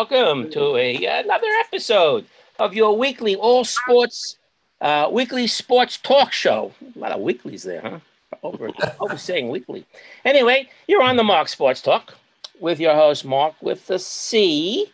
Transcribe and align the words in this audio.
everybody. 0.00 0.24
Welcome 0.24 0.50
to 0.52 0.76
a 0.76 1.04
another 1.20 1.48
episode 1.60 2.24
of 2.58 2.72
your 2.74 2.96
weekly 2.96 3.36
all 3.36 3.64
sports, 3.64 4.38
uh, 4.80 5.08
weekly 5.10 5.46
sports 5.46 5.98
talk 5.98 6.32
show. 6.32 6.72
A 6.96 6.98
lot 6.98 7.12
of 7.12 7.20
weeklies 7.20 7.62
there, 7.62 7.82
huh? 7.82 7.98
Over, 8.42 8.70
over 9.00 9.18
saying 9.18 9.50
weekly. 9.50 9.84
Anyway, 10.24 10.70
you're 10.86 11.02
on 11.02 11.16
the 11.16 11.24
Mark 11.24 11.48
Sports 11.48 11.82
Talk 11.82 12.14
with 12.60 12.80
your 12.80 12.94
host 12.94 13.26
Mark 13.26 13.54
with 13.60 13.86
the 13.88 13.98
C, 13.98 14.86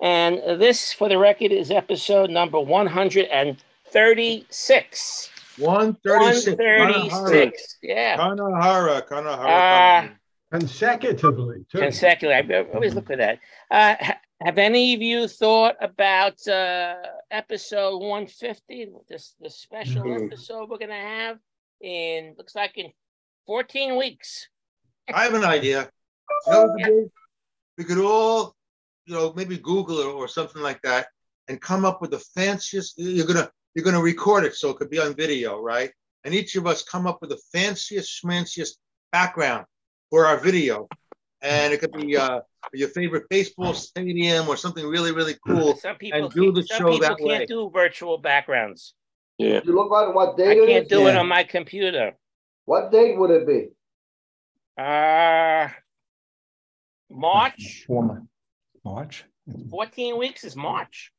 and 0.00 0.38
this, 0.60 0.92
for 0.92 1.08
the 1.08 1.18
record, 1.18 1.50
is 1.52 1.70
episode 1.70 2.30
number 2.30 2.58
136. 2.60 5.30
136. 5.58 6.56
136. 6.56 7.76
Yeah. 7.82 8.16
Kanahara. 8.16 9.06
Kanahara. 9.06 10.04
Uh, 10.04 10.08
consecutively. 10.50 11.66
Too. 11.70 11.80
consecutively. 11.80 12.56
I 12.56 12.64
always 12.72 12.94
look 12.94 13.06
for 13.06 13.16
that. 13.16 13.40
Uh, 13.70 13.96
ha- 14.00 14.18
have 14.40 14.58
any 14.58 14.94
of 14.94 15.02
you 15.02 15.28
thought 15.28 15.76
about 15.80 16.46
uh, 16.48 16.96
episode 17.30 17.98
150, 17.98 18.88
this 19.08 19.34
the 19.40 19.50
special 19.50 20.04
Mhm. 20.04 20.26
episode 20.26 20.68
we're 20.68 20.78
gonna 20.78 20.94
have 20.94 21.38
in 21.80 22.34
looks 22.36 22.54
like 22.54 22.76
in 22.76 22.92
14 23.46 23.96
weeks? 23.96 24.48
I 25.12 25.24
have 25.24 25.34
an 25.34 25.44
idea. 25.44 25.90
You 26.46 26.74
we, 26.76 26.82
could 26.82 27.10
we 27.78 27.84
could 27.84 27.98
all, 27.98 28.56
you 29.06 29.14
know, 29.14 29.32
maybe 29.34 29.58
Google 29.58 29.98
it 30.00 30.06
or 30.06 30.28
something 30.28 30.62
like 30.62 30.80
that, 30.82 31.08
and 31.48 31.60
come 31.60 31.84
up 31.84 32.00
with 32.00 32.10
the 32.10 32.18
fanciest. 32.18 32.94
You're 32.98 33.26
gonna 33.26 33.50
you're 33.74 33.84
gonna 33.84 34.02
record 34.02 34.44
it 34.44 34.54
so 34.54 34.70
it 34.70 34.76
could 34.76 34.90
be 34.90 34.98
on 35.00 35.14
video, 35.14 35.60
right? 35.60 35.92
And 36.24 36.32
each 36.34 36.56
of 36.56 36.66
us 36.66 36.82
come 36.82 37.06
up 37.06 37.20
with 37.20 37.30
the 37.30 37.40
fanciest, 37.52 38.22
schmanciest 38.22 38.78
background 39.12 39.66
for 40.10 40.26
our 40.26 40.38
video, 40.38 40.88
and 41.42 41.72
it 41.72 41.80
could 41.80 41.92
be 41.92 42.16
uh, 42.16 42.40
your 42.72 42.88
favorite 42.88 43.28
baseball 43.28 43.74
stadium 43.74 44.48
or 44.48 44.56
something 44.56 44.86
really, 44.86 45.12
really 45.12 45.34
cool. 45.46 45.76
Some 45.76 45.96
people 45.96 46.28
do 46.28 46.44
can't- 46.44 46.54
the 46.56 46.62
some 46.64 46.78
show 46.78 46.84
people 46.92 47.00
that 47.00 47.18
can't 47.18 47.40
way. 47.40 47.46
do 47.46 47.70
virtual 47.72 48.18
backgrounds. 48.18 48.94
Yeah. 49.38 49.60
You 49.64 49.74
look 49.74 49.90
on 49.92 50.14
what 50.14 50.34
I 50.34 50.36
date 50.36 50.58
it 50.58 50.66
can't 50.68 50.84
is? 50.84 50.88
do 50.90 51.06
it 51.08 51.16
on 51.16 51.26
my 51.28 51.44
computer. 51.44 52.12
What 52.66 52.90
date 52.92 53.18
would 53.18 53.30
it 53.30 53.46
be? 53.46 53.68
Uh 54.80 55.68
March. 57.10 57.84
Former 57.86 58.22
March. 58.84 59.24
14 59.70 60.18
weeks 60.18 60.44
is 60.44 60.56
March. 60.56 61.12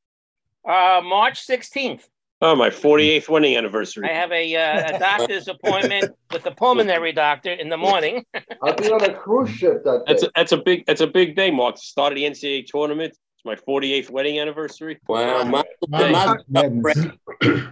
Uh 0.67 1.01
March 1.03 1.45
16th. 1.45 2.03
Oh, 2.45 2.55
my 2.55 2.69
48th 2.69 3.27
wedding 3.27 3.57
anniversary. 3.57 4.07
I 4.07 4.13
have 4.13 4.31
a, 4.31 4.55
uh, 4.55 4.95
a 4.95 4.99
doctor's 4.99 5.47
appointment 5.47 6.11
with 6.31 6.45
a 6.45 6.51
pulmonary 6.51 7.11
doctor 7.11 7.51
in 7.51 7.69
the 7.69 7.77
morning. 7.77 8.23
I'll 8.61 8.75
be 8.75 8.91
on 8.91 9.03
a 9.03 9.11
cruise 9.15 9.49
ship 9.49 9.83
that 9.83 10.03
That's 10.05 10.21
day. 10.21 10.27
a, 10.27 10.31
that's 10.35 10.51
a 10.51 10.57
big 10.57 10.85
that's 10.85 11.01
a 11.01 11.07
big 11.07 11.35
day, 11.35 11.49
Mark. 11.49 11.79
Start 11.79 12.13
of 12.13 12.17
the 12.17 12.23
NCAA 12.23 12.67
tournament. 12.67 13.13
It's 13.13 13.45
my 13.45 13.55
48th 13.55 14.11
wedding 14.11 14.39
anniversary. 14.39 14.99
Wow, 15.07 15.43
my, 15.45 15.63
Hey. 15.91 16.11
my, 16.11 16.37
Madness. 16.47 17.07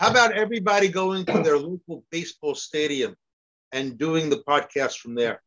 How 0.00 0.10
about 0.10 0.32
everybody 0.32 0.88
going 0.88 1.24
to 1.26 1.40
their 1.44 1.56
local 1.56 2.02
baseball 2.10 2.56
stadium 2.56 3.14
and 3.70 3.96
doing 3.96 4.28
the 4.28 4.38
podcast 4.38 4.98
from 4.98 5.14
there? 5.14 5.40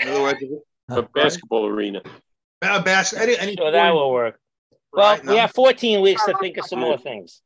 In 0.00 0.08
other 0.10 0.20
words, 0.20 0.38
A 0.90 1.00
basketball 1.14 1.64
arena. 1.64 2.02
uh, 2.60 2.82
bas- 2.82 3.14
any, 3.14 3.38
any 3.38 3.56
So 3.56 3.70
that 3.70 3.90
will 3.94 4.12
work. 4.12 4.38
Well, 4.92 5.14
Right, 5.14 5.24
we 5.24 5.36
have 5.36 5.52
14 5.52 6.02
weeks 6.02 6.24
to 6.26 6.34
think 6.38 6.58
of 6.58 6.66
some 6.66 6.80
more 6.80 6.98
things. 6.98 7.40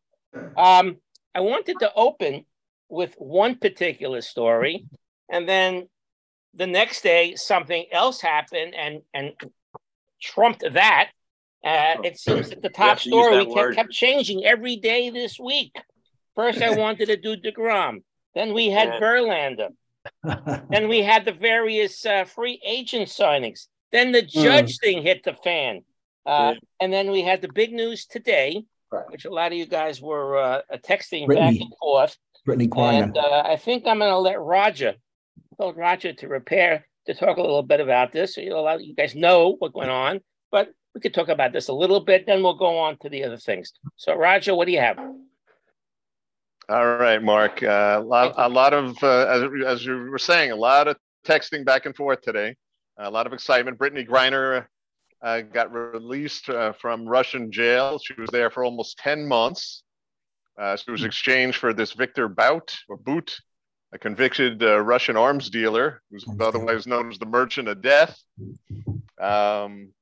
Um, 0.57 0.97
I 1.35 1.41
wanted 1.41 1.79
to 1.81 1.93
open 1.95 2.45
with 2.89 3.15
one 3.19 3.57
particular 3.57 4.21
story, 4.21 4.87
and 5.29 5.49
then 5.49 5.89
the 6.55 6.67
next 6.67 7.03
day 7.03 7.35
something 7.37 7.85
else 7.93 8.21
happened 8.21 8.75
and 8.75 9.03
and 9.13 9.33
trumped 10.21 10.65
that. 10.73 11.11
Uh, 11.65 11.97
it 12.05 12.19
seems 12.19 12.51
that 12.51 12.63
the 12.63 12.69
top 12.69 12.89
have 12.89 13.03
to 13.03 13.11
use 13.11 13.25
story 13.25 13.45
that 13.45 13.55
kept, 13.55 13.75
kept 13.75 13.91
changing 13.91 14.45
every 14.45 14.77
day 14.77 15.11
this 15.11 15.39
week. 15.39 15.75
First, 16.35 16.63
I 16.63 16.77
wanted 16.77 17.07
to 17.07 17.17
do 17.17 17.37
Degrom. 17.37 18.03
Then 18.35 18.55
we 18.55 18.71
had 18.71 18.89
Yeah. 18.89 19.01
Verlander. 19.01 19.69
Then 20.71 20.89
we 20.89 21.03
had 21.03 21.25
the 21.25 21.33
various 21.33 22.07
uh, 22.07 22.25
free 22.25 22.61
agent 22.65 23.09
signings. 23.09 23.67
Then 23.91 24.13
the 24.13 24.23
judge 24.23 24.79
thing 24.79 25.03
hit 25.03 25.25
the 25.25 25.33
fan. 25.33 25.83
Uh, 26.27 26.53
Yeah. 26.55 26.61
And 26.81 26.93
then 26.93 27.11
we 27.11 27.23
had 27.23 27.41
the 27.41 27.49
big 27.53 27.73
news 27.73 28.07
today, 28.07 28.65
Right. 28.91 29.05
which 29.11 29.25
a 29.25 29.31
lot 29.31 29.53
of 29.53 29.59
you 29.59 29.67
guys 29.67 30.01
were 30.01 30.37
uh, 30.39 30.63
texting 30.85 31.27
Brittney. 31.27 31.37
back 31.37 31.61
and 31.61 31.73
forth. 31.81 32.17
Brittney 32.47 32.69
Griner. 32.69 33.03
And 33.05 33.19
uh, 33.19 33.43
I 33.47 33.57
think 33.57 33.87
I'm 33.87 33.99
going 33.99 34.11
to 34.11 34.19
let 34.19 34.41
Roger, 34.41 34.95
told 35.59 35.77
Roger 35.77 36.13
to 36.13 36.29
repair, 36.29 36.87
to 37.07 37.15
talk 37.15 37.37
a 37.37 37.41
little 37.41 37.63
bit 37.63 37.81
about 37.81 38.13
this. 38.13 38.35
So 38.35 38.41
you'll 38.41 38.61
allow 38.61 38.77
you 38.77 38.95
guys 38.95 39.15
know 39.15 39.57
what 39.59 39.75
went 39.75 39.91
on, 39.91 40.21
but 40.53 40.71
we 40.95 41.01
could 41.01 41.15
talk 41.15 41.29
about 41.29 41.53
this 41.53 41.69
a 41.69 41.73
little 41.73 42.01
bit, 42.01 42.25
then 42.27 42.43
we'll 42.43 42.55
go 42.57 42.79
on 42.79 42.97
to 42.99 43.09
the 43.09 43.25
other 43.25 43.37
things. 43.37 43.73
So, 43.97 44.15
Roger, 44.15 44.55
what 44.55 44.67
do 44.67 44.73
you 44.73 44.81
have? 44.81 44.99
All 46.69 46.87
right, 46.97 47.23
Mark. 47.23 47.63
Uh, 47.63 47.99
a 48.01 48.05
lot, 48.05 48.35
a 48.37 48.49
lot 48.49 48.73
of, 48.75 48.97
uh, 49.03 49.27
as, 49.27 49.43
as 49.67 49.85
you 49.87 49.95
were 50.11 50.19
saying, 50.19 50.51
a 50.53 50.57
lot 50.57 50.89
of 50.89 50.97
texting 51.27 51.65
back 51.65 51.87
and 51.87 51.95
forth 51.95 52.23
today. 52.23 52.57
A 52.99 53.11
lot 53.11 53.27
of 53.27 53.33
excitement. 53.33 53.79
Brittney 53.79 54.09
Griner 54.09 54.67
uh, 55.23 55.41
got 55.41 55.73
released 55.73 56.49
uh, 56.49 56.73
from 56.73 57.07
Russian 57.07 57.51
jail. 57.51 57.99
She 57.99 58.15
was 58.19 58.31
there 58.31 58.51
for 58.51 58.65
almost 58.65 58.99
10 58.99 59.27
months. 59.27 59.83
Uh, 60.59 60.77
she 60.77 60.91
was 60.91 61.05
exchanged 61.05 61.59
for 61.59 61.75
this 61.75 61.93
Victor 61.93 62.29
Bout 62.29 62.75
or 62.89 62.97
Boot, 62.97 63.37
a 63.93 63.99
convicted 63.99 64.63
uh, 64.63 64.81
Russian 64.81 65.17
arms 65.17 65.51
dealer 65.51 66.03
who's 66.11 66.25
otherwise 66.41 66.87
known 66.87 67.11
as 67.11 67.19
the 67.19 67.27
Merchant 67.27 67.69
of 67.69 67.83
Death. 67.83 68.19
Um, 69.21 69.93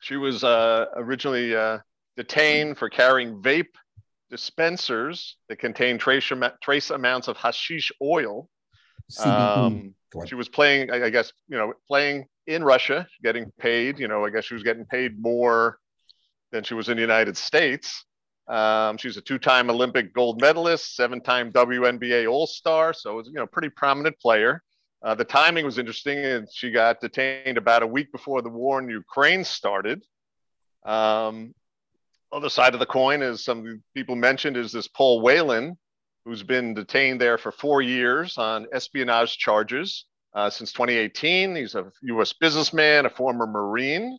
she 0.00 0.16
was 0.16 0.44
uh, 0.44 0.86
originally 0.94 1.56
uh, 1.56 1.78
detained 2.16 2.78
for 2.78 2.88
carrying 2.88 3.42
vape 3.42 3.74
dispensers 4.30 5.36
that 5.48 5.58
contained 5.58 6.00
trace, 6.00 6.30
trace 6.62 6.90
amounts 6.90 7.28
of 7.28 7.36
hashish 7.36 7.90
oil. 8.02 8.48
Um, 9.24 9.94
she 10.26 10.34
was 10.34 10.48
playing, 10.48 10.90
I 10.90 11.10
guess, 11.10 11.32
you 11.48 11.56
know, 11.56 11.74
playing 11.86 12.26
in 12.46 12.62
Russia, 12.64 13.06
getting 13.22 13.50
paid. 13.58 13.98
You 13.98 14.08
know, 14.08 14.24
I 14.24 14.30
guess 14.30 14.44
she 14.44 14.54
was 14.54 14.62
getting 14.62 14.84
paid 14.84 15.20
more 15.20 15.78
than 16.52 16.64
she 16.64 16.74
was 16.74 16.88
in 16.88 16.96
the 16.96 17.00
United 17.02 17.36
States. 17.36 18.04
Um, 18.48 18.96
she's 18.96 19.16
a 19.16 19.20
two-time 19.20 19.70
Olympic 19.70 20.14
gold 20.14 20.40
medalist, 20.40 20.94
seven-time 20.94 21.50
WNBA 21.50 22.30
All-Star, 22.30 22.92
so 22.92 23.18
it's 23.18 23.28
you 23.28 23.34
know 23.34 23.46
pretty 23.46 23.70
prominent 23.70 24.18
player. 24.20 24.62
Uh, 25.02 25.14
the 25.14 25.24
timing 25.24 25.64
was 25.64 25.78
interesting, 25.78 26.18
and 26.18 26.48
she 26.52 26.70
got 26.70 27.00
detained 27.00 27.58
about 27.58 27.82
a 27.82 27.86
week 27.86 28.10
before 28.12 28.42
the 28.42 28.48
war 28.48 28.78
in 28.80 28.88
Ukraine 28.88 29.44
started. 29.44 30.02
Um, 30.84 31.54
other 32.32 32.48
side 32.48 32.74
of 32.74 32.80
the 32.80 32.86
coin, 32.86 33.22
as 33.22 33.44
some 33.44 33.82
people 33.94 34.14
mentioned, 34.14 34.56
is 34.56 34.72
this 34.72 34.88
Paul 34.88 35.22
Whelan, 35.22 35.76
who's 36.24 36.42
been 36.42 36.74
detained 36.74 37.20
there 37.20 37.38
for 37.38 37.52
four 37.52 37.82
years 37.82 38.38
on 38.38 38.66
espionage 38.72 39.38
charges 39.38 40.06
uh, 40.36 40.50
since 40.50 40.70
2018. 40.72 41.56
He's 41.56 41.74
a 41.74 41.90
U.S. 42.02 42.32
businessman, 42.34 43.06
a 43.06 43.10
former 43.10 43.46
Marine, 43.46 44.18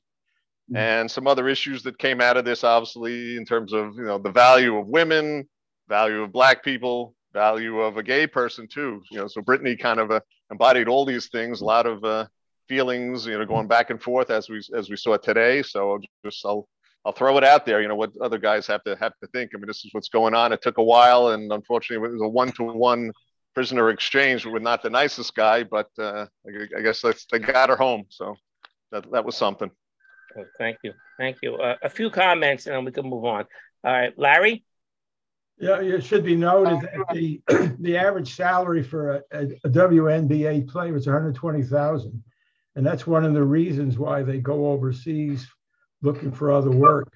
Mhm. 0.70 0.78
and 0.78 1.10
some 1.10 1.28
other 1.28 1.48
issues 1.48 1.82
that 1.84 1.98
came 1.98 2.20
out 2.20 2.36
of 2.36 2.44
this, 2.44 2.66
obviously, 2.66 3.38
in 3.38 3.46
terms 3.46 3.72
of 3.72 3.96
you 3.96 4.04
know 4.04 4.18
the 4.18 4.32
value 4.32 4.76
of 4.78 4.88
women, 4.88 5.48
value 5.88 6.24
of 6.24 6.34
Black 6.34 6.62
people, 6.64 7.16
value 7.34 7.80
of 7.80 7.96
a 7.98 8.04
gay 8.04 8.28
person 8.28 8.68
too. 8.68 9.02
You 9.12 9.20
know, 9.20 9.28
so 9.28 9.42
Brittney 9.42 9.80
kind 9.80 10.00
of 10.02 10.12
uh, 10.12 10.20
embodied 10.52 10.90
all 10.90 11.06
these 11.06 11.28
things. 11.30 11.62
A 11.62 11.66
lot 11.66 11.86
of 11.86 12.04
uh, 12.04 12.28
feelings, 12.68 13.26
you 13.26 13.38
know, 13.38 13.46
going 13.46 13.68
back 13.68 13.92
and 13.92 14.02
forth 14.02 14.30
as 14.30 14.50
we 14.50 14.62
as 14.76 14.90
we 14.90 14.98
saw 14.98 15.16
today. 15.18 15.62
So 15.64 15.92
I'll 15.94 16.00
just 16.26 16.46
I'll 16.46 16.68
I'll 17.06 17.14
throw 17.14 17.38
it 17.38 17.44
out 17.46 17.66
there. 17.66 17.82
You 17.82 17.88
know 17.88 17.96
what 17.96 18.12
other 18.20 18.38
guys 18.40 18.68
have 18.68 18.84
to 18.84 18.98
have 18.98 19.14
to 19.22 19.28
think. 19.28 19.52
I 19.54 19.58
mean, 19.58 19.68
this 19.68 19.86
is 19.86 19.94
what's 19.94 20.10
going 20.10 20.34
on. 20.34 20.52
It 20.52 20.62
took 20.62 20.80
a 20.80 20.84
while, 20.84 21.30
and 21.30 21.50
unfortunately, 21.54 22.10
it 22.10 22.12
was 22.12 22.22
a 22.22 22.28
one 22.28 22.52
to 22.54 22.64
one 22.64 23.14
prisoner 23.58 23.90
exchange 23.90 24.46
with 24.46 24.62
not 24.62 24.84
the 24.84 24.90
nicest 24.92 25.34
guy, 25.34 25.64
but 25.64 25.90
uh, 25.98 26.28
I, 26.46 26.78
I 26.78 26.82
guess 26.84 27.02
that's, 27.02 27.26
they 27.32 27.40
got 27.40 27.70
her 27.70 27.76
home. 27.76 28.06
So 28.10 28.36
that 28.92 29.12
that 29.12 29.26
was 29.26 29.36
something. 29.36 29.72
Oh, 30.38 30.46
thank 30.60 30.78
you. 30.84 30.94
Thank 31.18 31.38
you. 31.42 31.56
Uh, 31.56 31.76
a 31.82 31.90
few 31.90 32.12
comments 32.12 32.68
and 32.68 32.76
then 32.76 32.86
we 32.86 32.92
can 32.92 33.10
move 33.10 33.26
on. 33.26 33.46
All 33.84 33.92
right, 33.92 34.14
Larry? 34.16 34.64
Yeah, 35.58 35.82
it 35.82 36.04
should 36.04 36.24
be 36.24 36.36
noted 36.36 36.82
that 36.82 37.08
the, 37.12 37.42
the 37.80 37.98
average 37.98 38.36
salary 38.36 38.84
for 38.84 39.16
a, 39.16 39.22
a, 39.32 39.46
a 39.64 39.70
WNBA 39.70 40.68
player 40.68 40.96
is 40.96 41.08
120,000. 41.08 42.24
And 42.76 42.86
that's 42.86 43.08
one 43.08 43.26
of 43.26 43.34
the 43.34 43.44
reasons 43.44 43.98
why 43.98 44.22
they 44.22 44.38
go 44.38 44.68
overseas 44.68 45.48
looking 46.04 46.32
for 46.32 46.52
other 46.52 46.70
work. 46.70 47.12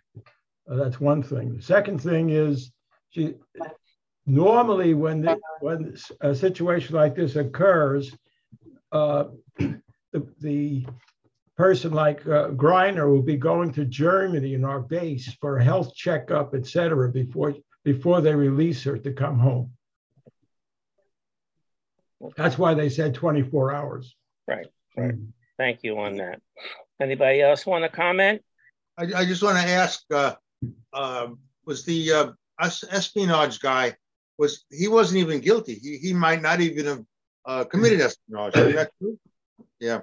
Uh, 0.67 0.73
that's 0.75 0.99
one 0.99 1.21
thing. 1.21 1.55
The 1.55 1.61
second 1.61 2.01
thing 2.01 2.31
is 2.31 2.71
she 3.11 3.35
normally 4.25 4.93
when 4.93 5.21
the, 5.21 5.39
when 5.59 5.95
a 6.21 6.35
situation 6.35 6.95
like 6.95 7.15
this 7.15 7.35
occurs, 7.35 8.15
uh, 8.91 9.25
the, 9.57 10.27
the 10.39 10.85
person 11.57 11.93
like 11.93 12.25
uh, 12.27 12.49
Griner 12.49 13.09
will 13.09 13.21
be 13.21 13.37
going 13.37 13.71
to 13.73 13.85
Germany 13.85 14.53
in 14.53 14.65
our 14.65 14.79
base 14.79 15.33
for 15.39 15.57
a 15.57 15.63
health 15.63 15.95
checkup, 15.95 16.53
et 16.55 16.65
cetera, 16.65 17.11
before 17.11 17.53
before 17.83 18.21
they 18.21 18.35
release 18.35 18.83
her 18.83 18.97
to 18.97 19.11
come 19.11 19.39
home. 19.39 19.71
That's 22.37 22.57
why 22.57 22.73
they 22.73 22.89
said 22.89 23.15
24 23.15 23.73
hours. 23.73 24.15
Right, 24.47 24.67
right. 24.95 25.15
Thank 25.57 25.83
you 25.83 25.97
on 25.99 26.17
that. 26.17 26.41
Anybody 26.99 27.41
else 27.41 27.65
want 27.65 27.83
to 27.83 27.89
comment? 27.89 28.43
I, 28.97 29.21
I 29.21 29.25
just 29.25 29.41
want 29.41 29.57
to 29.57 29.67
ask, 29.67 30.03
uh, 30.11 30.35
uh, 30.93 31.29
was 31.65 31.85
the 31.85 32.11
uh, 32.11 32.31
espionage 32.59 33.59
guy, 33.59 33.95
was 34.41 34.65
he 34.71 34.87
wasn't 34.87 35.19
even 35.19 35.39
guilty. 35.39 35.75
He, 35.75 35.97
he 35.97 36.13
might 36.13 36.41
not 36.41 36.59
even 36.61 36.85
have 36.85 37.03
uh, 37.45 37.63
committed 37.65 38.01
espionage. 38.01 38.57
Is 38.57 38.73
that 38.75 38.91
true? 38.97 39.17
Yeah, 39.79 40.01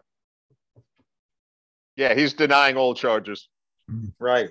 Yeah, 1.97 2.15
he's 2.15 2.35
denying 2.35 2.77
all 2.77 2.95
charges. 2.95 3.49
right. 4.21 4.51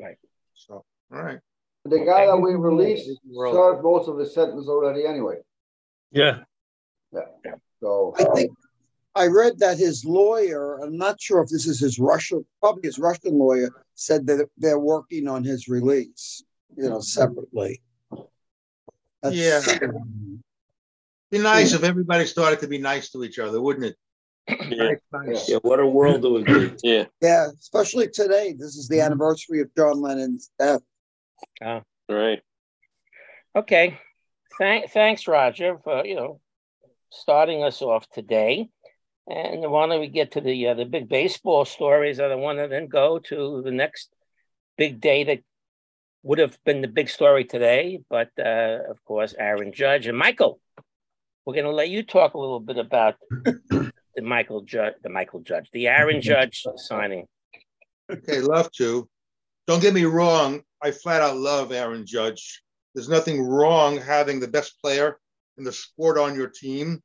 Right. 0.00 0.16
So, 0.54 0.84
all 1.12 1.22
right. 1.22 1.40
The 1.84 1.98
guy 1.98 2.26
that 2.26 2.36
we 2.36 2.54
released 2.54 3.10
World. 3.28 3.54
served 3.54 3.82
most 3.82 4.08
of 4.08 4.16
his 4.18 4.32
sentence 4.32 4.68
already 4.68 5.04
anyway, 5.06 5.38
Yeah. 6.12 6.44
Yeah. 7.12 7.56
So. 7.80 8.14
I 8.16 8.24
think 8.34 8.52
I 9.16 9.26
read 9.26 9.58
that 9.58 9.76
his 9.78 10.04
lawyer, 10.04 10.78
I'm 10.82 10.96
not 10.96 11.20
sure 11.20 11.42
if 11.42 11.48
this 11.48 11.66
is 11.66 11.80
his 11.80 11.98
Russian, 11.98 12.44
probably 12.60 12.82
his 12.84 12.98
Russian 12.98 13.36
lawyer, 13.36 13.70
said 13.96 14.26
that 14.28 14.48
they're 14.56 14.78
working 14.78 15.26
on 15.26 15.42
his 15.42 15.68
release, 15.68 16.44
you 16.76 16.88
know, 16.88 17.00
separately. 17.00 17.82
That's- 19.22 19.38
Yeah. 19.38 19.78
Be 21.30 21.38
nice 21.52 21.72
if 21.72 21.84
everybody 21.84 22.26
started 22.26 22.60
to 22.60 22.66
be 22.68 22.78
nice 22.78 23.10
to 23.10 23.22
each 23.24 23.38
other, 23.38 23.60
wouldn't 23.60 23.86
it? 23.86 23.96
Yeah, 24.68 24.94
Nice. 25.12 25.48
Yeah, 25.48 25.58
what 25.62 25.78
a 25.78 25.86
world 25.86 26.24
it 26.24 26.28
would 26.28 26.44
be. 26.44 26.72
yeah. 26.82 27.04
Yeah, 27.20 27.48
especially 27.58 28.08
today. 28.08 28.52
This 28.58 28.74
is 28.76 28.88
the 28.88 29.00
anniversary 29.00 29.60
of 29.60 29.72
John 29.76 30.00
Lennon's 30.00 30.50
death. 30.58 30.80
All 31.62 31.82
right. 32.08 32.40
Okay. 33.54 33.98
Thank, 34.58 34.90
thanks, 34.90 35.28
Roger, 35.28 35.78
for 35.84 36.04
you 36.04 36.16
know 36.16 36.40
starting 37.12 37.62
us 37.62 37.80
off 37.80 38.08
today. 38.10 38.68
And 39.28 39.70
why 39.70 39.86
don't 39.86 40.00
we 40.00 40.08
get 40.08 40.32
to 40.32 40.40
the 40.40 40.68
uh, 40.68 40.74
the 40.74 40.84
big 40.84 41.08
baseball 41.08 41.64
stories? 41.64 42.18
I 42.18 42.34
want 42.34 42.58
to 42.58 42.66
then 42.66 42.88
go 42.88 43.20
to 43.20 43.62
the 43.62 43.70
next 43.70 44.10
big 44.76 45.00
day 45.00 45.24
that 45.24 45.40
would 46.22 46.38
have 46.38 46.58
been 46.64 46.82
the 46.82 46.88
big 46.88 47.08
story 47.08 47.44
today, 47.44 48.00
but 48.10 48.30
uh, 48.38 48.78
of 48.88 49.02
course, 49.04 49.34
Aaron 49.38 49.72
Judge 49.72 50.06
and 50.06 50.18
Michael. 50.18 50.60
We're 51.44 51.54
going 51.54 51.64
to 51.64 51.72
let 51.72 51.88
you 51.88 52.02
talk 52.02 52.34
a 52.34 52.38
little 52.38 52.60
bit 52.60 52.76
about 52.76 53.16
the 53.30 53.92
Michael 54.22 54.60
Judge, 54.62 54.94
the 55.02 55.08
Michael 55.08 55.40
Judge, 55.40 55.70
the 55.72 55.88
Aaron 55.88 56.20
Judge 56.20 56.64
signing. 56.76 57.26
Okay, 58.10 58.40
love 58.40 58.70
to. 58.72 59.08
Don't 59.66 59.80
get 59.80 59.94
me 59.94 60.04
wrong. 60.04 60.62
I 60.82 60.90
flat 60.90 61.22
out 61.22 61.36
love 61.36 61.72
Aaron 61.72 62.04
Judge. 62.06 62.62
There's 62.94 63.08
nothing 63.08 63.42
wrong 63.42 63.98
having 63.98 64.40
the 64.40 64.48
best 64.48 64.80
player 64.82 65.18
in 65.58 65.64
the 65.64 65.72
sport 65.72 66.18
on 66.18 66.34
your 66.34 66.48
team. 66.48 67.00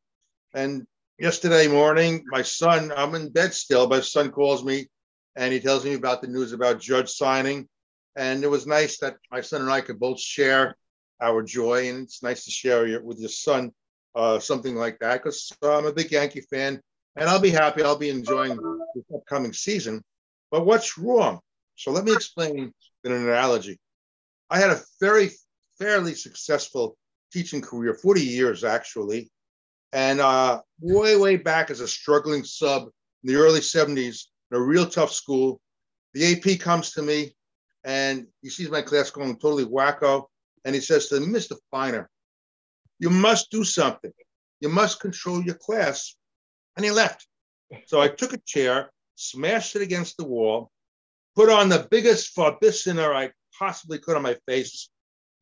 And 0.54 0.86
yesterday 1.20 1.68
morning, 1.68 2.24
my 2.28 2.42
son, 2.42 2.92
I'm 2.96 3.16
in 3.16 3.30
bed 3.30 3.54
still. 3.54 3.88
My 3.88 4.02
son 4.02 4.32
calls 4.32 4.64
me 4.64 4.88
and 5.36 5.54
he 5.54 5.60
tells 5.60 5.86
me 5.86 5.94
about 5.94 6.22
the 6.22 6.28
news 6.28 6.54
about 6.54 6.80
Judge 6.80 7.10
signing. 7.10 7.68
And 8.16 8.44
it 8.44 8.50
was 8.50 8.66
nice 8.66 9.00
that 9.00 9.18
my 9.32 9.42
son 9.42 9.62
and 9.62 9.72
I 9.72 9.82
could 9.82 10.00
both 10.00 10.20
share 10.20 10.76
our 11.22 11.44
joy. 11.44 11.90
And 11.90 12.04
it's 12.04 12.24
nice 12.24 12.46
to 12.46 12.52
share 12.52 13.02
with 13.02 13.20
your 13.20 13.30
son 13.30 13.72
uh, 14.16 14.40
something 14.40 14.76
like 14.76 15.00
that 15.00 15.22
because 15.22 15.52
I'm 15.62 15.86
a 15.86 15.94
big 15.94 16.12
Yankee 16.12 16.42
fan 16.42 16.82
and 17.16 17.30
I'll 17.30 17.42
be 17.42 17.50
happy. 17.50 17.84
I'll 17.84 17.98
be 17.98 18.10
enjoying 18.10 18.58
this 18.96 19.04
upcoming 19.14 19.54
season. 19.54 20.02
But 20.52 20.66
what's 20.66 20.98
wrong? 20.98 21.40
So 21.76 21.92
let 21.92 22.06
me 22.06 22.14
explain 22.14 22.74
in 23.04 23.12
an 23.12 23.24
analogy. 23.24 23.80
I 24.50 24.60
had 24.60 24.72
a 24.72 24.82
very 25.02 25.32
fairly 25.78 26.14
successful 26.14 26.98
teaching 27.34 27.62
career, 27.62 27.94
40 27.94 28.22
years 28.22 28.64
actually. 28.64 29.30
And 29.92 30.20
uh, 30.20 30.62
way, 30.80 31.16
way 31.16 31.36
back 31.38 31.70
as 31.70 31.80
a 31.80 31.88
struggling 31.88 32.44
sub 32.44 32.84
in 33.24 33.34
the 33.34 33.36
early 33.36 33.60
70s 33.60 34.26
in 34.52 34.58
a 34.58 34.62
real 34.62 34.86
tough 34.86 35.12
school, 35.12 35.60
the 36.14 36.34
AP 36.34 36.60
comes 36.60 36.92
to 36.92 37.02
me 37.02 37.35
and 37.86 38.26
he 38.42 38.50
sees 38.50 38.70
my 38.72 38.82
class 38.82 39.12
going 39.12 39.38
totally 39.38 39.64
wacko. 39.64 40.26
And 40.66 40.74
he 40.74 40.82
says 40.82 41.08
to 41.10 41.16
Mr. 41.16 41.56
Finer, 41.70 42.10
you 42.98 43.12
must 43.12 43.52
do 43.52 43.64
something. 43.64 44.12
You 44.60 44.70
must 44.70 45.00
control 45.00 45.44
your 45.44 45.56
class. 45.56 46.16
And 46.76 46.84
he 46.84 46.92
left. 46.92 47.28
So 47.86 48.02
I 48.02 48.08
took 48.08 48.34
a 48.34 48.42
chair, 48.46 48.90
smashed 49.16 49.76
it 49.76 49.84
against 49.84 50.18
the 50.18 50.26
wall, 50.26 50.72
put 51.36 51.50
on 51.50 51.70
the 51.70 51.88
biggest 51.92 52.36
farbissiner 52.36 53.16
I 53.16 53.32
possibly 53.58 54.00
could 54.00 54.16
on 54.16 54.24
my 54.24 54.36
face. 54.48 54.90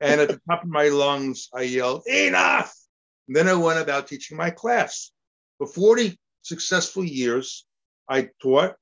And 0.02 0.20
at 0.20 0.28
the 0.28 0.42
top 0.50 0.64
of 0.64 0.70
my 0.70 0.90
lungs, 0.90 1.48
I 1.54 1.62
yelled, 1.62 2.04
Enough! 2.08 2.76
And 3.28 3.38
then 3.38 3.48
I 3.48 3.54
went 3.54 3.80
about 3.80 4.08
teaching 4.08 4.36
my 4.36 4.50
class. 4.50 5.12
For 5.60 5.68
40 5.68 6.20
successful 6.42 7.06
years, 7.06 7.66
I 8.10 8.30
taught 8.42 8.76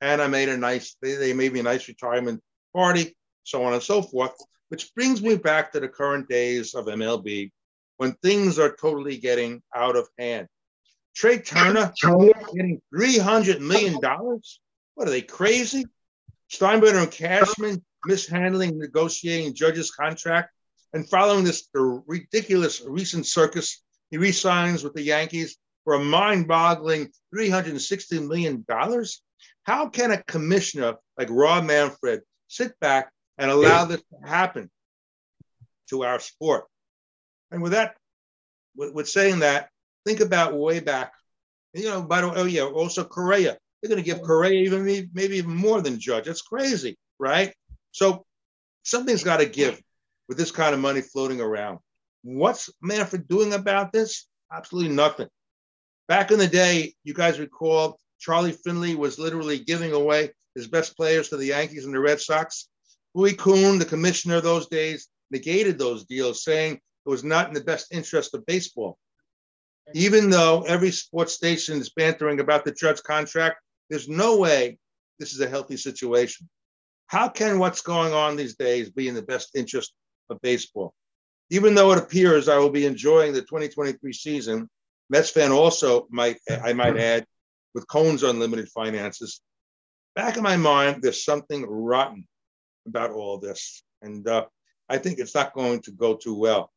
and 0.00 0.22
I 0.22 0.28
made 0.28 0.48
a 0.48 0.56
nice, 0.56 0.96
they, 1.02 1.14
they 1.16 1.34
made 1.34 1.52
me 1.52 1.60
a 1.60 1.64
nice 1.64 1.88
retirement 1.88 2.42
party, 2.74 3.16
so 3.44 3.64
on 3.64 3.72
and 3.72 3.82
so 3.82 4.02
forth, 4.02 4.34
which 4.68 4.94
brings 4.94 5.22
me 5.22 5.36
back 5.36 5.72
to 5.72 5.80
the 5.80 5.88
current 5.88 6.28
days 6.28 6.74
of 6.74 6.86
MLB 6.86 7.50
when 7.96 8.12
things 8.22 8.58
are 8.58 8.74
totally 8.74 9.16
getting 9.16 9.62
out 9.74 9.96
of 9.96 10.08
hand. 10.18 10.48
Trey 11.14 11.38
Turner 11.38 11.92
getting 12.02 12.80
$300 12.94 13.60
million? 13.60 13.94
What 13.96 15.08
are 15.08 15.10
they 15.10 15.22
crazy? 15.22 15.84
Steinbrenner 16.50 17.02
and 17.02 17.10
Cashman 17.10 17.84
mishandling 18.06 18.78
negotiating 18.78 19.54
judge's 19.54 19.90
contract 19.90 20.50
and 20.92 21.08
following 21.08 21.44
this 21.44 21.68
ridiculous 21.74 22.82
recent 22.86 23.26
circus, 23.26 23.82
he 24.10 24.18
resigns 24.18 24.84
with 24.84 24.94
the 24.94 25.02
Yankees 25.02 25.56
for 25.84 25.94
a 25.94 25.98
mind-boggling 26.04 27.10
$360 27.34 28.28
million. 28.28 28.64
How 29.64 29.88
can 29.88 30.10
a 30.10 30.22
commissioner 30.24 30.96
like 31.16 31.28
Rob 31.30 31.64
Manfred 31.64 32.22
sit 32.52 32.78
back 32.80 33.10
and 33.38 33.50
allow 33.50 33.86
this 33.86 34.02
to 34.02 34.28
happen 34.28 34.70
to 35.88 36.04
our 36.04 36.20
sport? 36.20 36.64
And 37.50 37.62
with 37.62 37.72
that, 37.72 37.96
with, 38.76 38.92
with 38.92 39.08
saying 39.08 39.40
that, 39.40 39.70
think 40.06 40.20
about 40.20 40.54
way 40.54 40.80
back. 40.80 41.12
You 41.72 41.88
know, 41.88 42.02
by 42.02 42.20
the 42.20 42.28
way, 42.28 42.34
oh 42.36 42.44
yeah, 42.44 42.64
also 42.64 43.04
Correa. 43.04 43.56
They're 43.80 43.88
going 43.88 44.02
to 44.02 44.08
give 44.08 44.22
Correa 44.22 44.62
even 44.62 44.84
maybe 45.12 45.36
even 45.38 45.56
more 45.56 45.80
than 45.80 45.98
Judge. 45.98 46.26
That's 46.26 46.42
crazy, 46.42 46.96
right? 47.18 47.52
So 47.90 48.24
something's 48.84 49.24
got 49.24 49.38
to 49.38 49.46
give 49.46 49.80
with 50.28 50.36
this 50.36 50.52
kind 50.52 50.74
of 50.74 50.80
money 50.80 51.00
floating 51.00 51.40
around. 51.40 51.78
What's 52.22 52.70
Manfred 52.80 53.26
doing 53.26 53.54
about 53.54 53.92
this? 53.92 54.28
Absolutely 54.52 54.94
nothing. 54.94 55.28
Back 56.06 56.30
in 56.30 56.38
the 56.38 56.46
day, 56.46 56.94
you 57.02 57.14
guys 57.14 57.40
recall 57.40 57.98
Charlie 58.20 58.52
Finley 58.52 58.94
was 58.94 59.18
literally 59.18 59.58
giving 59.58 59.92
away 59.92 60.32
his 60.54 60.68
best 60.68 60.96
players 60.96 61.28
to 61.28 61.36
the 61.36 61.46
Yankees 61.46 61.84
and 61.84 61.94
the 61.94 62.00
Red 62.00 62.20
Sox. 62.20 62.68
Bowie 63.14 63.34
Kuhn, 63.34 63.78
the 63.78 63.84
commissioner 63.84 64.36
of 64.36 64.42
those 64.42 64.68
days, 64.68 65.08
negated 65.30 65.78
those 65.78 66.04
deals, 66.04 66.44
saying 66.44 66.74
it 66.74 67.08
was 67.08 67.24
not 67.24 67.48
in 67.48 67.54
the 67.54 67.64
best 67.64 67.92
interest 67.92 68.34
of 68.34 68.46
baseball. 68.46 68.98
Even 69.94 70.30
though 70.30 70.62
every 70.62 70.90
sports 70.90 71.32
station 71.32 71.78
is 71.78 71.90
bantering 71.90 72.40
about 72.40 72.64
the 72.64 72.72
Judge 72.72 73.02
contract, 73.02 73.56
there's 73.90 74.08
no 74.08 74.38
way 74.38 74.78
this 75.18 75.32
is 75.34 75.40
a 75.40 75.48
healthy 75.48 75.76
situation. 75.76 76.48
How 77.06 77.28
can 77.28 77.58
what's 77.58 77.82
going 77.82 78.12
on 78.12 78.36
these 78.36 78.54
days 78.54 78.90
be 78.90 79.08
in 79.08 79.14
the 79.14 79.22
best 79.22 79.50
interest 79.54 79.92
of 80.30 80.40
baseball? 80.40 80.94
Even 81.50 81.74
though 81.74 81.92
it 81.92 81.98
appears 81.98 82.48
I 82.48 82.58
will 82.58 82.70
be 82.70 82.86
enjoying 82.86 83.32
the 83.32 83.42
2023 83.42 84.12
season, 84.12 84.70
Mets 85.10 85.30
fan 85.30 85.52
also 85.52 86.06
might, 86.10 86.38
I 86.48 86.72
might 86.72 86.96
add, 86.96 87.26
with 87.74 87.86
Cohen's 87.86 88.22
unlimited 88.22 88.68
finances. 88.70 89.42
Back 90.14 90.36
in 90.36 90.42
my 90.42 90.56
mind, 90.56 91.02
there's 91.02 91.24
something 91.24 91.64
rotten 91.66 92.26
about 92.86 93.10
all 93.10 93.38
this. 93.38 93.82
And 94.02 94.26
uh, 94.28 94.46
I 94.88 94.98
think 94.98 95.18
it's 95.18 95.34
not 95.34 95.54
going 95.54 95.80
to 95.82 95.92
go 95.92 96.16
too 96.16 96.34
well. 96.34 96.70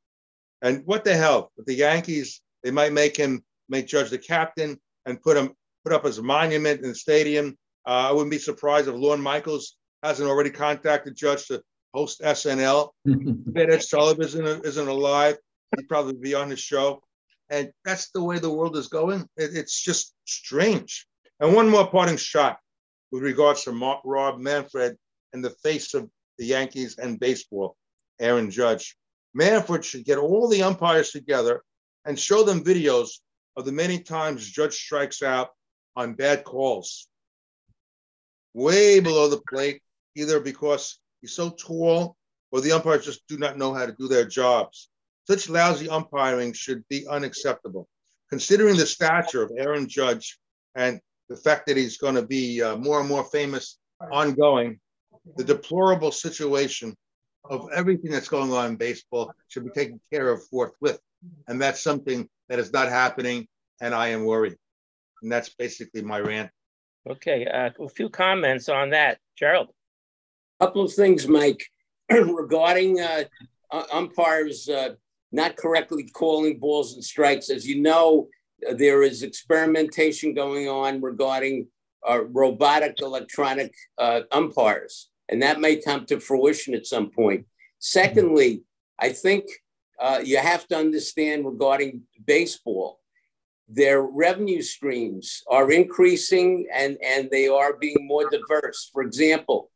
And 0.62 0.84
what 0.86 1.04
the 1.04 1.16
hell? 1.16 1.52
With 1.58 1.66
the 1.66 1.74
Yankees, 1.74 2.42
they 2.64 2.72
might 2.72 2.94
make 2.94 3.18
him 3.18 3.44
make 3.68 3.88
Judge 3.88 4.10
the 4.10 4.18
captain 4.18 4.80
and 5.06 5.22
put 5.22 5.38
him 5.38 5.54
put 5.84 5.94
up 5.94 6.06
as 6.06 6.18
a 6.18 6.24
monument 6.24 6.82
in 6.82 6.90
the 6.90 6.96
stadium. 6.96 7.58
Uh, 7.86 8.10
I 8.10 8.12
wouldn't 8.12 8.32
be 8.32 8.40
surprised 8.40 8.88
if 8.88 8.96
Lorne 8.96 9.22
Michaels 9.22 9.78
hasn't 10.02 10.30
already 10.30 10.50
contacted 10.50 11.16
Judge 11.16 11.46
to 11.48 11.62
host 11.94 12.22
SNL. 12.22 12.90
Bet 13.06 13.70
Ed 13.72 13.84
Sullivan 13.84 14.24
isn't, 14.24 14.66
isn't 14.66 14.88
alive. 14.88 15.38
He'd 15.76 15.88
probably 15.88 16.16
be 16.16 16.34
on 16.34 16.50
his 16.50 16.60
show. 16.60 17.02
And 17.50 17.72
that's 17.84 18.10
the 18.12 18.24
way 18.24 18.40
the 18.40 18.50
world 18.50 18.76
is 18.78 18.88
going. 18.88 19.28
It, 19.38 19.56
it's 19.56 19.80
just 19.80 20.16
strange. 20.26 21.06
And 21.40 21.54
one 21.54 21.70
more 21.70 21.88
parting 21.88 22.18
shot 22.18 22.58
with 23.12 23.24
regards 23.24 23.64
to 23.64 23.72
Mark, 23.72 24.02
Rob 24.04 24.40
Manfred 24.40 24.98
and 25.34 25.44
the 25.44 25.50
face 25.50 25.94
of 25.94 26.10
the 26.38 26.46
Yankees 26.46 26.98
and 26.98 27.20
baseball, 27.20 27.76
Aaron 28.20 28.52
Judge. 28.52 28.98
Manfred 29.34 29.84
should 29.84 30.06
get 30.06 30.18
all 30.18 30.48
the 30.48 30.64
umpires 30.64 31.12
together 31.12 31.62
and 32.06 32.20
show 32.20 32.44
them 32.44 32.64
videos 32.64 33.20
of 33.58 33.66
the 33.66 33.72
many 33.72 34.00
times 34.00 34.50
Judge 34.50 34.76
strikes 34.76 35.22
out 35.22 35.50
on 35.96 36.14
bad 36.14 36.44
calls, 36.44 37.08
way 38.54 39.00
below 39.00 39.30
the 39.30 39.42
plate, 39.50 39.82
either 40.16 40.40
because 40.40 41.00
he's 41.22 41.34
so 41.34 41.50
tall 41.50 42.16
or 42.52 42.62
the 42.62 42.72
umpires 42.72 43.06
just 43.06 43.28
do 43.28 43.38
not 43.38 43.58
know 43.58 43.74
how 43.74 43.86
to 43.86 43.96
do 43.98 44.08
their 44.08 44.26
jobs. 44.26 44.90
Such 45.28 45.50
lousy 45.50 45.90
umpiring 45.90 46.54
should 46.54 46.88
be 46.90 47.08
unacceptable. 47.08 47.88
Considering 48.30 48.78
the 48.78 48.86
stature 48.86 49.42
of 49.44 49.52
Aaron 49.58 49.88
Judge 49.88 50.40
and 50.76 51.00
the 51.30 51.36
fact 51.36 51.68
that 51.68 51.78
he's 51.78 51.98
going 51.98 52.16
to 52.16 52.26
be 52.26 52.62
uh, 52.62 52.76
more 52.78 53.00
and 53.00 53.10
more 53.10 53.24
famous 53.24 53.80
ongoing, 54.12 54.80
the 55.38 55.44
deplorable 55.44 56.12
situation 56.12 56.96
of 57.50 57.70
everything 57.74 58.12
that's 58.12 58.30
going 58.30 58.52
on 58.52 58.72
in 58.72 58.76
baseball 58.76 59.32
should 59.48 59.64
be 59.64 59.72
taken 59.72 60.00
care 60.12 60.30
of 60.30 60.46
forthwith. 60.48 61.00
And 61.48 61.62
that's 61.62 61.82
something 61.82 62.28
that 62.50 62.60
is 62.60 62.72
not 62.72 62.90
happening, 62.90 63.48
and 63.82 63.94
I 63.94 64.10
am 64.10 64.26
worried. 64.26 64.56
And 65.22 65.32
that's 65.32 65.50
basically 65.50 66.02
my 66.02 66.20
rant. 66.20 66.52
Okay, 67.10 67.46
uh, 67.46 67.70
a 67.84 67.90
few 67.90 68.10
comments 68.10 68.70
on 68.70 68.92
that. 68.92 69.20
Gerald? 69.38 69.70
A 70.60 70.66
couple 70.66 70.84
of 70.84 70.94
things, 70.94 71.28
Mike, 71.28 71.64
regarding 72.10 73.00
uh, 73.00 73.24
uh, 73.72 73.84
umpires 73.92 74.70
uh, 74.70 74.96
not 75.32 75.56
correctly 75.56 76.10
calling 76.14 76.60
balls 76.60 76.94
and 76.94 77.04
strikes. 77.04 77.50
As 77.50 77.68
you 77.68 77.82
know, 77.82 78.28
there 78.78 79.04
is 79.04 79.24
experimentation 79.24 80.34
going 80.34 80.68
on 80.70 81.02
regarding 81.02 81.68
uh, 82.08 82.24
robotic 82.26 82.96
electronic 83.02 83.74
uh, 83.98 84.22
umpires, 84.32 85.10
and 85.30 85.42
that 85.42 85.60
may 85.60 85.78
come 85.78 86.06
to 86.06 86.20
fruition 86.20 86.74
at 86.74 86.86
some 86.86 87.10
point. 87.10 87.46
Secondly, 87.80 88.64
I 89.00 89.10
think 89.10 89.46
uh, 90.00 90.22
you 90.24 90.38
have 90.38 90.68
to 90.68 90.78
understand 90.78 91.46
regarding 91.46 92.02
baseball, 92.26 93.00
their 93.68 94.02
revenue 94.02 94.62
streams 94.62 95.42
are 95.50 95.72
increasing 95.72 96.68
and, 96.74 96.98
and 97.04 97.30
they 97.32 97.48
are 97.48 97.78
being 97.78 97.98
more 98.02 98.30
diverse. 98.30 98.90
For 98.94 99.02
example, 99.02 99.72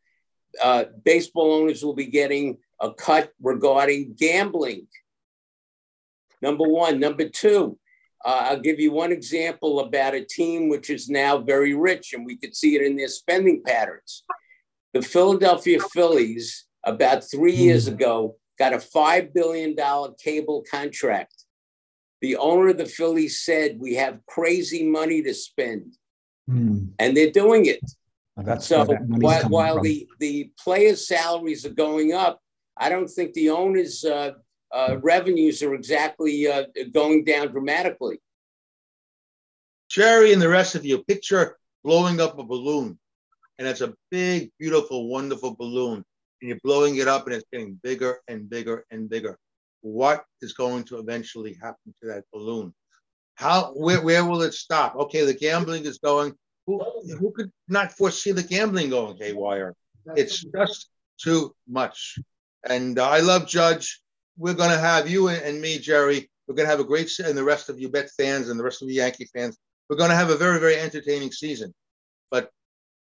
uh, 0.62 0.86
baseball 1.04 1.54
owners 1.54 1.84
will 1.84 1.96
be 1.96 2.06
getting 2.06 2.58
a 2.80 2.94
cut 2.94 3.32
regarding 3.42 4.16
gambling. 4.18 4.88
Number 6.42 6.66
one. 6.66 7.00
Number 7.00 7.28
two, 7.28 7.78
uh, 8.26 8.48
I'll 8.50 8.60
give 8.60 8.80
you 8.80 8.92
one 8.92 9.12
example 9.12 9.80
about 9.80 10.14
a 10.14 10.26
team 10.26 10.70
which 10.70 10.90
is 10.90 11.10
now 11.10 11.38
very 11.38 11.74
rich, 11.74 12.14
and 12.14 12.26
we 12.26 12.36
could 12.36 12.56
see 12.56 12.76
it 12.76 12.82
in 12.82 12.98
their 12.98 13.08
spending 13.08 13.64
patterns. 13.66 14.24
The 14.94 15.02
Philadelphia 15.02 15.80
Phillies, 15.94 16.66
about 16.84 17.24
three 17.30 17.54
years 17.54 17.88
ago, 17.88 18.36
got 18.58 18.74
a 18.74 18.78
$5 18.78 19.34
billion 19.34 19.76
cable 20.22 20.64
contract. 20.70 21.46
The 22.22 22.36
owner 22.36 22.70
of 22.70 22.78
the 22.78 22.86
Phillies 22.86 23.42
said, 23.42 23.80
We 23.80 23.96
have 23.96 24.20
crazy 24.28 24.84
money 24.84 25.22
to 25.24 25.34
spend. 25.34 25.96
Hmm. 26.48 26.88
And 26.98 27.16
they're 27.16 27.32
doing 27.32 27.68
it. 27.68 27.80
That's 28.36 28.68
So 28.68 28.86
that 28.86 29.02
while, 29.04 29.44
while 29.44 29.82
the, 29.82 30.08
the 30.20 30.52
players' 30.62 31.08
salaries 31.08 31.66
are 31.66 31.74
going 31.74 32.14
up, 32.14 32.42
I 32.76 32.90
don't 32.90 33.08
think 33.08 33.34
the 33.34 33.50
owners' 33.50 34.04
uh, 34.04 34.32
uh, 34.72 34.98
revenues 35.02 35.62
are 35.64 35.74
exactly 35.74 36.48
uh, 36.48 36.64
going 36.92 37.24
down 37.24 37.52
dramatically. 37.52 38.20
Jerry 39.90 40.34
and 40.34 40.42
the 40.42 40.50
rest 40.50 40.76
of 40.76 40.86
you, 40.86 41.04
picture 41.04 41.58
blowing 41.84 42.22
up 42.22 42.38
a 42.38 42.44
balloon. 42.44 43.00
And 43.58 43.68
it's 43.68 43.82
a 43.82 43.94
big, 44.12 44.52
beautiful, 44.60 45.10
wonderful 45.10 45.56
balloon. 45.56 46.06
And 46.42 46.50
you're 46.50 46.60
blowing 46.64 46.98
it 46.98 47.08
up 47.08 47.26
and 47.26 47.36
it's 47.36 47.46
getting 47.52 47.80
bigger 47.84 48.20
and 48.28 48.50
bigger 48.50 48.86
and 48.92 49.10
bigger. 49.10 49.38
What 49.82 50.24
is 50.42 50.54
going 50.54 50.84
to 50.86 51.00
eventually 51.00 51.58
happen 51.62 51.94
to 52.02 52.08
that 52.10 52.24
balloon? 52.32 52.74
How 53.36 53.72
where, 53.74 54.02
where 54.02 54.26
will 54.26 54.42
it 54.42 54.54
stop? 54.54 54.96
Okay, 54.96 55.26
the 55.26 55.34
gambling 55.34 55.86
is 55.86 55.98
going. 55.98 56.34
Who, 56.68 56.84
who 57.18 57.32
could 57.32 57.52
not 57.68 57.94
foresee 57.94 58.32
the 58.32 58.44
gambling 58.44 58.92
going 58.92 59.18
haywire? 59.18 59.76
It's 60.16 60.44
just 60.44 60.90
too 61.22 61.56
much. 61.68 62.20
And 62.70 63.00
uh, 63.00 63.10
I 63.10 63.20
love 63.20 63.48
Judge. 63.48 64.02
We're 64.40 64.54
going 64.54 64.72
to 64.72 64.80
have 64.80 65.10
you 65.10 65.28
and, 65.28 65.42
and 65.44 65.62
me, 65.62 65.78
Jerry. 65.78 66.30
We're 66.48 66.56
going 66.56 66.66
to 66.66 66.72
have 66.72 66.80
a 66.80 66.86
great, 66.86 67.10
se- 67.10 67.30
and 67.30 67.38
the 67.38 67.44
rest 67.44 67.70
of 67.70 67.80
you 67.80 67.92
Met 67.92 68.10
fans 68.18 68.50
and 68.50 68.58
the 68.60 68.64
rest 68.64 68.82
of 68.82 68.88
the 68.88 68.96
Yankee 68.96 69.30
fans. 69.36 69.58
We're 69.90 69.98
going 69.98 70.10
to 70.10 70.16
have 70.16 70.30
a 70.30 70.38
very, 70.38 70.60
very 70.60 70.78
entertaining 70.78 71.32
season. 71.32 71.74
But 72.32 72.50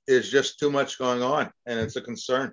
there's 0.09 0.31
just 0.31 0.59
too 0.59 0.71
much 0.71 0.99
going 0.99 1.23
on, 1.23 1.51
and 1.67 1.79
it's 1.79 1.97
a 1.97 2.01
concern. 2.01 2.53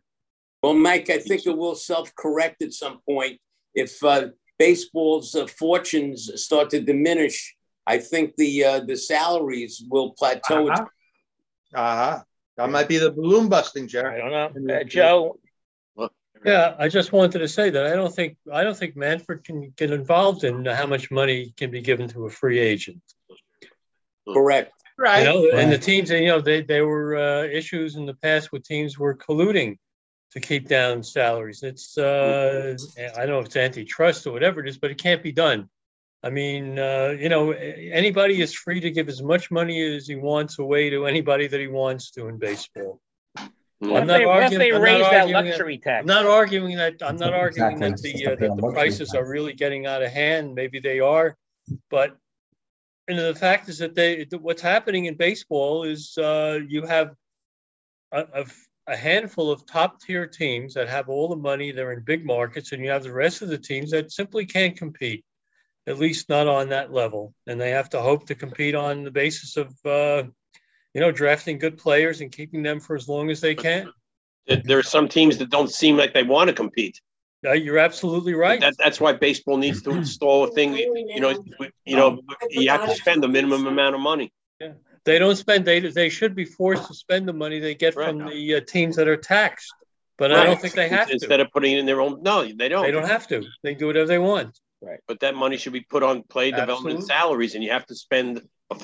Well, 0.62 0.74
Mike, 0.74 1.10
I 1.10 1.20
think 1.20 1.46
it 1.46 1.58
will 1.58 1.76
self-correct 1.76 2.62
at 2.62 2.74
some 2.74 3.00
point. 3.10 3.40
If 3.74 4.04
uh, 4.04 4.28
baseball's 4.60 5.34
uh, 5.34 5.48
fortunes 5.48 6.30
start 6.44 6.70
to 6.72 6.82
diminish, 6.82 7.56
I 7.88 7.98
think 8.00 8.36
the 8.38 8.64
uh, 8.64 8.80
the 8.82 8.96
salaries 8.96 9.84
will 9.90 10.12
plateau. 10.12 10.70
Uh-huh. 10.70 10.86
Uh-huh. 11.74 12.24
That 12.58 12.70
might 12.70 12.88
be 12.88 12.98
the 12.98 13.12
balloon 13.12 13.50
busting, 13.50 13.88
Jerry. 13.88 14.22
I 14.22 14.30
don't 14.30 14.66
know. 14.66 14.76
Uh, 14.76 14.84
Joe? 14.84 15.38
Yeah, 16.46 16.76
I 16.78 16.90
just 16.90 17.12
wanted 17.12 17.40
to 17.40 17.48
say 17.48 17.70
that 17.70 17.86
I 17.86 17.96
don't 17.96 18.14
think 18.14 18.38
I 18.52 18.64
don't 18.64 18.76
think 18.76 18.96
Manfred 18.96 19.44
can 19.44 19.74
get 19.78 19.92
involved 19.92 20.44
in 20.44 20.66
how 20.66 20.88
much 20.88 21.10
money 21.10 21.54
can 21.56 21.72
be 21.72 21.82
given 21.82 22.10
to 22.10 22.26
a 22.26 22.30
free 22.30 22.60
agent. 22.60 23.02
Correct. 24.28 24.72
You 24.98 25.04
Right. 25.04 25.26
and 25.26 25.72
the 25.72 25.78
teams, 25.78 26.12
you 26.12 26.28
know, 26.28 26.40
they 26.40 26.62
there 26.62 26.86
were 26.86 27.16
uh, 27.16 27.44
issues 27.44 27.96
in 27.96 28.06
the 28.06 28.14
past 28.14 28.52
where 28.52 28.62
teams 28.62 28.98
were 28.98 29.16
colluding 29.16 29.78
to 30.32 30.40
keep 30.40 30.68
down 30.68 31.04
salaries. 31.04 31.64
It's 31.64 31.98
uh, 31.98 32.76
I 33.00 33.20
don't 33.20 33.30
know 33.30 33.40
if 33.40 33.48
it's 33.48 33.56
antitrust 33.56 34.28
or 34.28 34.34
whatever 34.34 34.60
it 34.62 34.70
is, 34.70 34.78
but 34.78 34.92
it 34.92 34.98
can't 34.98 35.24
be 35.24 35.32
done. 35.32 35.70
I 36.22 36.30
mean, 36.30 36.80
uh, 36.80 37.16
you 37.20 37.28
know, 37.28 37.52
anybody 37.52 38.42
is 38.42 38.54
free 38.54 38.80
to 38.80 38.92
give 38.92 39.10
as 39.10 39.22
much 39.22 39.52
money 39.52 39.82
as 39.96 40.08
he 40.08 40.16
wants 40.16 40.58
away 40.58 40.90
to 40.90 41.06
anybody 41.06 41.48
that 41.48 41.60
he 41.60 41.68
wants 41.68 42.12
to 42.12 42.28
in 42.28 42.38
baseball. 42.38 43.02
What 43.90 44.02
I'm 44.02 44.08
not 44.08 44.18
they, 44.18 44.24
arguing- 44.24 44.60
they 44.60 44.72
raise 44.72 45.02
that 45.02 45.14
arguing 45.22 45.34
that- 45.34 45.50
luxury 45.50 45.78
tax? 45.78 46.02
I'm 46.02 46.06
not 46.08 46.26
arguing 46.26 46.78
that, 46.78 46.96
I'm 47.02 47.18
not 47.18 47.34
arguing 47.34 47.82
Exactly. 47.84 48.12
that 48.14 48.18
the, 48.40 48.48
uh, 48.48 48.50
that 48.50 48.62
the 48.62 48.72
prices 48.72 49.10
tax. 49.10 49.16
are 49.18 49.28
really 49.30 49.54
getting 49.54 49.86
out 49.86 50.02
of 50.02 50.12
hand. 50.12 50.56
Maybe 50.56 50.80
they 50.80 51.00
are. 51.00 51.36
But, 51.90 52.18
and 53.08 53.18
the 53.20 53.36
fact 53.36 53.70
is 53.70 53.78
that 53.80 53.96
they, 53.96 54.26
what's 54.40 54.62
happening 54.62 55.06
in 55.06 55.16
baseball 55.16 55.84
is 55.84 56.18
uh, 56.18 56.60
you 56.68 56.86
have 56.86 57.14
a, 58.12 58.26
a, 58.34 58.46
a 58.88 58.96
handful 58.96 59.52
of 59.52 59.66
top 59.66 60.00
tier 60.02 60.28
teams 60.28 60.74
that 60.76 60.88
have 60.90 61.10
all 61.10 61.28
the 61.28 61.36
money, 61.36 61.72
they're 61.72 61.92
in 61.94 62.02
big 62.04 62.26
markets, 62.26 62.72
and 62.72 62.84
you 62.84 62.90
have 62.90 63.04
the 63.04 63.12
rest 63.14 63.42
of 63.42 63.50
the 63.50 63.58
teams 63.58 63.92
that 63.92 64.12
simply 64.12 64.46
can't 64.46 64.78
compete, 64.78 65.24
at 65.88 66.00
least 66.00 66.30
not 66.30 66.48
on 66.48 66.70
that 66.70 66.92
level. 66.94 67.34
And 67.48 67.60
they 67.60 67.72
have 67.72 67.90
to 67.92 68.02
hope 68.02 68.26
to 68.28 68.36
compete 68.36 68.76
on 68.76 69.04
the 69.04 69.12
basis 69.12 69.58
of, 69.58 69.74
uh, 69.86 70.24
you 70.94 71.02
know, 71.02 71.12
drafting 71.12 71.58
good 71.58 71.78
players 71.78 72.22
and 72.22 72.32
keeping 72.32 72.64
them 72.64 72.80
for 72.80 72.96
as 72.96 73.08
long 73.08 73.30
as 73.30 73.42
they 73.42 73.56
can. 73.56 73.92
There- 74.48 74.62
There 74.64 74.78
are 74.80 74.84
some 74.84 75.08
teams 75.08 75.38
that 75.38 75.50
don't 75.50 75.72
seem 75.72 75.98
like 75.98 76.14
they 76.14 76.24
want 76.24 76.50
to 76.50 76.54
compete. 76.54 77.00
Uh, 77.46 77.52
You're 77.52 77.78
absolutely 77.80 78.34
right. 78.34 78.60
That, 78.62 78.76
that's 78.78 79.00
why 79.02 79.14
baseball 79.14 79.58
needs 79.58 79.82
to 79.82 79.92
install 79.92 80.46
a 80.46 80.52
thing, 80.52 80.76
you 80.76 81.20
know, 81.20 81.44
you 81.86 81.96
know, 81.98 82.22
you 82.50 82.70
have 82.70 82.86
to 82.88 82.96
spend 82.96 83.22
the 83.22 83.28
minimum 83.28 83.68
amount 83.68 83.96
of 83.96 84.02
money. 84.02 84.32
Yeah. 84.62 84.74
They 85.06 85.20
don't 85.20 85.36
spend, 85.36 85.66
they, 85.66 85.82
they 85.82 86.08
should 86.10 86.36
be 86.36 86.46
forced 86.46 86.88
to 86.88 86.94
spend 86.94 87.28
the 87.28 87.34
money 87.34 87.60
they 87.60 87.76
get 87.76 87.94
from 87.94 88.20
the 88.30 88.56
uh, 88.56 88.62
teams 88.62 88.96
that 88.96 89.10
are 89.10 89.18
taxed. 89.18 89.74
But 90.18 90.32
I 90.32 90.46
don't 90.46 90.62
think 90.62 90.74
they 90.76 90.88
have 90.88 91.10
Instead 91.10 91.20
to. 91.20 91.26
Instead 91.26 91.40
of 91.42 91.52
putting 91.52 91.74
it 91.74 91.80
in 91.80 91.86
their 91.86 92.00
own, 92.00 92.22
no, 92.24 92.44
they 92.46 92.70
don't. 92.70 92.84
They 92.84 92.92
don't 92.92 93.08
have 93.08 93.28
to. 93.30 93.44
They 93.64 93.74
do 93.74 93.88
whatever 93.88 94.06
they 94.08 94.20
want. 94.20 94.58
Right. 94.80 95.00
But 95.08 95.20
that 95.22 95.36
money 95.36 95.58
should 95.58 95.74
be 95.74 95.82
put 95.82 96.04
on 96.04 96.24
play 96.24 96.52
development 96.52 96.98
Absolutely. 97.00 97.06
salaries 97.08 97.56
and 97.56 97.64
you 97.64 97.72
have 97.72 97.86
to 97.88 97.96
spend, 97.96 98.42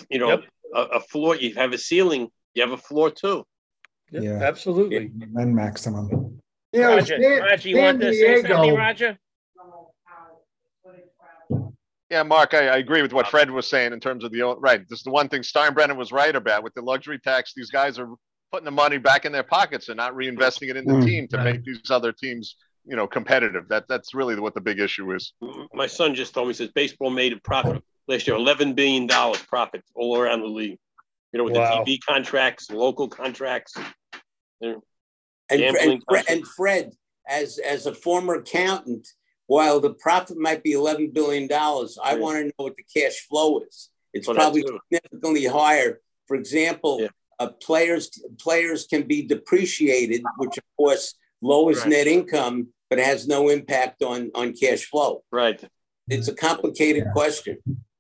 you 0.09 0.19
know, 0.19 0.29
Yep. 0.29 0.43
A, 0.75 0.81
a 0.81 0.99
floor, 0.99 1.35
you 1.35 1.53
have 1.55 1.73
a 1.73 1.77
ceiling, 1.77 2.29
you 2.53 2.61
have 2.61 2.71
a 2.71 2.77
floor 2.77 3.09
too. 3.11 3.45
Yeah, 4.11 4.21
Yeah. 4.21 4.43
Absolutely. 4.43 5.11
And 5.35 5.55
maximum. 5.55 6.39
You 6.73 6.81
know, 6.81 6.95
Roger, 6.97 7.21
San- 7.21 7.39
Roger, 7.41 7.69
you 7.69 7.77
want 7.77 7.99
to 8.01 8.13
San 8.13 8.41
say 8.43 8.47
something, 8.49 8.75
Roger? 8.75 9.17
Yeah, 12.09 12.23
Mark, 12.23 12.55
I, 12.55 12.69
I 12.69 12.77
agree 12.77 13.03
with 13.03 13.13
what 13.13 13.27
Fred 13.27 13.51
was 13.51 13.69
saying 13.69 13.93
in 13.93 13.99
terms 13.99 14.23
of 14.23 14.31
the, 14.31 14.41
right, 14.59 14.81
this 14.89 14.99
is 14.99 15.03
the 15.03 15.11
one 15.11 15.29
thing 15.29 15.41
Steinbrenner 15.43 15.95
was 15.95 16.11
right 16.11 16.35
about 16.35 16.63
with 16.63 16.73
the 16.73 16.81
luxury 16.81 17.19
tax. 17.19 17.53
These 17.55 17.69
guys 17.69 17.99
are 17.99 18.07
putting 18.51 18.65
the 18.65 18.71
money 18.71 18.97
back 18.97 19.25
in 19.25 19.31
their 19.31 19.43
pockets 19.43 19.89
and 19.89 19.97
not 19.97 20.13
reinvesting 20.15 20.69
it 20.71 20.77
in 20.77 20.85
the 20.85 20.93
Mm. 20.93 21.05
team 21.05 21.27
to 21.27 21.37
Right. 21.37 21.45
make 21.55 21.63
these 21.63 21.91
other 21.91 22.11
teams, 22.11 22.55
you 22.83 22.95
know, 22.95 23.05
competitive. 23.05 23.67
That, 23.69 23.85
that's 23.87 24.15
really 24.15 24.39
what 24.39 24.55
the 24.55 24.61
big 24.61 24.79
issue 24.79 25.13
is. 25.13 25.33
My 25.71 25.85
son 25.85 26.15
just 26.15 26.33
told 26.33 26.47
me, 26.47 26.53
he 26.53 26.57
says 26.57 26.69
baseball 26.73 27.11
made 27.11 27.31
it 27.31 27.43
profit 27.43 27.83
last 28.09 28.27
year, 28.27 28.35
eleven 28.35 28.73
billion 28.73 29.05
dollars 29.07 29.41
profit 29.43 29.83
all 29.95 30.17
around 30.17 30.41
the 30.41 30.47
league. 30.47 30.79
You 31.31 31.37
know, 31.37 31.43
with 31.45 31.55
Wow. 31.55 31.83
the 31.85 31.91
TV 31.91 31.99
contracts, 32.05 32.69
local 32.71 33.07
contracts. 33.07 33.75
And, 34.61 34.81
and, 35.51 36.03
Fre- 36.07 36.17
and 36.27 36.45
Fred, 36.47 36.93
as 37.27 37.59
as 37.59 37.85
a 37.85 37.93
former 37.93 38.35
accountant, 38.35 39.07
while 39.47 39.79
the 39.79 39.93
profit 39.93 40.37
might 40.37 40.63
be 40.63 40.73
eleven 40.73 41.11
billion 41.11 41.47
dollars, 41.47 41.97
I 42.03 42.13
Yeah. 42.13 42.19
want 42.19 42.37
to 42.39 42.43
know 42.45 42.51
what 42.65 42.75
the 42.75 42.83
cash 42.95 43.17
flow 43.27 43.59
is. 43.59 43.89
It's 44.13 44.27
Well, 44.27 44.35
probably 44.35 44.63
significantly 44.91 45.45
higher. 45.45 46.01
For 46.27 46.35
example, 46.35 47.01
Yeah. 47.01 47.07
uh, 47.39 47.49
players 47.61 48.09
players 48.39 48.85
can 48.87 49.03
be 49.03 49.21
depreciated, 49.21 50.23
which 50.37 50.57
of 50.57 50.63
course 50.77 51.13
lowers 51.41 51.79
Right. 51.81 51.89
net 51.89 52.07
income, 52.07 52.73
but 52.89 52.99
has 52.99 53.27
no 53.27 53.49
impact 53.49 54.01
on 54.03 54.31
on 54.33 54.53
cash 54.53 54.85
flow. 54.85 55.23
Right, 55.31 55.63
It's 56.09 56.27
a 56.27 56.33
complicated 56.33 57.05
question. 57.13 57.57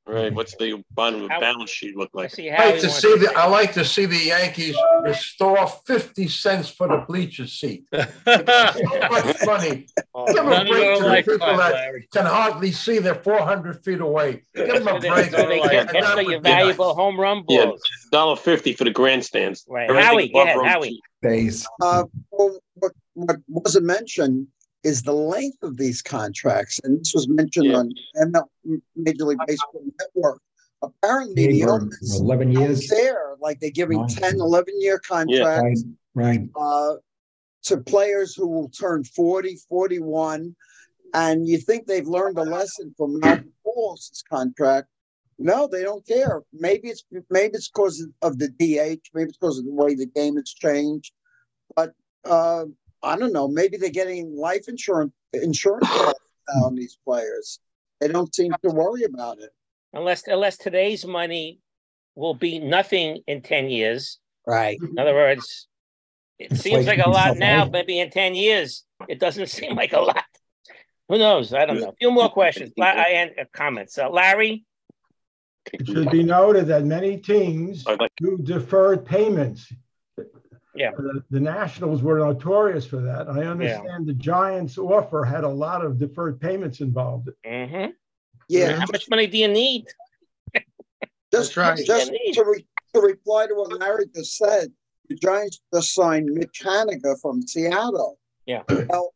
Right. 0.09 0.33
What's 0.33 0.55
the 0.57 0.83
bottom 0.91 1.21
of 1.23 1.29
the 1.29 1.37
balance 1.39 1.69
sheet 1.69 1.95
look 1.95 2.09
I 2.15 2.17
like? 2.17 2.31
see 2.31 2.49
I 2.49 2.55
Howie 2.55 2.71
like 2.71 2.79
to 2.81 2.87
wants 2.87 3.01
see 3.01 3.17
the, 3.17 3.33
I 3.35 3.47
like 3.47 3.73
to 3.73 3.85
see 3.85 4.05
the 4.05 4.17
Yankees 4.17 4.75
restore 5.03 5.67
fifty 5.85 6.27
cents 6.27 6.69
for 6.69 6.87
the 6.87 6.97
bleacher 7.07 7.47
seat. 7.47 7.85
So 7.93 8.03
much 8.05 9.45
money. 9.45 9.87
Give 10.27 10.35
them 10.35 10.47
a 10.47 10.49
None 10.49 10.61
of 10.61 10.67
break 10.67 10.85
our 10.85 10.95
to 10.95 11.01
the 11.01 11.07
lifetime, 11.07 11.23
people 11.39 11.57
that 11.57 11.71
Larry. 11.73 12.07
can 12.13 12.25
hardly 12.25 12.71
see. 12.71 12.99
They're 12.99 13.15
four 13.15 13.39
hundred 13.39 13.83
feet 13.83 14.01
away. 14.01 14.43
Give 14.55 14.67
them 14.67 14.87
a 14.87 14.99
break. 14.99 15.31
they, 15.31 15.37
so 15.37 15.47
they 15.47 15.59
like- 15.59 15.71
get 15.71 15.79
And 15.81 15.89
that 15.89 15.95
extra 16.03 16.15
would 16.23 16.31
your 16.31 16.41
be 16.41 16.49
nice. 16.49 16.59
valuable 16.61 16.93
home 16.95 17.19
run 17.19 17.43
Yeah. 17.47 17.65
balls. 17.65 17.81
Dollar 18.11 18.35
fifty 18.35 18.73
for 18.73 18.83
the 18.83 18.91
grandstands. 18.91 19.65
Right. 19.67 19.89
Everything 19.89 20.05
Howie, 20.09 20.27
go 20.29 20.39
above 20.41 20.47
ahead, 20.47 20.57
row 20.57 20.63
Howie. 20.65 20.89
two. 20.89 20.99
Days. 21.29 21.67
Uh, 21.81 22.03
well, 22.31 22.57
what 22.75 22.93
what 23.15 23.37
wasn't 23.49 23.85
mentioned 23.85 24.47
is 24.83 25.03
the 25.03 25.13
length 25.13 25.61
of 25.63 25.77
these 25.77 26.01
contracts, 26.01 26.79
and 26.83 26.99
this 26.99 27.13
was 27.13 27.27
mentioned 27.27 27.67
Yeah. 27.67 27.77
on 27.77 27.91
ML, 28.15 28.49
Major 28.95 29.25
League 29.25 29.39
Baseball 29.45 29.83
Network. 29.99 30.41
Apparently, 30.81 31.47
the 31.47 31.63
owners 31.65 32.19
Eleven 32.19 32.53
don't 32.53 32.63
years. 32.69 32.87
care, 32.89 33.35
like 33.41 33.59
they're 33.59 33.69
giving 33.71 33.99
Nine. 33.99 34.07
10, 34.07 34.39
11 34.39 34.79
year 34.79 34.93
Right, 34.95 35.03
contracts 35.03 35.83
right. 36.15 36.49
uh, 36.55 36.95
to 37.63 37.77
players 37.77 38.33
who 38.35 38.47
will 38.47 38.69
turn 38.69 39.03
40, 39.03 39.57
41. 39.67 40.55
And 41.13 41.47
you 41.47 41.57
think 41.57 41.85
they've 41.87 42.07
learned 42.07 42.37
a 42.37 42.43
lesson 42.43 42.93
from 42.95 43.19
Malcolm 43.19 43.51
Pujols' 43.65 44.23
contract. 44.29 44.87
No, 45.37 45.67
they 45.67 45.83
don't 45.83 46.05
care. 46.05 46.43
Maybe 46.53 46.89
it's 46.89 47.03
maybe 47.29 47.55
it's 47.55 47.69
because 47.69 48.05
of 48.21 48.37
the 48.39 48.47
DH. 48.49 49.09
Maybe 49.13 49.29
it's 49.29 49.37
because 49.37 49.57
of 49.57 49.65
the 49.65 49.71
way 49.73 49.95
the 49.95 50.05
game 50.05 50.35
has 50.37 50.49
changed. 50.49 51.11
But 51.75 51.93
uh, 52.25 52.65
I 53.03 53.17
don't 53.17 53.33
know. 53.33 53.47
Maybe 53.47 53.77
they're 53.77 53.89
getting 53.89 54.35
life 54.35 54.67
insurance 54.67 55.13
insurance 55.33 55.87
on 56.63 56.75
these 56.75 56.97
players. 57.05 57.59
They 57.99 58.07
don't 58.07 58.33
seem 58.33 58.51
to 58.63 58.69
worry 58.71 59.03
about 59.03 59.39
it. 59.39 59.49
Unless 59.93 60.27
unless 60.27 60.57
today's 60.57 61.05
money 61.05 61.59
will 62.15 62.33
be 62.33 62.59
nothing 62.59 63.21
in 63.27 63.41
10 63.41 63.69
years. 63.69 64.19
Right. 64.45 64.77
In 64.81 64.97
other 64.99 65.13
words, 65.13 65.67
it 66.37 66.51
It's 66.51 66.61
seems 66.61 66.85
like 66.87 66.97
like 66.97 67.05
a 67.05 67.09
lot 67.09 67.37
now, 67.37 67.63
out. 67.63 67.71
maybe 67.71 67.99
in 67.99 68.09
10 68.09 68.35
years, 68.35 68.83
it 69.07 69.19
doesn't 69.19 69.47
seem 69.57 69.75
like 69.75 69.93
a 69.93 69.99
lot. 70.01 70.23
Who 71.07 71.17
knows? 71.17 71.53
I 71.53 71.65
don't 71.65 71.79
know. 71.79 71.89
A 71.89 71.95
few 71.95 72.11
more 72.11 72.29
questions. 72.29 72.71
I 72.79 73.09
and 73.15 73.31
uh, 73.39 73.45
comments. 73.51 73.97
Uh, 73.97 74.09
Larry, 74.09 74.65
It 75.73 75.87
should 75.87 76.11
be 76.11 76.23
noted 76.23 76.67
that 76.67 76.83
many 76.85 77.17
teams 77.17 77.83
do 78.17 78.37
deferred 78.43 79.05
payments. 79.05 79.71
Yeah. 80.79 80.91
The, 80.95 81.21
the 81.29 81.39
Nationals 81.41 82.01
were 82.01 82.19
notorious 82.19 82.85
for 82.85 83.01
that. 83.01 83.27
I 83.29 83.43
understand 83.43 84.07
the 84.07 84.13
Giants 84.13 84.77
offer 84.77 85.25
had 85.25 85.43
a 85.43 85.49
lot 85.49 85.83
of 85.83 85.99
deferred 85.99 86.39
payments 86.39 86.79
involved. 86.79 87.29
mhm. 87.45 87.91
Yeah. 88.47 88.79
how 88.79 88.85
much 88.91 89.09
money 89.09 89.27
do 89.27 89.37
you 89.37 89.47
need? 89.49 89.85
Just, 91.31 91.53
That's 91.53 91.57
right. 91.57 91.77
just 91.85 92.11
Yeah. 92.11 92.31
to, 92.33 92.43
re, 92.49 92.65
to 92.95 93.01
reply 93.01 93.45
to 93.47 93.53
what 93.53 93.77
Larry 93.79 94.05
just 94.15 94.35
said, 94.37 94.71
the 95.09 95.15
Giants 95.15 95.61
just 95.73 95.93
signed 95.93 96.27
Mitch 96.31 96.61
Haniger 96.63 97.19
from 97.21 97.41
Seattle. 97.43 98.17
Yeah. 98.47 98.63
Well, 98.89 99.13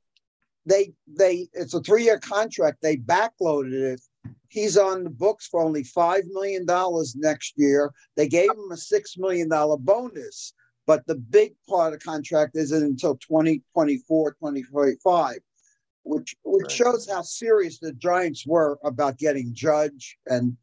they 0.65 0.93
they 1.08 1.48
it's 1.53 1.74
a 1.74 1.82
three 1.82 2.03
year 2.03 2.20
contract. 2.20 2.77
They 2.82 2.98
backloaded 2.98 3.74
it. 3.93 4.01
He's 4.50 4.77
on 4.77 5.03
the 5.03 5.10
books 5.10 5.48
for 5.48 5.62
only 5.63 5.84
five 5.84 6.24
million 6.32 6.65
dollars 6.67 7.15
next 7.15 7.53
year. 7.58 7.91
They 8.15 8.27
gave 8.27 8.51
him 8.51 8.72
a 8.72 8.77
six 8.77 9.17
million 9.17 9.50
dollar 9.50 9.77
bonus, 9.77 10.53
but 10.86 11.06
the 11.08 11.16
big 11.16 11.54
part 11.68 11.94
of 11.94 12.00
the 12.00 12.06
contract 12.06 12.56
isn't 12.56 12.84
until 12.84 13.15
2024, 13.17 14.32
2025, 14.34 15.38
which 16.04 16.36
which 16.43 16.63
Right. 16.63 16.72
shows 16.72 17.10
how 17.10 17.22
serious 17.22 17.80
the 17.80 17.93
Giants 17.93 18.46
were 18.46 18.78
about 18.84 19.17
getting 19.17 19.54
Judge 19.54 20.17
and 20.28 20.58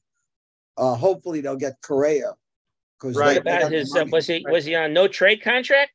uh, 0.76 0.94
hopefully 0.94 1.40
they'll 1.40 1.56
get 1.56 1.80
Correa. 1.82 2.34
Because 2.98 3.16
Right. 3.16 3.36
What 3.36 3.38
about 3.38 3.72
his? 3.72 3.94
Uh, 3.94 4.04
was 4.10 4.26
he 4.26 4.44
was 4.48 4.64
he 4.64 4.74
on 4.74 4.92
no 4.92 5.08
trade 5.08 5.42
contract? 5.42 5.92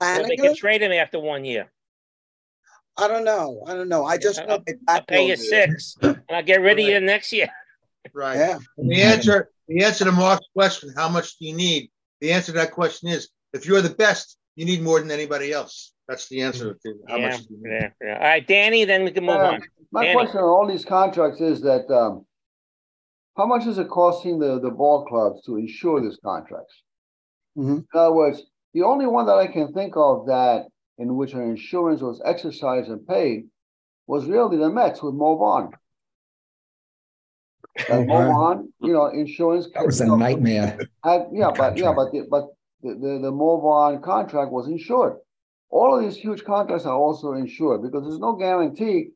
Or 0.00 0.24
they 0.26 0.36
can 0.36 0.56
trade 0.56 0.82
him 0.82 0.90
after 0.90 1.20
one 1.20 1.44
year. 1.44 1.70
I 2.96 3.06
don't 3.06 3.24
know. 3.24 3.62
I 3.66 3.74
don't 3.74 3.88
know. 3.88 4.04
I 4.04 4.18
just 4.18 4.44
know 4.46 4.60
they 4.66 4.74
I'll 4.88 5.02
pay 5.02 5.28
you 5.28 5.36
six, 5.36 5.96
and 6.02 6.20
I'll 6.28 6.42
get 6.42 6.60
rid 6.60 6.78
of 6.80 6.84
you 6.84 6.98
next 7.00 7.32
year. 7.32 7.48
Right. 8.12 8.36
Yeah. 8.36 8.58
And 8.78 8.90
the 8.90 9.00
answer, 9.00 9.50
the 9.68 9.84
answer 9.84 10.04
to 10.04 10.12
Mark's 10.12 10.46
question, 10.52 10.92
how 10.96 11.08
much 11.08 11.38
do 11.38 11.46
you 11.46 11.54
need? 11.54 11.91
The 12.22 12.30
answer 12.32 12.52
to 12.52 12.58
that 12.58 12.70
question 12.70 13.08
is, 13.08 13.28
if 13.52 13.66
you're 13.66 13.82
the 13.82 13.90
best, 13.90 14.38
you 14.54 14.64
need 14.64 14.80
more 14.80 15.00
than 15.00 15.10
anybody 15.10 15.52
else. 15.52 15.92
That's 16.08 16.28
the 16.28 16.40
answer 16.42 16.74
to 16.84 16.94
how 17.08 17.16
Yeah, 17.16 17.28
much. 17.30 17.40
you 17.50 17.56
need. 17.60 17.70
yeah, 17.72 17.88
yeah. 18.00 18.14
All 18.14 18.20
right, 18.20 18.46
Danny. 18.46 18.84
Then 18.84 19.02
we 19.04 19.10
can 19.10 19.24
move 19.26 19.40
Uh, 19.40 19.54
on. 19.54 19.62
My 19.90 20.04
Danny. 20.04 20.14
question 20.14 20.38
on 20.38 20.44
all 20.44 20.66
these 20.68 20.84
contracts 20.84 21.40
is 21.40 21.60
that, 21.62 21.90
um, 21.90 22.24
how 23.36 23.46
much 23.46 23.66
is 23.66 23.76
it 23.78 23.88
costing 23.88 24.38
the, 24.38 24.60
the 24.60 24.70
ball 24.70 25.04
clubs 25.04 25.42
to 25.46 25.56
insure 25.56 26.00
these 26.00 26.16
contracts? 26.24 26.84
Mhm. 27.58 27.78
In 27.78 27.86
other 27.92 28.14
words, 28.14 28.40
the 28.72 28.82
only 28.84 29.06
one 29.06 29.26
that 29.26 29.38
I 29.38 29.48
can 29.48 29.72
think 29.72 29.96
of 29.96 30.26
that, 30.26 30.68
in 30.98 31.16
which 31.16 31.34
an 31.34 31.42
insurance 31.42 32.02
was 32.02 32.22
exercised 32.24 32.88
and 32.88 33.04
paid, 33.06 33.48
was 34.06 34.26
really 34.26 34.58
the 34.58 34.70
Mets 34.70 35.02
with 35.02 35.14
Mo 35.14 35.36
Vaughn. 35.38 35.72
That 37.88 38.06
Mo 38.06 38.14
wow. 38.14 38.32
Vaughn, 38.32 38.72
you 38.80 38.92
know, 38.92 39.06
insurance. 39.06 39.68
That 39.74 39.86
was 39.86 40.00
a 40.00 40.06
nightmare. 40.06 40.78
Had, 41.04 41.28
yeah, 41.32 41.50
but, 41.56 41.76
yeah, 41.76 41.92
but, 41.94 42.12
the- 42.12 42.26
but 42.30 42.48
the, 42.82 42.94
the, 42.94 43.18
the 43.22 43.30
Mo 43.30 43.98
contract 44.02 44.52
was 44.52 44.68
insured. 44.68 45.16
All 45.70 45.96
of 45.96 46.04
these 46.04 46.16
huge 46.16 46.44
contracts 46.44 46.84
are 46.84 46.96
also 46.96 47.32
insured 47.32 47.82
because 47.82 48.02
there's 48.04 48.18
no 48.18 48.34
guarantee 48.34 49.10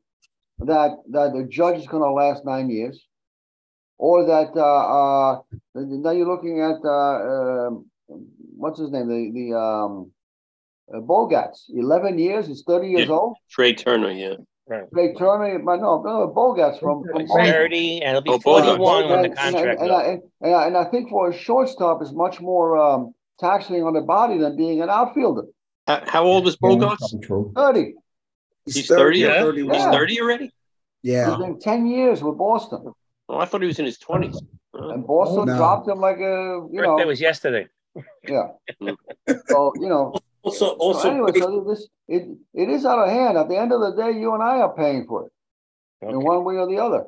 that, 0.59 0.97
that 1.11 1.33
the 1.33 1.43
judge 1.43 1.77
is 1.79 1.87
gonna 1.87 2.11
last 2.11 2.45
nine 2.45 2.69
years. 2.69 3.05
Or 3.99 4.25
that, 4.25 4.51
uh, 4.55 5.31
uh, 5.31 5.41
now 5.75 6.11
you're 6.11 6.27
looking 6.27 6.61
at, 6.61 6.77
uh, 6.83 7.67
um, 7.67 7.85
what's 8.55 8.79
his 8.79 8.91
name, 8.91 9.07
the, 9.07 9.31
the, 9.33 9.57
um, 9.57 10.11
uh, 10.93 10.99
Bogaerts, 10.99 11.63
eleven 11.75 12.17
years, 12.17 12.47
he's 12.47 12.63
thirty 12.65 12.89
years 12.89 13.09
Yeah. 13.09 13.15
old. 13.15 13.37
Trey 13.49 13.73
Turner, 13.73 14.11
yeah. 14.11 14.35
Ray 14.91 15.13
Turner, 15.13 15.59
but 15.59 15.77
no, 15.77 16.01
no, 16.01 16.33
Bogaerts 16.35 16.79
from. 16.79 17.03
from 17.11 17.27
Thirty, 17.27 18.01
and 18.01 18.11
he'll 18.11 18.33
Oh, 18.33 18.37
be 18.37 18.43
Bogart. 18.43 18.65
forty-one 18.77 19.09
when 19.09 19.09
the 19.09 19.15
And- 19.15 19.25
and- 19.25 19.37
contract 19.37 19.81
and. 19.81 19.91
I, 19.91 20.03
and, 20.03 20.21
and, 20.41 20.55
I, 20.55 20.67
and 20.67 20.77
I 20.77 20.85
think 20.85 21.09
for 21.09 21.29
a 21.29 21.33
shortstop 21.33 22.01
is 22.01 22.11
much 22.13 22.41
more 22.41 22.77
um, 22.77 23.13
taxing 23.39 23.83
on 23.83 23.93
the 23.93 24.01
body 24.01 24.37
than 24.37 24.55
being 24.57 24.81
an 24.81 24.89
outfielder. 24.89 25.43
How, 25.87 26.03
how 26.05 26.23
old 26.25 26.47
is 26.47 26.57
Yeah, 26.61 26.69
Bogaerts? 26.69 26.97
probably 26.99 27.19
true. 27.27 27.51
Thirty. 27.55 27.93
He's 28.65 28.87
30, 28.87 29.19
yeah? 29.19 29.51
He's 29.53 29.83
thirty 29.85 30.19
already? 30.19 30.51
Yeah. 31.01 31.29
He's 31.29 31.37
been 31.37 31.59
ten 31.59 31.87
years 31.87 32.21
with 32.21 32.37
Boston, 32.37 32.91
Oh, 33.29 33.37
I 33.37 33.45
thought 33.45 33.61
he 33.61 33.67
was 33.67 33.79
in 33.79 33.85
his 33.85 33.97
twenties. 33.97 34.41
and 34.73 35.07
Boston 35.07 35.39
Oh, 35.39 35.43
no. 35.45 35.55
dropped 35.57 35.87
him 35.87 35.99
like 35.99 36.17
a 36.17 36.67
you 36.69 36.69
Birthday 36.81 37.01
know 37.03 37.07
was 37.07 37.21
yesterday. 37.21 37.67
yeah. 38.27 38.47
So 39.47 39.71
you 39.75 39.87
know. 39.87 40.13
Also, 40.47 40.65
So 40.67 40.71
also, 40.75 41.09
anyway, 41.11 41.31
so 41.39 41.61
this 41.67 41.87
it 42.07 42.27
it 42.53 42.69
is 42.69 42.85
out 42.85 42.99
of 42.99 43.09
hand. 43.09 43.37
At 43.37 43.47
the 43.49 43.57
end 43.57 43.71
of 43.71 43.81
the 43.81 43.91
day, 43.91 44.11
you 44.19 44.33
and 44.33 44.43
I 44.43 44.57
are 44.61 44.73
paying 44.75 45.05
for 45.05 45.25
it 45.27 45.31
in 46.07 46.19
one 46.23 46.43
way 46.43 46.55
or 46.57 46.67
the 46.67 46.77
other. 46.77 47.05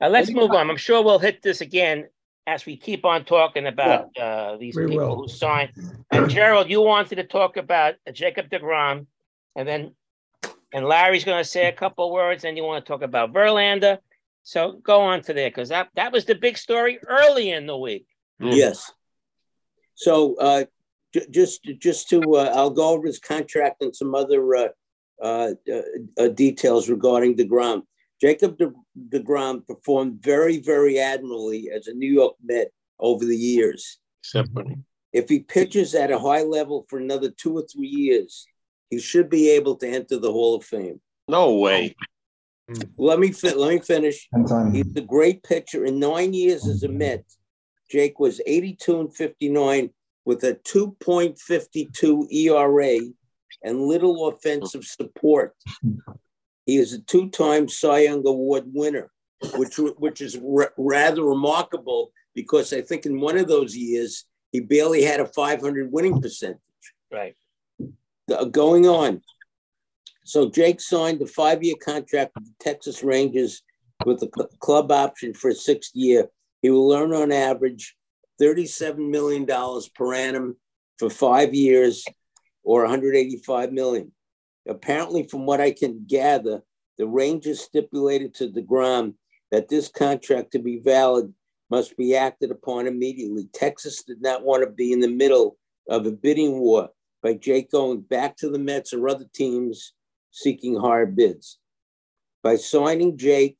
Uh, 0.00 0.08
let's 0.08 0.30
move 0.30 0.50
on. 0.52 0.70
I'm 0.70 0.76
sure 0.76 1.02
we'll 1.02 1.18
hit 1.18 1.42
this 1.42 1.60
again 1.60 2.06
as 2.46 2.64
we 2.64 2.76
keep 2.76 3.04
on 3.04 3.24
talking 3.24 3.66
about 3.66 4.16
uh, 4.16 4.56
these 4.56 4.76
We 4.76 4.86
people 4.86 5.06
will. 5.08 5.16
who 5.16 5.28
signed. 5.28 5.70
And 6.10 6.30
Gerald, 6.30 6.70
you 6.70 6.80
wanted 6.82 7.16
to 7.16 7.24
talk 7.24 7.56
about 7.56 7.94
Jacob 8.12 8.48
DeGrom, 8.48 9.06
and 9.56 9.66
then 9.68 9.94
and 10.72 10.86
Larry's 10.86 11.24
going 11.24 11.42
to 11.42 11.48
say 11.48 11.66
a 11.68 11.72
couple 11.72 12.12
words, 12.12 12.44
and 12.44 12.56
you 12.56 12.62
want 12.64 12.84
to 12.84 12.88
talk 12.88 13.02
about 13.02 13.32
Verlander. 13.32 13.98
So 14.42 14.72
go 14.82 15.00
on 15.00 15.20
to 15.22 15.32
there 15.34 15.50
because 15.50 15.68
that 15.70 15.88
that 15.94 16.12
was 16.12 16.24
the 16.24 16.34
big 16.34 16.56
story 16.58 16.98
early 17.06 17.50
in 17.50 17.66
the 17.66 17.76
week. 17.76 18.06
yes. 18.40 18.92
So, 19.94 20.36
uh, 20.36 20.60
ju- 20.60 20.68
just, 21.30 21.62
just 21.78 22.08
to, 22.10 22.20
uh, 22.36 22.52
I'll 22.54 22.70
go 22.70 22.90
over 22.90 23.06
his 23.06 23.18
contract 23.18 23.82
and 23.82 23.94
some 23.94 24.14
other, 24.14 24.54
uh, 24.56 24.68
uh, 25.22 25.54
uh, 25.72 25.80
uh, 26.18 26.28
details 26.28 26.88
regarding 26.88 27.36
DeGrom. 27.36 27.82
Jacob 28.20 28.58
De- 28.58 28.72
DeGrom 29.10 29.66
performed 29.66 30.20
very, 30.22 30.58
very 30.58 30.98
admirably 30.98 31.70
as 31.70 31.86
a 31.86 31.94
New 31.94 32.12
York 32.12 32.34
Met 32.44 32.70
over 32.98 33.24
the 33.24 33.36
years. 33.36 33.98
Except 34.22 34.48
when 34.52 34.84
If 35.12 35.28
he 35.28 35.40
pitches 35.40 35.94
at 35.94 36.10
a 36.10 36.18
high 36.18 36.42
level 36.42 36.84
for 36.88 36.98
another 36.98 37.30
two 37.30 37.56
or 37.56 37.62
three 37.72 37.88
years, 37.88 38.46
he 38.90 38.98
should 38.98 39.28
be 39.30 39.50
able 39.50 39.76
to 39.76 39.88
enter 39.88 40.18
the 40.18 40.32
Hall 40.32 40.54
of 40.56 40.64
Fame. 40.64 41.00
no 41.28 41.54
way. 41.54 41.94
Let 42.98 43.18
me 43.18 43.32
fi- 43.32 43.54
let 43.54 43.70
me 43.72 43.80
finish. 43.80 44.28
He's 44.74 44.94
a 44.96 45.00
great 45.00 45.42
pitcher. 45.42 45.86
In 45.86 45.98
nine 45.98 46.34
years 46.34 46.66
as 46.66 46.82
a 46.82 46.88
Met, 46.88 47.24
Jake 47.90 48.20
was 48.20 48.42
82 48.46 49.00
and 49.00 49.14
59 49.16 49.90
with 50.28 50.44
a 50.44 50.52
2.52 50.52 52.30
ERA 52.30 52.98
and 53.62 53.80
little 53.80 54.28
offensive 54.28 54.84
support. 54.84 55.56
He 56.66 56.76
is 56.76 56.92
a 56.92 57.00
two-time 57.00 57.66
Cy 57.66 58.00
Young 58.00 58.26
Award 58.26 58.64
winner, 58.66 59.10
which 59.54 59.78
which 59.78 60.20
is 60.20 60.38
ra- 60.42 60.74
rather 60.76 61.24
remarkable 61.24 62.12
because 62.34 62.74
I 62.74 62.82
think 62.82 63.06
in 63.06 63.22
one 63.22 63.38
of 63.38 63.48
those 63.48 63.74
years 63.74 64.26
he 64.52 64.60
barely 64.60 65.02
had 65.02 65.20
a 65.20 65.24
500 65.24 65.90
winning 65.90 66.20
percentage. 66.20 66.58
Right. 67.10 67.34
Uh, 68.30 68.44
going 68.44 68.86
on. 68.86 69.22
So 70.26 70.50
Jake 70.50 70.82
signed 70.82 71.22
a 71.22 71.26
five-year 71.26 71.76
contract 71.82 72.32
with 72.34 72.44
the 72.44 72.54
Texas 72.60 73.02
Rangers 73.02 73.62
with 74.04 74.22
a 74.22 74.28
cl- 74.36 74.50
club 74.60 74.92
option 74.92 75.32
for 75.32 75.48
a 75.48 75.54
sixth 75.54 75.92
year. 75.94 76.28
He 76.60 76.68
will 76.68 76.92
earn 76.92 77.14
on 77.14 77.32
average 77.32 77.96
$37 78.40 78.98
million 78.98 79.46
per 79.94 80.14
annum 80.14 80.56
for 80.98 81.10
five 81.10 81.54
years 81.54 82.04
or 82.62 82.82
185 82.82 83.72
million. 83.72 84.12
Apparently, 84.68 85.26
from 85.26 85.46
what 85.46 85.60
I 85.60 85.72
can 85.72 86.04
gather, 86.06 86.62
the 86.98 87.06
Rangers 87.06 87.60
stipulated 87.60 88.34
to 88.34 88.48
DeGrom 88.48 89.14
that 89.50 89.68
this 89.68 89.88
contract 89.88 90.52
to 90.52 90.58
be 90.58 90.78
valid 90.78 91.32
must 91.70 91.96
be 91.96 92.16
acted 92.16 92.50
upon 92.50 92.86
immediately. 92.86 93.48
Texas 93.52 94.02
did 94.02 94.20
not 94.20 94.44
want 94.44 94.62
to 94.62 94.70
be 94.70 94.92
in 94.92 95.00
the 95.00 95.08
middle 95.08 95.56
of 95.88 96.06
a 96.06 96.10
bidding 96.10 96.58
war 96.58 96.90
by 97.22 97.34
Jake 97.34 97.70
going 97.70 98.00
back 98.00 98.36
to 98.36 98.50
the 98.50 98.58
Mets 98.58 98.92
or 98.92 99.08
other 99.08 99.26
teams 99.34 99.94
seeking 100.30 100.78
higher 100.78 101.06
bids. 101.06 101.58
By 102.42 102.56
signing 102.56 103.16
Jake, 103.16 103.58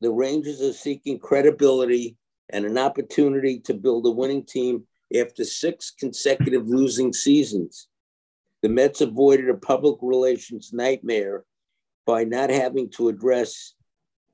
the 0.00 0.10
Rangers 0.10 0.60
are 0.60 0.72
seeking 0.72 1.18
credibility 1.18 2.16
and 2.50 2.64
an 2.64 2.78
opportunity 2.78 3.58
to 3.60 3.74
build 3.74 4.06
a 4.06 4.10
winning 4.10 4.44
team 4.44 4.84
after 5.14 5.44
six 5.44 5.90
consecutive 5.90 6.66
losing 6.66 7.12
seasons. 7.12 7.88
The 8.62 8.68
Mets 8.68 9.00
avoided 9.00 9.48
a 9.48 9.54
public 9.54 9.98
relations 10.00 10.72
nightmare 10.72 11.44
by 12.06 12.24
not 12.24 12.50
having 12.50 12.90
to 12.92 13.08
address 13.08 13.74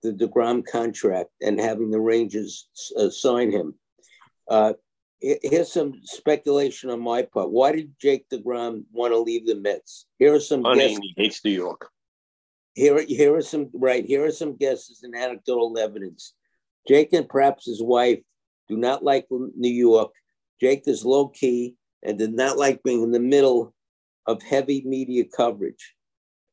the 0.03 0.13
DeGrom 0.13 0.65
contract 0.67 1.31
and 1.41 1.61
having 1.61 1.91
the 1.91 2.01
Rangers 2.01 2.69
uh, 2.99 3.11
sign 3.11 3.51
him. 3.51 3.75
Uh, 4.49 4.73
here's 5.21 5.73
some 5.73 5.93
speculation 6.03 6.91
on 6.91 7.01
my 7.01 7.23
part. 7.23 7.51
Why 7.51 7.73
did 7.73 7.93
Jake 8.01 8.29
DeGrom 8.31 8.85
want 8.93 9.13
to 9.13 9.19
leave 9.19 9.47
the 9.47 9.57
Mets? 9.57 10.07
Here 10.19 10.35
are 10.35 10.41
some 10.41 10.63
guesses. 10.63 10.99
he 11.03 11.15
hates 11.17 11.45
New 11.45 11.51
York. 11.51 11.89
Here, 12.75 13.05
here 13.07 13.35
are 13.35 13.43
some 13.43 13.69
right. 13.75 14.05
Here 14.05 14.25
are 14.25 14.33
some 14.33 14.57
guesses 14.57 15.03
and 15.03 15.15
anecdotal 15.15 15.77
evidence. 15.79 16.35
Jake 16.89 17.13
and 17.13 17.29
perhaps 17.29 17.67
his 17.67 17.83
wife 17.83 18.21
do 18.69 18.77
not 18.77 19.05
like 19.05 19.27
New 19.31 19.71
York. 19.73 20.13
Jake 20.61 20.85
is 20.87 21.05
low 21.05 21.29
key 21.29 21.75
and 22.03 22.19
did 22.19 22.33
not 22.33 22.59
like 22.59 22.83
being 22.83 23.03
in 23.03 23.11
the 23.13 23.21
middle 23.21 23.75
of 24.27 24.43
heavy 24.43 24.83
media 24.85 25.25
coverage. 25.25 25.95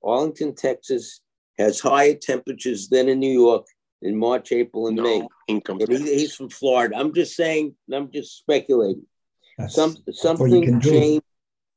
Arlington, 0.04 0.56
Texas 0.56 1.22
has 1.58 1.80
higher 1.80 2.16
temperatures 2.16 2.88
than 2.90 3.10
in 3.10 3.20
New 3.20 3.32
York 3.32 3.66
in 4.02 4.16
March, 4.16 4.52
April, 4.52 4.88
and 4.88 4.98
May. 4.98 5.20
No, 5.20 5.30
income 5.48 5.80
And 5.82 5.90
he- 5.98 6.20
he's 6.20 6.36
from 6.36 6.50
Florida. 6.50 6.96
I'm 6.98 7.14
just 7.14 7.36
saying, 7.36 7.76
I'm 7.92 8.12
just 8.12 8.38
speculating. 8.38 9.08
That's- 9.58 9.74
Some 9.74 9.98
something 10.12 10.80
changed. 10.82 11.24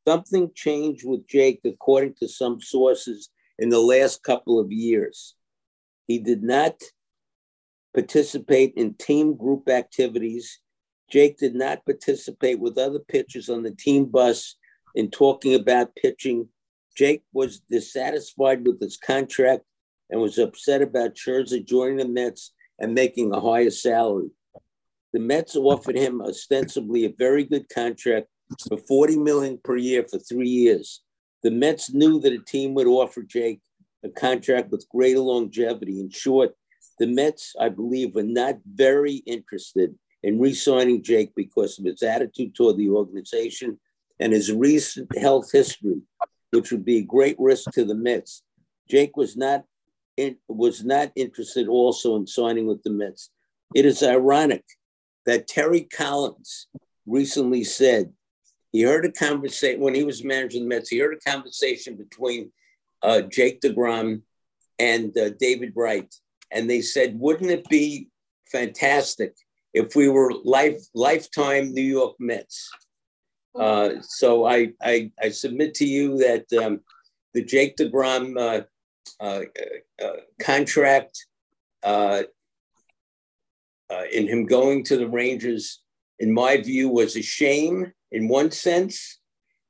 Something 0.07 0.51
changed 0.55 1.07
with 1.07 1.27
Jake, 1.27 1.61
according 1.65 2.15
to 2.21 2.29
some 2.29 2.61
sources, 2.61 3.31
in 3.59 3.69
the 3.69 3.79
last 3.81 4.23
couple 4.23 4.59
of 4.59 4.73
years. 4.73 5.35
He 6.07 6.19
did 6.19 6.43
not 6.43 6.81
participate 7.95 8.75
in 8.77 8.95
team 8.95 9.37
group 9.37 9.69
activities. 9.69 10.61
Jake 11.11 11.39
did 11.39 11.55
not 11.55 11.85
participate 11.85 12.61
with 12.61 12.79
other 12.79 13.01
pitchers 13.01 13.49
on 13.49 13.63
the 13.63 13.73
team 13.73 14.07
bus 14.07 14.57
in 14.95 15.11
talking 15.11 15.55
about 15.55 15.97
pitching. 15.97 16.49
Jake 16.97 17.23
was 17.33 17.61
dissatisfied 17.71 18.67
with 18.67 18.81
his 18.81 18.97
contract 18.97 19.63
and 20.11 20.21
was 20.21 20.39
upset 20.39 20.83
about 20.83 21.15
Scherzer 21.15 21.65
joining 21.65 21.99
the 21.99 22.09
Mets 22.09 22.53
and 22.79 22.95
making 22.95 23.33
a 23.33 23.41
higher 23.41 23.71
salary. 23.71 24.31
The 25.13 25.21
Mets 25.21 25.57
offered 25.57 25.97
him 25.97 26.21
ostensibly 26.23 27.05
a 27.05 27.15
very 27.17 27.45
good 27.45 27.69
contract 27.69 28.29
for 28.69 28.77
40 28.77 29.19
million 29.19 29.59
per 29.63 29.77
year 29.77 30.05
for 30.09 30.19
three 30.19 30.49
years. 30.49 31.03
The 31.43 31.51
Mets 31.51 31.93
knew 31.93 32.21
that 32.21 32.33
a 32.33 32.39
team 32.39 32.75
would 32.75 32.87
offer 32.87 33.23
Jake 33.23 33.61
a 34.05 34.09
contract 34.09 34.71
with 34.71 34.89
greater 34.89 35.21
longevity. 35.21 36.01
In 36.01 36.11
short, 36.11 36.53
the 37.01 37.07
Mets, 37.07 37.57
I 37.59 37.71
believe, 37.71 38.15
were 38.15 38.23
not 38.23 38.59
very 38.65 39.15
interested 39.27 39.95
in 40.23 40.39
re-signing 40.39 41.03
Jake 41.03 41.33
because 41.35 41.79
of 41.79 41.87
his 41.87 42.03
attitude 42.03 42.55
toward 42.55 42.77
the 42.77 42.91
organization 42.91 43.81
and 44.21 44.35
his 44.35 44.53
recent 44.53 45.17
health 45.19 45.51
history, 45.51 46.03
which 46.51 46.71
would 46.71 46.85
be 46.85 46.99
a 46.99 47.03
great 47.03 47.37
risk 47.39 47.71
to 47.73 47.87
the 47.87 47.95
Mets. 47.95 48.43
Jake 48.89 49.17
was 49.17 49.35
not 49.35 49.65
in, 50.19 50.37
was 50.47 50.85
not 50.85 51.11
interested 51.17 51.69
also 51.69 52.17
in 52.17 52.27
signing 52.27 52.67
with 52.67 52.83
the 52.83 52.91
Mets. 52.91 53.31
It 53.75 53.87
is 53.87 54.03
ironic 54.03 54.65
that 55.25 55.49
Terry 55.49 55.83
Collins 55.83 56.67
recently 57.07 57.65
said 57.65 58.13
he 58.73 58.83
heard 58.83 59.07
a 59.07 59.13
conversation 59.13 59.81
when 59.81 59.95
he 59.95 60.05
was 60.05 60.23
managing 60.23 60.65
the 60.65 60.69
Mets. 60.69 60.91
He 60.91 60.99
heard 60.99 61.17
a 61.17 61.31
conversation 61.31 61.97
between 61.97 62.53
uh, 63.03 63.23
Jake 63.23 63.63
DeGrom 63.63 64.21
and 64.79 65.17
uh, 65.17 65.31
David 65.39 65.73
Wright, 65.75 66.15
and 66.53 66.69
they 66.69 66.83
said, 66.83 67.19
"Wouldn't 67.19 67.51
it 67.51 67.69
be 67.69 68.09
fantastic 68.47 69.35
if 69.73 69.95
we 69.95 70.09
were 70.09 70.33
life 70.45 70.83
lifetime 70.95 71.73
New 71.73 71.83
York 71.83 72.17
Mets?" 72.19 72.71
Uh, 73.55 74.01
so 74.03 74.47
I, 74.47 74.73
I 74.81 75.11
I 75.21 75.31
submit 75.31 75.75
to 75.75 75.85
you 75.85 76.19
that 76.19 76.53
um, 76.63 76.81
the 77.35 77.45
Jake 77.45 77.77
DeGrom 77.77 78.39
uh, 78.39 78.63
uh, 79.21 79.43
uh, 80.03 80.17
contract 80.41 81.27
uh, 81.83 82.23
uh, 83.91 84.05
in 84.13 84.27
him 84.27 84.47
going 84.47 84.85
to 84.85 84.97
the 84.97 85.09
Rangers, 85.09 85.83
in 86.19 86.33
my 86.33 86.57
view, 86.57 86.89
was 86.89 87.17
a 87.17 87.23
shame 87.23 87.93
in 88.13 88.29
one 88.29 88.51
sense, 88.51 89.19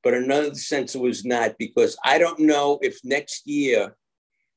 but 0.03 0.15
in 0.15 0.25
another 0.25 0.55
sense, 0.55 0.95
it 0.95 1.01
was 1.01 1.25
not 1.25 1.57
because 1.59 1.97
I 2.05 2.19
don't 2.19 2.41
know 2.41 2.79
if 2.83 2.99
next 3.05 3.47
year 3.47 3.97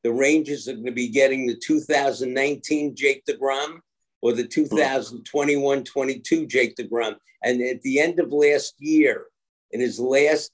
the 0.03 0.11
Rangers 0.11 0.67
are 0.67 0.73
going 0.73 0.85
to 0.85 0.91
be 0.91 1.07
getting 1.07 1.47
the 1.47 1.55
2019 1.55 2.95
Jake 2.95 3.23
DeGrom 3.25 3.79
or 4.21 4.33
the 4.33 4.45
2021 4.45 5.83
22 5.83 6.45
Jake 6.45 6.75
DeGrom. 6.75 7.15
And 7.43 7.61
at 7.61 7.81
the 7.81 7.99
end 7.99 8.19
of 8.19 8.31
last 8.31 8.75
year, 8.79 9.25
in 9.71 9.79
his 9.79 9.99
last 9.99 10.51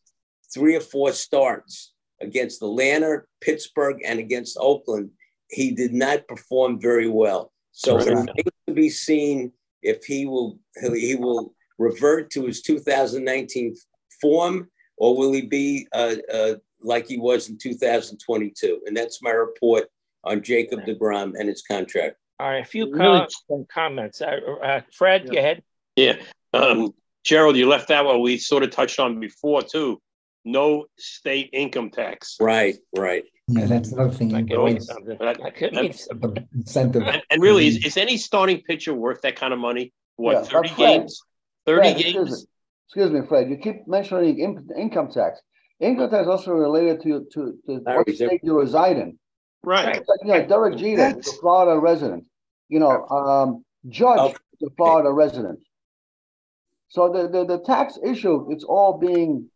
three 0.53 0.75
or 0.75 0.81
four 0.81 1.11
starts 1.11 1.93
against 2.21 2.61
Atlanta, 2.61 3.23
Pittsburgh, 3.41 3.97
and 4.05 4.19
against 4.19 4.57
Oakland, 4.59 5.11
he 5.49 5.71
did 5.71 5.93
not 5.93 6.27
perform 6.27 6.79
very 6.79 7.07
well. 7.07 7.51
So 7.71 7.97
it 7.97 8.07
remains 8.07 8.51
to 8.67 8.73
be 8.73 8.89
seen 8.89 9.51
if 9.81 10.03
he 10.03 10.25
will 10.25 10.59
he 10.93 11.15
will 11.15 11.53
revert 11.77 12.29
to 12.31 12.45
his 12.45 12.61
2019 12.61 13.75
form 14.21 14.69
or 14.97 15.15
will 15.15 15.31
he 15.31 15.43
be 15.43 15.87
uh, 15.93 16.15
uh, 16.31 16.55
like 16.81 17.07
he 17.07 17.17
was 17.17 17.49
in 17.49 17.57
2022? 17.57 18.81
And 18.85 18.95
that's 18.95 19.21
my 19.21 19.31
report 19.31 19.85
on 20.23 20.41
Jacob 20.43 20.81
DeGrom 20.81 21.33
and 21.37 21.47
his 21.49 21.61
contract. 21.61 22.17
All 22.39 22.47
right, 22.49 22.63
a 22.63 22.65
few 22.65 22.91
Really? 22.93 23.27
com- 23.49 23.65
comments. 23.71 24.21
Uh, 24.21 24.39
uh, 24.63 24.81
Fred, 24.93 25.29
go 25.29 25.37
ahead. 25.37 25.61
Yeah. 25.95 26.15
Um, 26.53 26.93
Gerald, 27.23 27.57
you 27.57 27.67
left 27.67 27.91
out 27.91 28.05
what 28.05 28.21
we 28.21 28.37
sort 28.37 28.63
of 28.63 28.71
touched 28.71 28.99
on 28.99 29.19
before 29.19 29.61
too. 29.61 30.01
No 30.45 30.85
state 30.97 31.49
income 31.51 31.89
tax. 31.89 32.37
Right, 32.39 32.77
right. 32.97 33.23
Yeah, 33.49 33.65
that's 33.65 33.91
another 33.91 34.11
thing. 34.13 34.29
That 34.29 34.41
you 34.41 34.45
could 34.45 34.49
mean 34.51 34.57
always- 34.59 34.87
could 35.57 35.73
mean 35.73 35.93
something. 35.93 36.33
the 36.33 36.47
incentive. 36.55 37.03
And, 37.03 37.21
and 37.29 37.41
really, 37.41 37.67
is, 37.67 37.85
is 37.85 37.97
any 37.97 38.15
starting 38.17 38.61
pitcher 38.61 38.93
worth 38.93 39.21
that 39.23 39.35
kind 39.35 39.53
of 39.53 39.59
money? 39.59 39.91
What, 40.15 40.33
Yeah, 40.33 40.41
30 40.43 40.69
but 40.69 40.75
Fred- 40.77 40.99
games? 40.99 41.21
30 41.65 41.79
Fred, 41.81 41.91
excuse 41.97 42.13
games? 42.13 42.31
me. 42.31 42.47
Excuse 42.87 43.11
me, 43.11 43.27
Fred, 43.27 43.49
you 43.49 43.57
keep 43.57 43.87
mentioning 43.87 44.39
in- 44.39 44.69
income 44.77 45.09
tax. 45.11 45.41
Income 45.79 46.09
tax 46.09 46.23
is 46.23 46.27
also 46.27 46.51
related 46.51 47.01
to, 47.03 47.25
to, 47.33 47.57
to 47.65 47.81
Larry, 47.85 47.97
what 47.99 48.09
is 48.09 48.19
there- 48.19 48.27
state 48.29 48.41
you 48.43 48.57
reside 48.59 48.97
in. 48.97 49.17
Right. 49.63 49.95
It's 49.97 50.07
like, 50.07 50.19
you 50.23 50.27
know, 50.31 50.47
Derek 50.47 50.77
Jeter, 50.77 51.19
is 51.19 51.27
a 51.27 51.33
Florida 51.33 51.77
resident, 51.79 52.23
you 52.69 52.79
know, 52.79 53.05
um, 53.07 53.65
Judge, 53.89 54.19
Okay. 54.19 54.35
is 54.61 54.67
a 54.71 54.75
Florida 54.77 55.11
resident. 55.11 55.59
So 56.87 57.11
the, 57.11 57.27
the, 57.27 57.45
the 57.45 57.59
tax 57.59 57.97
issue, 58.03 58.49
it's 58.51 58.63
all 58.63 58.97
being, 58.97 59.49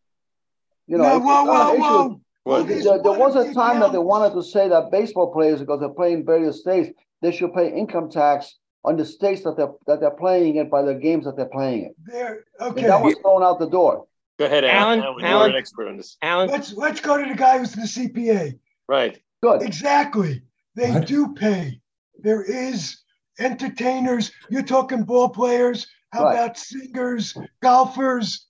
you 0.88 0.98
know. 0.98 1.04
No, 1.04 1.20
whoa, 1.20 1.44
whoa, 1.46 1.74
issue. 1.74 1.82
whoa. 1.82 2.22
What? 2.44 2.68
There, 2.68 2.82
there 2.84 2.98
was 3.18 3.36
a 3.38 3.54
time 3.54 3.80
that 3.80 3.94
they 3.94 3.98
wanted 3.98 4.34
to 4.36 4.44
say 4.44 4.68
that 4.68 4.92
baseball 4.92 5.32
players, 5.32 5.62
because 5.62 5.80
they're 5.80 5.88
playing 5.90 6.20
in 6.20 6.26
various 6.26 6.60
states, 6.60 6.90
they 7.22 7.32
should 7.32 7.54
pay 7.54 7.72
income 7.74 8.10
tax 8.12 8.58
on 8.84 8.98
the 8.98 9.06
states 9.06 9.44
that 9.44 9.56
they're, 9.56 9.72
that 9.88 10.02
they're 10.02 10.12
playing 10.12 10.58
it 10.58 10.70
by 10.70 10.82
the 10.82 10.94
games 10.94 11.24
that 11.24 11.38
they're 11.38 11.46
playing 11.46 11.86
it. 11.86 11.96
There, 12.06 12.44
And 12.60 12.72
okay. 12.78 12.88
that 12.88 13.02
was 13.02 13.16
thrown 13.22 13.42
out 13.42 13.60
the 13.60 13.70
door. 13.70 14.06
Go 14.40 14.46
ahead, 14.46 14.64
Alan, 14.64 15.00
Alan. 15.02 15.24
Alan, 15.24 15.42
you're 15.50 15.50
an 15.52 15.56
expert 15.56 15.88
on 15.88 15.98
this. 15.98 16.18
Alan, 16.22 16.50
Let's, 16.50 16.74
let's 16.74 17.00
go 17.00 17.22
to 17.22 17.30
the 17.30 17.36
guy 17.36 17.60
who's 17.60 17.74
the 17.74 17.82
CPA. 17.84 18.58
Right. 18.88 19.20
Good. 19.44 19.62
Exactly. 19.62 20.42
They 20.76 20.92
What? 20.92 21.06
do 21.08 21.34
pay. 21.36 21.80
There 22.20 22.42
is 22.44 22.98
entertainers. 23.40 24.32
You're 24.50 24.64
talking 24.64 25.04
ball 25.04 25.30
players. 25.30 25.86
How 26.12 26.26
Right. 26.26 26.34
about 26.36 26.58
singers, 26.58 27.36
golfers, 27.62 28.48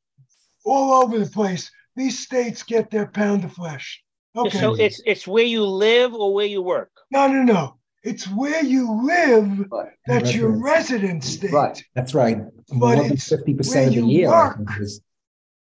all 0.65 1.03
over 1.03 1.17
the 1.19 1.29
place. 1.29 1.69
These 1.95 2.19
states 2.19 2.63
get 2.63 2.89
their 2.91 3.07
pound 3.07 3.43
of 3.43 3.53
flesh. 3.53 4.01
Okay. 4.35 4.57
so 4.59 4.73
it's 4.73 4.99
it's 5.05 5.27
where 5.27 5.43
you 5.45 5.63
live 5.63 6.13
or 6.15 6.33
where 6.33 6.47
you 6.47 6.61
work. 6.61 6.89
no, 7.11 7.27
no, 7.27 7.43
no. 7.43 7.75
It's 8.03 8.25
where 8.27 8.63
you 8.63 8.91
live 9.05 9.47
Right. 9.71 9.91
that's 10.07 10.33
your 10.35 10.49
Residence. 10.49 10.63
resident 10.63 11.23
state. 11.23 11.51
Right. 11.53 11.83
That's 11.95 12.13
right. 12.13 12.37
But 12.69 12.75
More 12.75 12.95
than 12.95 13.13
it's 13.13 13.29
fifty 13.29 13.53
percent 13.53 13.89
of 13.89 13.93
the 13.93 13.99
you 14.01 14.07
year. 14.07 14.29
Work. 14.29 14.57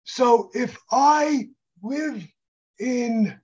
Think 0.07 0.19
it 0.19 0.21
is. 0.21 0.49
So 0.49 0.49
if 0.53 0.77
I 0.91 1.49
live 1.83 2.25
in 2.79 3.39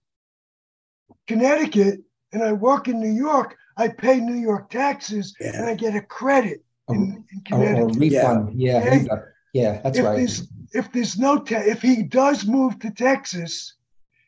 Connecticut 1.27 1.99
and 2.31 2.43
I 2.43 2.53
work 2.53 2.87
in 2.87 2.99
New 2.99 3.11
York, 3.11 3.55
I 3.77 3.87
pay 3.87 4.19
New 4.19 4.35
York 4.35 4.69
taxes 4.69 5.35
and 5.39 5.65
I 5.65 5.75
get 5.75 5.95
a 5.95 6.01
credit 6.01 6.63
in, 6.89 7.23
in 7.31 7.41
Or, 7.51 7.59
or 7.61 7.89
Connecticut. 7.89 7.99
refund. 7.99 8.59
Yeah, 8.61 8.77
Okay. 8.79 9.05
yeah, 9.53 9.81
that's 9.81 9.97
if 9.97 10.05
right. 10.05 10.17
there's 10.17 10.47
if 10.73 10.91
there's 10.91 11.17
no 11.19 11.37
ta- 11.39 11.61
if 11.65 11.81
he 11.81 12.01
does 12.03 12.45
move 12.45 12.79
to 12.79 12.89
Texas 12.91 13.75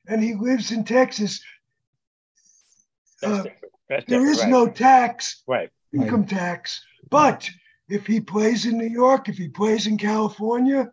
and 0.08 0.24
he 0.24 0.36
lives 0.36 0.72
in 0.72 0.84
Texas, 0.84 1.42
That's 3.22 3.34
uh, 3.34 3.44
different. 3.44 3.74
That's 3.90 4.06
there 4.08 4.20
different, 4.20 4.38
is 4.38 4.42
right. 4.44 4.50
no 4.52 4.68
tax, 4.70 5.44
right. 5.48 5.70
income 5.94 6.26
tax. 6.26 6.82
But 7.10 7.50
if 7.90 8.06
he 8.08 8.20
plays 8.20 8.66
in 8.66 8.78
New 8.78 8.88
York, 8.90 9.28
if 9.30 9.38
he 9.38 9.48
plays 9.50 9.86
in 9.88 9.98
California, 9.98 10.92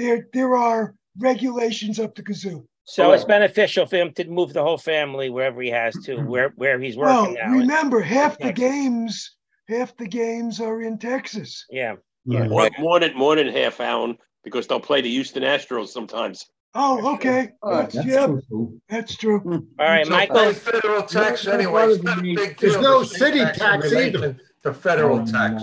there 0.00 0.28
there 0.32 0.56
are 0.56 0.94
regulations 1.18 1.98
up 2.00 2.14
to 2.16 2.22
kazoo. 2.22 2.64
So 2.84 3.12
it's 3.12 3.24
beneficial 3.24 3.86
for 3.86 3.96
him 3.96 4.12
to 4.14 4.24
move 4.26 4.52
the 4.52 4.62
whole 4.64 4.78
family 4.78 5.30
wherever 5.30 5.60
he 5.62 5.70
has 5.70 5.94
to, 6.06 6.16
where 6.22 6.52
where 6.56 6.80
he's 6.80 6.96
working 6.96 7.34
Well, 7.34 7.50
now. 7.52 7.52
remember, 7.52 8.00
half 8.00 8.36
the 8.38 8.52
games, 8.52 9.36
half 9.68 9.96
the 9.96 10.08
games 10.08 10.60
are 10.60 10.82
in 10.82 10.98
Texas. 10.98 11.64
Yeah. 11.70 11.96
More, 12.24 12.68
more 12.78 12.98
than 13.00 13.16
more 13.16 13.36
than 13.36 13.48
half, 13.48 13.80
Alan, 13.80 14.18
because 14.44 14.66
they'll 14.66 14.80
play 14.80 15.00
the 15.02 15.10
Houston 15.10 15.42
Astros 15.44 15.88
sometimes. 15.88 16.46
Oh, 16.74 17.14
okay. 17.14 17.50
All 17.62 17.72
right, 17.72 17.82
That's, 17.90 17.94
That's 17.94 18.06
yeah, 18.06 18.26
true, 18.48 18.80
that's 18.88 19.16
true. 19.16 19.40
Hmm. 19.40 19.58
All 19.80 19.86
right, 19.86 20.06
So 20.06 20.12
Michael. 20.12 20.36
pay 20.36 20.52
federal 20.52 21.02
tax 21.02 21.44
No, 21.46 21.52
no, 21.52 21.58
anyway. 21.58 21.82
It's 21.94 22.02
not 22.04 22.18
a 22.18 22.22
big 22.22 22.58
there's 22.58 22.76
no 22.80 23.02
city 23.02 23.40
in 23.40 23.52
tax 23.54 23.84
relation 23.90 24.16
either. 24.16 24.36
To 24.64 24.74
federal 24.74 25.20
Oh, 25.20 25.26
tax. 25.26 25.62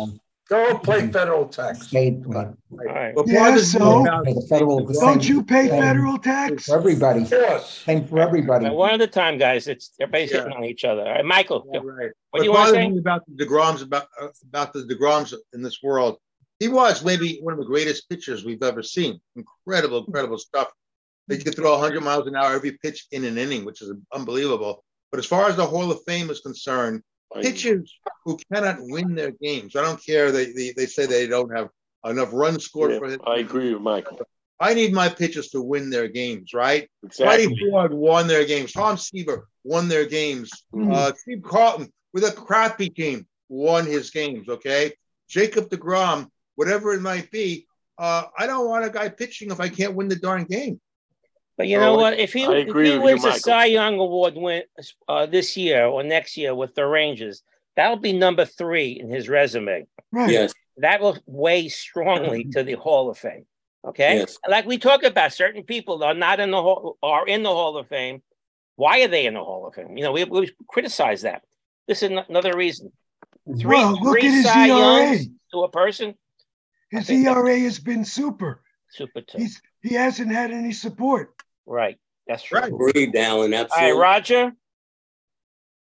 No. 0.50 0.74
Go 0.74 0.78
pay 0.80 1.08
federal 1.12 1.48
tax. 1.48 1.88
State, 1.88 2.18
right. 2.26 2.48
But 3.16 3.28
Yeah, 3.28 3.40
part 3.40 3.50
of 3.54 3.60
the 3.60 3.66
so- 3.66 3.80
deal 3.80 4.02
about- 4.02 4.26
Pay 4.26 4.34
the 4.34 4.42
federal, 4.50 4.86
the 4.86 4.94
Don't 4.94 5.22
same- 5.24 5.36
you 5.36 5.44
pay 5.44 5.68
same 5.68 5.82
federal 5.82 6.18
tax? 6.18 6.66
For 6.66 6.76
everybody, 6.78 7.22
Of 7.24 7.30
course. 7.30 7.70
same 7.86 8.08
for 8.08 8.20
everybody. 8.20 8.66
All 8.66 8.72
right, 8.72 8.78
One 8.78 8.94
at 8.94 9.02
a 9.02 9.08
time, 9.08 9.38
guys. 9.38 9.68
It's 9.68 9.92
everybody's 10.00 10.32
Yeah. 10.32 10.38
hitting 10.44 10.54
on 10.54 10.64
each 10.66 10.84
other. 10.86 11.02
All 11.02 11.12
right, 11.14 11.26
Michael. 11.26 11.66
Yeah, 11.72 11.80
right. 11.84 12.12
What 12.32 12.40
do 12.40 12.46
you 12.46 12.52
But 12.52 12.58
want 12.60 12.70
to 12.70 12.74
say? 12.76 12.98
about 13.00 13.24
the 13.28 13.46
Degroms 13.46 13.82
about 13.84 14.08
uh, 14.22 14.28
about 14.48 14.74
the 14.74 14.84
Degroms 14.84 15.34
in 15.54 15.62
this 15.62 15.82
world. 15.84 16.18
He 16.60 16.68
was 16.68 17.04
maybe 17.04 17.40
one 17.44 17.54
of 17.54 17.60
the 17.60 17.66
greatest 17.66 18.10
pitchers 18.10 18.44
we've 18.44 18.64
ever 18.64 18.82
seen. 18.82 19.20
Incredible, 19.36 20.06
incredible 20.06 20.38
stuff. 20.40 20.72
They 21.28 21.38
could 21.38 21.56
throw 21.56 21.74
100 21.74 22.02
miles 22.04 22.26
an 22.26 22.36
hour 22.36 22.54
every 22.54 22.72
pitch 22.82 23.06
in 23.12 23.26
an 23.26 23.38
inning, 23.38 23.64
which 23.66 23.82
is 23.82 23.92
unbelievable. 24.14 24.84
But 25.12 25.20
as 25.20 25.26
far 25.26 25.50
as 25.50 25.56
the 25.56 25.66
Hall 25.66 25.92
of 25.92 26.00
Fame 26.08 26.30
is 26.30 26.40
concerned, 26.40 27.02
pitchers 27.36 27.94
who 28.26 28.38
cannot 28.52 28.78
win 28.80 29.16
their 29.16 29.32
games, 29.32 29.76
I 29.76 29.82
don't 29.82 30.04
care. 30.04 30.32
They 30.32 30.52
they, 30.52 30.74
they 30.76 30.86
say 30.86 31.06
they 31.06 31.28
don't 31.28 31.56
have 31.56 31.70
enough 32.06 32.30
runs 32.32 32.66
scored 32.66 32.92
Yeah, 32.92 33.00
for 33.00 33.06
it. 33.08 33.22
I 33.26 33.38
agree 33.38 33.74
with 33.74 33.82
Michael. 33.82 34.20
I 34.60 34.74
need 34.74 34.94
my 34.94 35.10
pitchers 35.10 35.50
to 35.50 35.62
win 35.62 35.90
their 35.90 36.08
games, 36.08 36.54
right? 36.54 36.90
Exactly. 37.04 37.46
Freddie 37.46 37.70
Ford 37.70 37.94
won 37.94 38.28
their 38.28 38.44
games. 38.46 38.72
Tom 38.72 38.98
Seaver 38.98 39.48
won 39.64 39.88
their 39.88 40.06
games. 40.06 40.50
Mhm. 40.74 40.92
Uh, 40.92 41.14
Steve 41.16 41.44
Carlton, 41.44 41.92
with 42.14 42.24
a 42.24 42.32
crappy 42.32 42.90
team, 42.90 43.28
won 43.50 43.86
his 43.86 44.10
games. 44.10 44.50
Okay, 44.50 44.94
Jacob 45.30 45.70
Degrom, 45.70 46.28
whatever 46.56 46.94
it 46.94 47.02
might 47.02 47.30
be. 47.30 47.68
Uh, 48.00 48.26
I 48.38 48.46
don't 48.48 48.68
want 48.68 48.86
a 48.86 48.90
guy 48.90 49.10
pitching 49.10 49.52
if 49.52 49.60
I 49.60 49.70
can't 49.70 49.96
win 49.96 50.08
the 50.08 50.16
darn 50.16 50.44
game. 50.46 50.80
But 51.58 51.68
you 51.68 51.80
know 51.80 51.96
Oh, 51.96 51.98
what? 51.98 52.20
If 52.20 52.34
he, 52.34 52.44
if 52.44 52.68
he 52.68 52.72
with 52.74 52.86
you, 52.88 53.02
wins 53.02 53.24
a 53.24 53.30
Michael. 53.30 53.40
Cy 53.42 53.66
Young 53.66 53.98
Award 54.00 54.36
win 54.36 54.64
uh, 55.08 55.26
this 55.26 55.58
year 55.58 55.86
or 55.86 56.04
next 56.04 56.38
year 56.38 56.54
with 56.54 56.76
the 56.76 56.86
Rangers, 56.86 57.42
that'll 57.76 57.98
be 57.98 58.14
number 58.14 58.46
three 58.46 58.92
in 58.92 59.10
his 59.10 59.28
resume. 59.28 59.88
Right. 60.12 60.30
Yes. 60.32 60.54
That 60.78 61.02
will 61.02 61.18
weigh 61.26 61.70
strongly 61.70 62.44
to 62.54 62.64
the 62.64 62.74
Hall 62.74 63.10
of 63.10 63.18
Fame. 63.18 63.46
Okay, 63.86 64.18
Yes. 64.18 64.38
like 64.48 64.66
we 64.66 64.78
talk 64.78 65.04
about, 65.04 65.32
certain 65.34 65.64
people 65.64 66.04
are 66.04 66.14
not 66.14 66.40
in 66.40 66.52
the 66.52 66.62
hall, 66.62 66.98
are 67.02 67.26
in 67.26 67.42
the 67.44 67.50
Hall 67.50 67.78
of 67.78 67.88
Fame. 67.88 68.22
Why 68.76 69.02
are 69.02 69.08
they 69.08 69.26
in 69.26 69.34
the 69.34 69.44
Hall 69.44 69.66
of 69.66 69.76
Fame? 69.76 69.98
You 69.98 70.04
know, 70.04 70.12
we 70.12 70.26
we 70.26 70.52
criticize 70.68 71.22
that. 71.22 71.42
This 71.88 72.04
is 72.04 72.12
another 72.28 72.56
reason. 72.56 72.92
Three, 73.48 73.78
Well, 73.78 73.94
look 73.94 74.20
three 74.20 74.28
at 74.28 74.34
his 74.34 74.46
Cy 74.46 74.68
ERA. 74.68 74.78
Youngs 75.16 75.28
to 75.54 75.64
a 75.64 75.70
person, 75.70 76.16
His 76.92 77.10
ERA 77.10 77.58
has 77.60 77.80
been 77.80 78.04
super. 78.04 78.62
super 78.90 79.22
two. 79.22 79.38
He's 79.38 79.62
he 79.82 79.94
hasn't 79.96 80.32
had 80.34 80.52
any 80.52 80.74
support. 80.74 81.32
Right, 81.68 81.98
that's 82.28 82.44
true. 82.44 82.60
Right. 82.60 82.70
Agreed, 82.72 83.16
Alan. 83.16 83.54
All 83.54 83.60
right, 83.60 83.70
Absolutely. 83.72 84.02
Roger. 84.02 84.52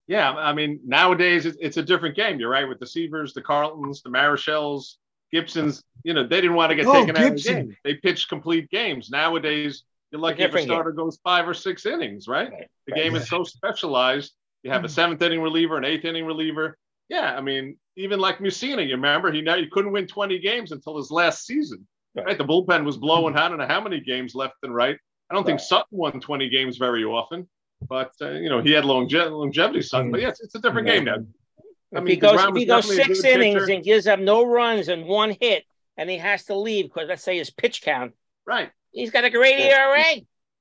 Yeah, 0.08 0.32
I 0.32 0.54
mean, 0.54 0.80
nowadays 0.86 1.46
it's, 1.46 1.58
it's 1.62 1.78
a 1.78 1.84
different 1.84 2.16
game. 2.16 2.40
You're 2.40 2.50
right 2.50 2.68
with 2.68 2.80
the 2.80 2.86
Seavers, 2.86 3.34
the 3.34 3.42
Carltons, 3.42 4.02
the 4.02 4.10
Marichals, 4.10 4.96
Gibsons. 5.32 5.84
You 6.04 6.14
know, 6.14 6.28
they 6.28 6.42
didn't 6.42 6.56
want 6.56 6.72
to 6.72 6.76
get 6.76 6.86
Oh, 6.86 6.94
taken 6.94 7.16
out 7.16 7.32
of 7.32 7.36
the 7.36 7.42
game. 7.42 7.78
They 7.84 7.96
pitched 7.96 8.28
complete 8.28 8.70
games. 8.70 9.10
Nowadays, 9.10 9.84
you're 10.12 10.20
lucky 10.20 10.34
if 10.34 10.40
a 10.40 10.48
different 10.48 10.68
game. 10.68 10.76
starter 10.76 10.92
goes 10.92 11.20
five 11.24 11.48
or 11.48 11.54
six 11.54 11.86
innings, 11.86 12.28
right? 12.28 12.52
Right, 12.52 12.68
The 12.88 12.94
right. 12.94 13.04
game 13.04 13.16
is 13.16 13.30
so 13.30 13.44
specialized. 13.44 14.34
You 14.64 14.72
have 14.72 14.84
a 14.84 14.88
hmm. 14.88 14.94
seventh 14.94 15.22
inning 15.22 15.42
reliever, 15.42 15.78
an 15.78 15.86
eighth 15.86 16.06
inning 16.06 16.26
reliever. 16.26 16.78
Yeah, 17.10 17.36
I 17.36 17.42
mean, 17.42 17.78
even 17.96 18.20
like 18.20 18.40
Mussina, 18.40 18.86
you 18.86 18.96
remember 18.96 19.32
he 19.32 19.42
now 19.42 19.58
he 19.58 19.68
couldn't 19.70 19.92
win 19.92 20.08
20 20.08 20.40
games 20.40 20.72
until 20.72 20.98
his 20.98 21.12
last 21.12 21.46
season. 21.46 21.88
Right. 22.16 22.26
Right. 22.28 22.38
The 22.38 22.46
bullpen 22.46 22.86
was 22.86 22.98
blowing. 22.98 23.36
I 23.36 23.50
don't 23.50 23.58
know 23.58 23.68
how 23.68 23.82
many 23.82 24.00
games 24.00 24.36
left 24.36 24.56
and 24.64 24.74
right. 24.74 24.98
I 25.34 25.36
don't 25.36 25.46
think 25.48 25.60
Sutton 25.60 25.88
won 25.98 26.20
20 26.20 26.48
games 26.50 26.78
very 26.78 27.04
often, 27.04 27.48
but 27.90 28.12
uh, 28.22 28.34
you 28.34 28.50
know 28.50 28.62
he 28.62 28.72
had 28.72 28.86
longe- 28.86 29.16
longevity. 29.16 29.82
Sutton, 29.82 30.12
but 30.12 30.22
yeah, 30.22 30.28
it's, 30.28 30.42
it's 30.42 30.54
a 30.54 30.60
different 30.60 30.86
game 30.86 31.06
now. 31.06 31.16
I 31.16 31.98
If 31.98 32.04
mean, 32.04 32.08
he 32.08 32.16
goes, 32.18 32.40
if 32.40 32.56
he 32.56 32.66
goes 32.66 32.96
six 32.96 33.24
innings 33.24 33.62
pitcher. 33.62 33.74
and 33.74 33.84
gives 33.84 34.06
up 34.06 34.20
no 34.20 34.46
runs 34.46 34.90
and 34.90 35.06
one 35.06 35.36
hit, 35.42 35.64
and 35.98 36.08
he 36.08 36.20
has 36.20 36.44
to 36.46 36.56
leave 36.56 36.86
because 36.86 37.10
let's 37.10 37.24
say 37.24 37.36
his 37.36 37.50
pitch 37.50 37.82
count, 37.82 38.14
right? 38.46 38.70
he's 38.92 39.10
got 39.10 39.24
a 39.24 39.32
great 39.32 39.60
ERA. 39.60 40.04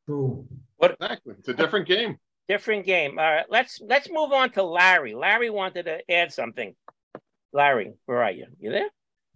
True. 0.06 0.46
Exactly. 0.80 1.34
It's 1.38 1.48
a 1.48 1.54
different 1.54 1.86
game. 1.86 2.16
Different 2.48 2.86
game. 2.86 3.18
All 3.18 3.30
right, 3.30 3.44
let's 3.50 3.78
let's 3.86 4.08
move 4.10 4.32
on 4.32 4.52
to 4.52 4.62
Larry. 4.62 5.14
Larry 5.14 5.50
wanted 5.50 5.82
to 5.84 6.10
add 6.10 6.32
something. 6.32 6.74
Larry, 7.52 7.92
where 8.06 8.22
are 8.22 8.32
you? 8.32 8.46
You 8.58 8.70
there? 8.70 8.88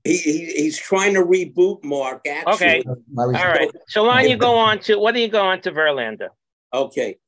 He, 0.06 0.16
he, 0.18 0.46
he's 0.62 0.78
trying 0.78 1.14
to 1.14 1.24
reboot 1.24 1.82
Mark, 1.84 2.26
actually. 2.26 2.54
Okay. 2.54 2.84
Larry's- 3.12 3.40
All 3.40 3.48
right. 3.48 3.70
So 3.88 4.04
why 4.04 4.22
don't 4.22 4.30
you 4.30 4.36
go 4.36 4.56
on 4.56 4.78
to 4.80 4.96
what 4.98 5.14
do 5.14 5.20
you 5.20 5.28
go 5.28 5.42
on 5.44 5.60
to 5.62 5.72
Verlander? 5.72 6.28
Okay. 6.72 7.18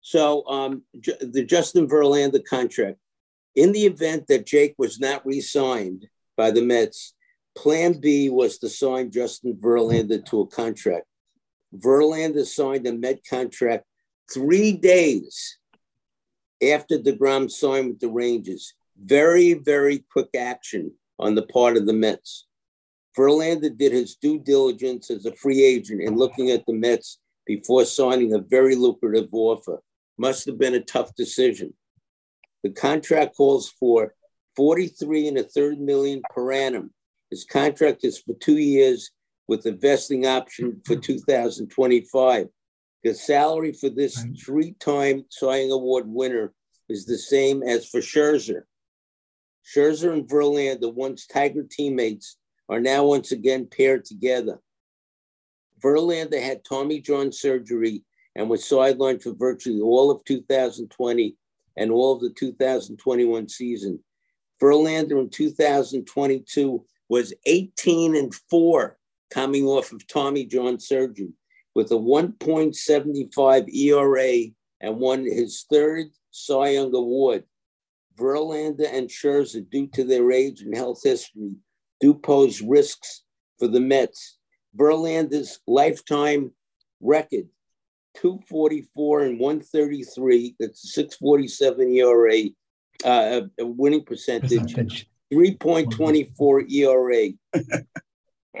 So 0.00 0.46
um, 0.46 0.82
Ju- 1.00 1.16
the 1.20 1.44
Justin 1.44 1.88
Verlander 1.88 2.44
contract. 2.44 2.98
In 3.56 3.72
the 3.72 3.86
event 3.86 4.26
that 4.28 4.46
Jake 4.46 4.74
was 4.78 4.98
not 4.98 5.24
re-signed 5.24 6.08
by 6.36 6.50
the 6.50 6.60
Mets, 6.62 7.14
Plan 7.56 7.92
B 8.00 8.28
was 8.30 8.58
to 8.58 8.68
sign 8.68 9.12
Justin 9.12 9.54
Verlander 9.54 10.24
to 10.26 10.40
a 10.40 10.46
contract. 10.48 11.06
Verlander 11.76 12.44
signed 12.44 12.86
a 12.86 12.92
Met 12.92 13.20
contract 13.28 13.84
three 14.32 14.72
days 14.72 15.58
after 16.62 16.98
DeGrom 16.98 17.48
signed 17.50 17.88
with 17.90 18.00
the 18.00 18.08
Rangers. 18.08 18.74
Very, 19.00 19.54
very 19.54 20.04
quick 20.10 20.30
action 20.36 20.92
on 21.18 21.34
the 21.34 21.42
part 21.42 21.76
of 21.76 21.86
the 21.86 21.92
Mets. 21.92 22.46
Verlander 23.16 23.76
did 23.76 23.92
his 23.92 24.16
due 24.16 24.38
diligence 24.38 25.10
as 25.10 25.24
a 25.24 25.34
free 25.34 25.64
agent 25.64 26.02
in 26.02 26.16
looking 26.16 26.50
at 26.50 26.66
the 26.66 26.72
Mets 26.72 27.18
before 27.46 27.84
signing 27.84 28.34
a 28.34 28.38
very 28.38 28.74
lucrative 28.74 29.28
offer. 29.32 29.80
Must 30.18 30.46
have 30.46 30.58
been 30.58 30.74
a 30.74 30.80
tough 30.80 31.14
decision. 31.14 31.74
The 32.62 32.70
contract 32.70 33.36
calls 33.36 33.68
for 33.68 34.14
43 34.56 35.28
and 35.28 35.38
a 35.38 35.42
third 35.42 35.80
million 35.80 36.22
per 36.34 36.52
annum. 36.52 36.92
His 37.30 37.44
contract 37.44 38.04
is 38.04 38.18
for 38.18 38.34
two 38.34 38.58
years 38.58 39.10
with 39.48 39.66
a 39.66 39.72
vesting 39.72 40.26
option 40.26 40.80
for 40.84 40.96
2025. 40.96 42.48
The 43.02 43.14
salary 43.14 43.72
for 43.72 43.90
this 43.90 44.24
three-time 44.44 45.26
Cy 45.28 45.68
Award 45.68 46.08
winner 46.08 46.54
is 46.88 47.04
the 47.04 47.18
same 47.18 47.62
as 47.62 47.86
for 47.86 48.00
Scherzer. 48.00 48.62
Scherzer 49.64 50.12
and 50.12 50.28
Verlander, 50.28 50.92
once 50.92 51.26
Tiger 51.26 51.64
teammates, 51.68 52.36
are 52.68 52.80
now 52.80 53.04
once 53.04 53.32
again 53.32 53.66
paired 53.66 54.04
together. 54.04 54.60
Verlander 55.80 56.40
had 56.40 56.64
Tommy 56.64 57.00
John 57.00 57.32
surgery 57.32 58.04
and 58.34 58.48
was 58.48 58.64
sidelined 58.64 59.22
for 59.22 59.32
virtually 59.32 59.80
all 59.80 60.10
of 60.10 60.24
2020 60.24 61.36
and 61.76 61.90
all 61.90 62.14
of 62.14 62.20
the 62.20 62.30
2021 62.30 63.48
season. 63.48 64.02
Verlander 64.60 65.20
in 65.20 65.30
2022 65.30 66.84
was 67.08 67.34
18 67.44 68.16
and 68.16 68.34
4 68.50 68.96
coming 69.30 69.64
off 69.64 69.92
of 69.92 70.06
Tommy 70.06 70.44
John 70.46 70.78
surgery 70.78 71.32
with 71.74 71.90
a 71.90 71.96
1.75 71.96 73.74
ERA 73.74 74.50
and 74.80 74.98
won 74.98 75.24
his 75.24 75.64
third 75.68 76.06
Cy 76.30 76.70
Young 76.70 76.94
Award. 76.94 77.44
Verlander 78.18 78.88
and 78.92 79.08
Scherzer, 79.08 79.68
due 79.68 79.88
to 79.88 80.04
their 80.04 80.30
age 80.30 80.62
and 80.62 80.76
health 80.76 81.00
history, 81.02 81.56
do 82.00 82.14
pose 82.14 82.60
risks 82.60 83.22
for 83.58 83.68
the 83.68 83.80
Mets. 83.80 84.38
Verlander's 84.76 85.60
lifetime 85.66 86.50
record 87.00 87.48
244 88.16 89.22
and 89.22 89.40
133, 89.40 90.56
that's 90.58 90.84
a 90.84 90.88
647 90.88 91.90
ERA, 91.90 92.42
uh, 93.04 93.40
a 93.58 93.66
winning 93.66 94.04
percentage, 94.04 94.74
Percentage. 94.74 95.08
3.24 95.32 96.70
ERA, 96.70 97.62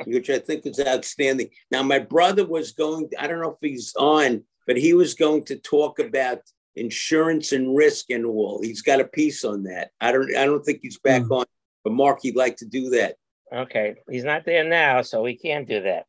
which 0.06 0.30
I 0.30 0.38
think 0.38 0.66
is 0.66 0.80
outstanding. 0.80 1.50
Now, 1.70 1.82
my 1.82 2.00
brother 2.00 2.46
was 2.46 2.72
going, 2.72 3.10
I 3.18 3.26
don't 3.26 3.40
know 3.40 3.52
if 3.52 3.58
he's 3.60 3.94
on, 3.96 4.42
but 4.66 4.76
he 4.76 4.92
was 4.94 5.14
going 5.14 5.44
to 5.44 5.56
talk 5.56 5.98
about 5.98 6.40
insurance 6.76 7.52
and 7.52 7.76
risk 7.76 8.10
and 8.10 8.24
all. 8.24 8.60
He's 8.62 8.82
got 8.82 9.00
a 9.00 9.04
piece 9.04 9.44
on 9.44 9.64
that. 9.64 9.90
I 10.00 10.12
don't 10.12 10.34
I 10.36 10.44
don't 10.46 10.64
think 10.64 10.80
he's 10.82 10.98
back 10.98 11.22
hmm. 11.22 11.32
on, 11.32 11.46
but 11.82 11.92
Mark, 11.92 12.20
he'd 12.22 12.36
like 12.36 12.56
to 12.58 12.66
do 12.66 12.90
that. 12.90 13.16
Okay, 13.52 13.94
he's 14.10 14.24
not 14.24 14.44
there 14.44 14.64
now, 14.64 15.02
so 15.02 15.22
we 15.22 15.36
can't 15.36 15.68
do 15.68 15.82
that. 15.82 16.06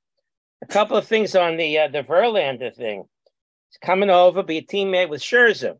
A 0.63 0.65
couple 0.67 0.97
of 0.97 1.07
things 1.07 1.35
on 1.35 1.57
the 1.57 1.79
uh, 1.79 1.87
the 1.89 2.03
Verlander 2.03 2.75
thing. 2.75 3.05
He's 3.69 3.77
coming 3.81 4.09
over, 4.09 4.43
be 4.43 4.57
a 4.57 4.63
teammate 4.63 5.09
with 5.09 5.21
Scherzer. 5.21 5.77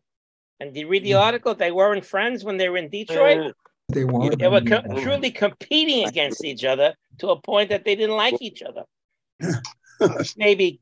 And 0.60 0.72
did 0.72 0.80
you 0.80 0.88
read 0.88 1.04
the 1.04 1.12
hmm. 1.12 1.18
article? 1.18 1.54
They 1.54 1.72
weren't 1.72 2.04
friends 2.04 2.44
when 2.44 2.56
they 2.56 2.68
were 2.68 2.78
in 2.78 2.88
Detroit. 2.88 3.38
Uh, 3.38 3.52
they 3.88 4.04
weren't. 4.04 4.38
They 4.38 4.48
were 4.48 4.60
co- 4.60 4.82
hmm. 4.82 5.00
truly 5.00 5.30
competing 5.30 6.06
against 6.06 6.44
each 6.44 6.64
other 6.64 6.94
to 7.18 7.30
a 7.30 7.40
point 7.40 7.70
that 7.70 7.84
they 7.84 7.96
didn't 7.96 8.16
like 8.16 8.40
each 8.40 8.62
other. 8.62 8.84
Maybe 10.36 10.80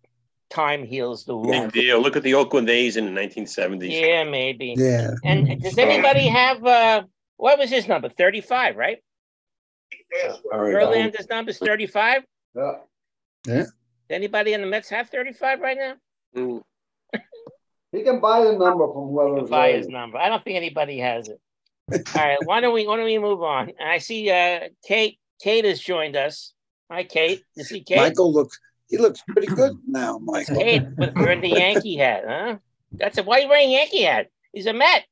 time 0.54 0.84
heals 0.84 1.24
the 1.24 1.34
Big 1.34 1.50
wound. 1.50 1.72
deal. 1.72 2.00
Look 2.00 2.16
at 2.16 2.22
the 2.22 2.34
Oakland 2.34 2.70
A's 2.70 2.96
in 2.96 3.04
the 3.06 3.20
1970s. 3.20 3.90
Yeah, 3.90 4.24
maybe. 4.24 4.74
Yeah. 4.76 5.10
And 5.24 5.60
does 5.62 5.76
anybody 5.78 6.26
have 6.28 6.64
uh 6.64 7.02
what 7.36 7.58
was 7.58 7.70
his 7.70 7.88
number? 7.88 8.08
35, 8.08 8.76
right? 8.76 8.98
All 10.52 10.60
right. 10.60 10.74
Verlander's 10.74 11.28
number 11.28 11.50
is 11.50 11.58
35. 11.58 12.22
Yeah. 12.54 12.72
Yeah. 13.46 13.64
Anybody 14.08 14.52
in 14.52 14.60
the 14.60 14.66
Mets 14.66 14.88
have 14.90 15.08
35 15.10 15.60
right 15.60 15.76
now? 15.76 15.94
Mm. 16.36 16.62
He 17.92 18.02
can 18.02 18.20
buy 18.20 18.42
the 18.42 18.52
number 18.52 18.86
from 18.92 19.08
whoever's 19.08 19.48
Buy 19.50 19.72
his 19.72 19.88
number. 19.88 20.18
I 20.18 20.28
don't 20.28 20.42
think 20.44 20.56
anybody 20.56 20.98
has 20.98 21.28
it. 21.28 21.40
All 22.16 22.22
right, 22.22 22.38
why 22.44 22.60
don't 22.60 22.74
we 22.74 22.86
why 22.86 22.96
don't 22.96 23.04
we 23.04 23.18
move 23.18 23.42
on? 23.42 23.72
I 23.84 23.98
see 23.98 24.30
uh 24.30 24.68
Kate 24.86 25.18
Kate 25.40 25.64
has 25.64 25.78
joined 25.80 26.16
us. 26.16 26.54
Hi 26.90 27.04
Kate. 27.04 27.42
You 27.56 27.64
see 27.64 27.82
Kate? 27.82 27.98
Michael 27.98 28.32
looks, 28.32 28.58
he 28.88 28.98
looks 28.98 29.22
pretty 29.28 29.46
good 29.48 29.78
now, 29.86 30.18
Michael. 30.18 30.56
Hey, 30.56 30.80
with 30.80 31.14
wearing 31.14 31.40
the 31.40 31.48
Yankee 31.60 31.96
hat, 31.96 32.24
huh? 32.26 32.56
That's 32.92 33.18
a 33.18 33.22
why 33.22 33.38
you 33.38 33.48
wearing 33.48 33.68
a 33.68 33.72
Yankee 33.72 34.02
hat? 34.02 34.28
He's 34.52 34.66
a 34.66 34.72
Met. 34.72 35.04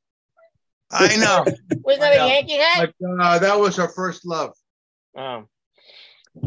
I 0.91 1.17
know. 1.17 1.45
Wasn't 1.83 2.01
that 2.03 2.13
I 2.13 2.15
a 2.15 2.19
know. 2.19 2.27
Yankee 2.27 2.59
hat? 2.59 2.93
But, 3.01 3.21
uh, 3.21 3.39
that 3.39 3.59
was 3.59 3.77
her 3.77 3.89
first 3.89 4.27
love. 4.27 4.53
Oh. 5.17 5.45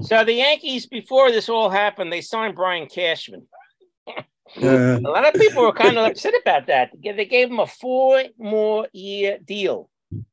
So 0.01 0.23
the 0.23 0.33
Yankees, 0.33 0.88
before 0.88 1.31
this 1.31 1.49
all 1.49 1.69
happened, 1.69 2.11
they 2.11 2.21
signed 2.21 2.55
Brian 2.55 2.88
Cashman. 2.88 3.47
Yeah. 4.57 4.97
A 4.97 5.09
lot 5.09 5.27
of 5.27 5.41
people 5.41 5.63
were 5.63 5.73
kind 5.73 5.97
of 5.97 6.05
upset 6.05 6.33
about 6.39 6.67
that. 6.67 6.91
They 7.03 7.25
gave 7.25 7.49
him 7.49 7.59
a 7.59 7.65
four 7.65 8.23
more 8.38 8.88
year 8.93 9.38
deal. 9.43 9.89
It's 10.11 10.23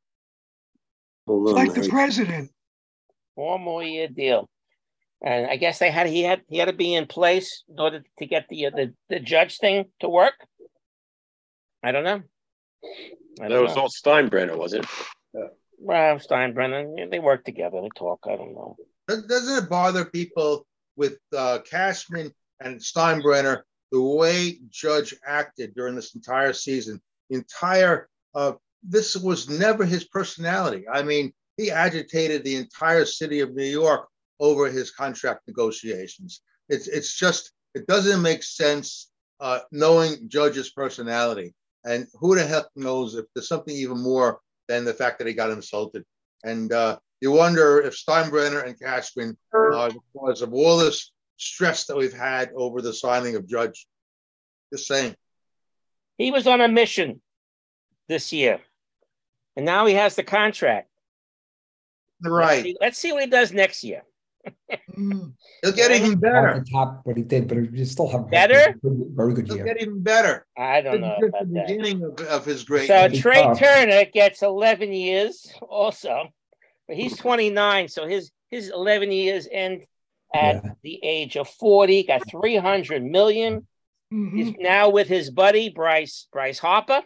like 1.26 1.72
the 1.72 1.88
president. 1.88 2.50
Four 3.34 3.58
more 3.58 3.82
year 3.82 4.08
deal. 4.08 4.48
And 5.24 5.46
I 5.46 5.56
guess 5.56 5.78
they 5.78 5.90
had 5.90 6.08
he 6.08 6.22
had 6.22 6.42
he 6.48 6.58
had 6.58 6.66
to 6.66 6.72
be 6.72 6.94
in 6.94 7.06
place 7.06 7.62
in 7.68 7.78
order 7.78 8.02
to 8.18 8.26
get 8.26 8.46
the 8.48 8.66
uh, 8.66 8.70
the, 8.70 8.94
the 9.08 9.20
judge 9.20 9.58
thing 9.58 9.84
to 10.00 10.08
work. 10.08 10.34
I 11.82 11.92
don't 11.92 12.04
know. 12.04 12.22
I 13.40 13.42
That 13.44 13.48
don't 13.48 13.62
was 13.64 13.76
know. 13.76 13.82
all 13.82 13.88
Steinbrenner, 13.88 14.56
was 14.56 14.72
it? 14.72 14.84
Yeah. 15.34 15.46
Well, 15.78 16.16
Steinbrenner, 16.18 16.94
yeah, 16.96 17.06
they 17.10 17.18
work 17.18 17.44
together. 17.44 17.80
They 17.82 17.88
talk. 17.96 18.20
I 18.26 18.36
don't 18.36 18.54
know. 18.54 18.76
Does- 19.08 19.26
Doesn't 19.26 19.64
it 19.64 19.70
bother 19.70 20.04
people 20.04 20.66
with 20.96 21.18
uh, 21.36 21.60
Cashman 21.70 22.32
and 22.60 22.80
Steinbrenner 22.80 23.62
the 23.90 24.00
way 24.02 24.58
Judge 24.70 25.14
acted 25.26 25.74
during 25.74 25.94
this 25.94 26.14
entire 26.14 26.52
season? 26.52 27.00
Entire 27.30 28.08
uh, 28.34 28.52
this 28.82 29.16
was 29.16 29.48
never 29.48 29.84
his 29.84 30.04
personality. 30.04 30.84
I 30.92 31.02
mean, 31.04 31.32
he 31.56 31.70
agitated 31.70 32.42
the 32.42 32.56
entire 32.56 33.04
city 33.04 33.38
of 33.40 33.54
New 33.54 33.64
York 33.64 34.08
over 34.42 34.68
his 34.68 34.90
contract 34.90 35.40
negotiations. 35.46 36.42
It's 36.68 36.88
it's 36.88 37.16
just 37.16 37.52
it 37.74 37.86
doesn't 37.86 38.20
make 38.20 38.42
sense 38.42 39.10
uh, 39.40 39.60
knowing 39.70 40.28
Judge's 40.28 40.70
personality. 40.70 41.54
And 41.84 42.06
who 42.14 42.34
the 42.34 42.44
heck 42.44 42.66
knows 42.76 43.14
if 43.14 43.24
there's 43.34 43.48
something 43.48 43.74
even 43.74 43.98
more 43.98 44.40
than 44.68 44.84
the 44.84 44.94
fact 44.94 45.18
that 45.18 45.26
he 45.26 45.32
got 45.34 45.50
insulted. 45.50 46.04
And 46.44 46.72
uh, 46.72 46.98
you 47.20 47.30
wonder 47.32 47.80
if 47.80 47.94
Steinbrenner 47.96 48.64
and 48.66 48.78
Cashman 48.78 49.36
are 49.52 49.90
the 49.90 49.98
cause 50.16 50.42
of 50.42 50.52
all 50.52 50.78
this 50.78 51.12
stress 51.38 51.86
that 51.86 51.96
we've 51.96 52.12
had 52.12 52.50
over 52.54 52.82
the 52.82 52.92
signing 52.92 53.36
of 53.36 53.48
Judge. 53.48 53.86
Just 54.72 54.86
saying. 54.86 55.14
He 56.18 56.30
was 56.30 56.46
on 56.46 56.60
a 56.60 56.68
mission 56.68 57.20
this 58.08 58.32
year, 58.32 58.60
and 59.56 59.64
now 59.66 59.86
he 59.86 59.94
has 59.94 60.14
the 60.14 60.22
contract. 60.24 60.88
Let's 62.22 62.32
Right. 62.32 62.62
see, 62.62 62.76
let's 62.80 62.98
see 62.98 63.12
what 63.12 63.24
he 63.24 63.28
does 63.28 63.52
next 63.52 63.82
year. 63.82 64.02
Mm. 64.98 65.32
He'll 65.62 65.72
get 65.72 65.90
even 65.92 66.14
Off 66.14 66.20
better. 66.20 66.60
the 66.64 66.70
top, 66.70 67.00
what 67.04 67.16
he 67.16 67.22
did, 67.22 67.48
but 67.48 67.56
you 67.72 67.84
still 67.84 68.08
have 68.08 68.30
Better? 68.30 68.74
Very 68.82 69.34
good 69.34 69.46
year. 69.48 69.56
He'll 69.58 69.66
year. 69.66 69.74
get 69.74 69.82
even 69.82 70.02
better. 70.02 70.46
I 70.58 70.80
don't 70.80 70.96
is 70.96 71.00
know 71.00 71.16
just 71.20 71.28
about 71.28 71.48
the 71.48 71.54
that. 71.54 71.66
beginning 71.68 72.02
of, 72.02 72.20
of 72.26 72.44
his 72.44 72.60
So 72.60 72.66
greatness. 72.66 73.18
Trey 73.20 73.42
tough. 73.42 73.58
Turner 73.58 74.04
gets 74.12 74.42
11 74.42 74.92
years 74.92 75.52
also, 75.68 76.28
but 76.88 76.96
he's 76.96 77.16
29, 77.16 77.88
so 77.88 78.06
his 78.06 78.30
his 78.50 78.68
11 78.70 79.10
years 79.12 79.48
end 79.50 79.84
at 80.34 80.56
Yeah. 80.64 80.70
the 80.82 81.00
age 81.02 81.36
of 81.36 81.48
40. 81.48 82.02
Got 82.04 82.28
300 82.30 83.02
million. 83.02 83.66
Mhm. 84.12 84.32
He's 84.36 84.54
now 84.58 84.90
with 84.90 85.08
his 85.08 85.30
buddy 85.30 85.70
Bryce 85.70 86.26
Bryce 86.32 86.58
Harper. 86.58 87.00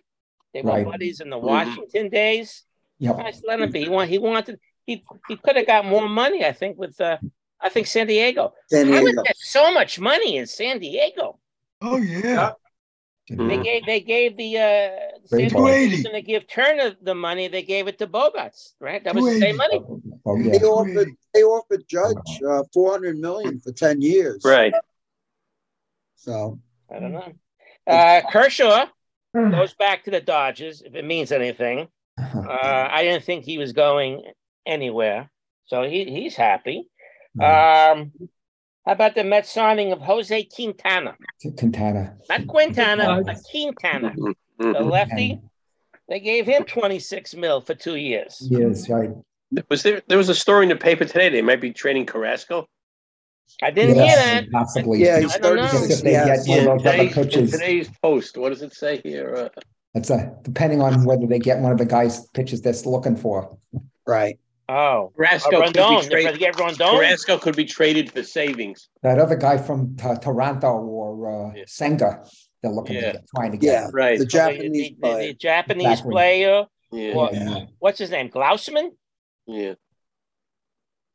They 0.54 0.62
were 0.62 0.70
Right. 0.70 0.84
buddies 0.86 1.20
in 1.20 1.30
the 1.30 1.38
Washington 1.38 2.08
days. 2.08 2.64
Yep. 2.98 3.16
Nice, 3.18 3.42
let 3.46 3.60
him 3.60 3.70
be. 3.70 3.82
He 3.84 3.88
want, 3.90 4.08
he 4.10 4.18
wanted 4.18 4.58
he 4.86 5.04
he 5.28 5.36
could 5.36 5.56
have 5.56 5.66
got 5.66 5.84
more 5.84 6.08
money. 6.08 6.44
I 6.44 6.52
think 6.52 6.78
with 6.78 7.00
uh 7.00 7.18
I 7.60 7.68
think 7.68 7.86
San 7.86 8.06
Diego. 8.06 8.54
San 8.70 8.88
How 8.88 8.98
is 8.98 9.04
Diego. 9.04 9.22
there 9.24 9.32
so 9.36 9.72
much 9.72 9.98
money 9.98 10.36
in 10.36 10.46
San 10.46 10.78
Diego? 10.78 11.38
Oh 11.82 11.96
yeah. 11.96 12.52
They 13.28 13.58
gave 13.58 13.86
they 13.86 14.00
gave 14.00 14.36
the 14.36 14.56
uh 14.58 14.90
San 15.26 15.38
Diego 15.40 15.54
ball. 15.56 15.64
was 15.64 16.02
gonna 16.04 16.22
give 16.22 16.46
Turner 16.46 16.94
the 17.02 17.14
money. 17.14 17.48
They 17.48 17.62
gave 17.62 17.88
it 17.88 17.98
to 17.98 18.06
Bogaerts, 18.06 18.74
right? 18.80 19.02
That 19.02 19.14
was 19.16 19.24
the 19.24 19.40
same 19.40 19.56
money. 19.56 19.80
Oh, 20.24 20.38
They 20.42 20.60
offered, 20.60 21.08
they 21.34 21.42
offered 21.42 21.84
Judge 21.88 22.40
uh, 22.48 22.62
four 22.72 22.92
hundred 22.92 23.18
million 23.18 23.58
for 23.58 23.72
ten 23.72 24.00
years. 24.00 24.42
Right. 24.44 24.72
So, 26.14 26.58
I 26.90 26.98
don't 26.98 27.12
know. 27.12 27.32
Uh, 27.86 28.20
Kershaw 28.30 28.86
goes 29.34 29.74
back 29.74 30.04
to 30.04 30.10
the 30.10 30.20
Dodgers 30.20 30.82
if 30.82 30.94
it 30.94 31.04
means 31.04 31.32
anything. 31.32 31.88
Uh, 32.18 32.88
I 32.90 33.02
didn't 33.02 33.24
think 33.24 33.44
he 33.44 33.58
was 33.58 33.72
going 33.72 34.22
anywhere, 34.66 35.30
so 35.66 35.82
he 35.84 36.04
he's 36.04 36.34
happy. 36.36 36.88
Um, 37.40 38.12
how 38.84 38.92
about 38.92 39.14
the 39.14 39.24
Mets 39.24 39.50
signing 39.50 39.92
of 39.92 40.00
Jose 40.00 40.44
Quintana? 40.44 41.16
Quintana. 41.56 42.16
Not 42.28 42.46
Quintana, 42.46 43.22
but 43.24 43.36
Quintana, 43.50 44.14
the 44.16 44.34
Mhm. 44.64 44.90
lefty. 44.90 45.40
They 46.08 46.20
gave 46.20 46.46
him 46.46 46.64
26 46.64 47.34
mil 47.34 47.60
for 47.60 47.74
two 47.74 47.96
years. 47.96 48.38
Yes, 48.48 48.88
right. 48.88 49.10
Was 49.68 49.82
there? 49.82 50.02
There 50.08 50.18
was 50.18 50.28
a 50.28 50.34
story 50.34 50.64
in 50.64 50.68
the 50.68 50.76
paper 50.76 51.04
today. 51.04 51.28
They 51.28 51.42
might 51.42 51.60
be 51.60 51.72
trading 51.72 52.06
Carrasco. 52.06 52.66
I 53.62 53.70
didn't 53.70 53.96
Yes, 53.96 54.06
hear 54.32 54.40
that. 54.42 54.50
Possibly. 54.52 54.98
yeah, 55.04 55.20
he's 55.20 55.34
I 55.34 55.38
don't 55.38 55.56
know. 55.56 55.66
thirty-six. 55.66 55.98
If 55.98 56.04
they 56.04 56.12
Yes. 56.12 56.46
get 56.46 56.66
one 56.66 56.76
of 56.76 56.82
Today's, 56.82 57.16
in 57.36 57.46
today's 57.50 57.90
post. 58.02 58.36
What 58.36 58.50
does 58.50 58.62
it 58.62 58.72
say 58.72 59.00
here? 59.02 59.34
Uh, 59.36 59.48
that's 59.94 60.10
a, 60.10 60.36
depending 60.42 60.80
on 60.80 61.04
whether 61.04 61.26
they 61.26 61.38
get 61.38 61.60
one 61.60 61.72
of 61.72 61.78
the 61.78 61.86
guys 61.86 62.26
pitches 62.30 62.60
that's 62.60 62.86
looking 62.86 63.16
for. 63.16 63.56
Right. 64.06 64.38
Oh, 64.68 65.12
Carrasco 65.16 65.56
oh 65.56 65.62
could 65.62 65.74
be 65.74 65.80
Rondon. 65.80 66.10
Traded. 66.10 66.40
trying 66.40 66.52
to 66.54 66.58
Rondon. 66.58 66.86
Carrasco 66.98 67.38
could 67.38 67.56
be 67.56 67.64
traded 67.64 68.10
for 68.10 68.22
savings. 68.22 68.88
That 69.02 69.18
other 69.20 69.36
guy 69.36 69.58
from 69.58 69.94
T- 69.96 70.08
Toronto 70.20 70.78
or 70.78 71.50
uh, 71.50 71.52
Yeah. 71.54 71.64
Senga, 71.66 72.24
they're 72.62 72.72
looking 72.72 72.96
Yeah. 72.96 73.12
to 73.12 73.18
get, 73.18 73.24
trying 73.34 73.52
to 73.52 73.58
Yeah. 73.64 73.84
get. 73.84 73.94
Right. 73.94 74.18
The 74.18 74.24
The, 74.24 74.30
Japanese 74.30 74.72
the- 74.72 74.94
the 74.94 75.00
player. 75.00 75.32
Japanese 75.34 75.86
Exactly. 75.86 76.12
player. 76.12 76.64
Yeah. 76.92 77.14
Well, 77.14 77.30
Yeah. 77.32 77.64
What's 77.78 77.98
his 77.98 78.10
name? 78.10 78.28
Gausman? 78.30 78.90
Yeah. 79.46 79.74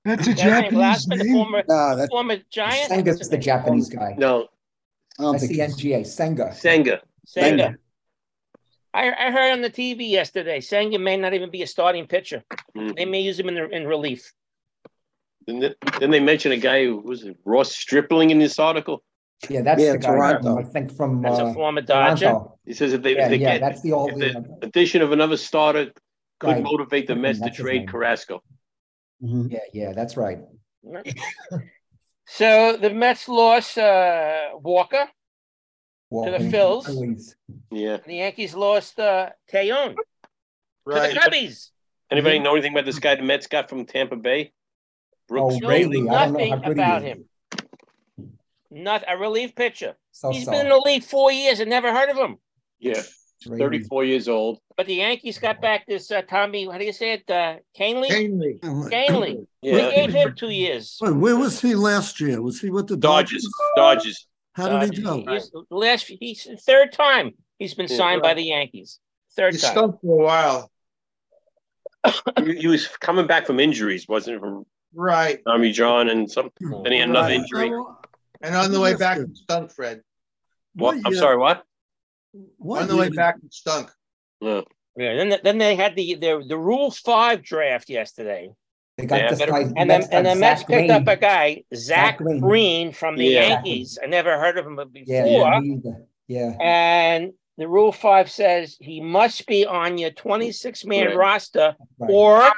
That's 0.05 0.27
a 0.27 0.33
that 0.33 0.39
his 0.39 0.43
name 0.45 0.61
Japanese 0.71 1.05
the 1.05 1.15
name. 1.17 1.33
former, 1.33 1.63
No, 1.67 1.95
that's, 1.95 2.09
former 2.09 2.37
giant? 2.49 2.89
Senga's 2.91 3.05
What's 3.05 3.19
his 3.19 3.29
the 3.29 3.35
name? 3.35 3.41
Japanese 3.43 3.89
guy. 3.89 4.15
No. 4.17 4.47
I 5.19 5.23
don't 5.23 5.33
That's 5.33 5.43
think 5.45 5.57
the 5.57 5.63
he's- 5.63 5.75
NGA, 5.75 6.03
Senga. 6.07 6.55
Senga. 6.55 7.01
Senga. 7.25 7.75
I, 8.93 9.11
I 9.11 9.31
heard 9.31 9.53
on 9.53 9.61
the 9.61 9.69
TV 9.69 10.09
yesterday, 10.09 10.59
Senga 10.59 10.99
may 10.99 11.17
not 11.17 11.33
even 11.33 11.49
be 11.49 11.61
a 11.63 11.67
starting 11.67 12.07
pitcher. 12.07 12.43
Mhm. 12.75 12.95
They 12.95 13.05
may 13.05 13.21
use 13.21 13.39
him 13.39 13.47
in, 13.49 13.55
the, 13.55 13.69
in 13.69 13.87
relief. 13.87 14.33
Then, 15.47 15.73
then 15.99 16.11
they 16.11 16.19
mentioned 16.19 16.53
a 16.53 16.57
guy 16.57 16.85
who 16.85 16.97
was 16.97 17.23
it 17.23 17.37
Ross 17.45 17.73
Stripling 17.75 18.29
in 18.31 18.39
this 18.39 18.59
article. 18.59 19.03
Yeah, 19.49 19.61
that's 19.61 19.81
Yeah, 19.81 19.93
the 19.93 19.97
guy, 19.97 20.15
Toronto. 20.15 20.57
I 20.57 20.63
think 20.63 20.91
from 20.91 21.21
That's 21.21 21.39
a 21.39 21.45
uh, 21.45 21.53
former 21.53 21.81
Dodger. 21.81 22.25
Toronto. 22.27 22.59
He 22.65 22.73
says 22.73 22.93
if 22.93 23.01
they, 23.01 23.15
Yeah, 23.15 23.23
if 23.23 23.29
they 23.29 23.37
yeah, 23.37 23.51
get 23.53 23.61
that's 23.61 23.81
the 23.81 23.93
old. 23.93 24.11
if 24.11 24.17
the 24.19 24.57
addition 24.61 25.01
of 25.01 25.11
another 25.11 25.37
starter 25.37 25.91
could 26.39 26.49
Right. 26.55 26.63
motivate 26.63 27.07
the 27.07 27.15
Mets 27.15 27.39
to 27.39 27.49
trade 27.49 27.79
name. 27.79 27.87
Carrasco. 27.87 28.43
Mhm. 29.23 29.51
Yeah, 29.51 29.59
yeah, 29.73 29.93
that's 29.93 30.17
right. 30.17 30.39
So 32.27 32.77
the 32.77 32.89
Mets 32.91 33.27
lost 33.27 33.77
uh, 33.77 34.51
Walker. 34.55 35.09
Walker. 36.11 36.37
Phils. 36.39 36.85
Phillies. 36.85 37.35
Yeah. 37.71 37.97
The 38.05 38.15
Yankees 38.15 38.53
lost 38.53 38.99
uh, 38.99 39.29
Taillon 39.51 39.95
to 39.95 39.95
the 40.85 41.17
Cubbies. 41.19 41.69
Anybody 42.11 42.39
know 42.39 42.51
anything 42.53 42.73
about 42.73 42.85
this 42.85 42.99
guy 42.99 43.15
the 43.15 43.23
Mets 43.23 43.47
got 43.47 43.69
from 43.69 43.85
Tampa 43.85 44.17
Bay? 44.17 44.51
Brooks 45.29 45.55
Oh, 45.55 45.59
Know 45.59 45.69
Raley, 45.69 46.07
I 46.09 46.25
don't 46.25 46.33
know 46.33 46.39
nothing 46.39 46.51
how 46.51 46.57
good 46.59 46.71
about 46.73 47.01
he 47.03 47.07
is. 47.07 47.17
him. 47.17 47.25
Not 48.69 49.03
a 49.07 49.17
relief 49.17 49.55
pitcher. 49.55 49.95
So 50.11 50.31
He's 50.31 50.45
so. 50.45 50.51
been 50.51 50.65
in 50.65 50.69
the 50.69 50.77
league 50.77 51.03
four 51.03 51.31
years 51.31 51.59
and 51.61 51.69
never 51.69 51.91
heard 51.93 52.09
of 52.09 52.17
him. 52.17 52.37
Yeah. 52.79 53.01
34 53.47 54.03
years 54.03 54.27
old. 54.27 54.59
But 54.77 54.85
the 54.85 54.95
Yankees 54.95 55.39
got 55.39 55.61
back 55.61 55.87
this 55.87 56.11
uh, 56.11 56.21
Tommy. 56.21 56.69
How 56.69 56.77
do 56.77 56.85
you 56.85 56.93
say 56.93 57.13
it? 57.13 57.29
Uh, 57.29 57.55
Kahnle. 57.79 58.07
Kahnle. 58.09 58.59
Kahnle. 58.91 59.47
Yeah. 59.61 59.75
They 59.75 59.95
gave 59.95 60.13
him 60.13 60.35
two 60.35 60.49
years. 60.49 60.97
Wait, 61.01 61.15
Where 61.15 61.35
was 61.37 61.59
he 61.61 61.73
last 61.75 62.19
year? 62.19 62.41
Was 62.41 62.59
he 62.61 62.69
with 62.69 62.87
the 62.87 62.97
Dodgers. 62.97 63.47
Dodgers? 63.75 64.27
Dodgers. 64.55 64.73
How 64.73 64.79
did 64.79 64.89
uh, 65.05 65.13
he 65.15 65.23
Dodgers. 65.25 65.49
go? 65.49 65.59
He's, 65.61 65.65
last 65.71 66.07
he's 66.19 66.47
third 66.65 66.91
time 66.91 67.31
he's 67.59 67.73
been 67.73 67.87
Yeah. 67.89 67.97
signed 67.97 68.21
by 68.21 68.33
the 68.33 68.43
Yankees. 68.43 68.99
Third 69.35 69.53
He 69.53 69.59
time. 69.59 69.71
stunk 69.71 70.01
for 70.01 70.21
a 70.21 70.25
while. 70.25 70.71
he, 72.45 72.55
he 72.55 72.67
was 72.67 72.87
coming 72.87 73.27
back 73.27 73.45
from 73.45 73.59
injuries, 73.59 74.07
wasn't 74.07 74.37
it? 74.37 74.39
From 74.39 74.65
Right. 74.93 75.39
Tommy 75.47 75.71
John 75.71 76.09
and 76.09 76.29
some. 76.29 76.51
Hmm. 76.59 76.83
Then 76.83 76.91
he 76.91 76.99
had 76.99 77.09
another 77.09 77.27
Right. 77.29 77.35
injury. 77.39 77.71
And 78.41 78.55
on 78.55 78.71
the 78.71 78.79
way 78.81 78.95
back, 78.95 79.17
good. 79.17 79.29
he 79.29 79.35
stunk, 79.35 79.71
Fred. 79.71 80.01
What? 80.75 80.97
What 80.97 81.05
I'm 81.05 81.15
sorry. 81.15 81.37
What? 81.37 81.63
What 82.57 82.81
On 82.83 82.87
the 82.87 82.97
way 82.97 83.05
year- 83.05 83.13
back, 83.13 83.35
it 83.43 83.53
stunk. 83.53 83.89
No. 84.41 84.65
Yeah, 84.97 85.15
then 85.15 85.39
then 85.43 85.57
they 85.57 85.75
had 85.75 85.95
the 85.95 86.15
the, 86.15 86.43
the 86.45 86.57
Rule 86.57 86.91
Five 86.91 87.43
draft 87.43 87.89
yesterday, 87.89 88.51
They 88.97 89.05
got 89.05 89.19
Yeah, 89.19 89.29
this 89.29 89.39
guy. 89.39 89.59
and 89.61 89.89
then 89.89 90.01
and 90.03 90.11
got 90.11 90.23
the 90.23 90.35
Mets 90.35 90.61
Zach 90.61 90.67
picked 90.67 90.89
up 90.91 91.07
a 91.07 91.15
guy, 91.15 91.63
Zach 91.73 92.17
Greene. 92.17 92.39
Greene 92.39 92.91
from 92.91 93.15
the 93.17 93.25
Yeah. 93.25 93.47
Yankees. 93.47 93.97
I 94.01 94.07
never 94.07 94.37
heard 94.37 94.57
of 94.57 94.65
him 94.65 94.75
before. 94.75 95.03
Yeah, 95.15 95.25
yeah, 95.25 95.91
yeah. 96.27 96.57
And 96.59 97.33
the 97.57 97.67
Rule 97.67 97.91
Five 97.91 98.29
says 98.29 98.77
he 98.79 99.01
must 99.01 99.47
be 99.47 99.65
on 99.65 99.97
your 99.97 100.11
26 100.11 100.85
man 100.85 101.07
Right. 101.07 101.15
roster 101.17 101.75
Right. 101.99 102.11
or 102.11 102.51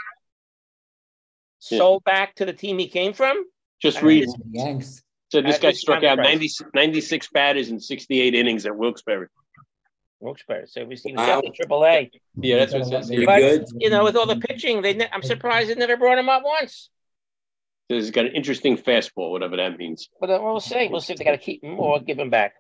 sold 1.59 2.03
back 2.03 2.36
to 2.36 2.45
the 2.45 2.53
team 2.53 2.77
he 2.79 2.88
came 2.89 3.13
from. 3.13 3.43
Just 3.81 3.99
I 3.99 4.01
read. 4.07 4.27
mean, 4.27 4.36
Yanks. 4.51 5.01
So 5.31 5.41
this 5.41 5.57
Uh, 5.57 5.59
guy 5.61 5.71
struck 5.71 6.03
out 6.03 6.17
crazy. 6.19 6.31
90, 6.31 6.49
96 6.75 7.27
batters 7.34 7.69
in 7.69 7.79
68 7.79 8.36
innings 8.36 8.65
at 8.65 8.75
Wilkes-Barre. 8.75 9.29
Wilkes-Barre. 10.24 10.65
So 10.67 10.82
he 10.82 10.86
was, 10.88 11.01
he 11.03 11.11
was 11.11 11.19
Wow. 11.19 11.26
definitely 11.28 11.51
Triple 11.55 11.86
A. 11.86 12.11
Yeah, 12.41 12.57
that's 12.57 12.74
what 12.74 12.82
it 12.82 12.86
says. 12.86 13.07
Pretty 13.07 13.21
here. 13.21 13.26
But 13.26 13.39
good. 13.39 13.65
you 13.80 13.89
know, 13.89 14.03
with 14.03 14.15
all 14.15 14.26
the 14.26 14.38
pitching, 14.38 14.82
they 14.82 14.93
ne- 14.93 15.09
I'm 15.11 15.21
surprised 15.24 15.69
they 15.69 15.76
never 15.76 15.97
brought 15.97 16.17
him 16.17 16.30
up 16.30 16.43
once. 16.43 16.89
So 17.91 17.95
He's 17.97 18.11
got 18.11 18.26
an 18.26 18.32
interesting 18.34 18.78
fastball, 18.78 19.32
whatever 19.32 19.57
that 19.57 19.78
means. 19.78 20.07
But 20.19 20.30
uh, 20.30 20.39
we'll 20.41 20.59
see. 20.59 20.88
We'll 20.89 21.01
see 21.01 21.13
if 21.13 21.19
they 21.19 21.26
got 21.26 21.32
to 21.32 21.38
keep 21.38 21.63
him 21.63 21.80
or 21.80 21.99
give 21.99 22.17
him 22.17 22.30
back. 22.30 22.53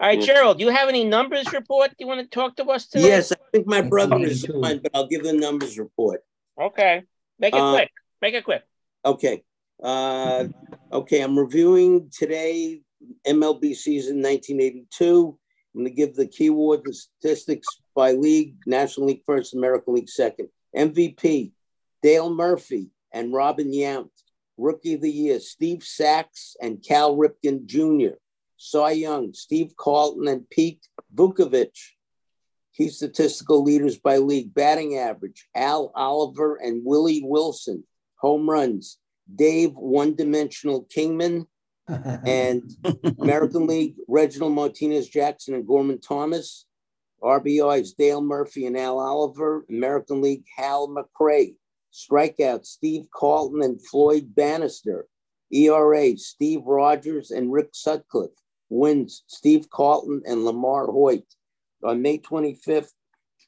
All 0.00 0.08
right, 0.08 0.18
Yeah. 0.18 0.26
Gerald, 0.26 0.58
do 0.58 0.64
you 0.64 0.70
have 0.70 0.88
any 0.88 1.04
numbers 1.04 1.52
report 1.52 1.92
you 1.98 2.06
want 2.08 2.20
to 2.20 2.26
talk 2.26 2.56
to 2.56 2.64
us 2.64 2.86
today? 2.88 3.06
Yes, 3.08 3.30
I 3.32 3.36
think 3.52 3.66
my 3.68 3.80
brother 3.80 4.16
is 4.16 4.42
1982. 4.48 4.66
on, 4.76 4.82
but 4.82 4.90
I'll 4.94 5.06
give 5.06 5.22
the 5.22 5.32
numbers 5.32 5.78
report. 5.78 6.22
Okay. 6.60 7.02
Make 7.38 7.54
it 7.54 7.60
Uh, 7.60 7.72
quick. 7.74 7.90
Make 8.20 8.34
it 8.34 8.44
quick. 8.44 8.62
Okay. 9.04 9.44
Uh, 9.82 10.46
okay, 10.92 11.20
I'm 11.20 11.38
reviewing 11.38 12.10
today 12.10 12.80
MLB 13.26 13.74
season 13.76 14.20
1982. 14.22 15.38
I'm 15.74 15.80
going 15.82 15.90
to 15.90 15.96
give 15.96 16.14
the 16.14 16.26
keyword 16.26 16.82
and 16.84 16.94
statistics 16.94 17.66
by 17.96 18.12
league, 18.12 18.56
National 18.66 19.08
League 19.08 19.22
first, 19.26 19.54
American 19.54 19.94
League 19.94 20.08
second. 20.08 20.48
MVP, 20.76 21.52
Dale 22.02 22.32
Murphy 22.32 22.90
and 23.12 23.32
Robin 23.32 23.72
Yount. 23.72 24.10
Rookie 24.56 24.94
of 24.94 25.00
the 25.00 25.10
Year, 25.10 25.40
Steve 25.40 25.82
Sax 25.82 26.56
and 26.62 26.82
Cal 26.82 27.16
Ripken 27.16 27.66
Jr. 27.66 28.16
Cy 28.56 28.92
Young, 28.92 29.34
Steve 29.34 29.74
Carlton 29.76 30.28
and 30.28 30.48
Pete 30.48 30.86
Vuckovich. 31.12 31.90
Key 32.76 32.88
statistical 32.88 33.62
leaders 33.62 33.98
by 33.98 34.18
league, 34.18 34.54
batting 34.54 34.96
average, 34.96 35.48
Al 35.54 35.92
Oliver 35.94 36.56
and 36.56 36.82
Willie 36.84 37.22
Wilson. 37.24 37.84
Home 38.20 38.48
runs, 38.48 38.98
Dave 39.32 39.72
One 39.74 40.14
Dimensional 40.14 40.86
Kingman 40.88 41.46
and 41.88 42.62
American 43.18 43.66
League, 43.68 43.96
Reginald 44.08 44.52
Martinez 44.52 45.08
Jackson 45.08 45.54
and 45.54 45.66
Gorman 45.66 46.00
Thomas. 46.00 46.66
RBIs, 47.22 47.96
Dale 47.96 48.20
Murphy 48.20 48.66
and 48.66 48.76
Al 48.76 48.98
Oliver. 48.98 49.64
American 49.70 50.20
League, 50.20 50.44
Hal 50.56 50.88
McRae. 50.88 51.56
Strikeouts, 51.92 52.66
Steve 52.66 53.06
Carlton 53.14 53.62
and 53.62 53.84
Floyd 53.86 54.34
Bannister. 54.34 55.06
ERA, 55.52 56.16
Steve 56.16 56.62
Rogers 56.64 57.30
and 57.30 57.52
Rick 57.52 57.70
Sutcliffe. 57.72 58.30
Wins, 58.68 59.22
Steve 59.26 59.70
Carlton 59.70 60.22
and 60.26 60.38
LaMarr 60.38 60.90
Hoyt. 60.90 61.26
On 61.84 62.02
May 62.02 62.18
25th, 62.18 62.90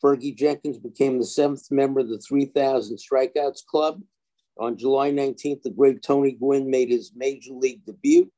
Fergie 0.03 0.37
Jenkins 0.37 0.78
became 0.78 1.18
the 1.18 1.24
seventh 1.24 1.70
member 1.70 2.01
of 2.01 2.09
the 2.09 2.18
3,000 2.18 2.99
Strikeouts 2.99 3.64
Club. 3.66 4.03
On 4.59 4.76
July 4.76 5.11
19th, 5.11 5.62
the 5.62 5.70
great 5.70 6.02
Tony 6.02 6.32
Gwynn 6.32 6.70
made 6.70 6.88
his 6.90 7.12
major 7.14 7.52
league 7.52 7.84
debut. 7.84 8.30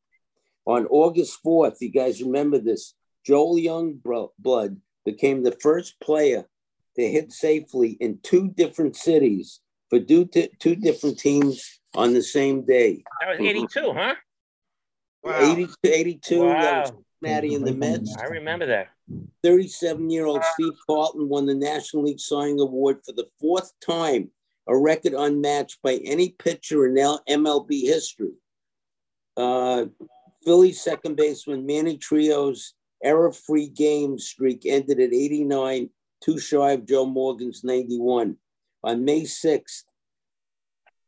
On 0.67 0.87
August 0.87 1.39
4th, 1.45 1.77
you 1.81 1.91
guys 1.91 2.23
remember 2.23 2.59
this, 2.59 2.95
Joel 3.25 3.57
Youngblood 3.57 4.77
became 5.05 5.43
the 5.43 5.57
first 5.63 5.99
player 6.01 6.45
to 6.97 7.09
hit 7.09 7.33
safely 7.33 7.91
in 8.01 8.19
two 8.23 8.49
different 8.49 8.97
cities 8.97 9.61
for 9.89 10.01
two, 10.01 10.27
two 10.59 10.77
different 10.77 11.19
teams 11.19 11.81
on 11.95 12.13
the 12.13 12.23
same 12.23 12.67
day. 12.67 13.03
That 13.21 13.39
was 13.39 13.49
82, 13.49 13.93
huh? 13.93 14.15
82, 15.27 15.75
82 15.85 16.39
that 16.39 16.81
was 16.83 16.91
Wow. 16.91 16.99
Cincinnati 17.23 17.55
and 17.55 17.67
the 17.67 17.75
Mets. 17.75 18.17
I 18.17 18.25
remember 18.27 18.67
that. 18.67 18.89
37 19.43 20.11
year 20.11 20.27
old 20.27 20.45
Steve 20.55 20.75
Carlton 20.87 21.29
won 21.29 21.47
the 21.47 21.55
National 21.55 22.05
League 22.05 22.21
Cy 22.21 22.47
Young 22.49 22.61
Award 22.61 22.99
for 23.05 23.13
the 23.13 23.27
fourth 23.41 23.73
time, 23.85 24.31
a 24.69 24.77
record 24.77 25.15
unmatched 25.15 25.81
by 25.83 25.95
any 26.05 26.31
pitcher 26.39 26.87
in 26.87 26.95
MLB 26.95 27.83
history. 27.83 28.33
Uh, 29.37 29.87
Phillies 30.45 30.81
second 30.83 31.17
baseman 31.17 31.67
Manny 31.67 31.97
Trillo's 31.97 32.75
error 33.03 33.33
free 33.33 33.69
game 33.69 34.19
streak 34.19 34.67
ended 34.67 35.01
at 35.01 35.13
89, 35.13 35.91
too 36.23 36.39
shy 36.39 36.73
of 36.73 36.87
Joe 36.87 37.07
Morgan's 37.07 37.65
91. 37.65 38.37
On 38.85 39.05
May 39.05 39.23
6th, 39.23 39.85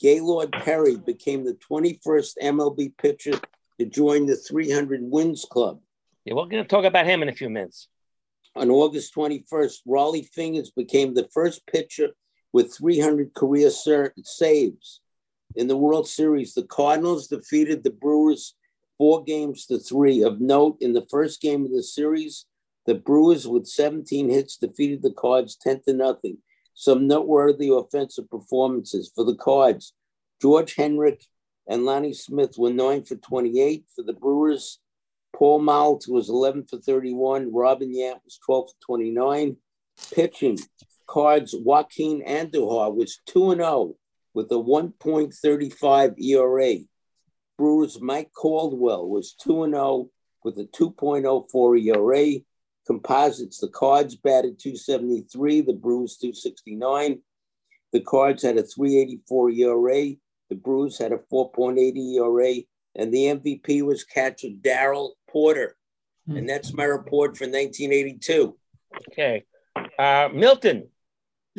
Gaylord 0.00 0.52
Perry 0.52 0.96
became 0.96 1.44
the 1.44 1.58
21st 1.70 2.38
MLB 2.42 2.96
pitcher 2.96 3.38
to 3.78 3.86
join 3.86 4.26
the 4.26 4.36
300 4.36 5.00
wins 5.02 5.44
club. 5.44 5.80
Yeah, 6.24 6.34
we're 6.34 6.46
going 6.46 6.62
to 6.62 6.68
talk 6.68 6.84
about 6.84 7.06
him 7.06 7.22
in 7.22 7.28
a 7.28 7.34
few 7.34 7.50
minutes. 7.50 7.88
On 8.56 8.70
August 8.70 9.14
21st, 9.14 9.78
Rollie 9.86 10.28
Fingers 10.28 10.70
became 10.70 11.14
the 11.14 11.28
first 11.32 11.66
pitcher 11.66 12.11
with 12.53 12.74
300 12.74 13.34
career 13.34 13.70
ser- 13.70 14.14
saves. 14.22 15.01
In 15.57 15.66
the 15.66 15.76
World 15.76 16.09
Series, 16.09 16.55
the 16.55 16.64
Cardinals 16.64 17.26
defeated 17.28 17.82
the 17.82 17.90
Brewers 17.90 18.55
four 18.98 19.24
games 19.24 19.66
to 19.66 19.78
three. 19.78 20.22
Of 20.22 20.40
note, 20.40 20.76
in 20.80 20.92
the 20.92 21.07
first 21.11 21.40
game 21.40 21.64
of 21.64 21.72
the 21.72 21.82
series, 21.82 22.46
the 22.86 22.94
Brewers, 22.94 23.46
with 23.46 23.66
17 23.66 24.28
hits, 24.28 24.57
defeated 24.57 25.03
the 25.03 25.12
Cards 25.12 25.57
10 25.57 25.82
to 25.86 25.92
nothing. 25.92 26.38
Some 26.74 27.07
noteworthy 27.07 27.70
offensive 27.70 28.28
performances 28.30 29.11
for 29.14 29.24
the 29.24 29.34
Cards. 29.34 29.92
George 30.40 30.74
Hendrick 30.74 31.24
and 31.66 31.84
Lonnie 31.84 32.14
Smith 32.14 32.55
were 32.57 32.72
9 32.72 33.05
for 33.05 33.16
28. 33.16 33.84
For 33.94 34.03
the 34.03 34.12
Brewers, 34.12 34.80
Paul 35.34 35.61
Malt 35.61 36.07
was 36.09 36.28
11 36.28 36.66
for 36.68 36.78
31. 36.78 37.53
Robin 37.53 37.94
Yount 37.94 38.24
was 38.24 38.38
12 38.44 38.70
for 38.70 38.86
29. 38.86 39.57
Pitching, 40.14 40.59
Cards 41.11 41.56
Joaquin 41.58 42.22
Andujar 42.22 42.94
was 42.94 43.18
2 43.26 43.56
0 43.56 43.96
with 44.32 44.46
a 44.52 44.54
1.35 44.54 46.14
ERA. 46.22 46.76
Brewers 47.58 48.00
Mike 48.00 48.30
Caldwell 48.32 49.08
was 49.08 49.34
2 49.42 49.66
0 49.70 50.08
with 50.44 50.56
a 50.58 50.66
2.04 50.66 51.96
ERA. 51.96 52.40
Composites, 52.86 53.58
the 53.58 53.68
Cards 53.68 54.14
batted 54.14 54.61
273, 54.61 55.62
the 55.62 55.72
Brewers 55.72 56.16
269. 56.16 57.20
The 57.92 58.00
Cards 58.02 58.44
had 58.44 58.56
a 58.56 58.62
384 58.62 59.50
ERA. 59.50 60.14
The 60.48 60.54
Brewers 60.54 60.96
had 60.96 61.11
a 61.11 61.18
4.80 61.32 62.18
ERA. 62.18 62.62
And 62.94 63.12
the 63.12 63.26
MVP 63.26 63.82
was 63.82 64.04
catcher 64.04 64.50
Darrell 64.61 65.16
Porter. 65.28 65.76
And 66.28 66.48
that's 66.48 66.72
my 66.72 66.84
report 66.84 67.36
for 67.36 67.46
1982. 67.46 68.56
Okay. 69.11 69.44
Uh, 69.98 70.28
Milton. 70.32 70.89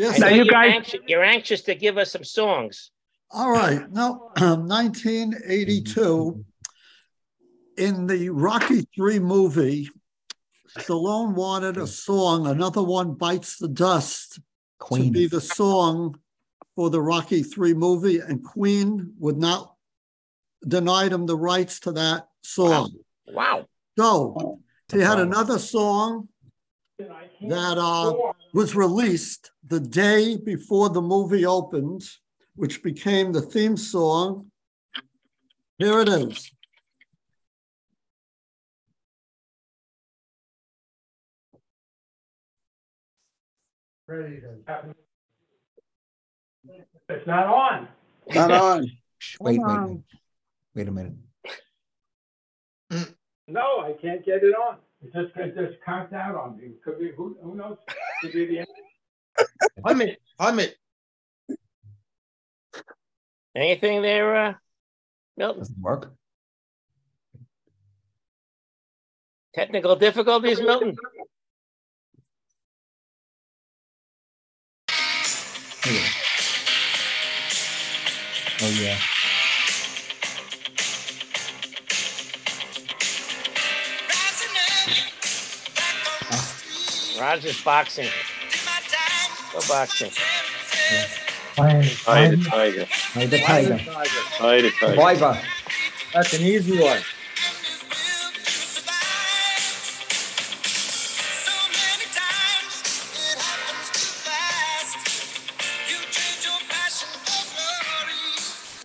Yes, 0.01 0.17
now 0.19 0.27
you 0.29 0.37
you're 0.37 0.45
guys- 0.45 0.73
Anxious, 0.73 0.99
you're 1.07 1.23
anxious 1.23 1.61
to 1.61 1.75
give 1.75 1.99
us 1.99 2.11
some 2.11 2.23
songs. 2.23 2.89
All 3.29 3.51
right. 3.51 3.87
Now, 3.91 4.31
1982, 4.39 6.43
in 7.77 8.07
the 8.07 8.29
Rocky 8.29 8.87
3 8.95 9.19
movie, 9.19 9.89
Stallone 10.75 11.35
wanted 11.35 11.77
a 11.77 11.85
song, 11.85 12.47
Another 12.47 12.81
One 12.81 13.13
Bites 13.13 13.57
the 13.57 13.67
Dust, 13.67 14.39
Queen. 14.79 15.05
to 15.05 15.11
be 15.11 15.27
the 15.27 15.39
song 15.39 16.17
for 16.75 16.89
the 16.89 17.01
Rocky 17.01 17.43
3 17.43 17.75
movie, 17.75 18.17
and 18.17 18.43
Queen 18.43 19.13
would 19.19 19.37
not 19.37 19.75
denied 20.67 21.13
him 21.13 21.27
the 21.27 21.37
rights 21.37 21.79
to 21.81 21.91
that 21.91 22.27
song. 22.41 22.91
Wow. 23.27 23.67
So 23.99 24.61
he 24.91 24.99
had 24.99 25.19
another 25.19 25.59
song 25.59 26.27
that 26.97 27.77
uh, 27.77 28.13
was 28.53 28.75
released 28.75 29.51
the 29.67 29.79
day 29.79 30.37
before 30.37 30.89
the 30.89 31.01
movie 31.01 31.45
opened, 31.45 32.03
which 32.55 32.83
became 32.83 33.31
the 33.31 33.41
theme 33.41 33.77
song. 33.77 34.47
Here 35.77 36.01
it 36.01 36.09
is. 36.09 36.51
Ready 44.07 44.41
to. 44.41 44.95
It's 47.09 47.27
not 47.27 47.45
on. 47.45 47.87
Not 48.33 48.51
on. 48.61 48.91
Wait, 49.39 49.59
wait, 49.61 49.81
wait. 49.81 49.99
Wait 50.75 50.87
a 50.87 50.91
minute. 50.91 51.13
No, 53.47 53.79
I 53.79 53.93
can't 54.01 54.25
get 54.25 54.43
it 54.43 54.53
on. 54.53 54.77
It 55.03 55.13
just, 55.13 55.35
it 55.35 55.55
just 55.55 55.81
conked 55.83 56.13
out 56.13 56.35
on 56.35 56.57
me. 56.57 56.73
Could 56.83 56.99
be, 56.99 57.11
who, 57.15 57.35
who 57.41 57.55
knows? 57.55 57.77
Could 58.21 58.33
be 58.33 58.45
the 58.45 58.59
end. 58.59 58.67
Hum 59.85 60.01
it, 60.01 60.21
hum 60.39 60.59
it. 60.59 60.75
Anything 63.55 64.01
there, 64.01 64.35
uh, 64.35 64.53
Milton? 65.37 65.59
Doesn't 65.59 65.81
work. 65.81 66.13
Technical 69.55 69.95
difficulties, 69.95 70.61
Milton? 70.61 70.95
Oh, 78.63 78.69
yeah. 78.79 78.97
Rogers 87.21 87.63
boxing. 87.63 88.09
Go 89.53 89.59
boxing. 89.69 90.09
Eye 91.55 91.95
Eye 92.07 92.27
the 92.29 92.37
tiger. 92.37 92.87
Eye 93.13 93.25
the 93.27 93.37
tiger. 93.37 93.73
Eye 93.75 94.61
the 94.61 94.71
tiger. 94.71 94.95
Survivor. 94.95 95.41
That's 96.15 96.33
an 96.33 96.41
easy 96.41 96.81
one. 96.81 96.97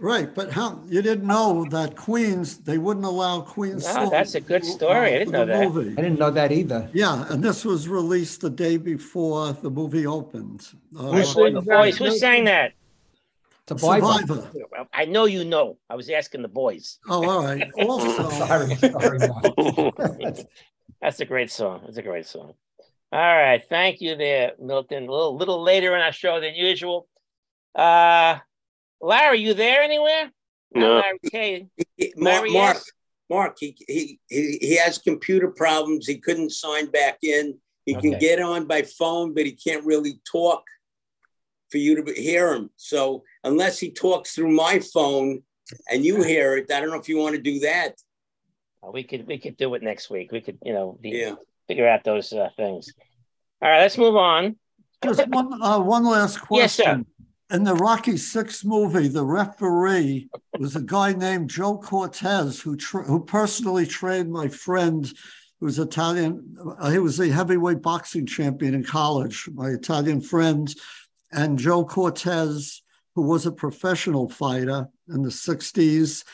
Right, 0.07 0.33
but 0.33 0.53
how, 0.53 0.81
you 0.87 1.03
didn't 1.03 1.27
know 1.27 1.67
that 1.71 1.97
Queens, 1.97 2.59
they 2.59 2.79
wouldn't 2.79 3.05
allow 3.05 3.41
Queens. 3.41 3.85
No, 3.87 3.93
song, 3.93 4.11
that's 4.11 4.37
a 4.37 4.41
good 4.41 4.65
story. 4.65 5.17
I 5.17 5.19
didn't 5.19 5.33
know 5.33 5.45
the 5.45 5.53
that. 5.55 5.69
movie. 5.69 5.91
I 5.99 6.01
didn't 6.01 6.21
know 6.21 6.31
that 6.31 6.53
either. 6.53 6.89
Yeah, 6.93 7.27
and 7.29 7.43
this 7.43 7.65
was 7.65 7.89
released 7.89 8.41
the 8.41 8.49
day 8.49 8.77
before 8.77 9.53
the 9.55 9.69
movie 9.69 10.07
opened. 10.07 10.65
Uh, 10.97 11.11
Who 11.11 11.25
sang 11.25 11.55
the 11.55 11.61
boys, 11.61 11.99
who 11.99 12.17
sang 12.17 12.45
that? 12.45 12.75
Survivor. 13.69 14.49
Well, 14.71 14.89
I 14.93 15.07
know 15.07 15.25
you 15.25 15.45
know. 15.45 15.77
I 15.91 15.97
was 15.97 16.09
asking 16.09 16.43
the 16.43 16.55
boys. 16.63 17.01
Oh, 17.09 17.29
all 17.29 17.43
right. 17.43 17.69
Also, 17.81 18.31
Sorry, 18.31 18.77
sorry. 18.77 19.19
That's 21.03 21.19
a 21.19 21.25
great 21.25 21.51
song. 21.51 21.81
That's 21.85 21.97
a 21.97 22.03
great 22.03 22.27
song. 22.27 22.55
All 23.11 23.37
right. 23.37 23.61
Thank 23.69 24.01
you 24.01 24.15
there, 24.15 24.53
Milton. 24.61 25.09
A 25.09 25.11
little, 25.11 25.37
little 25.37 25.65
later 25.65 25.97
in 25.97 26.01
our 26.01 26.13
show 26.13 26.41
than 26.41 26.55
usual. 26.55 27.09
Uh 27.75 28.39
Larry, 29.01 29.41
you 29.41 29.55
there 29.55 29.83
anywhere? 29.83 30.31
No. 30.75 30.97
Larry 30.97 31.19
K. 31.31 31.69
Mark, 32.17 32.17
Larry 32.17 32.53
Mark, 32.53 32.77
S. 32.77 32.91
Mark, 33.31 33.57
he, 33.59 33.77
he 33.87 34.21
he 34.29 34.59
he 34.61 34.77
has 34.77 34.99
computer 34.99 35.49
problems. 35.49 36.07
He 36.07 36.19
couldn't 36.19 36.51
sign 36.51 36.87
back 36.87 37.19
in. 37.23 37.59
He 37.85 37.95
can 37.95 38.19
get 38.19 38.41
on 38.41 38.67
by 38.67 38.83
phone, 38.83 39.33
but 39.33 39.47
he 39.47 39.53
can't 39.53 39.85
really 39.85 40.21
talk 40.31 40.65
for 41.71 41.79
you 41.79 42.03
to 42.03 42.13
hear 42.13 42.53
him. 42.53 42.71
So 42.77 43.23
unless 43.45 43.79
he 43.79 43.91
talks 43.91 44.35
through 44.35 44.51
my 44.51 44.81
phone 44.81 45.43
and 45.91 46.05
you 46.05 46.23
hear 46.23 46.57
it, 46.57 46.71
I 46.73 46.81
don't 46.81 46.91
know 46.91 46.99
if 46.99 47.09
you 47.09 47.19
want 47.19 47.37
to 47.37 47.43
do 47.43 47.61
that. 47.61 47.95
We 48.93 49.05
could 49.05 49.27
we 49.27 49.39
could 49.39 49.57
do 49.57 49.75
it 49.75 49.83
next 49.83 50.11
week. 50.11 50.31
We 50.33 50.41
could, 50.41 50.59
you 50.63 50.73
know, 50.73 50.99
be, 51.01 51.11
Yeah. 51.11 51.35
figure 51.69 51.89
out 51.89 52.05
those 52.05 52.33
uh, 52.33 52.51
things. 52.57 52.93
All 53.63 53.69
right, 53.69 53.81
let's 53.81 53.99
move 53.99 54.17
on. 54.17 54.57
just 55.03 55.27
one, 55.29 55.63
uh, 55.63 55.79
one 55.81 56.05
last 56.05 56.41
question. 56.41 56.61
Yes, 56.61 56.75
sir. 56.75 57.05
In 57.49 57.63
the 57.63 57.75
Rocky 57.75 58.17
Six 58.17 58.65
movie, 58.65 59.07
the 59.07 59.25
referee 59.25 60.29
was 60.59 60.75
a 60.75 60.83
guy 60.83 61.13
named 61.13 61.49
Joe 61.49 61.79
Cortez 61.79 62.61
who 62.61 62.77
tra- 62.77 63.05
who 63.05 63.25
personally 63.25 63.87
trained 63.87 64.33
my 64.33 64.49
friend 64.49 65.07
who 65.61 65.67
was 65.67 65.79
Italian. 65.79 66.57
Uh, 66.81 66.91
he 66.91 66.99
was 66.99 67.21
a 67.21 67.29
heavyweight 67.29 67.83
boxing 67.83 68.27
champion 68.27 68.75
in 68.75 68.83
college, 68.83 69.49
my 69.55 69.69
Italian 69.69 70.21
friend. 70.21 70.75
And 71.31 71.57
Joe 71.57 71.85
Cortez, 71.85 72.83
who 73.15 73.23
was 73.23 73.47
a 73.47 73.53
professional 73.53 74.29
fighter 74.29 74.89
in 75.09 75.23
the 75.23 75.29
60s, 75.29 76.25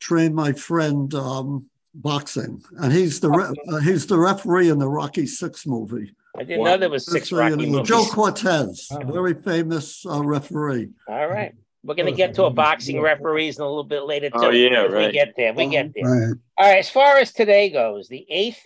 trained 0.00 0.34
my 0.34 0.52
friend 0.52 1.12
um, 1.14 1.66
boxing. 1.94 2.62
And 2.78 2.94
he's 2.94 3.20
the 3.20 3.30
re- 3.30 3.54
uh, 3.68 3.80
he's 3.80 4.06
the 4.06 4.18
referee 4.18 4.70
in 4.70 4.78
the 4.78 4.88
Rocky 4.88 5.26
Six 5.26 5.66
movie. 5.66 6.14
I 6.38 6.44
didn't 6.44 6.64
know 6.64 6.76
there 6.76 6.90
was 6.90 7.06
six 7.06 7.28
Just 7.28 7.30
so 7.30 7.36
you 7.36 7.50
Rocky 7.54 7.70
movies. 7.70 7.88
Joe 7.88 8.04
Cortez, 8.06 8.88
very 9.04 9.34
famous 9.34 10.04
uh, 10.06 10.22
referee. 10.22 10.90
All 11.08 11.28
right. 11.28 11.54
We're 11.82 11.94
gonna 11.94 12.12
get 12.12 12.34
to 12.34 12.44
a 12.44 12.50
boxing 12.50 13.00
referees 13.00 13.58
in 13.58 13.62
a 13.62 13.68
little 13.68 13.84
bit 13.84 14.02
later. 14.02 14.28
Oh, 14.32 14.50
yeah, 14.50 14.84
as 14.84 14.92
We 14.92 15.12
get 15.12 15.34
there. 15.36 15.54
We 15.54 15.68
get 15.68 15.92
there. 15.94 16.04
Right. 16.04 16.34
All 16.58 16.68
right. 16.68 16.78
As 16.78 16.90
far 16.90 17.18
as 17.18 17.32
today 17.32 17.70
goes, 17.70 18.08
the 18.08 18.26
eighth, 18.28 18.60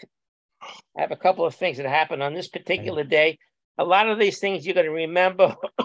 I 0.96 1.02
have 1.02 1.10
a 1.10 1.16
couple 1.16 1.44
of 1.44 1.54
things 1.54 1.76
that 1.76 1.86
happened 1.86 2.22
on 2.22 2.32
this 2.32 2.48
particular 2.48 3.04
day. 3.04 3.38
A 3.76 3.84
lot 3.84 4.08
of 4.08 4.18
these 4.18 4.38
things 4.38 4.64
you're 4.64 4.74
gonna 4.74 4.90
remember. 4.90 5.54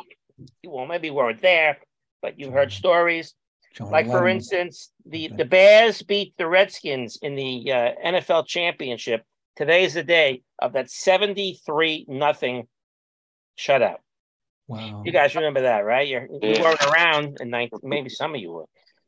you 0.61 0.69
well, 0.69 0.85
maybe 0.85 1.09
weren't 1.09 1.41
there, 1.41 1.77
but 2.21 2.39
you've 2.39 2.53
heard 2.53 2.71
stories. 2.71 3.33
John 3.75 3.91
Like 3.91 4.07
for 4.07 4.29
instance, 4.29 4.91
the 5.05 5.29
the 5.35 5.43
Bears 5.43 6.01
beat 6.01 6.33
the 6.37 6.47
Redskins 6.47 7.19
in 7.21 7.35
the 7.35 7.71
uh, 7.71 7.91
NFL 8.05 8.47
championship. 8.47 9.23
Today's 9.55 9.93
the 9.93 10.03
day 10.03 10.43
of 10.59 10.73
that 10.73 10.89
seventy-three 10.89 12.05
nothing 12.07 12.67
shutout. 13.57 13.97
Wow. 14.67 15.03
You 15.05 15.11
guys 15.11 15.35
remember 15.35 15.61
that, 15.61 15.85
right? 15.85 16.07
You're, 16.07 16.25
you 16.27 16.39
Yeah. 16.41 16.61
weren't 16.61 16.81
around 16.83 17.37
in 17.39 17.49
19, 17.51 17.79
maybe 17.83 18.09
some 18.09 18.33
of 18.33 18.41
you 18.41 18.51
were, 18.51 18.65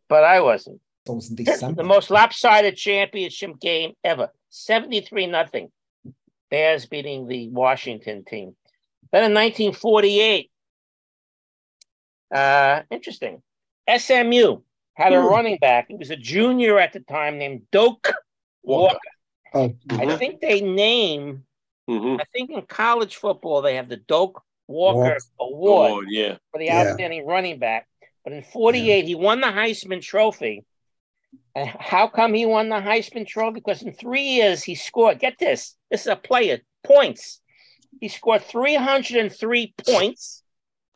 but 0.07 0.23
I 0.23 0.39
wasn't. 0.41 0.79
It 1.07 1.11
was 1.11 1.29
in 1.63 1.75
The 1.75 1.83
most 1.83 2.11
lopsided 2.11 2.75
championship 2.77 3.59
game 3.59 3.93
ever 4.03 4.29
73 4.49 5.25
nothing. 5.27 5.71
Bears 6.49 6.85
beating 6.85 7.27
the 7.27 7.49
Washington 7.49 8.23
team. 8.23 8.55
Then 9.11 9.23
in 9.25 9.33
1948, 9.33 10.51
uh, 12.33 12.81
interesting. 12.91 13.41
SMU 13.87 14.61
had 14.93 15.13
a 15.13 15.21
Hmm. 15.21 15.27
running 15.27 15.57
back. 15.57 15.87
He 15.87 15.95
was 15.95 16.09
a 16.09 16.15
junior 16.15 16.79
at 16.79 16.93
the 16.93 16.99
time 17.01 17.37
named 17.37 17.69
Doak 17.71 18.13
Walker. 18.63 18.97
Oh, 19.57 19.75
I 19.91 20.17
think 20.17 20.39
they 20.41 20.61
name, 20.61 21.45
Mhm. 21.89 22.19
I 22.19 22.23
think 22.33 22.51
in 22.51 22.61
college 22.63 23.15
football, 23.15 23.61
they 23.61 23.75
have 23.75 23.89
the 23.89 23.97
Doak 23.97 24.43
Walker 24.67 24.97
Walker. 24.99 25.17
Award 25.39 25.91
Award, 25.91 26.07
yeah. 26.09 26.37
for 26.51 26.59
the 26.59 26.65
Yeah. 26.65 26.89
outstanding 26.89 27.25
running 27.25 27.57
back. 27.59 27.87
But 28.23 28.33
in 28.33 28.43
48, 28.43 29.05
he 29.05 29.15
won 29.15 29.39
the 29.39 29.47
Heisman 29.47 30.01
Trophy. 30.01 30.65
And 31.55 31.69
how 31.69 32.07
come 32.07 32.33
he 32.33 32.45
won 32.45 32.69
the 32.69 32.75
Heisman 32.75 33.25
Trophy? 33.25 33.55
Because 33.55 33.81
in 33.81 33.93
three 33.93 34.23
years, 34.23 34.63
he 34.63 34.75
scored, 34.75 35.19
get 35.19 35.37
this, 35.39 35.75
this 35.89 36.01
is 36.01 36.07
a 36.07 36.15
player, 36.15 36.61
points. 36.83 37.41
He 38.01 38.09
scored 38.09 38.43
303 38.43 39.73
points, 39.85 40.43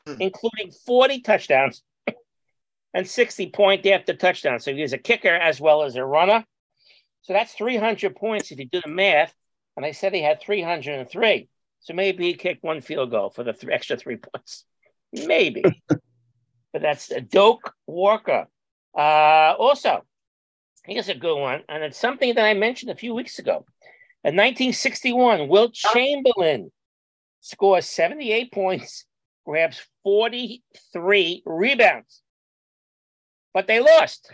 including 0.05 0.71
40 0.85 1.21
touchdowns 1.21 1.81
and 2.93 3.07
60 3.07 3.49
point 3.51 3.85
after 3.87 4.13
touchdown. 4.13 4.59
So 4.59 4.73
he 4.75 4.81
was 4.81 4.93
a 4.93 4.97
kicker 4.97 5.33
as 5.33 5.61
well 5.61 5.83
as 5.83 5.95
a 5.95 6.05
runner. 6.05 6.45
So 7.21 7.33
that's 7.33 7.53
300 7.53 8.15
points 8.15 8.51
if 8.51 8.59
you 8.59 8.65
do 8.65 8.81
the 8.83 8.89
math. 8.89 9.33
And 9.77 9.85
I 9.85 9.91
said 9.91 10.13
he 10.13 10.21
had 10.21 10.41
303. 10.41 11.47
So 11.81 11.93
maybe 11.93 12.25
he 12.25 12.33
kicked 12.33 12.63
one 12.63 12.81
field 12.81 13.11
goal 13.11 13.29
for 13.29 13.43
the 13.43 13.53
th- 13.53 13.71
extra 13.71 13.97
three 13.97 14.17
points. 14.17 14.65
Maybe. 15.13 15.63
but 15.87 16.81
that's 16.81 17.11
a 17.11 17.21
Doak 17.21 17.73
Walker. 17.87 18.47
Uh, 18.95 19.55
also, 19.57 20.03
here's 20.85 21.09
a 21.09 21.15
good 21.15 21.39
one. 21.39 21.63
And 21.67 21.83
it's 21.83 21.97
something 21.97 22.35
that 22.35 22.45
I 22.45 22.53
mentioned 22.53 22.91
a 22.91 22.95
few 22.95 23.13
weeks 23.13 23.39
ago. 23.39 23.65
In 24.23 24.35
1961, 24.35 25.47
Wilt 25.47 25.73
Chamberlain 25.73 26.71
scores 27.39 27.87
78 27.87 28.51
points, 28.51 29.05
grabs 29.45 29.81
43 30.03 31.43
rebounds. 31.45 32.21
But 33.53 33.67
they 33.67 33.79
lost. 33.79 34.31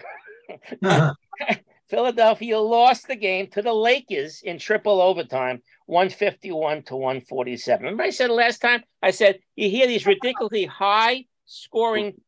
Philadelphia 1.89 2.59
lost 2.59 3.07
the 3.07 3.15
game 3.15 3.47
to 3.51 3.61
the 3.61 3.73
Lakers 3.73 4.41
in 4.43 4.59
triple 4.59 5.01
overtime, 5.01 5.61
151 5.85 6.83
to 6.83 6.95
147. 6.95 7.83
Remember, 7.83 8.03
I 8.03 8.09
said 8.09 8.29
last 8.29 8.59
time, 8.59 8.83
I 9.01 9.11
said, 9.11 9.39
you 9.55 9.69
hear 9.69 9.87
these 9.87 10.05
ridiculously 10.05 10.65
high 10.65 11.25
scoring 11.45 12.19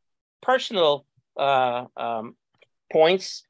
personal 0.42 1.06
uh, 1.38 1.86
um, 1.98 2.36
points, 2.92 3.44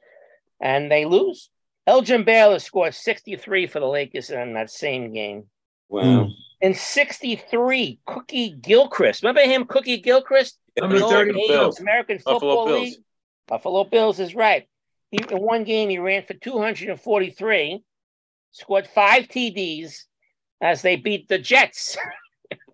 and 0.59 0.91
they 0.91 1.05
lose. 1.05 1.49
Elgin 1.85 2.23
Baylor 2.23 2.59
scored 2.59 2.93
63 2.93 3.67
for 3.67 3.79
the 3.79 3.87
Lakers 3.87 4.29
in 4.29 4.53
that 4.53 4.69
same 4.69 5.13
game. 5.13 5.45
Wow. 5.89 6.29
In 6.61 6.73
63, 6.73 7.99
Cookie 8.05 8.51
Gilchrist. 8.51 9.23
Remember 9.23 9.41
him, 9.41 9.65
Cookie 9.65 9.97
Gilchrist? 9.97 10.59
Number 10.79 10.97
The 10.97 11.03
old 11.03 11.13
30 11.13 11.47
Bills. 11.47 11.79
American 11.79 12.17
Buffalo 12.17 12.39
Football 12.39 12.65
Bills. 12.65 12.81
League. 12.81 12.97
Buffalo 13.47 13.83
Bills 13.85 14.19
is 14.19 14.35
right. 14.35 14.67
He, 15.11 15.19
in 15.31 15.37
one 15.39 15.63
game, 15.63 15.89
he 15.89 15.97
ran 15.97 16.23
for 16.23 16.33
243, 16.35 17.83
scored 18.51 18.87
five 18.87 19.23
TDs 19.27 20.03
as 20.61 20.81
they 20.81 20.95
beat 20.97 21.27
the 21.27 21.37
Jets 21.39 21.97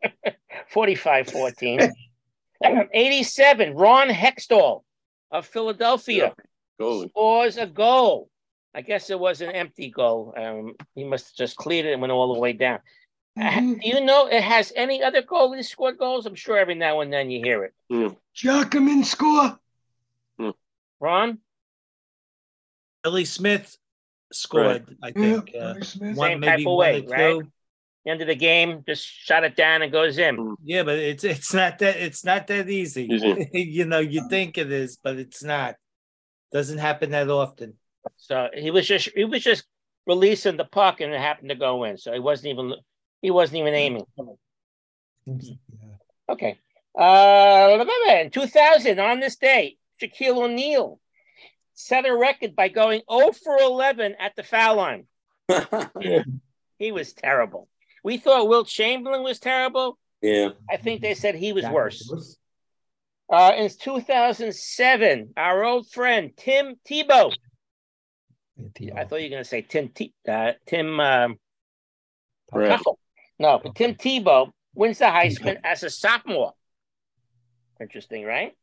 45 0.70 1.28
14. 1.30 1.80
87, 2.94 3.74
Ron 3.76 4.10
Hextall 4.10 4.82
of 5.32 5.46
Philadelphia 5.46 6.34
Goalie. 6.80 7.10
scores 7.10 7.58
a 7.58 7.66
goal. 7.68 8.30
I 8.74 8.82
guess 8.82 9.10
it 9.10 9.20
was 9.20 9.42
an 9.42 9.52
empty 9.52 9.90
goal. 9.90 10.34
Um, 10.36 10.76
he 10.96 11.04
must 11.04 11.28
have 11.28 11.36
just 11.36 11.56
cleared 11.58 11.86
it 11.86 11.94
and 11.94 12.02
went 12.02 12.12
all 12.12 12.34
the 12.34 12.40
way 12.40 12.54
down. 12.54 12.80
Uh, 13.40 13.60
Do 13.60 13.78
you 13.84 14.02
know 14.04 14.28
it 14.28 14.42
has 14.44 14.72
any 14.76 15.04
other 15.04 15.22
goalies 15.22 15.66
scored 15.66 15.98
goals? 15.98 16.26
I'm 16.26 16.36
sure 16.36 16.58
every 16.58 16.76
now 16.76 17.02
and 17.02 17.12
then 17.12 17.30
you 17.30 17.42
hear 17.44 17.64
it. 17.66 18.16
Jackman 18.34 19.04
score. 19.04 19.58
Ron? 21.00 21.40
Billy 23.06 23.24
Smith 23.24 23.78
scored. 24.34 24.98
I 25.04 25.12
think 25.12 25.54
uh, 25.56 25.80
Same 25.82 26.16
one 26.16 26.42
type 26.42 26.66
of 26.66 26.76
way, 26.76 27.06
right? 27.08 27.34
two. 27.34 27.44
End 28.08 28.20
of 28.20 28.28
the 28.28 28.36
game, 28.36 28.84
just 28.88 29.06
shut 29.06 29.44
it 29.44 29.56
down 29.56 29.84
and 29.84 29.92
goes 29.92 30.18
in. 30.18 30.56
Yeah, 30.64 30.82
but 30.82 30.98
it's 30.98 31.24
it's 31.24 31.54
not 31.54 31.78
that 31.80 31.98
it's 31.98 32.26
not 32.26 32.48
that 32.48 32.68
easy. 32.68 33.06
Easy. 33.06 33.48
you 33.54 33.86
know, 33.86 34.00
you 34.00 34.28
think 34.28 34.58
it 34.58 34.72
is, 34.72 34.98
but 34.98 35.18
it's 35.18 35.44
not. 35.44 35.76
Doesn't 36.52 36.80
happen 36.80 37.12
that 37.12 37.30
often. 37.30 37.76
So 38.18 38.50
he 38.56 38.72
was 38.72 38.88
just 38.88 39.10
he 39.16 39.24
was 39.24 39.44
just 39.44 39.66
releasing 40.08 40.58
the 40.58 40.66
puck 40.66 41.00
and 41.00 41.14
it 41.14 41.22
happened 41.22 41.50
to 41.50 41.56
go 41.56 41.84
in. 41.84 42.00
So 42.00 42.12
he 42.12 42.20
wasn't 42.20 42.54
even 42.54 42.74
he 43.22 43.30
wasn't 43.30 43.60
even 43.60 43.76
aiming. 43.76 44.06
Okay. 46.28 46.58
Uh, 46.98 47.86
in 48.10 48.32
2000, 48.32 49.00
on 49.00 49.20
this 49.20 49.36
day, 49.36 49.78
Shaquille 50.02 50.38
O'Neal 50.38 51.00
set 51.76 52.06
a 52.06 52.16
record 52.16 52.56
by 52.56 52.70
going 52.70 53.02
0 53.12 53.32
for 53.32 53.58
11 53.58 54.16
at 54.20 54.36
the 54.36 54.44
foul 54.44 54.78
line. 54.78 55.06
he 56.80 56.92
was 56.92 57.14
terrible. 57.14 57.68
We 58.04 58.18
thought 58.18 58.48
Wilt 58.48 58.68
Chamberlain 58.68 59.24
was 59.24 59.40
terrible. 59.40 59.98
Yeah. 60.22 60.50
I 60.70 60.78
think 60.78 61.02
they 61.02 61.14
said 61.14 61.36
he 61.36 61.54
was 61.54 61.66
worse. 61.66 62.38
Uh, 63.32 63.54
in 63.58 63.70
2007, 63.70 65.34
our 65.36 65.64
old 65.64 65.90
friend 65.90 66.32
Tim 66.36 66.76
Tebow. 66.88 67.34
I 68.96 69.04
thought 69.04 69.18
you 69.18 69.26
were 69.26 69.30
going 69.30 69.44
to 69.44 69.44
say 69.44 69.62
Tim 69.62 69.90
T- 69.90 70.14
uh, 70.28 70.54
Tim 70.66 71.00
um, 71.00 71.38
Right. 72.52 72.80
No, 73.38 73.60
but 73.62 73.76
Tim 73.76 73.96
Tebow 73.96 74.52
wins 74.74 75.00
the 75.00 75.06
Heisman 75.06 75.60
as 75.64 75.84
a 75.84 75.90
sophomore. 75.90 76.54
Interesting, 77.82 78.24
right? 78.24 78.54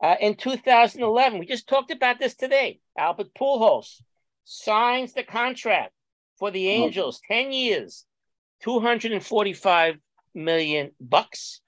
Uh, 0.00 0.16
in 0.20 0.34
2011, 0.34 1.38
we 1.38 1.46
just 1.46 1.68
talked 1.68 1.90
about 1.90 2.18
this 2.18 2.34
today. 2.34 2.80
Albert 2.98 3.34
Pujols 3.34 4.02
signs 4.44 5.14
the 5.14 5.22
contract 5.22 5.92
for 6.38 6.50
the 6.50 6.68
Angels, 6.68 7.20
10 7.26 7.52
years, 7.52 8.04
245 8.62 9.96
million 10.34 10.90
bucks. 11.00 11.60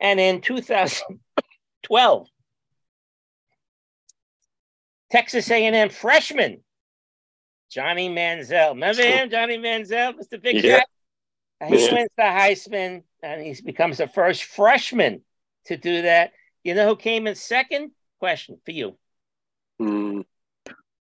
And 0.00 0.18
in 0.18 0.40
2012, 0.40 2.26
Texas 5.10 5.50
A&M 5.50 5.90
freshman 5.90 6.62
Johnny 7.70 8.08
Manziel. 8.08 8.70
Remember 8.70 9.02
him, 9.02 9.30
Johnny 9.30 9.56
Manziel, 9.58 10.14
Mr. 10.18 10.42
Big 10.42 10.64
Yeah. 10.64 10.82
He 11.68 11.76
Yeah. 11.86 11.94
wins 11.94 12.10
the 12.16 12.22
Heisman 12.22 13.04
and 13.22 13.42
he 13.42 13.54
becomes 13.62 13.98
the 13.98 14.08
first 14.08 14.42
freshman 14.44 15.22
to 15.66 15.76
do 15.76 16.02
that. 16.02 16.32
You 16.64 16.74
know 16.74 16.88
who 16.88 16.96
came 16.96 17.26
in 17.26 17.34
second? 17.34 17.92
Question 18.18 18.58
for 18.64 18.72
you. 18.72 18.96
Hmm. 19.78 20.20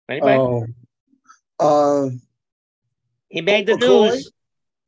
Anybody? 0.08 0.38
Oh, 0.38 2.06
uh, 2.06 2.10
he 3.28 3.40
made 3.40 3.66
the 3.66 3.72
McCoy? 3.74 4.10
news. 4.10 4.32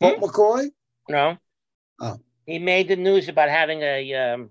Colt 0.01 0.21
McCoy? 0.21 0.71
No. 1.09 1.37
Oh. 2.01 2.19
He 2.47 2.59
made 2.59 2.89
the 2.89 2.97
news 2.97 3.29
about 3.29 3.49
having 3.49 3.83
a 3.83 4.15
um, 4.15 4.51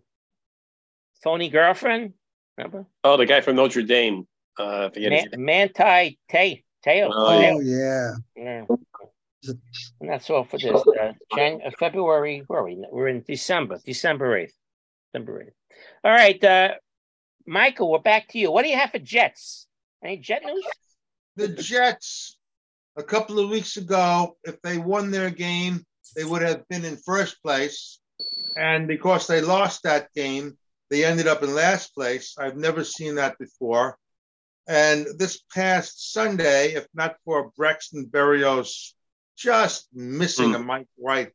phony 1.24 1.50
girlfriend. 1.50 2.14
Remember? 2.58 2.86
Oh, 3.04 3.18
the 3.18 3.26
guy 3.26 3.42
from 3.42 3.56
Notre 3.56 3.82
Dame. 3.84 4.28
Uh, 4.60 4.88
I 4.88 4.90
forget 4.94 5.12
his 5.12 5.26
Man- 5.38 5.46
Manti 5.74 6.20
Te- 6.30 6.64
Te'o. 6.86 7.10
Oh, 7.12 7.40
Te'o. 7.40 7.60
yeah. 7.64 8.12
Yeah. 8.36 8.66
And 10.00 10.10
that's 10.10 10.30
all 10.30 10.44
for 10.44 10.58
this. 10.58 10.72
Uh, 11.00 11.14
Jan- 11.36 11.62
uh, 11.66 11.72
February, 11.80 12.44
where 12.48 12.60
are 12.60 12.66
we? 12.66 12.86
We're 12.92 13.08
in 13.08 13.24
December, 13.28 13.80
December 13.86 14.38
8th. 14.40 14.52
December 15.14 15.46
8th. 15.46 15.52
All 16.04 16.12
right. 16.12 16.44
Uh, 16.44 16.70
Michael, 17.46 17.92
we're 17.92 18.00
back 18.00 18.30
to 18.30 18.40
you. 18.40 18.52
What 18.52 18.64
do 18.64 18.70
you 18.70 18.78
have 18.78 18.92
for 18.92 19.00
Jets? 19.00 19.68
Any 20.04 20.18
Jet 20.18 20.42
news? 20.44 20.66
The 21.36 21.48
Jets, 21.48 22.38
a 22.96 23.04
couple 23.04 23.38
of 23.40 23.50
weeks 23.50 23.78
ago, 23.78 24.36
if 24.44 24.60
they 24.64 24.80
won 24.80 25.12
their 25.12 25.30
game, 25.30 25.86
they 26.16 26.24
would 26.24 26.42
have 26.42 26.68
been 26.70 26.86
in 26.86 26.98
first 26.98 27.42
place. 27.44 28.00
And 28.58 28.88
because 28.88 29.28
they 29.28 29.42
lost 29.42 29.84
that 29.84 30.12
game, 30.16 30.58
they 30.90 31.06
ended 31.06 31.28
up 31.28 31.44
in 31.44 31.54
last 31.54 31.94
place. 31.94 32.36
I've 32.38 32.58
never 32.58 32.84
seen 32.84 33.16
that 33.16 33.38
before. 33.38 33.98
And 34.68 35.06
this 35.20 35.42
past 35.54 36.14
Sunday, 36.14 36.74
if 36.74 36.88
not 36.96 37.16
for 37.26 37.52
Braxton 37.56 38.08
Berrios 38.08 38.94
just 39.38 39.88
missing 39.94 40.56
a 40.56 40.60
Mike 40.60 40.88
White 40.96 41.32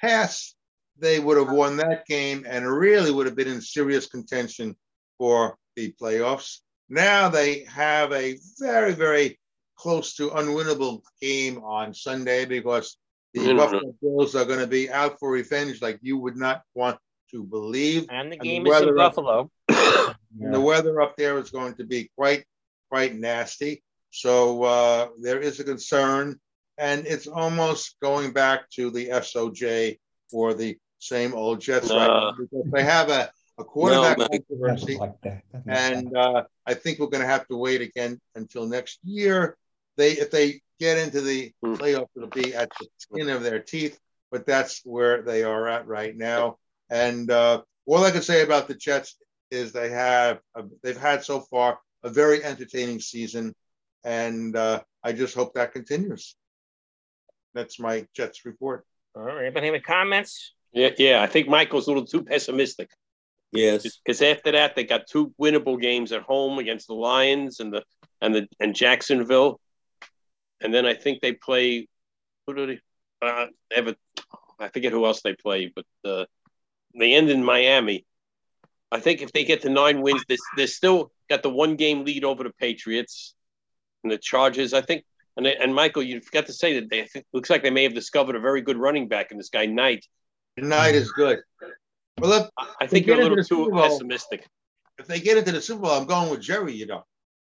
pass, 0.00 0.54
they 0.98 1.18
would 1.20 1.36
have 1.36 1.50
won 1.50 1.76
that 1.78 2.06
game 2.06 2.44
and 2.48 2.66
really 2.66 3.10
would 3.10 3.26
have 3.26 3.36
been 3.36 3.48
in 3.48 3.60
serious 3.60 4.06
contention 4.06 4.76
for 5.18 5.56
the 5.76 5.92
playoffs. 6.00 6.58
Now 6.88 7.28
they 7.28 7.64
have 7.64 8.12
a 8.12 8.38
very, 8.58 8.92
very 8.92 9.38
close 9.76 10.14
to 10.14 10.30
unwinnable 10.30 11.02
game 11.20 11.58
on 11.64 11.94
Sunday 11.94 12.44
because 12.44 12.96
the 13.32 13.40
Mhm. 13.40 13.56
Buffalo 13.56 13.94
Bills 14.00 14.36
are 14.36 14.44
going 14.44 14.60
to 14.60 14.66
be 14.68 14.88
out 14.90 15.18
for 15.18 15.30
revenge 15.30 15.82
like 15.82 15.98
you 16.02 16.16
would 16.18 16.36
not 16.36 16.62
want 16.74 16.98
to 17.32 17.42
believe. 17.42 18.06
And 18.10 18.30
the 18.30 18.36
And 18.36 18.44
game 18.44 18.64
the 18.64 18.70
is 18.70 18.80
in 18.82 18.86
weather 18.86 18.98
up- 19.00 19.14
Buffalo. 19.16 19.50
the 20.38 20.60
weather 20.60 21.00
up 21.00 21.16
there 21.16 21.38
is 21.38 21.50
going 21.50 21.74
to 21.74 21.84
be 21.84 22.10
quite 22.16 22.44
quite 22.90 23.16
nasty. 23.16 23.82
So 24.10 24.62
uh, 24.62 25.08
there 25.20 25.40
is 25.40 25.58
a 25.58 25.64
concern, 25.64 26.38
and 26.78 27.04
it's 27.06 27.26
almost 27.26 27.96
going 28.00 28.32
back 28.32 28.70
to 28.76 28.90
the 28.92 29.08
SOJ 29.10 29.98
for 30.30 30.54
the 30.54 30.78
same 31.04 31.34
old 31.34 31.60
Jets 31.60 31.90
right 31.90 32.08
Uh. 32.08 32.32
because 32.32 32.64
they 32.72 32.82
have 32.82 33.08
a, 33.10 33.30
a 33.58 33.64
quarterback 33.64 34.18
No, 34.18 34.26
Mike. 34.30 34.44
controversy, 34.48 34.98
and 35.66 36.16
uh, 36.16 36.44
I 36.66 36.74
think 36.74 36.98
we're 36.98 37.06
going 37.08 37.20
to 37.22 37.26
have 37.28 37.46
to 37.48 37.56
wait 37.56 37.80
again 37.82 38.20
until 38.34 38.66
next 38.66 38.98
year. 39.04 39.56
They 39.96 40.12
if 40.12 40.30
they 40.30 40.60
get 40.80 40.98
into 40.98 41.20
the 41.20 41.52
playoffs, 41.64 42.08
it'll 42.16 42.28
be 42.30 42.54
at 42.54 42.70
the 42.80 42.88
skin 42.98 43.28
of 43.28 43.42
their 43.42 43.60
teeth, 43.60 43.98
but 44.32 44.44
that's 44.46 44.80
where 44.84 45.22
they 45.22 45.44
are 45.44 45.68
at 45.68 45.86
right 45.86 46.16
now. 46.16 46.56
And 46.90 47.30
uh, 47.30 47.62
all 47.86 48.02
I 48.04 48.10
can 48.10 48.22
say 48.22 48.42
about 48.42 48.66
the 48.66 48.74
Jets 48.74 49.16
is 49.50 49.70
they 49.72 49.90
have 49.90 50.40
a, 50.56 50.64
they've 50.82 50.96
had 50.96 51.22
so 51.22 51.40
far 51.40 51.78
a 52.02 52.08
very 52.10 52.42
entertaining 52.42 52.98
season, 53.00 53.54
and 54.02 54.56
uh, 54.56 54.82
I 55.04 55.12
just 55.12 55.34
hope 55.36 55.54
that 55.54 55.72
continues. 55.72 56.34
That's 57.54 57.78
my 57.78 58.06
Jets 58.16 58.44
report. 58.44 58.84
All 59.14 59.22
right. 59.22 59.42
Anybody 59.44 59.66
have 59.66 59.74
any 59.76 59.82
comments? 59.82 60.54
Yeah, 60.74 60.90
yeah. 60.98 61.22
I 61.22 61.26
think 61.26 61.48
Michael's 61.48 61.86
a 61.86 61.90
little 61.90 62.04
too 62.04 62.24
pessimistic. 62.24 62.90
Yes. 63.52 64.00
Because 64.04 64.20
after 64.20 64.50
that, 64.52 64.74
they 64.74 64.84
got 64.84 65.06
two 65.06 65.32
winnable 65.40 65.80
games 65.80 66.10
at 66.10 66.22
home 66.22 66.58
against 66.58 66.88
the 66.88 66.94
Lions 66.94 67.60
and 67.60 67.72
the 67.72 67.84
and 68.20 68.34
the 68.34 68.48
and 68.58 68.74
Jacksonville, 68.74 69.60
and 70.60 70.74
then 70.74 70.84
I 70.84 70.94
think 70.94 71.20
they 71.20 71.32
play. 71.32 71.88
Who 72.46 72.54
do 72.54 72.66
they? 72.66 72.80
Uh, 73.22 73.46
they 73.70 73.76
have 73.76 73.88
a, 73.88 73.96
I 74.58 74.68
forget 74.68 74.92
who 74.92 75.06
else 75.06 75.22
they 75.22 75.34
play, 75.34 75.72
but 75.74 75.86
uh, 76.04 76.24
they 76.98 77.14
end 77.14 77.30
in 77.30 77.44
Miami. 77.44 78.04
I 78.90 79.00
think 79.00 79.22
if 79.22 79.32
they 79.32 79.44
get 79.44 79.62
to 79.62 79.70
nine 79.70 80.02
wins, 80.02 80.24
they 80.28 80.36
they 80.56 80.66
still 80.66 81.12
got 81.30 81.42
the 81.42 81.50
one 81.50 81.76
game 81.76 82.04
lead 82.04 82.24
over 82.24 82.42
the 82.42 82.50
Patriots 82.50 83.34
and 84.02 84.12
the 84.12 84.18
Chargers. 84.18 84.74
I 84.74 84.82
think. 84.82 85.04
And, 85.36 85.46
they, 85.46 85.56
and 85.56 85.74
Michael, 85.74 86.04
you 86.04 86.20
forgot 86.20 86.46
to 86.46 86.52
say 86.52 86.78
that 86.78 86.88
they 86.90 87.08
looks 87.32 87.50
like 87.50 87.64
they 87.64 87.70
may 87.70 87.82
have 87.82 87.94
discovered 87.94 88.36
a 88.36 88.40
very 88.40 88.62
good 88.62 88.76
running 88.76 89.08
back 89.08 89.32
in 89.32 89.36
this 89.36 89.48
guy 89.48 89.66
Knight. 89.66 90.06
Knight 90.56 90.94
is 90.94 91.10
good. 91.12 91.40
Well, 92.20 92.42
if, 92.42 92.50
I 92.80 92.86
think 92.86 93.06
you're 93.06 93.20
a 93.20 93.22
little 93.22 93.44
too 93.44 93.70
Bowl- 93.70 93.82
pessimistic. 93.82 94.46
If 94.98 95.06
they 95.06 95.18
get 95.18 95.36
into 95.36 95.52
the 95.52 95.60
Super 95.60 95.82
Bowl, 95.82 95.90
I'm 95.92 96.06
going 96.06 96.30
with 96.30 96.40
Jerry. 96.40 96.74
You 96.74 96.86
know, 96.86 97.04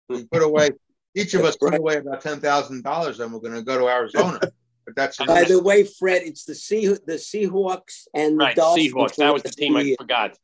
we 0.10 0.20
hmm. 0.20 0.24
put 0.32 0.42
away 0.42 0.70
each 1.16 1.34
of 1.34 1.44
us 1.44 1.56
put 1.58 1.76
away 1.76 1.98
about 1.98 2.22
ten 2.22 2.40
thousand 2.40 2.84
dollars, 2.84 3.20
and 3.20 3.34
we're 3.34 3.40
going 3.40 3.54
to 3.54 3.62
go 3.62 3.78
to 3.78 3.88
Arizona. 3.88 4.40
But 4.86 4.98
that's 4.98 5.18
By 5.18 5.46
the 5.46 5.62
way, 5.62 5.86
Fred, 5.86 6.24
it's 6.24 6.44
the 6.44 6.56
Sea 6.56 6.88
the 6.88 7.14
Seahawks 7.14 8.06
and 8.14 8.38
the 8.38 8.52
Dolphins. 8.54 8.94
Seahawks. 8.94 9.16
That 9.16 9.34
was 9.34 9.42
the 9.42 9.50
team 9.50 9.78
I 9.78 9.96
forgot. 9.98 10.36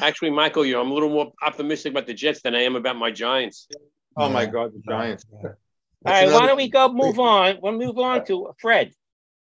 Actually, 0.00 0.30
Michael, 0.30 0.64
you, 0.64 0.80
I'm 0.80 0.90
a 0.90 0.94
little 0.94 1.10
more 1.10 1.32
optimistic 1.42 1.92
about 1.92 2.06
the 2.06 2.14
Jets 2.14 2.40
than 2.40 2.54
I 2.54 2.62
am 2.62 2.76
about 2.76 2.96
my 2.96 3.10
Giants. 3.10 3.68
Oh 4.16 4.30
my 4.30 4.46
God, 4.46 4.72
the 4.72 4.80
Giants! 4.88 5.26
All 5.30 5.50
right, 6.06 6.30
why 6.30 6.46
don't 6.46 6.56
we 6.56 6.70
go 6.70 6.90
move 6.90 7.18
on? 7.18 7.58
We'll 7.60 7.72
move 7.72 7.98
on 7.98 8.24
to 8.26 8.54
Fred. 8.58 8.92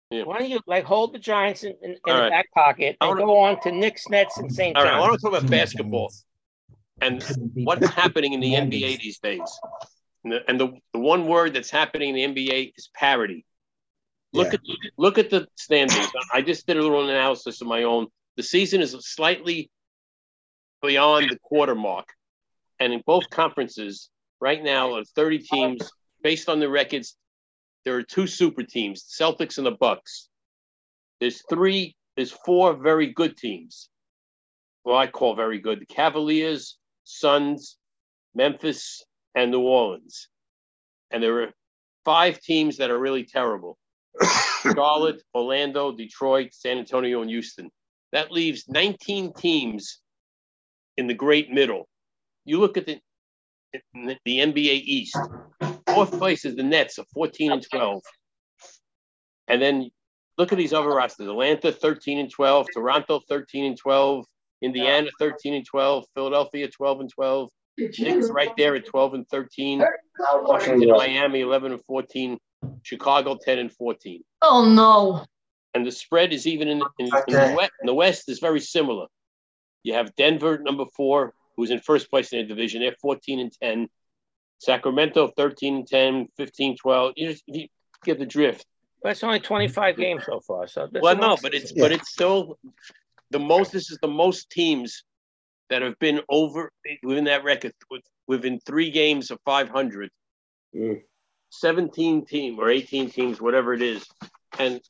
Why 0.09 0.39
don't 0.39 0.49
you 0.49 0.59
like 0.65 0.85
hold 0.85 1.13
the 1.13 1.19
Giants 1.19 1.63
in, 1.63 1.73
in, 1.81 1.91
in 1.91 1.97
the 2.05 2.13
right. 2.13 2.29
back 2.29 2.51
pocket 2.53 2.95
and 3.01 3.17
go 3.17 3.39
on 3.39 3.59
to 3.61 3.71
Knicks, 3.71 4.07
Nets, 4.09 4.37
and 4.37 4.51
St. 4.51 4.75
All 4.77 4.83
John's? 4.83 4.93
right, 4.93 4.97
I 4.97 5.01
want 5.01 5.13
to 5.13 5.19
talk 5.19 5.37
about 5.37 5.49
basketball 5.49 6.11
and 7.01 7.23
what's 7.55 7.87
happening 7.89 8.33
in 8.33 8.39
the 8.39 8.53
NBA 8.53 8.99
these 8.99 9.19
days. 9.19 9.59
And, 10.23 10.33
the, 10.33 10.49
and 10.49 10.59
the, 10.59 10.71
the 10.93 10.99
one 10.99 11.27
word 11.27 11.53
that's 11.53 11.69
happening 11.69 12.17
in 12.17 12.33
the 12.33 12.41
NBA 12.41 12.73
is 12.75 12.89
parity. 12.95 13.45
Look 14.33 14.53
at 14.53 14.59
look 14.97 15.17
at 15.17 15.29
the 15.29 15.47
standings. 15.55 16.07
I 16.31 16.41
just 16.41 16.67
did 16.67 16.77
a 16.77 16.81
little 16.81 17.09
analysis 17.09 17.61
of 17.61 17.67
my 17.67 17.83
own. 17.83 18.07
The 18.35 18.43
season 18.43 18.81
is 18.81 18.95
slightly 18.99 19.71
beyond 20.81 21.31
the 21.31 21.39
quarter 21.39 21.73
mark, 21.73 22.09
and 22.79 22.93
in 22.93 23.01
both 23.05 23.29
conferences 23.29 24.09
right 24.39 24.61
now, 24.61 24.95
of 24.95 25.07
30 25.15 25.39
teams, 25.39 25.91
based 26.21 26.49
on 26.49 26.59
the 26.59 26.69
records, 26.69 27.15
there 27.85 27.95
are 27.95 28.03
two 28.03 28.27
super 28.27 28.63
teams: 28.63 29.03
Celtics 29.03 29.57
and 29.57 29.67
the 29.67 29.71
Bucks. 29.71 30.29
There's 31.19 31.43
three. 31.49 31.95
There's 32.15 32.31
four 32.31 32.73
very 32.73 33.13
good 33.13 33.37
teams. 33.37 33.89
Well, 34.83 34.97
I 34.97 35.07
call 35.07 35.35
very 35.35 35.59
good: 35.59 35.79
the 35.79 35.85
Cavaliers, 35.85 36.77
Suns, 37.03 37.77
Memphis, 38.35 39.03
and 39.35 39.51
New 39.51 39.61
Orleans. 39.61 40.29
And 41.11 41.23
there 41.23 41.41
are 41.43 41.53
five 42.05 42.39
teams 42.41 42.77
that 42.77 42.91
are 42.91 42.99
really 42.99 43.23
terrible: 43.23 43.77
Charlotte, 44.61 45.21
Orlando, 45.33 45.91
Detroit, 45.91 46.53
San 46.53 46.77
Antonio, 46.77 47.21
and 47.21 47.29
Houston. 47.29 47.69
That 48.11 48.31
leaves 48.31 48.65
19 48.67 49.33
teams 49.33 50.01
in 50.95 51.07
the 51.07 51.13
great 51.13 51.51
middle. 51.51 51.87
You 52.45 52.59
look 52.59 52.77
at 52.77 52.85
the 52.85 52.99
the 53.93 54.17
NBA 54.25 54.81
East. 54.85 55.17
Fourth 55.97 56.19
place 56.19 56.45
is 56.45 56.55
the 56.55 56.63
Nets 56.63 56.97
of 56.99 57.07
14 57.13 57.51
and 57.51 57.65
12. 57.71 58.01
And 59.47 59.61
then 59.61 59.89
look 60.37 60.51
at 60.51 60.57
these 60.57 60.73
other 60.73 60.89
rosters: 60.89 61.27
Atlanta 61.27 61.71
13 61.71 62.19
and 62.19 62.31
12, 62.31 62.67
Toronto 62.73 63.19
13 63.27 63.65
and 63.65 63.77
12, 63.77 64.25
Indiana 64.61 65.09
13 65.19 65.55
and 65.55 65.65
12, 65.65 66.05
Philadelphia 66.13 66.67
12 66.67 66.99
and 67.01 67.09
12, 67.09 67.49
Knicks 67.77 68.29
right 68.29 68.51
there 68.57 68.75
at 68.75 68.85
12 68.85 69.13
and 69.15 69.29
13, 69.29 69.79
Washington, 70.43 70.89
Miami 70.97 71.41
11 71.41 71.71
and 71.73 71.81
14, 71.85 72.37
Chicago 72.83 73.37
10 73.43 73.59
and 73.59 73.71
14. 73.71 74.21
Oh 74.43 74.65
no. 74.65 75.25
And 75.73 75.85
the 75.85 75.91
spread 75.91 76.33
is 76.33 76.47
even 76.47 76.67
in, 76.67 76.81
in, 76.99 77.07
in 77.27 77.33
the 77.33 77.55
West. 77.57 77.71
In 77.81 77.87
the 77.87 77.93
West 77.93 78.29
is 78.29 78.39
very 78.39 78.59
similar. 78.59 79.07
You 79.83 79.93
have 79.93 80.15
Denver 80.15 80.57
number 80.59 80.85
four, 80.95 81.33
who's 81.55 81.69
in 81.71 81.79
first 81.79 82.09
place 82.09 82.33
in 82.33 82.39
the 82.39 82.45
division. 82.45 82.81
They're 82.81 82.95
14 83.01 83.39
and 83.39 83.51
10. 83.61 83.87
Sacramento 84.59 85.27
13 85.35 85.85
10, 85.85 86.27
15, 86.35 86.77
12. 86.77 87.13
You 87.15 87.27
just 87.31 87.43
you 87.47 87.67
get 88.03 88.19
the 88.19 88.25
drift. 88.25 88.65
But 89.03 89.11
it's 89.11 89.23
only 89.23 89.39
25 89.39 89.97
games 89.97 90.23
so 90.25 90.39
far. 90.39 90.67
So 90.67 90.87
that's 90.91 91.03
Well, 91.03 91.15
no, 91.15 91.37
but 91.41 91.53
it's 91.53 91.69
season. 91.69 91.81
but 91.81 91.91
it's 91.91 92.09
still 92.09 92.57
the 93.29 93.39
most. 93.39 93.71
This 93.71 93.91
is 93.91 93.99
the 94.01 94.07
most 94.07 94.49
teams 94.49 95.03
that 95.69 95.81
have 95.81 95.99
been 95.99 96.21
over 96.29 96.71
within 97.03 97.25
that 97.25 97.43
record 97.43 97.73
within 98.27 98.59
three 98.59 98.89
games 98.89 99.31
of 99.31 99.39
500. 99.45 100.09
Mm. 100.75 101.01
17 101.49 102.25
team 102.25 102.59
or 102.59 102.69
18 102.69 103.09
teams, 103.09 103.39
whatever 103.39 103.73
it 103.73 103.81
is. 103.81 104.05
And 104.59 104.81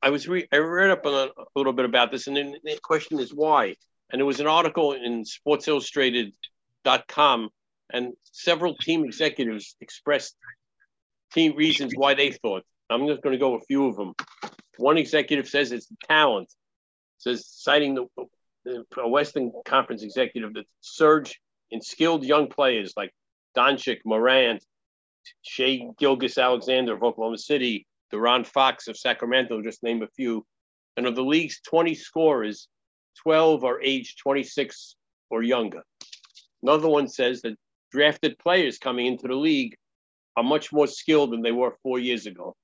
I 0.00 0.10
was 0.10 0.28
re- 0.28 0.48
I 0.52 0.58
read 0.58 0.90
up 0.90 1.04
on 1.04 1.12
a, 1.12 1.28
a 1.40 1.44
little 1.56 1.72
bit 1.72 1.84
about 1.84 2.10
this, 2.10 2.26
and 2.26 2.36
then 2.36 2.54
the 2.64 2.78
question 2.82 3.18
is 3.18 3.34
why. 3.34 3.74
And 4.10 4.20
there 4.20 4.26
was 4.26 4.40
an 4.40 4.46
article 4.46 4.92
in 4.92 5.24
SportsIllustrated.com, 5.24 7.50
and 7.92 8.12
several 8.32 8.74
team 8.76 9.04
executives 9.04 9.76
expressed 9.80 10.36
team 11.32 11.56
reasons 11.56 11.92
why 11.94 12.14
they 12.14 12.32
thought. 12.32 12.64
I'm 12.90 13.06
just 13.06 13.22
going 13.22 13.32
to 13.32 13.38
go 13.38 13.54
a 13.54 13.60
few 13.60 13.86
of 13.86 13.96
them. 13.96 14.14
One 14.78 14.96
executive 14.98 15.48
says 15.48 15.72
it's 15.72 15.88
talent. 16.08 16.52
Says 17.18 17.46
citing 17.48 17.94
the, 17.94 18.06
the 18.64 19.08
Western 19.08 19.52
Conference 19.64 20.02
executive, 20.02 20.54
that 20.54 20.66
surge 20.80 21.40
in 21.70 21.80
skilled 21.80 22.24
young 22.24 22.48
players 22.48 22.94
like 22.96 23.12
Doncic, 23.56 23.98
Morant, 24.04 24.64
Shea 25.42 25.88
Gilgis 26.00 26.42
Alexander 26.42 26.94
of 26.94 27.02
Oklahoma 27.02 27.38
City, 27.38 27.86
De'Aaron 28.12 28.46
Fox 28.46 28.88
of 28.88 28.96
Sacramento, 28.96 29.60
just 29.62 29.82
name 29.82 30.02
a 30.02 30.08
few. 30.08 30.46
And 30.96 31.06
of 31.06 31.14
the 31.14 31.22
league's 31.22 31.60
20 31.68 31.94
scorers, 31.94 32.68
12 33.22 33.64
are 33.64 33.80
aged 33.82 34.18
26 34.18 34.96
or 35.30 35.42
younger. 35.42 35.82
Another 36.62 36.88
one 36.88 37.08
says 37.08 37.42
that 37.42 37.56
drafted 37.90 38.38
players 38.38 38.78
coming 38.78 39.06
into 39.06 39.28
the 39.28 39.34
league 39.34 39.76
are 40.36 40.42
much 40.42 40.72
more 40.72 40.86
skilled 40.86 41.32
than 41.32 41.42
they 41.42 41.52
were 41.52 41.76
four 41.82 41.98
years 41.98 42.26
ago. 42.26 42.54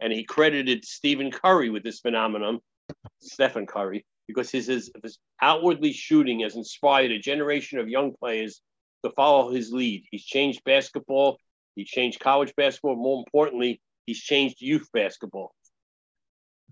And 0.00 0.12
he 0.12 0.24
credited 0.24 0.84
Stephen 0.84 1.30
Curry 1.30 1.70
with 1.70 1.82
this 1.82 2.00
phenomenon, 2.00 2.60
Stephen 3.20 3.66
Curry, 3.66 4.04
because 4.28 4.50
his, 4.50 4.66
his, 4.66 4.90
his 5.02 5.18
outwardly 5.42 5.92
shooting 5.92 6.40
has 6.40 6.54
inspired 6.54 7.10
a 7.10 7.18
generation 7.18 7.78
of 7.78 7.88
young 7.88 8.14
players 8.20 8.60
to 9.04 9.10
follow 9.12 9.50
his 9.50 9.72
lead. 9.72 10.04
He's 10.10 10.24
changed 10.24 10.62
basketball, 10.64 11.38
he 11.74 11.84
changed 11.84 12.20
college 12.20 12.52
basketball. 12.56 12.96
More 12.96 13.18
importantly, 13.26 13.80
he's 14.06 14.20
changed 14.20 14.60
youth 14.60 14.88
basketball. 14.92 15.52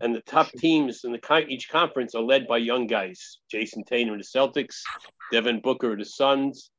And 0.01 0.15
the 0.15 0.21
top 0.23 0.51
teams 0.53 1.05
in 1.05 1.13
the 1.13 1.47
each 1.49 1.71
conference 1.71 2.15
are 2.15 2.23
led 2.23 2.47
by 2.47 2.59
young 2.59 2.87
guys. 2.87 3.39
Jayson 3.51 3.85
Tatum 3.85 4.15
of 4.15 4.21
the 4.21 4.25
Celtics, 4.25 4.83
Devin 5.33 5.61
Booker 5.61 5.93
of 5.93 5.99
the 5.99 6.05
Suns, 6.05 6.71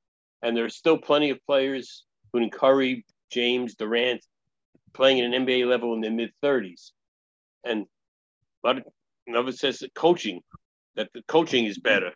and 0.41 0.55
there 0.55 0.65
are 0.65 0.69
still 0.69 0.97
plenty 0.97 1.29
of 1.29 1.43
players, 1.45 2.03
including 2.25 2.51
Curry, 2.51 3.05
James, 3.31 3.75
Durant, 3.75 4.23
playing 4.93 5.19
at 5.19 5.33
an 5.33 5.45
NBA 5.45 5.67
level 5.67 5.93
in 5.93 6.01
their 6.01 6.11
mid 6.11 6.31
30s. 6.43 6.91
And 7.63 7.85
but 8.63 8.83
another 9.27 9.51
says 9.51 9.79
that 9.79 9.93
coaching, 9.93 10.41
that 10.95 11.09
the 11.13 11.21
coaching 11.27 11.65
is 11.65 11.77
better. 11.77 12.11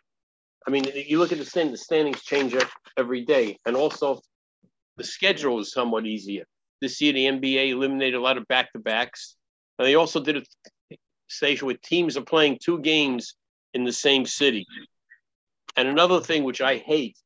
I 0.66 0.70
mean, 0.70 0.86
you 0.94 1.18
look 1.18 1.32
at 1.32 1.38
the 1.38 1.44
stand, 1.44 1.72
the 1.72 1.78
standings 1.78 2.22
change 2.22 2.54
ev- 2.54 2.70
every 2.96 3.24
day, 3.24 3.58
and 3.66 3.76
also 3.76 4.20
the 4.96 5.04
schedule 5.04 5.60
is 5.60 5.72
somewhat 5.72 6.06
easier. 6.06 6.44
This 6.80 7.00
year, 7.00 7.12
the 7.12 7.26
NBA 7.26 7.70
eliminated 7.70 8.14
a 8.14 8.20
lot 8.20 8.38
of 8.38 8.46
back 8.48 8.72
to 8.72 8.78
backs, 8.78 9.36
and 9.78 9.86
they 9.86 9.94
also 9.94 10.20
did 10.20 10.36
a 10.36 10.96
station 11.28 11.66
where 11.66 11.76
teams 11.82 12.16
are 12.16 12.24
playing 12.24 12.58
two 12.62 12.80
games 12.80 13.34
in 13.74 13.84
the 13.84 13.92
same 13.92 14.26
city. 14.26 14.66
And 15.76 15.88
another 15.88 16.20
thing 16.20 16.44
which 16.44 16.60
I 16.60 16.76
hate 16.78 17.16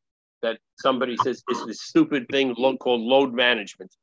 that 0.42 0.58
somebody 0.78 1.16
says 1.22 1.42
is 1.50 1.66
this 1.66 1.82
stupid 1.82 2.26
thing 2.30 2.54
called 2.54 3.00
load 3.00 3.32
management. 3.32 3.94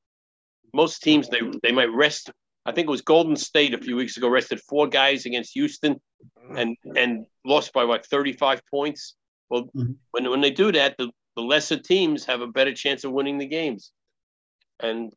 Most 0.74 1.02
teams 1.02 1.30
they 1.30 1.42
they 1.62 1.72
might 1.72 1.92
rest. 1.94 2.32
I 2.66 2.72
think 2.72 2.88
it 2.88 2.92
was 2.92 3.02
Golden 3.02 3.36
State 3.36 3.74
a 3.74 3.78
few 3.78 3.96
weeks 3.96 4.18
ago 4.18 4.30
rested 4.30 4.60
four 4.62 4.88
guys 4.88 5.26
against 5.26 5.54
Houston, 5.54 6.00
and 6.56 6.76
and 6.96 7.26
lost 7.46 7.74
by 7.74 7.84
what 7.84 8.06
thirty 8.06 8.34
five 8.34 8.62
points. 8.70 9.16
Well, 9.50 9.70
when 10.12 10.30
when 10.30 10.42
they 10.42 10.52
do 10.52 10.72
that, 10.72 10.96
the, 10.98 11.12
the 11.36 11.44
lesser 11.44 11.78
teams 11.78 12.26
have 12.26 12.42
a 12.42 12.48
better 12.48 12.74
chance 12.74 13.04
of 13.04 13.12
winning 13.12 13.38
the 13.38 13.46
games, 13.46 13.92
and 14.80 15.14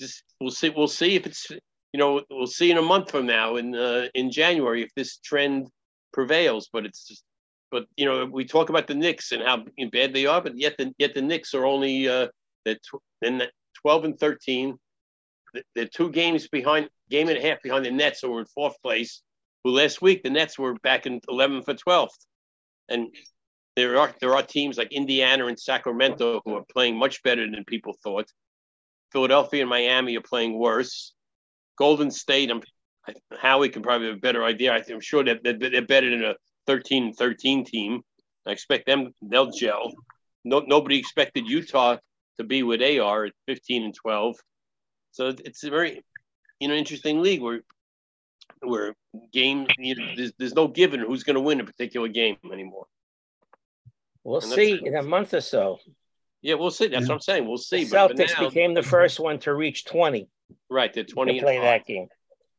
just 0.00 0.22
we'll 0.40 0.50
see 0.50 0.70
we'll 0.70 0.88
see 0.88 1.16
if 1.16 1.26
it's 1.26 1.50
you 1.50 1.98
know 1.98 2.22
we'll 2.30 2.46
see 2.46 2.70
in 2.70 2.78
a 2.78 2.82
month 2.82 3.10
from 3.10 3.26
now 3.26 3.56
in 3.56 3.74
uh, 3.74 4.06
in 4.14 4.30
January 4.30 4.82
if 4.82 4.94
this 4.94 5.18
trend 5.18 5.68
prevails. 6.12 6.70
But 6.72 6.86
it's 6.86 7.06
just 7.06 7.24
but 7.70 7.86
you 7.96 8.04
know 8.06 8.24
we 8.26 8.44
talk 8.44 8.68
about 8.70 8.86
the 8.86 8.94
Knicks 8.94 9.32
and 9.32 9.42
how 9.42 9.64
bad 9.92 10.12
they 10.12 10.26
are, 10.26 10.40
but 10.40 10.56
yet 10.56 10.76
the 10.78 10.92
yet 10.98 11.14
the 11.14 11.22
Knicks 11.22 11.54
are 11.54 11.66
only 11.66 12.08
uh, 12.08 12.28
they're 12.64 12.78
then 13.20 13.42
twelve 13.80 14.04
and 14.04 14.18
thirteen. 14.18 14.76
Th- 15.54 15.64
They're 15.74 15.86
two 15.86 16.10
games 16.10 16.48
behind, 16.48 16.88
game 17.10 17.28
and 17.28 17.38
a 17.38 17.42
half 17.42 17.62
behind 17.62 17.84
the 17.84 17.90
Nets, 17.90 18.20
who 18.20 18.30
were 18.30 18.40
in 18.40 18.46
fourth 18.46 18.80
place. 18.82 19.22
Who 19.64 19.70
last 19.70 20.00
week 20.02 20.22
the 20.22 20.30
Nets 20.30 20.58
were 20.58 20.74
back 20.74 21.06
in 21.06 21.20
eleventh 21.28 21.64
for 21.64 21.74
twelfth, 21.74 22.18
and 22.88 23.08
there 23.76 23.98
are 23.98 24.14
there 24.20 24.34
are 24.34 24.42
teams 24.42 24.78
like 24.78 24.92
Indiana 24.92 25.46
and 25.46 25.58
Sacramento 25.58 26.40
who 26.44 26.54
are 26.54 26.64
playing 26.72 26.96
much 26.96 27.22
better 27.22 27.48
than 27.50 27.64
people 27.64 27.96
thought. 28.02 28.26
Philadelphia 29.12 29.62
and 29.62 29.70
Miami 29.70 30.16
are 30.16 30.22
playing 30.22 30.58
worse. 30.58 31.14
Golden 31.78 32.10
State, 32.10 32.50
I'm 32.50 32.60
Howie 33.38 33.68
can 33.68 33.82
probably 33.82 34.08
have 34.08 34.16
a 34.16 34.20
better 34.20 34.44
idea. 34.44 34.74
I 34.74 34.82
I'm 34.90 35.00
sure 35.00 35.24
that 35.24 35.42
that 35.44 35.60
they're 35.60 35.82
better 35.82 36.10
than 36.10 36.24
a 36.24 36.34
13 36.68 37.04
and 37.04 37.16
13 37.16 37.64
team. 37.64 38.02
I 38.46 38.52
expect 38.52 38.86
them 38.86 39.12
they'll 39.22 39.50
gel. 39.50 39.92
No, 40.44 40.60
nobody 40.60 40.98
expected 40.98 41.48
Utah 41.48 41.96
to 42.38 42.44
be 42.44 42.62
where 42.62 42.78
they 42.78 43.00
are 43.00 43.24
at 43.24 43.32
15 43.46 43.82
and 43.84 43.94
12. 43.94 44.36
So 45.10 45.34
it's 45.44 45.64
a 45.64 45.70
very 45.70 46.04
you 46.60 46.68
know 46.68 46.74
interesting 46.74 47.22
league 47.22 47.42
where 47.42 47.62
where 48.60 48.94
game 49.32 49.66
you 49.78 49.96
know, 49.96 50.12
there's, 50.16 50.32
there's 50.38 50.54
no 50.54 50.68
given 50.68 51.00
who's 51.00 51.24
going 51.24 51.34
to 51.34 51.40
win 51.40 51.60
a 51.60 51.64
particular 51.64 52.08
game 52.08 52.36
anymore. 52.52 52.86
We'll 54.22 54.40
see 54.40 54.80
in 54.84 54.94
a 54.94 55.02
month 55.02 55.34
or 55.34 55.40
so. 55.40 55.78
Yeah, 56.42 56.54
we'll 56.54 56.70
see. 56.70 56.86
That's 56.86 57.02
mm-hmm. 57.02 57.08
what 57.08 57.14
I'm 57.16 57.20
saying. 57.20 57.48
We'll 57.48 57.56
The 57.56 57.62
see. 57.62 57.84
But, 57.90 58.08
but 58.08 58.16
Celtics 58.16 58.40
now, 58.40 58.48
became 58.48 58.74
the 58.74 58.82
first 58.82 59.18
one 59.18 59.40
to 59.40 59.52
reach 59.54 59.84
20 59.86 60.28
right, 60.70 60.92
they're 60.92 61.04
20 61.04 61.34
to 61.34 61.40
play 61.40 61.58
that 61.60 61.86
game. 61.86 62.08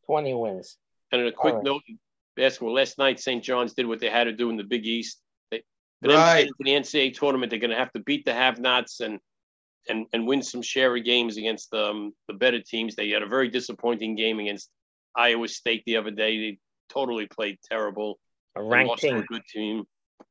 20 0.05 0.34
wins. 0.34 0.78
And 1.12 1.22
a 1.22 1.32
quick 1.32 1.55
right. 1.55 1.64
note, 1.64 1.82
basketball. 2.40 2.74
Last 2.74 2.98
night, 2.98 3.20
St. 3.20 3.44
John's 3.44 3.74
did 3.74 3.86
what 3.86 4.00
they 4.00 4.10
had 4.10 4.24
to 4.26 4.32
do 4.34 4.50
in 4.50 4.58
the 4.58 4.64
Big 4.64 4.86
East. 4.86 5.22
They, 5.52 5.62
for 6.02 6.08
them 6.08 6.18
to 6.18 6.18
Right. 6.18 6.38
get 6.38 6.48
into 6.48 6.64
the 6.64 7.00
NCAA 7.00 7.14
tournament, 7.14 7.50
they're 7.50 7.60
going 7.60 7.72
to 7.72 7.78
have 7.78 7.92
to 7.94 8.00
beat 8.00 8.26
the 8.26 8.34
have-nots 8.34 9.02
and 9.02 9.20
and 9.88 10.06
and 10.14 10.28
win 10.28 10.44
some 10.44 10.62
share 10.62 10.96
of 10.96 11.04
games 11.04 11.38
against 11.38 11.74
um, 11.74 12.14
the 12.28 12.34
better 12.34 12.62
teams. 12.62 12.96
They 12.96 13.10
had 13.10 13.24
a 13.24 13.28
very 13.28 13.50
disappointing 13.50 14.16
game 14.16 14.40
against 14.40 14.70
Iowa 15.16 15.48
State 15.48 15.84
the 15.86 15.98
other 15.98 16.12
day. 16.12 16.38
They 16.38 16.58
totally 16.90 17.28
played 17.28 17.58
terrible. 17.64 18.20
A 18.56 18.62
They 18.62 18.68
ranked 18.68 18.90
lost 18.90 19.02
to 19.04 19.18
a 19.18 19.24
good 19.24 19.46
team. 19.46 19.84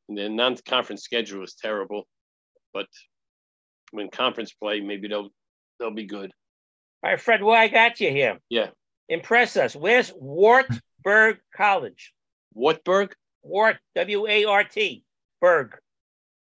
And 0.08 0.16
their 0.18 0.28
non-conference 0.28 1.02
schedule 1.02 1.42
is 1.44 1.54
terrible, 1.54 2.06
but 2.72 2.86
when 3.90 4.08
conference 4.10 4.52
play, 4.52 4.80
maybe 4.80 5.08
they'll 5.08 5.30
they'll 5.78 5.90
be 5.94 6.04
good. 6.06 6.30
All 7.02 7.10
right, 7.10 7.20
Fred, 7.20 7.42
why 7.42 7.62
I 7.64 7.68
got 7.68 8.00
you 8.00 8.10
here? 8.10 8.38
Yeah. 8.48 8.68
Impress 9.08 9.56
us. 9.56 9.74
Where's 9.74 10.10
Wartburg 11.08 11.40
College? 11.56 12.12
Wartburg? 12.52 13.14
Wart, 13.42 13.78
W 13.94 14.26
A 14.26 14.44
R 14.44 14.64
T, 14.64 15.04
Berg. 15.40 15.78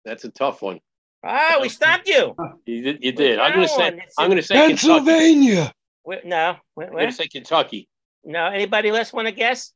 That's 0.04 0.26
a 0.26 0.30
tough 0.30 0.62
one. 0.62 0.82
Ah, 1.24 1.60
we 1.62 1.70
stopped 1.70 2.08
you. 2.08 2.36
You 2.66 2.82
did. 2.82 3.04
You 3.04 3.12
did. 3.14 3.40
I'm 3.40 3.54
going 3.54 3.68
to 3.68 3.74
say. 3.74 4.02
I'm 4.18 4.28
going 4.28 4.42
to 4.42 4.44
say 4.44 4.56
Pennsylvania. 4.56 5.72
Where, 6.04 6.20
no, 6.26 6.58
where, 6.74 6.88
I'm 6.88 6.94
going 6.94 7.08
to 7.08 7.14
say 7.14 7.28
Kentucky. 7.28 7.88
no. 8.26 8.48
Anybody 8.48 8.90
else 8.90 9.14
want 9.14 9.30
to 9.30 9.34
guess? 9.34 9.72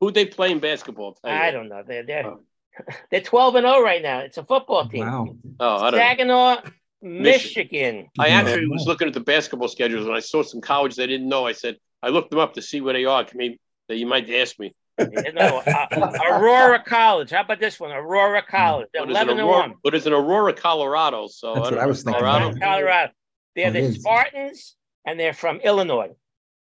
Who 0.00 0.10
they 0.10 0.26
play 0.26 0.50
in 0.50 0.58
basketball? 0.58 1.16
Tell 1.24 1.32
I 1.32 1.52
don't 1.52 1.68
know. 1.68 1.84
They're 1.86 2.04
they're 2.04 2.34
they're 3.12 3.20
twelve 3.20 3.54
and 3.54 3.64
zero 3.64 3.80
right 3.80 4.02
now. 4.02 4.20
It's 4.20 4.38
a 4.38 4.44
football 4.44 4.88
team. 4.88 5.06
Wow. 5.06 5.36
Oh, 5.60 5.76
I 5.76 5.90
don't 5.90 5.92
know. 5.92 5.98
Saginaw 5.98 6.56
Michigan. 7.00 8.08
I 8.18 8.30
actually 8.30 8.66
was 8.66 8.86
looking 8.88 9.06
at 9.06 9.14
the 9.14 9.20
basketball 9.20 9.68
schedules 9.68 10.06
and 10.06 10.16
I 10.16 10.20
saw 10.20 10.42
some 10.42 10.60
colleges 10.60 10.98
I 10.98 11.06
didn't 11.06 11.28
know. 11.28 11.46
I 11.46 11.52
said 11.52 11.76
I 12.02 12.08
looked 12.08 12.30
them 12.30 12.40
up 12.40 12.54
to 12.54 12.62
see 12.62 12.80
where 12.80 12.94
they 12.94 13.04
are. 13.04 13.24
Maybe 13.34 13.60
that 13.92 13.98
you 13.98 14.06
might 14.06 14.28
ask 14.30 14.58
me. 14.58 14.74
You 14.98 15.32
know, 15.34 15.62
uh, 15.66 16.18
Aurora 16.30 16.82
College. 16.82 17.30
How 17.30 17.42
about 17.42 17.60
this 17.60 17.78
one? 17.78 17.90
Aurora 17.90 18.42
College. 18.42 18.88
What 18.94 19.10
is, 19.10 19.10
Eleven 19.10 19.36
to 19.36 19.42
Aurora, 19.42 19.68
one. 19.68 19.74
but 19.84 19.94
it's 19.94 20.06
in 20.06 20.14
Aurora, 20.14 20.54
Colorado. 20.54 21.28
So 21.28 21.54
That's 21.54 21.68
I, 21.68 21.70
what 21.70 21.78
I 21.78 21.86
was 21.86 22.02
thinking. 22.02 22.22
Colorado. 22.22 22.58
Colorado. 22.58 23.12
They're 23.54 23.68
It 23.68 23.72
the 23.72 23.78
is. 23.80 24.00
Spartans, 24.00 24.76
and 25.06 25.20
they're 25.20 25.34
from 25.34 25.60
Illinois. 25.60 26.10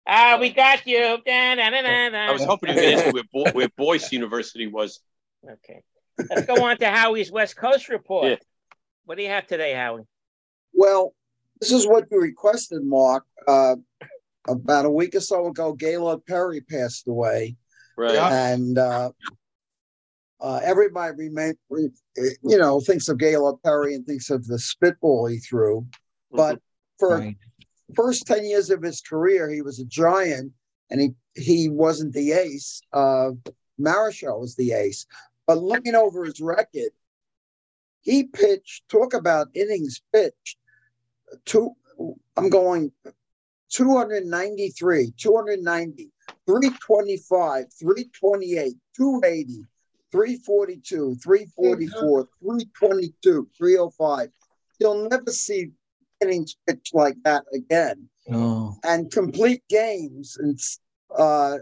Ah, 0.07 0.37
we 0.39 0.51
got 0.51 0.85
you. 0.85 1.17
Da, 1.25 1.55
da, 1.55 1.69
da, 1.71 1.81
da, 1.81 2.09
da. 2.09 2.17
I 2.27 2.31
was 2.31 2.43
hoping 2.43 2.69
you 2.69 2.75
could 2.75 2.93
ask 2.93 3.05
me 3.07 3.11
where, 3.11 3.23
Bo- 3.45 3.51
where 3.53 3.69
Boyce 3.75 4.11
University 4.11 4.67
was. 4.67 4.99
Okay. 5.43 5.81
Let's 6.29 6.45
go 6.45 6.63
on 6.63 6.77
to 6.77 6.87
Howie's 6.87 7.31
West 7.31 7.55
Coast 7.55 7.89
report. 7.89 8.27
Yeah. 8.27 8.35
What 9.05 9.17
do 9.17 9.23
you 9.23 9.29
have 9.29 9.47
today, 9.47 9.73
Howie? 9.73 10.03
Well, 10.73 11.13
this 11.59 11.71
is 11.71 11.87
what 11.87 12.05
you 12.11 12.19
requested, 12.21 12.83
Mark. 12.83 13.23
Uh, 13.47 13.77
about 14.47 14.85
a 14.85 14.89
week 14.89 15.15
or 15.15 15.19
so 15.19 15.47
ago, 15.47 15.73
Gaylord 15.73 16.25
Perry 16.25 16.61
passed 16.61 17.07
away, 17.07 17.55
Right. 17.97 18.17
and 18.31 18.77
uh, 18.77 19.11
uh, 20.39 20.59
everybody 20.63 21.15
remain, 21.17 21.55
re, 21.69 21.89
you 22.43 22.57
know, 22.57 22.79
thinks 22.79 23.07
of 23.07 23.17
Gaylord 23.17 23.61
Perry 23.63 23.95
and 23.95 24.05
thinks 24.05 24.29
of 24.29 24.45
the 24.45 24.59
spitball 24.59 25.27
he 25.27 25.37
threw. 25.37 25.87
But 26.31 26.59
for 26.99 27.19
Right. 27.19 27.37
first 27.95 28.27
ten 28.27 28.45
years 28.45 28.69
of 28.69 28.81
his 28.81 29.01
career, 29.01 29.49
he 29.49 29.61
was 29.61 29.79
a 29.79 29.85
giant, 29.85 30.51
and 30.89 31.01
he 31.01 31.15
he 31.35 31.69
wasn't 31.69 32.13
the 32.13 32.31
ace. 32.31 32.81
Uh, 32.93 33.31
Marichal 33.79 34.39
was 34.39 34.55
the 34.55 34.71
ace. 34.71 35.05
But 35.47 35.61
looking 35.61 35.95
over 35.95 36.23
his 36.23 36.41
record, 36.41 36.91
he 38.01 38.23
pitched. 38.23 38.87
Talk 38.89 39.13
about 39.13 39.47
innings 39.53 40.01
pitched. 40.13 40.57
Two. 41.45 41.75
I'm 42.37 42.49
going 42.49 42.91
293, 43.71 45.13
290, 45.17 46.11
325, 46.45 47.65
328, 47.79 48.73
280, 48.95 49.65
342, 50.11 51.15
344, 51.15 52.27
322, 52.41 53.47
305. 53.57 54.29
You'll 54.79 55.09
never 55.09 55.31
see 55.31 55.71
innings 56.21 56.55
pitched 56.67 56.93
like 56.93 57.15
that 57.23 57.43
again. 57.53 58.09
Oh, 58.31 58.75
And 58.83 59.11
complete 59.11 59.63
games 59.69 60.37
in 60.41 60.57
uh, 61.17 61.57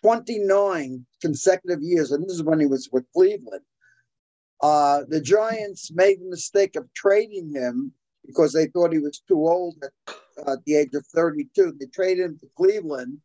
29 0.00 1.06
consecutive 1.20 1.82
years. 1.82 2.12
And 2.12 2.24
this 2.24 2.34
is 2.34 2.42
when 2.42 2.60
he 2.60 2.66
was 2.66 2.88
with 2.92 3.04
Cleveland. 3.12 3.64
Uh, 4.62 5.00
the 5.08 5.20
Giants 5.20 5.90
made 5.92 6.20
the 6.20 6.30
mistake 6.30 6.76
of 6.76 6.92
trading 6.94 7.52
him 7.52 7.92
because 8.24 8.52
they 8.52 8.66
thought 8.66 8.92
he 8.92 8.98
was 8.98 9.22
too 9.28 9.46
old 9.46 9.76
at 9.82 10.16
uh, 10.44 10.56
the 10.66 10.76
age 10.76 10.94
of 10.94 11.06
32. 11.06 11.74
They 11.78 11.86
traded 11.86 12.24
him 12.24 12.38
to 12.40 12.48
Cleveland, 12.56 13.18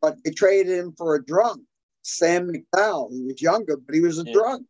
but 0.00 0.16
they 0.24 0.30
traded 0.30 0.78
him 0.78 0.92
for 0.96 1.14
a 1.14 1.24
drunk, 1.24 1.62
Sam 2.02 2.50
McDowell. 2.50 3.12
He 3.12 3.22
was 3.22 3.40
younger, 3.40 3.76
but 3.76 3.94
he 3.94 4.00
was 4.00 4.18
a 4.18 4.24
Yeah. 4.24 4.32
drunk. 4.32 4.66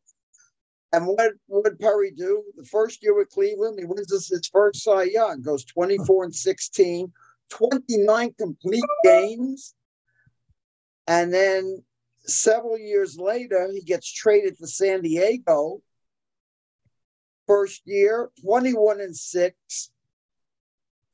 And 0.93 1.07
what, 1.07 1.35
did 1.64 1.79
Perry 1.79 2.11
do? 2.12 2.45
The 2.57 2.64
first 2.64 3.03
year 3.03 3.14
with 3.14 3.29
Cleveland, 3.31 3.79
he 3.79 3.85
wins 3.85 4.11
his, 4.11 4.29
his 4.29 4.49
first 4.49 4.83
Cy 4.83 5.05
Young, 5.05 5.43
goes 5.43 5.64
24 5.64 6.25
and 6.25 6.35
16, 6.35 7.12
29 7.51 8.35
complete 8.35 8.85
games. 9.05 9.75
And 11.07 11.33
then 11.33 11.85
several 12.21 12.79
years 12.79 13.19
later, 13.19 13.69
he 13.73 13.83
gets 13.83 14.11
traded 14.11 14.59
to 14.59 14.67
San 14.67 15.03
Diego. 15.03 15.83
First 17.47 17.83
year, 17.85 18.31
21 18.43 19.01
and 19.01 19.17
6, 19.17 19.91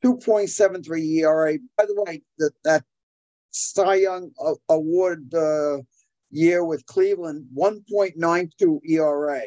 2.73 0.04 1.20
ERA. 1.20 1.58
By 1.76 1.86
the 1.86 2.02
way, 2.02 2.22
that, 2.38 2.52
that 2.64 2.84
Cy 3.50 3.94
Young 3.96 4.30
uh, 4.44 4.54
Award 4.68 5.32
uh, 5.34 5.78
year 6.30 6.64
with 6.64 6.84
Cleveland, 6.86 7.46
1.92 7.56 8.80
ERA. 8.84 9.42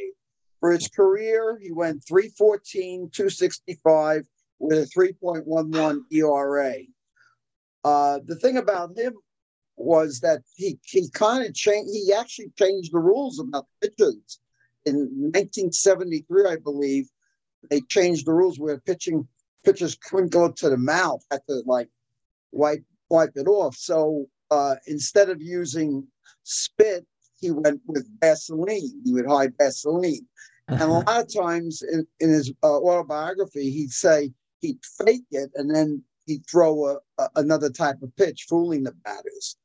For 0.60 0.72
his 0.72 0.88
career, 0.88 1.60
he 1.62 1.72
went 1.72 2.04
314, 2.08 3.10
265 3.12 4.26
with 4.60 4.80
a 4.80 4.98
3.11 4.98 6.00
ERA. 6.12 6.76
Uh, 7.84 8.20
the 8.26 8.36
thing 8.36 8.58
about 8.58 8.98
him 8.98 9.14
was 9.78 10.22
that 10.22 10.42
he 10.56 10.80
he 10.84 11.10
kind 11.10 11.46
of 11.46 11.54
changed. 11.54 11.92
He 11.92 12.14
actually 12.14 12.52
changed 12.58 12.94
the 12.94 13.00
rules 13.00 13.40
about 13.40 13.68
pitches 13.82 14.40
in 14.86 14.96
1973, 14.96 16.48
I 16.48 16.56
believe. 16.56 17.10
They 17.70 17.82
changed 17.82 18.26
the 18.26 18.34
rules 18.34 18.60
where 18.60 18.80
pitching 18.80 19.28
pitchers 19.66 19.96
couldn't 19.96 20.32
go 20.32 20.52
to 20.52 20.70
the 20.70 20.78
mouth, 20.78 21.24
had 21.32 21.42
to 21.50 21.64
like 21.66 21.90
wipe 22.52 22.84
wipe 23.10 23.32
it 23.36 23.48
off. 23.48 23.76
So 23.76 24.28
uh, 24.52 24.76
instead 24.88 25.30
of 25.30 25.42
using 25.42 26.08
spit, 26.44 27.06
he 27.40 27.52
went 27.52 27.82
with 27.88 28.08
Vaseline. 28.22 29.02
He 29.04 29.14
would 29.14 29.28
hide 29.28 29.54
Vaseline. 29.58 30.26
And 30.68 30.82
a 30.82 30.88
lot 30.88 31.22
of 31.22 31.34
times 31.34 31.84
in, 31.84 32.08
in 32.20 32.30
his 32.30 32.52
uh, 32.64 32.78
autobiography, 32.78 33.70
he'd 33.70 33.92
say 33.92 34.32
he'd 34.62 34.80
fake 34.84 35.26
it 35.32 35.52
and 35.56 35.74
then 35.74 36.02
he'd 36.26 36.44
throw 36.50 36.88
a, 36.88 36.98
a, 37.20 37.30
another 37.36 37.70
type 37.70 38.02
of 38.02 38.16
pitch, 38.16 38.48
fooling 38.50 38.84
the 38.84 38.94
batters. 39.04 39.58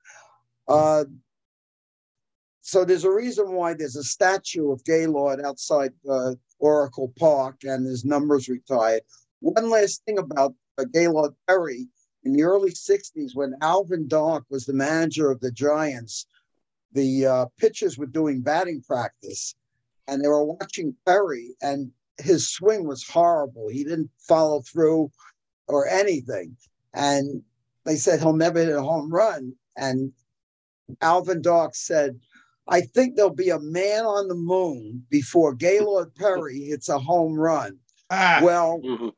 Uh, 0.69 1.05
so 2.61 2.85
there's 2.85 3.05
a 3.05 3.11
reason 3.11 3.53
why 3.53 3.75
there's 3.75 3.97
a 3.97 4.05
statue 4.05 4.71
of 4.71 4.85
Gaylord 4.85 5.41
outside 5.41 5.93
uh, 6.09 6.35
Oracle 6.59 7.13
Park 7.19 7.65
and 7.65 7.87
his 7.87 8.05
numbers 8.05 8.49
retired. 8.49 9.03
One 9.41 9.71
last 9.71 10.05
thing 10.05 10.19
about 10.19 10.55
uh, 10.79 10.85
Gaylord 10.93 11.33
Perry 11.47 11.89
in 12.25 12.33
the 12.33 12.43
early 12.43 12.71
60s, 12.71 13.35
when 13.35 13.55
Alvin 13.63 14.07
Dark 14.07 14.45
was 14.51 14.67
the 14.67 14.73
manager 14.75 15.31
of 15.31 15.41
the 15.41 15.51
Giants, 15.51 16.27
the 16.93 17.27
uh, 17.27 17.47
pitchers 17.59 17.97
were 17.97 18.07
doing 18.07 18.41
batting 18.43 18.83
practice 18.83 19.55
and 20.07 20.23
they 20.23 20.29
were 20.29 20.45
watching 20.45 20.95
Perry, 21.07 21.55
and 21.63 21.91
his 22.19 22.51
swing 22.51 22.87
was 22.87 23.07
horrible. 23.07 23.69
He 23.69 23.85
didn't 23.85 24.11
follow 24.19 24.61
through 24.63 25.11
or 25.69 25.87
anything. 25.87 26.57
And 26.93 27.43
they 27.85 27.97
said 27.97 28.19
he'll 28.19 28.33
never 28.33 28.59
hit 28.59 28.75
a 28.75 28.83
home 28.83 29.11
run. 29.11 29.55
And 29.77 30.13
Alvin 31.01 31.43
Dark 31.43 31.75
said, 31.77 32.19
I 32.69 32.81
think 32.81 33.15
there'll 33.17 33.31
be 33.35 33.51
a 33.51 33.61
man 33.61 34.05
on 34.05 34.29
the 34.29 34.35
moon 34.35 35.07
before 35.11 35.55
Gaylord 35.55 36.15
Perry 36.15 36.61
hits 36.61 36.89
a 36.89 36.99
home 36.99 37.35
run. 37.35 37.79
Ah, 38.11 38.41
Well, 38.43 38.81
Mhm. 38.81 39.13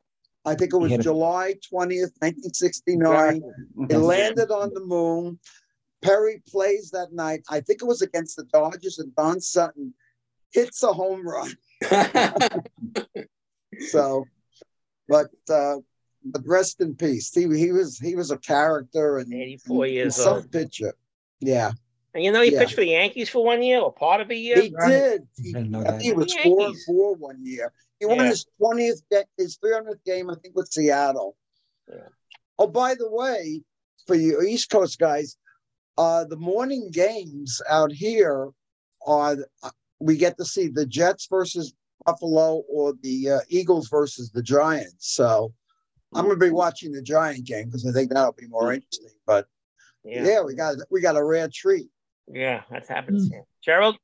I 0.45 0.55
think 0.55 0.73
it 0.73 0.77
was. 0.77 0.91
July 0.97 1.53
20th, 1.71 2.11
1969. 2.19 3.41
It 3.89 3.97
landed 3.97 4.51
on 4.51 4.73
the 4.73 4.81
moon. 4.81 5.39
Perry 6.01 6.41
plays 6.47 6.91
that 6.91 7.13
night. 7.13 7.43
I 7.49 7.61
think 7.61 7.81
it 7.81 7.85
was 7.85 8.01
against 8.01 8.35
the 8.35 8.43
Dodgers, 8.45 8.99
and 8.99 9.15
Don 9.15 9.39
Sutton 9.39 9.93
hits 10.51 10.83
a 10.83 10.91
home 10.91 11.25
run. 11.27 11.53
So, 13.89 14.27
but 15.07 15.27
uh, 15.49 15.77
but 16.23 16.41
rest 16.45 16.79
in 16.81 16.95
peace. 16.95 17.33
He 17.33 17.41
he 17.57 17.71
was 17.71 17.97
he 17.99 18.15
was 18.15 18.31
a 18.31 18.37
character 18.37 19.17
and 19.17 19.33
84 19.33 19.87
years 19.87 20.15
some 20.15 20.37
old. 20.37 20.51
pitcher. 20.51 20.93
Yeah, 21.39 21.71
And 22.13 22.23
you 22.23 22.31
know, 22.31 22.41
he 22.41 22.53
Yeah. 22.53 22.59
pitched 22.59 22.75
for 22.75 22.81
the 22.81 22.87
Yankees 22.87 23.29
for 23.29 23.43
one 23.43 23.63
year 23.63 23.79
or 23.79 23.91
part 23.91 24.21
of 24.21 24.29
a 24.29 24.35
year. 24.35 24.61
he 24.61 24.73
did. 24.87 25.27
He, 25.41 25.53
Didn't 25.53 25.75
I 25.75 25.91
think 25.91 26.01
he 26.03 26.13
was 26.13 26.33
four 26.35 26.67
and 26.67 26.81
four 26.85 27.15
one 27.15 27.43
year. 27.43 27.73
He 27.99 28.05
won 28.05 28.19
Yeah. 28.19 28.29
his 28.29 28.45
twentieth, 28.57 29.01
his 29.37 29.57
three 29.57 29.73
hundredth 29.73 30.03
game, 30.03 30.29
I 30.29 30.35
think, 30.35 30.55
with 30.55 30.71
Seattle. 30.71 31.35
Yeah. 31.87 32.07
Oh, 32.59 32.67
by 32.67 32.95
the 32.95 33.09
way, 33.09 33.61
for 34.07 34.15
you 34.15 34.41
East 34.41 34.69
Coast 34.69 34.99
guys, 34.99 35.37
uh, 35.97 36.25
the 36.25 36.35
morning 36.37 36.89
games 36.91 37.61
out 37.69 37.91
here 37.91 38.49
are 39.05 39.37
uh, 39.63 39.69
we 39.99 40.17
get 40.17 40.37
to 40.37 40.45
see 40.45 40.67
the 40.67 40.85
Jets 40.85 41.27
versus 41.29 41.73
Buffalo 42.05 42.63
or 42.69 42.93
the 43.01 43.29
uh, 43.31 43.39
Eagles 43.49 43.87
versus 43.89 44.29
the 44.31 44.43
Giants. 44.43 45.13
So 45.15 45.53
I'm 46.13 46.25
going 46.25 46.37
to 46.39 46.45
be 46.45 46.51
watching 46.51 46.91
the 46.91 47.01
Giant 47.01 47.45
game 47.45 47.67
because 47.67 47.87
I 47.87 47.91
think 47.91 48.11
that'll 48.11 48.33
be 48.33 48.47
more 48.47 48.73
interesting. 48.73 49.09
But 49.25 49.47
Yeah, 50.03 50.25
yeah, 50.25 50.41
we 50.41 50.55
got 50.55 50.75
we 50.91 50.99
got 51.01 51.15
a 51.15 51.23
rare 51.23 51.49
treat. 51.51 51.89
yeah, 52.27 52.63
that's 52.69 52.89
happened. 52.89 53.31
Gerald, 53.63 53.97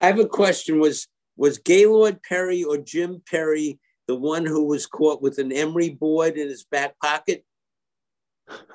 I 0.00 0.06
have 0.08 0.18
a 0.18 0.26
question. 0.26 0.78
Was 0.78 1.08
was 1.36 1.58
Gaylord 1.58 2.22
Perry 2.22 2.64
or 2.64 2.78
Jim 2.78 3.22
Perry 3.30 3.78
the 4.06 4.16
one 4.16 4.44
who 4.44 4.64
was 4.64 4.86
caught 4.86 5.22
with 5.22 5.38
an 5.38 5.52
emery 5.52 5.90
board 5.90 6.36
in 6.36 6.48
his 6.48 6.64
back 6.64 6.98
pocket? 7.00 7.44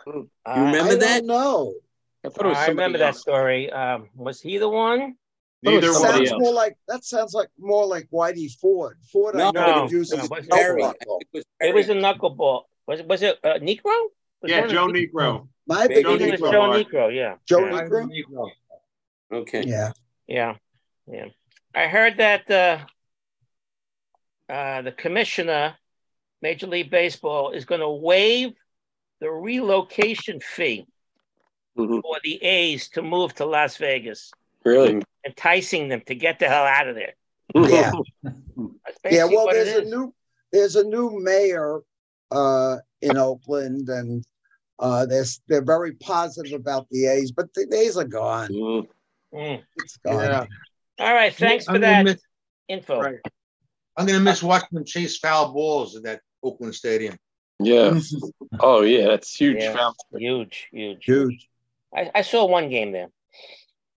You 0.08 0.30
I- 0.46 0.60
remember 0.60 0.94
I 0.94 0.96
that? 0.96 1.26
don't. 1.28 1.76
I 2.24 2.30
thought 2.30 2.46
it 2.46 2.50
was 2.50 2.58
I 2.58 2.66
somebody 2.68 2.94
remember 2.94 2.98
that 3.00 3.16
story. 3.16 3.72
Um, 3.72 4.10
was 4.16 4.42
he 4.42 4.58
the 4.58 4.70
one? 4.70 5.16
Neither 5.62 5.90
It 5.90 5.94
sounds 5.94 6.32
else. 6.32 6.40
more 6.42 6.54
like 6.54 6.76
that 6.88 7.04
sounds 7.04 7.34
like 7.34 7.50
more 7.58 7.86
like 7.86 8.08
Whitey 8.12 8.52
Ford. 8.60 8.98
Ford, 9.12 9.36
I 9.36 9.40
No, 9.40 9.52
know, 9.52 9.86
no, 9.86 9.90
uses 9.90 10.18
no, 10.18 10.24
it 10.24 10.30
wasn't 10.30 10.52
Perry. 10.52 10.84
I 10.84 10.88
knuckle. 10.88 11.20
think 11.20 11.22
it 11.22 11.38
was 11.38 11.44
It 11.70 11.76
was 11.76 11.90
a 11.90 11.94
knuckleball. 11.94 12.64
Was 12.88 13.00
it? 13.00 13.08
Was 13.08 13.22
it 13.22 13.40
uh, 13.44 13.54
Niekro? 13.60 13.84
Was 14.42 14.52
Yeah, 14.52 14.68
Joe 14.68 14.88
Niekro. 14.88 15.48
My 15.68 15.88
big 15.88 16.04
Joe 16.04 16.18
Niekro. 16.18 16.52
Joe 16.52 16.70
Niekro. 16.70 17.16
Yeah. 17.16 17.36
Joe 17.48 17.66
yeah. 17.66 17.84
Niekro. 17.90 18.50
Okay. 19.32 19.64
Yeah. 19.66 19.92
Yeah, 20.28 20.56
yeah. 21.08 21.26
I 21.76 21.88
heard 21.88 22.18
that 22.18 22.50
uh, 22.50 22.80
uh, 24.52 24.82
the 24.84 24.92
commissioner 24.92 25.76
Major 26.42 26.68
League 26.68 26.90
Baseball 26.90 27.52
is 27.52 27.66
going 27.66 27.82
to 27.82 27.90
waive 27.90 28.54
the 29.20 29.30
relocation 29.32 30.40
fee 30.40 30.86
Mhm. 31.78 32.02
for 32.02 32.18
the 32.24 32.42
A's 32.42 32.88
to 32.90 33.02
move 33.02 33.34
to 33.36 33.46
Las 33.46 33.76
Vegas, 33.78 34.32
Really? 34.64 35.02
enticing 35.26 35.90
them 35.90 36.02
to 36.08 36.16
get 36.16 36.40
the 36.40 36.48
hell 36.48 36.64
out 36.64 36.88
of 36.88 36.96
there. 36.96 37.14
Yeah. 37.56 37.92
Yeah, 39.10 39.26
well, 39.26 39.48
there's 39.52 39.68
a 39.76 39.82
is. 39.84 39.90
new 39.90 40.14
there's 40.52 40.76
a 40.76 40.84
new 40.84 41.20
mayor 41.20 41.82
uh 42.32 42.78
in 43.02 43.18
Oakland 43.18 43.88
and 43.90 44.24
uh 44.80 45.06
they're 45.06 45.26
they're 45.48 45.64
very 45.64 45.94
positive 45.96 46.54
about 46.60 46.88
the 46.90 47.06
A's, 47.08 47.32
but 47.32 47.54
the 47.54 47.68
A's 47.74 47.98
are 47.98 48.04
gone. 48.06 48.50
Mm. 48.50 48.88
Mm. 49.34 49.64
It's 49.78 49.98
gone. 49.98 50.24
Yeah. 50.24 50.46
All 51.00 51.14
right, 51.14 51.34
thanks 51.34 51.68
I'm 51.68 51.76
for 51.76 51.80
that 51.80 52.04
miss- 52.06 52.22
info. 52.68 53.00
Right. 53.02 53.20
I'm 53.98 54.06
gonna 54.06 54.20
miss 54.20 54.44
watching 54.44 54.70
them 54.74 54.86
chase 54.86 55.18
foul 55.18 55.54
balls 55.54 55.96
in 55.96 56.04
that 56.04 56.22
Oakland 56.44 56.76
Stadium. 56.76 57.16
Yeah. 57.60 58.00
Oh 58.60 58.82
yeah, 58.82 59.08
that's 59.08 59.36
huge. 59.36 59.58
Yeah, 59.62 59.74
foul. 59.74 59.96
huge, 60.18 60.68
huge. 60.72 61.04
Huge. 61.04 61.50
I, 61.94 62.10
I 62.16 62.22
saw 62.22 62.46
one 62.46 62.70
game 62.70 62.94
there. 62.94 63.10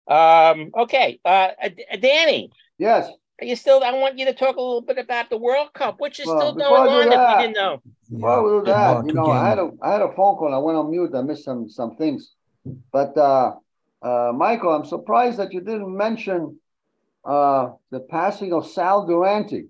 Um, 0.08 0.70
okay, 0.76 1.20
uh, 1.24 1.50
uh, 1.62 1.68
Danny, 2.00 2.50
Yes. 2.78 3.08
are 3.40 3.44
you 3.44 3.54
still? 3.54 3.82
I 3.84 3.92
want 3.92 4.18
you 4.18 4.24
to 4.26 4.32
talk 4.32 4.56
a 4.56 4.60
little 4.60 4.80
bit 4.80 4.98
about 4.98 5.30
the 5.30 5.36
World 5.36 5.72
Cup, 5.74 6.00
which 6.00 6.18
is 6.18 6.26
Well, 6.26 6.40
still 6.40 6.54
going 6.54 7.04
do 7.04 7.12
on. 7.12 7.12
If 7.12 7.30
you 7.30 7.46
didn't 7.46 7.56
know, 7.56 7.82
Well, 8.10 8.42
with 8.42 8.64
Good 8.64 8.74
that, 8.74 9.06
you 9.06 9.12
know, 9.12 9.30
I 9.30 9.48
had 9.48 9.58
a 9.58 9.70
I 9.82 9.92
had 9.92 10.02
a 10.02 10.08
phone 10.08 10.36
call. 10.36 10.52
I 10.54 10.58
went 10.58 10.78
on 10.78 10.90
mute. 10.90 11.14
I 11.14 11.22
missed 11.22 11.44
some 11.44 11.68
some 11.68 11.94
things. 11.96 12.32
But 12.92 13.16
uh, 13.16 13.52
uh, 14.02 14.32
Michael, 14.34 14.74
I'm 14.74 14.84
surprised 14.86 15.38
that 15.38 15.52
you 15.52 15.60
didn't 15.60 15.94
mention 15.96 16.58
uh, 17.28 17.72
the 17.90 18.00
passing 18.00 18.52
of 18.52 18.66
Sal 18.66 19.06
Durante. 19.06 19.66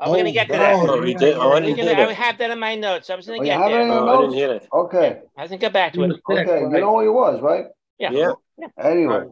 oh, 0.00 0.10
we're 0.10 0.18
gonna 0.18 0.30
Oh, 0.30 0.32
get 0.32 0.46
to 0.48 0.52
that. 0.54 0.74
Oh, 0.74 1.02
he 1.02 1.14
did. 1.14 1.36
Oh, 1.36 1.40
I 1.40 1.46
We're 1.54 1.60
didn't 1.60 1.76
gonna- 1.76 1.94
hear 1.94 2.06
I 2.06 2.12
have 2.12 2.38
that 2.38 2.50
in 2.50 2.58
my 2.58 2.74
notes. 2.74 3.10
I 3.10 3.14
was 3.16 3.26
gonna 3.26 3.38
Oh, 3.38 3.42
you 3.42 3.46
get 3.50 3.58
have 3.60 3.70
it 3.70 3.74
in 3.74 3.88
there. 3.88 3.96
your 3.98 3.98
Oh, 3.98 4.08
I 4.08 4.12
didn't 4.12 4.22
notes? 4.30 4.34
hear 4.34 4.48
that. 4.54 4.66
Okay. 4.72 5.20
Hasn't 5.36 5.60
got 5.60 5.72
back 5.72 5.92
to 5.92 6.02
it. 6.04 6.20
Okay. 6.30 6.60
You 6.60 6.68
know 6.70 6.94
who 6.96 7.02
he 7.02 7.08
was, 7.08 7.40
right? 7.42 7.66
Yeah. 7.98 8.10
Yeah. 8.12 8.32
Anyway, 8.80 9.24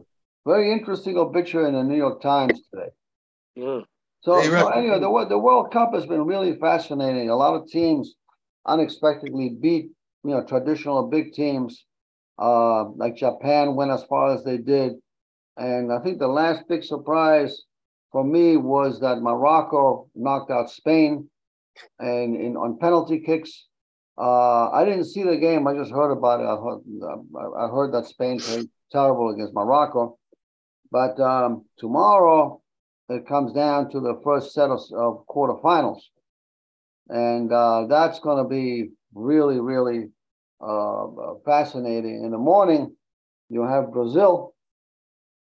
very 0.45 0.71
interesting 0.71 1.17
obituary 1.17 1.67
in 1.69 1.73
the 1.73 1.83
New 1.83 1.95
York 1.97 2.21
Times 2.21 2.61
today. 2.73 2.89
Mm. 3.57 3.83
So, 4.21 4.39
Hey, 4.39 4.47
so 4.49 4.67
anyway, 4.69 4.99
the, 4.99 5.25
the 5.29 5.37
World 5.39 5.71
Cup 5.71 5.93
has 5.93 6.05
been 6.05 6.25
really 6.25 6.55
fascinating. 6.59 7.29
A 7.29 7.35
lot 7.35 7.55
of 7.55 7.67
teams 7.67 8.15
unexpectedly 8.65 9.49
beat, 9.49 9.89
you 10.23 10.31
know, 10.31 10.43
traditional 10.43 11.07
big 11.07 11.33
teams. 11.33 11.85
Uh, 12.39 12.89
like 12.89 13.15
Japan 13.15 13.75
went 13.75 13.89
as 13.91 14.03
far 14.03 14.33
as 14.33 14.43
they 14.43 14.57
did. 14.57 14.93
And 15.57 15.91
I 15.91 15.99
think 15.99 16.19
the 16.19 16.27
last 16.27 16.67
big 16.69 16.83
surprise 16.83 17.63
for 18.11 18.23
me 18.23 18.57
was 18.57 18.99
that 19.01 19.21
Morocco 19.21 20.07
knocked 20.15 20.51
out 20.51 20.69
Spain 20.69 21.29
and 21.99 22.35
in 22.35 22.55
on 22.55 22.77
penalty 22.77 23.19
kicks. 23.19 23.65
Uh, 24.17 24.69
I 24.69 24.85
didn't 24.85 25.05
see 25.05 25.23
the 25.23 25.37
game. 25.37 25.67
I 25.67 25.75
just 25.75 25.91
heard 25.91 26.11
about 26.11 26.39
it. 26.39 26.45
I 26.45 26.55
heard, 26.55 27.55
I 27.55 27.67
heard 27.67 27.93
that 27.93 28.07
Spain 28.07 28.39
played 28.39 28.69
terrible 28.91 29.29
against 29.29 29.53
Morocco. 29.53 30.17
But 30.91 31.19
um, 31.19 31.65
tomorrow 31.77 32.61
it 33.09 33.27
comes 33.27 33.53
down 33.53 33.89
to 33.91 33.99
the 33.99 34.19
first 34.23 34.53
set 34.53 34.69
of, 34.69 34.79
of 34.95 35.25
quarterfinals. 35.27 35.99
And 37.09 37.51
uh, 37.51 37.87
that's 37.87 38.19
going 38.19 38.43
to 38.43 38.49
be 38.49 38.89
really, 39.13 39.59
really 39.59 40.09
uh, 40.61 41.05
fascinating. 41.45 42.23
In 42.23 42.31
the 42.31 42.37
morning, 42.37 42.95
you 43.49 43.63
have 43.63 43.93
Brazil. 43.93 44.53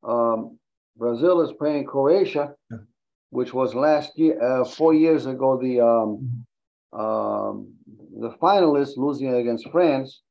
Um, 0.04 0.58
Brazil 0.98 1.42
is 1.42 1.52
playing 1.58 1.86
Croatia, 1.86 2.54
which 3.30 3.54
was 3.54 3.74
last 3.76 4.18
year, 4.18 4.42
uh, 4.42 4.66
four 4.66 4.94
years 4.94 5.26
ago, 5.26 5.58
the 5.62 5.80
um, 5.82 6.46
um, 6.92 7.74
the 8.20 8.32
finalists 8.42 8.98
losing 8.98 9.34
against 9.34 9.70
France. 9.70 10.22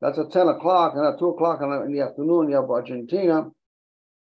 That's 0.00 0.18
at 0.18 0.32
10 0.32 0.48
o'clock, 0.48 0.94
and 0.96 1.06
at 1.06 1.18
2 1.18 1.28
o'clock 1.28 1.60
in 1.62 1.70
the- 1.70 1.82
in 1.82 1.92
the 1.92 2.00
afternoon, 2.00 2.48
you 2.48 2.56
have 2.56 2.70
Argentina 2.70 3.50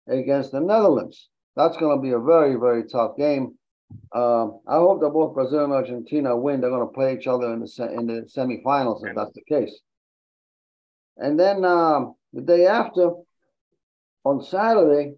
against 0.08 0.52
the 0.52 0.60
Netherlands. 0.60 1.30
That's 1.56 1.78
going 1.78 1.96
to 1.98 2.02
be 2.02 2.12
a 2.12 2.20
very, 2.20 2.56
very 2.56 2.84
tough 2.88 3.16
game. 3.18 3.58
Um, 4.14 4.60
I 4.68 4.78
hope 4.78 5.00
that 5.02 5.10
both 5.12 5.34
Brazil 5.34 5.64
and 5.64 5.74
Argentina 5.74 6.36
win. 6.36 6.62
They're 6.62 6.70
going 6.70 6.88
to 6.88 6.94
play 6.94 7.16
each 7.16 7.28
other 7.28 7.54
in 7.54 7.60
the 7.62 7.92
in 7.94 8.06
the 8.08 8.22
semifinals 8.36 9.02
if 9.06 9.16
that's 9.16 9.34
the 9.34 9.44
case. 9.44 9.80
And 11.18 11.40
then 11.40 11.64
um, 11.66 12.16
the 12.34 12.42
day 12.42 12.66
after, 12.68 13.12
on 14.26 14.44
Saturday, 14.44 15.16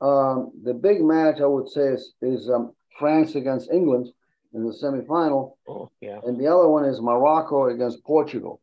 um, 0.00 0.52
the 0.62 0.74
big 0.74 1.00
match 1.02 1.40
I 1.40 1.46
would 1.46 1.68
say 1.68 1.88
is, 1.88 2.14
is 2.22 2.48
um, 2.50 2.72
France 2.98 3.34
against 3.34 3.70
England 3.70 4.08
in 4.54 4.64
the 4.66 4.72
semifinal, 4.72 5.54
Oh, 5.68 5.90
yeah. 6.00 6.18
and 6.24 6.38
the 6.38 6.46
other 6.46 6.68
one 6.68 6.84
is 6.84 7.00
Morocco 7.00 7.68
against 7.68 8.04
Portugal. 8.04 8.60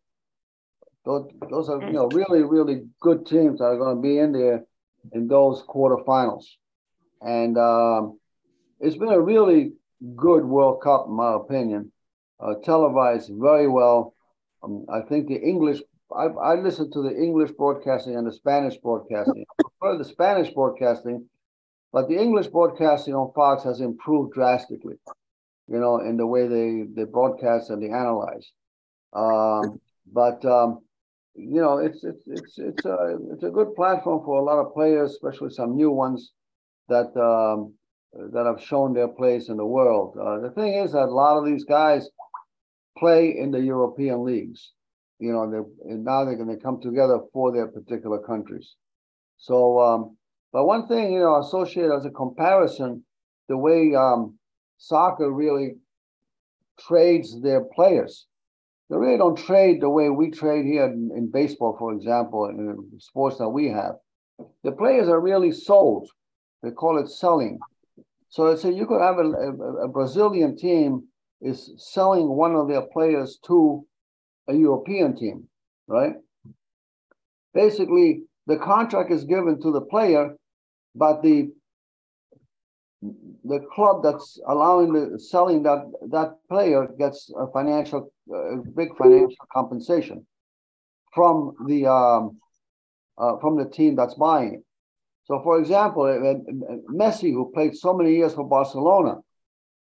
Those, 1.05 1.29
those 1.49 1.69
are 1.69 1.81
you 1.81 1.93
know 1.93 2.07
really 2.07 2.43
really 2.43 2.83
good 2.99 3.25
teams 3.25 3.59
that 3.59 3.65
are 3.65 3.77
going 3.77 3.95
to 3.95 4.01
be 4.01 4.19
in 4.19 4.31
there 4.33 4.65
in 5.13 5.27
those 5.27 5.63
quarterfinals, 5.63 6.45
and 7.21 7.57
um, 7.57 8.19
it's 8.79 8.97
been 8.97 9.09
a 9.11 9.19
really 9.19 9.73
good 10.15 10.45
World 10.45 10.81
Cup 10.83 11.05
in 11.07 11.13
my 11.13 11.33
opinion, 11.35 11.91
uh, 12.39 12.55
televised 12.63 13.31
very 13.33 13.67
well. 13.67 14.13
Um, 14.61 14.85
I 14.89 15.01
think 15.01 15.27
the 15.27 15.35
English. 15.41 15.81
I, 16.15 16.25
I 16.25 16.55
listen 16.55 16.91
to 16.91 17.01
the 17.03 17.15
English 17.15 17.51
broadcasting 17.51 18.15
and 18.15 18.25
the 18.25 18.33
Spanish 18.33 18.77
broadcasting. 18.77 19.45
I 19.59 19.63
prefer 19.63 19.97
the 19.97 20.05
Spanish 20.05 20.51
broadcasting, 20.53 21.27
but 21.93 22.07
the 22.07 22.17
English 22.17 22.47
broadcasting 22.47 23.13
on 23.13 23.31
Fox 23.33 23.63
has 23.63 23.81
improved 23.81 24.33
drastically. 24.33 24.95
You 25.67 25.79
know, 25.79 25.99
in 25.99 26.17
the 26.17 26.25
way 26.25 26.47
they 26.47 26.85
they 26.95 27.03
broadcast 27.03 27.69
and 27.69 27.81
they 27.81 27.89
analyze. 27.89 28.51
Um, 29.13 29.79
but 30.11 30.43
um, 30.43 30.79
you 31.35 31.61
know, 31.61 31.77
it's 31.77 32.03
it's 32.03 32.23
it's 32.27 32.57
it's 32.57 32.85
a 32.85 33.17
it's 33.31 33.43
a 33.43 33.51
good 33.51 33.75
platform 33.75 34.23
for 34.25 34.39
a 34.39 34.43
lot 34.43 34.59
of 34.59 34.73
players, 34.73 35.11
especially 35.11 35.51
some 35.51 35.75
new 35.75 35.91
ones 35.91 36.31
that 36.87 37.15
um, 37.15 37.73
that 38.33 38.45
have 38.47 38.63
shown 38.63 38.93
their 38.93 39.07
place 39.07 39.49
in 39.49 39.57
the 39.57 39.65
world. 39.65 40.17
Uh, 40.19 40.39
the 40.39 40.49
thing 40.51 40.73
is 40.73 40.93
that 40.93 41.09
a 41.09 41.13
lot 41.13 41.37
of 41.37 41.45
these 41.45 41.65
guys 41.65 42.09
play 42.97 43.37
in 43.37 43.51
the 43.51 43.61
European 43.61 44.23
leagues. 44.23 44.71
You 45.19 45.33
know, 45.33 45.49
they 45.85 45.93
now 45.95 46.25
they're 46.25 46.37
going 46.37 46.55
to 46.55 46.63
come 46.63 46.79
together 46.81 47.19
for 47.33 47.51
their 47.51 47.67
particular 47.67 48.19
countries. 48.19 48.75
So, 49.37 49.79
um, 49.79 50.17
but 50.51 50.65
one 50.65 50.87
thing 50.87 51.13
you 51.13 51.19
know, 51.19 51.39
associated 51.39 51.93
as 51.93 52.05
a 52.05 52.09
comparison, 52.09 53.03
the 53.47 53.57
way 53.57 53.93
um, 53.95 54.37
soccer 54.77 55.31
really 55.31 55.75
trades 56.79 57.41
their 57.41 57.63
players. 57.63 58.25
They 58.89 58.97
really 58.97 59.17
don't 59.17 59.37
trade 59.37 59.81
the 59.81 59.89
way 59.89 60.09
we 60.09 60.31
trade 60.31 60.65
here 60.65 60.85
in, 60.85 61.11
in 61.15 61.29
baseball, 61.29 61.75
for 61.77 61.93
example, 61.93 62.45
in 62.45 62.99
sports 62.99 63.37
that 63.37 63.49
we 63.49 63.67
have. 63.67 63.95
The 64.63 64.71
players 64.71 65.07
are 65.09 65.19
really 65.19 65.51
sold. 65.51 66.09
They 66.63 66.71
call 66.71 66.97
it 66.97 67.09
selling. 67.09 67.59
So, 68.29 68.55
so 68.55 68.69
you 68.69 68.87
could 68.87 69.01
have 69.01 69.17
a, 69.19 69.27
a, 69.29 69.85
a 69.85 69.87
Brazilian 69.87 70.57
team 70.57 71.03
is 71.41 71.71
selling 71.77 72.27
one 72.27 72.55
of 72.55 72.67
their 72.67 72.81
players 72.81 73.39
to 73.45 73.85
a 74.49 74.53
European 74.53 75.15
team, 75.15 75.47
right? 75.87 76.15
Basically, 77.53 78.23
the 78.47 78.57
contract 78.57 79.11
is 79.11 79.23
given 79.23 79.61
to 79.61 79.71
the 79.71 79.81
player, 79.81 80.35
but 80.95 81.21
the 81.21 81.51
the 83.45 83.59
club 83.73 84.03
that's 84.03 84.39
allowing 84.47 84.91
the 84.91 85.17
selling 85.17 85.63
that 85.63 85.81
that 86.11 86.35
player 86.49 86.87
gets 86.97 87.31
a 87.37 87.47
financial 87.51 88.11
uh, 88.35 88.57
big 88.75 88.89
financial 88.97 89.45
compensation 89.53 90.25
from 91.13 91.53
the 91.67 91.87
um, 91.87 92.37
uh, 93.17 93.37
from 93.39 93.57
the 93.57 93.65
team 93.65 93.95
that's 93.95 94.15
buying 94.15 94.55
it. 94.55 94.63
So, 95.25 95.39
for 95.43 95.59
example, 95.59 96.03
Messi, 96.91 97.31
who 97.31 97.51
played 97.53 97.75
so 97.75 97.93
many 97.93 98.15
years 98.15 98.33
for 98.33 98.47
Barcelona, 98.47 99.17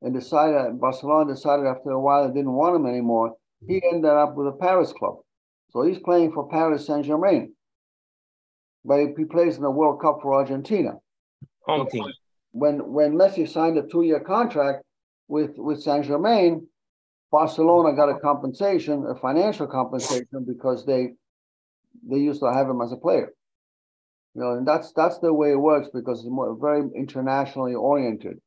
and 0.01 0.13
decided 0.13 0.80
Barcelona 0.80 1.34
decided 1.34 1.65
after 1.65 1.91
a 1.91 1.99
while 1.99 2.28
they 2.28 2.34
didn't 2.34 2.51
want 2.51 2.76
him 2.76 2.86
anymore, 2.86 3.36
he 3.66 3.82
ended 3.91 4.12
up 4.12 4.36
with 4.36 4.47
a 4.47 4.51
Paris 4.51 4.93
club. 4.93 5.16
So 5.70 5.84
he's 5.84 5.99
playing 5.99 6.32
for 6.32 6.47
Paris 6.47 6.86
Saint 6.86 7.05
Germain, 7.05 7.53
but 8.86 8.99
he 9.18 9.26
plays 9.26 9.58
in 9.58 9.64
the 9.64 9.72
World 9.72 10.01
Cup 10.01 10.20
for 10.22 10.34
Argentina. 10.34 10.93
Home 11.66 11.88
team. 11.89 12.05
When 12.51 12.91
when 12.91 13.14
Messi 13.14 13.47
signed 13.47 13.78
a 13.78 13.84
two-year 13.84 14.22
contract 14.22 14.84
with 15.28 15.51
with 15.58 15.82
Saint 15.82 16.05
Germain, 16.05 16.68
Barcelona 17.32 17.95
got 17.95 18.10
a 18.10 18.20
compensation, 18.20 19.05
a 19.08 19.16
financial 19.16 19.68
compensation, 19.68 20.45
because 20.47 20.86
they 20.86 21.10
they 22.10 22.18
used 22.18 22.39
to 22.41 22.51
have 22.51 22.70
him 22.70 22.82
as 22.82 22.91
a 22.91 22.97
player. 22.97 23.34
You 24.34 24.41
know, 24.41 24.51
and 24.53 24.68
that's 24.68 24.93
that's 24.93 25.20
the 25.20 25.34
way 25.34 25.51
it 25.51 25.60
works 25.60 25.89
because 25.93 26.20
it's 26.20 26.30
more 26.30 26.55
very 26.60 26.84
internationally 26.95 27.76
oriented. 27.76 28.39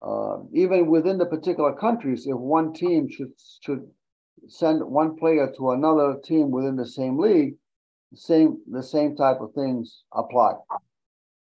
Uh, 0.00 0.38
even 0.52 0.86
within 0.86 1.18
the 1.18 1.26
particular 1.26 1.74
countries, 1.74 2.26
if 2.26 2.36
one 2.36 2.72
team 2.72 3.08
should 3.08 3.32
should 3.60 3.88
send 4.48 4.82
one 4.82 5.16
player 5.16 5.52
to 5.56 5.70
another 5.72 6.16
team 6.24 6.50
within 6.50 6.76
the 6.76 6.86
same 6.86 7.18
league, 7.18 7.54
the 8.10 8.18
same 8.18 8.58
the 8.70 8.82
same 8.82 9.16
type 9.16 9.40
of 9.40 9.52
things 9.54 10.02
apply. 10.12 10.54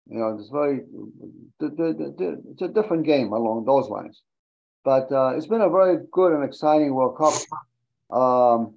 You 0.08 0.20
know, 0.20 0.38
it's 0.38 0.50
very 0.50 0.82
it's 1.60 2.62
a 2.62 2.68
different 2.68 3.06
game 3.06 3.32
along 3.32 3.66
those 3.66 3.90
lines. 3.90 4.22
But 4.84 5.12
uh, 5.12 5.34
it's 5.36 5.48
been 5.48 5.62
a 5.62 5.70
very 5.70 5.98
good 6.12 6.34
and 6.34 6.44
exciting 6.44 6.94
World 6.94 7.18
Cup. 7.18 7.34
Um, 8.16 8.76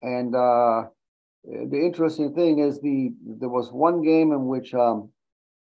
and 0.00 0.34
uh, 0.34 0.84
the 1.44 1.80
interesting 1.80 2.34
thing 2.34 2.60
is 2.60 2.80
the 2.80 3.12
there 3.26 3.48
was 3.48 3.72
one 3.72 4.02
game 4.02 4.32
in 4.32 4.46
which 4.46 4.74
um, 4.74 5.10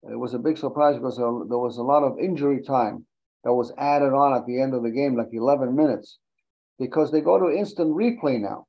it 0.02 0.16
was 0.16 0.34
a 0.34 0.38
big 0.38 0.56
surprise 0.56 0.96
because 0.96 1.16
there, 1.16 1.26
was 1.26 1.76
a 1.76 1.82
lot 1.82 2.02
of 2.02 2.18
injury 2.18 2.62
time 2.62 3.04
that 3.44 3.52
was 3.52 3.72
added 3.78 4.12
on 4.12 4.34
at 4.34 4.46
the 4.46 4.60
end 4.60 4.74
of 4.74 4.82
the 4.82 4.90
game, 4.90 5.16
like 5.16 5.28
11 5.32 5.74
minutes, 5.74 6.18
because 6.78 7.10
they 7.10 7.20
go 7.20 7.38
to 7.38 7.56
instant 7.56 7.90
replay 7.90 8.40
now. 8.40 8.66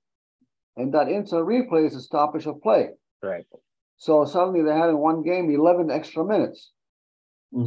And 0.77 0.93
that 0.93 1.09
instant 1.09 1.45
replay 1.45 1.85
is 1.85 1.95
a 1.95 2.01
stoppage 2.01 2.45
of 2.45 2.61
play. 2.61 2.89
Right. 3.21 3.45
So 3.97 4.25
suddenly 4.25 4.61
they 4.61 4.75
had 4.75 4.89
in 4.89 4.97
one 4.97 5.23
game 5.23 5.49
11 5.51 5.91
extra 5.91 6.23
minutes. 6.23 6.71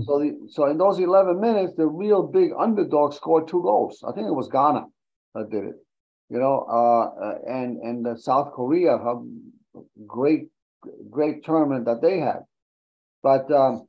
So 0.05 0.20
the 0.20 0.49
so 0.49 0.66
in 0.66 0.78
those 0.78 1.01
11 1.01 1.40
minutes, 1.40 1.74
the 1.76 1.86
real 1.86 2.22
big 2.22 2.53
underdog 2.57 3.14
scored 3.14 3.49
two 3.49 3.62
goals. 3.62 4.05
I 4.07 4.12
think 4.12 4.28
it 4.28 4.34
was 4.34 4.49
Ghana 4.49 4.84
that 5.34 5.51
did 5.51 5.64
it. 5.64 5.74
You 6.30 6.38
know, 6.38 6.64
uh, 6.70 7.24
uh, 7.24 7.38
and 7.49 7.78
and 7.78 8.07
uh, 8.07 8.16
South 8.16 8.53
Korea, 8.53 8.97
how 8.99 9.26
great 10.07 10.49
great 11.11 11.45
tournament 11.45 11.84
that 11.86 12.01
they 12.01 12.20
had. 12.20 12.40
But 13.24 13.51
um, 13.51 13.88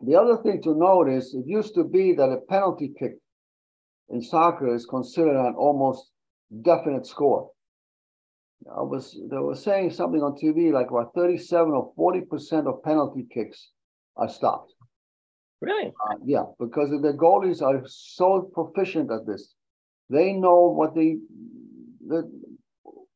the 0.00 0.16
other 0.16 0.38
thing 0.42 0.62
to 0.62 0.74
note 0.74 1.10
is 1.10 1.34
it 1.34 1.46
used 1.46 1.74
to 1.74 1.84
be 1.84 2.14
that 2.14 2.32
a 2.32 2.40
penalty 2.48 2.94
kick 2.98 3.18
in 4.10 4.22
soccer 4.22 4.74
is 4.74 4.86
considered 4.86 5.36
an 5.36 5.54
almost 5.56 6.10
definite 6.62 7.06
score. 7.06 7.50
I 8.70 8.82
was 8.82 9.18
they 9.30 9.36
were 9.36 9.54
saying 9.54 9.90
something 9.90 10.22
on 10.22 10.36
TV 10.36 10.72
like 10.72 10.90
about 10.90 11.14
37 11.14 11.72
or 11.72 11.92
40 11.94 12.20
percent 12.22 12.66
of 12.66 12.82
penalty 12.82 13.26
kicks 13.32 13.70
are 14.16 14.28
stopped. 14.28 14.72
Really? 15.60 15.88
Uh, 15.88 16.16
yeah, 16.24 16.44
because 16.58 16.90
the 16.90 17.12
goalies 17.12 17.62
are 17.62 17.82
so 17.86 18.50
proficient 18.52 19.10
at 19.10 19.26
this. 19.26 19.54
They 20.10 20.32
know 20.32 20.68
what 20.68 20.94
the, 20.94 21.18
the 22.06 22.30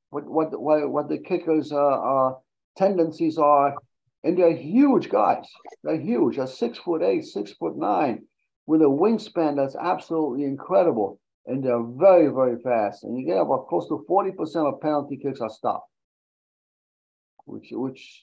what 0.08 0.24
what 0.26 0.60
what, 0.60 0.90
what 0.90 1.08
the 1.08 1.18
kickers' 1.18 1.72
uh, 1.72 1.76
uh, 1.76 2.34
tendencies 2.76 3.38
are, 3.38 3.74
and 4.24 4.38
they're 4.38 4.56
huge 4.56 5.10
guys. 5.10 5.44
They're 5.84 6.00
huge. 6.00 6.36
They're 6.36 6.46
six 6.46 6.78
foot 6.78 7.02
eight, 7.02 7.24
six 7.24 7.52
foot 7.52 7.76
nine, 7.76 8.26
with 8.70 8.82
a 8.82 8.84
wingspan 8.84 9.56
that's 9.56 9.74
absolutely 9.74 10.44
incredible, 10.44 11.18
and 11.44 11.64
they're 11.64 11.82
very 11.82 12.28
very 12.28 12.56
fast. 12.62 13.02
And 13.02 13.18
you 13.18 13.26
get 13.26 13.40
about 13.40 13.66
close 13.66 13.88
to 13.88 14.04
forty 14.06 14.30
percent 14.30 14.68
of 14.68 14.80
penalty 14.80 15.16
kicks 15.16 15.40
are 15.40 15.50
stopped, 15.50 15.90
which 17.46 17.70
which 17.72 18.22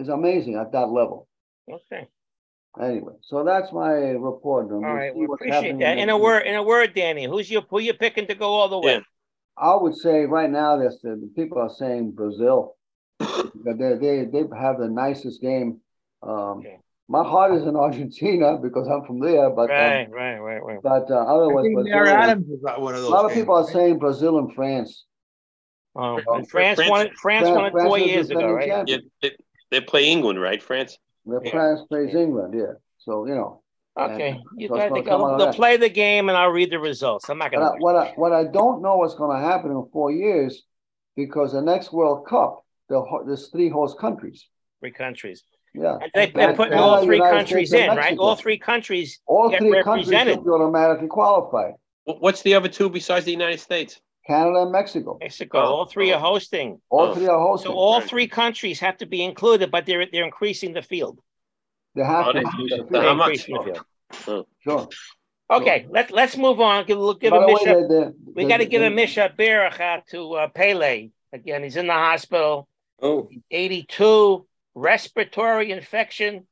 is 0.00 0.08
amazing 0.08 0.56
at 0.56 0.72
that 0.72 0.88
level. 0.88 1.28
Okay. 1.72 2.08
Anyway, 2.80 3.14
so 3.22 3.44
that's 3.44 3.72
my 3.72 3.92
report. 4.30 4.66
and 4.66 4.74
All 4.74 4.80
we'll 4.80 4.94
right, 4.94 5.14
we 5.14 5.26
appreciate 5.26 5.54
happening 5.54 5.78
that. 5.78 5.98
In 5.98 6.06
next 6.06 6.12
a 6.12 6.18
word, 6.18 6.40
in 6.40 6.56
a 6.56 6.62
word, 6.62 6.92
Danny, 6.92 7.26
who's 7.26 7.48
your 7.48 7.62
who 7.70 7.78
you 7.78 7.94
picking 7.94 8.26
to 8.26 8.34
go 8.34 8.48
all 8.48 8.68
the 8.68 8.80
way? 8.80 9.00
I 9.56 9.76
would 9.76 9.94
say 9.94 10.24
right 10.24 10.50
now, 10.50 10.76
there's 10.76 10.98
the, 11.02 11.10
the 11.10 11.30
people 11.36 11.58
are 11.58 11.70
saying 11.70 12.12
Brazil. 12.12 12.74
they 13.20 13.74
they 13.74 14.24
they 14.24 14.42
have 14.58 14.78
the 14.80 14.88
nicest 14.90 15.40
game. 15.40 15.80
Um, 16.20 16.64
My 17.10 17.24
heart 17.24 17.54
is 17.54 17.62
in 17.62 17.74
Argentina 17.74 18.58
because 18.58 18.86
I'm 18.86 19.04
from 19.06 19.18
there, 19.20 19.48
but 19.50 19.70
um, 19.70 19.76
Right, 19.76 20.10
right, 20.10 20.38
right, 20.38 20.62
right. 20.62 20.78
but 20.82 21.10
uh, 21.10 21.14
otherwise, 21.16 21.66
Brazil. 21.72 22.06
Adams 22.08 22.48
is 22.50 22.62
at 22.68 22.80
one 22.80 22.94
of 22.94 23.00
a 23.00 23.02
those 23.02 23.10
lot 23.10 23.24
of 23.24 23.30
games, 23.30 23.40
people 23.40 23.54
are 23.56 23.64
right? 23.64 23.72
saying 23.72 23.98
Brazil 23.98 24.38
and 24.38 24.54
France. 24.54 25.04
Oh, 25.96 26.20
So- 26.24 26.34
and 26.34 26.48
France 26.48 26.78
won 26.86 27.06
it. 27.06 27.14
France 27.14 27.48
won 27.48 27.64
it 27.66 27.72
four 27.72 27.98
years 27.98 28.30
ago, 28.30 28.52
right? 28.52 28.86
Yeah, 28.86 28.98
they, 29.22 29.32
they 29.70 29.80
play 29.80 30.08
England, 30.10 30.40
right? 30.40 30.62
France. 30.62 30.98
Where 31.24 31.40
France 31.50 31.80
plays 31.88 32.14
England, 32.14 32.54
yeah. 32.56 32.74
So 32.98 33.26
you 33.26 33.34
know. 33.34 33.62
Okay, 33.98 34.30
and 34.30 34.40
you 34.56 34.68
so 34.68 34.74
it's 34.74 34.80
guys 34.80 34.88
gonna 34.90 34.94
think 34.94 35.06
come 35.08 35.22
out 35.22 35.32
I'll, 35.32 35.38
they'll 35.38 35.52
play 35.54 35.76
the 35.76 35.88
game 35.88 36.28
and 36.28 36.38
I'll 36.38 36.50
read 36.50 36.70
the 36.70 36.78
results. 36.78 37.28
I'm 37.28 37.38
not 37.38 37.50
gonna. 37.50 37.66
I, 37.66 37.76
what 37.78 37.96
I, 37.96 38.12
what 38.16 38.32
I 38.32 38.44
don't 38.44 38.80
know 38.80 38.96
what's 38.98 39.16
going 39.16 39.36
to 39.36 39.44
happen 39.44 39.72
in 39.72 39.88
four 39.92 40.12
years, 40.12 40.62
because 41.16 41.52
the 41.52 41.62
next 41.62 41.92
World 41.92 42.26
Cup, 42.28 42.64
the, 42.88 43.02
there's 43.26 43.48
three 43.48 43.68
host 43.68 43.98
countries. 43.98 44.46
Three 44.78 44.92
countries. 44.92 45.42
Yeah. 45.74 45.98
And 46.00 46.10
they, 46.14 46.30
they're 46.30 46.54
putting 46.54 46.74
all 46.78 47.02
three 47.04 47.16
United 47.16 47.36
countries 47.36 47.68
States, 47.70 47.90
in, 47.92 47.96
right? 47.96 48.18
All 48.18 48.34
three 48.36 48.58
countries 48.58 49.20
All 49.26 49.48
get 49.50 49.60
three 49.60 49.82
countries 49.82 50.06
represented. 50.08 50.34
should 50.36 50.44
be 50.44 50.50
automatically 50.50 51.08
qualified. 51.08 51.74
What's 52.04 52.42
the 52.42 52.54
other 52.54 52.68
two 52.68 52.88
besides 52.88 53.26
the 53.26 53.32
United 53.32 53.60
States? 53.60 54.00
Canada 54.26 54.62
and 54.62 54.72
Mexico. 54.72 55.16
Mexico, 55.20 55.58
all 55.58 55.86
three 55.86 56.12
are 56.12 56.20
hosting. 56.20 56.80
All 56.90 57.14
three 57.14 57.26
are 57.28 57.38
hosting. 57.38 57.70
So 57.72 57.76
all 57.76 58.00
three 58.00 58.26
countries 58.28 58.78
have 58.80 58.96
to 58.98 59.06
be 59.06 59.22
included, 59.22 59.70
but 59.70 59.86
they're 59.86 60.06
they're 60.12 60.24
increasing 60.24 60.72
the 60.74 60.82
field. 60.82 61.18
They 61.94 62.04
have 62.04 62.28
Oh, 62.28 62.32
to. 62.32 62.40
they- 62.40 62.82
the 62.90 63.00
How 63.00 63.14
much? 63.14 63.28
Increasing 63.46 63.54
the 63.56 63.62
field. 63.64 63.84
Oh. 64.26 64.46
Sure. 64.60 64.88
Okay, 65.50 65.86
let's 65.90 66.10
let's 66.12 66.36
move 66.36 66.60
on. 66.60 66.84
Give 66.84 66.98
give 67.20 67.30
By 67.30 67.38
a 67.38 67.40
the 67.40 67.46
way, 67.46 67.52
Misha. 67.54 67.74
the- 67.74 67.88
the- 67.88 68.14
we 68.34 68.44
got 68.44 68.58
to 68.58 68.66
give 68.66 68.82
a 68.82 68.86
the- 68.90 68.94
Misha 68.94 69.32
Berachat 69.38 70.04
to 70.10 70.34
uh, 70.34 70.48
Pele 70.48 71.08
again. 71.32 71.62
He's 71.62 71.76
in 71.76 71.86
the 71.86 71.94
hospital. 71.94 72.68
Oh, 73.00 73.28
82 73.50 74.46
respiratory 74.78 75.70
infection 75.72 76.46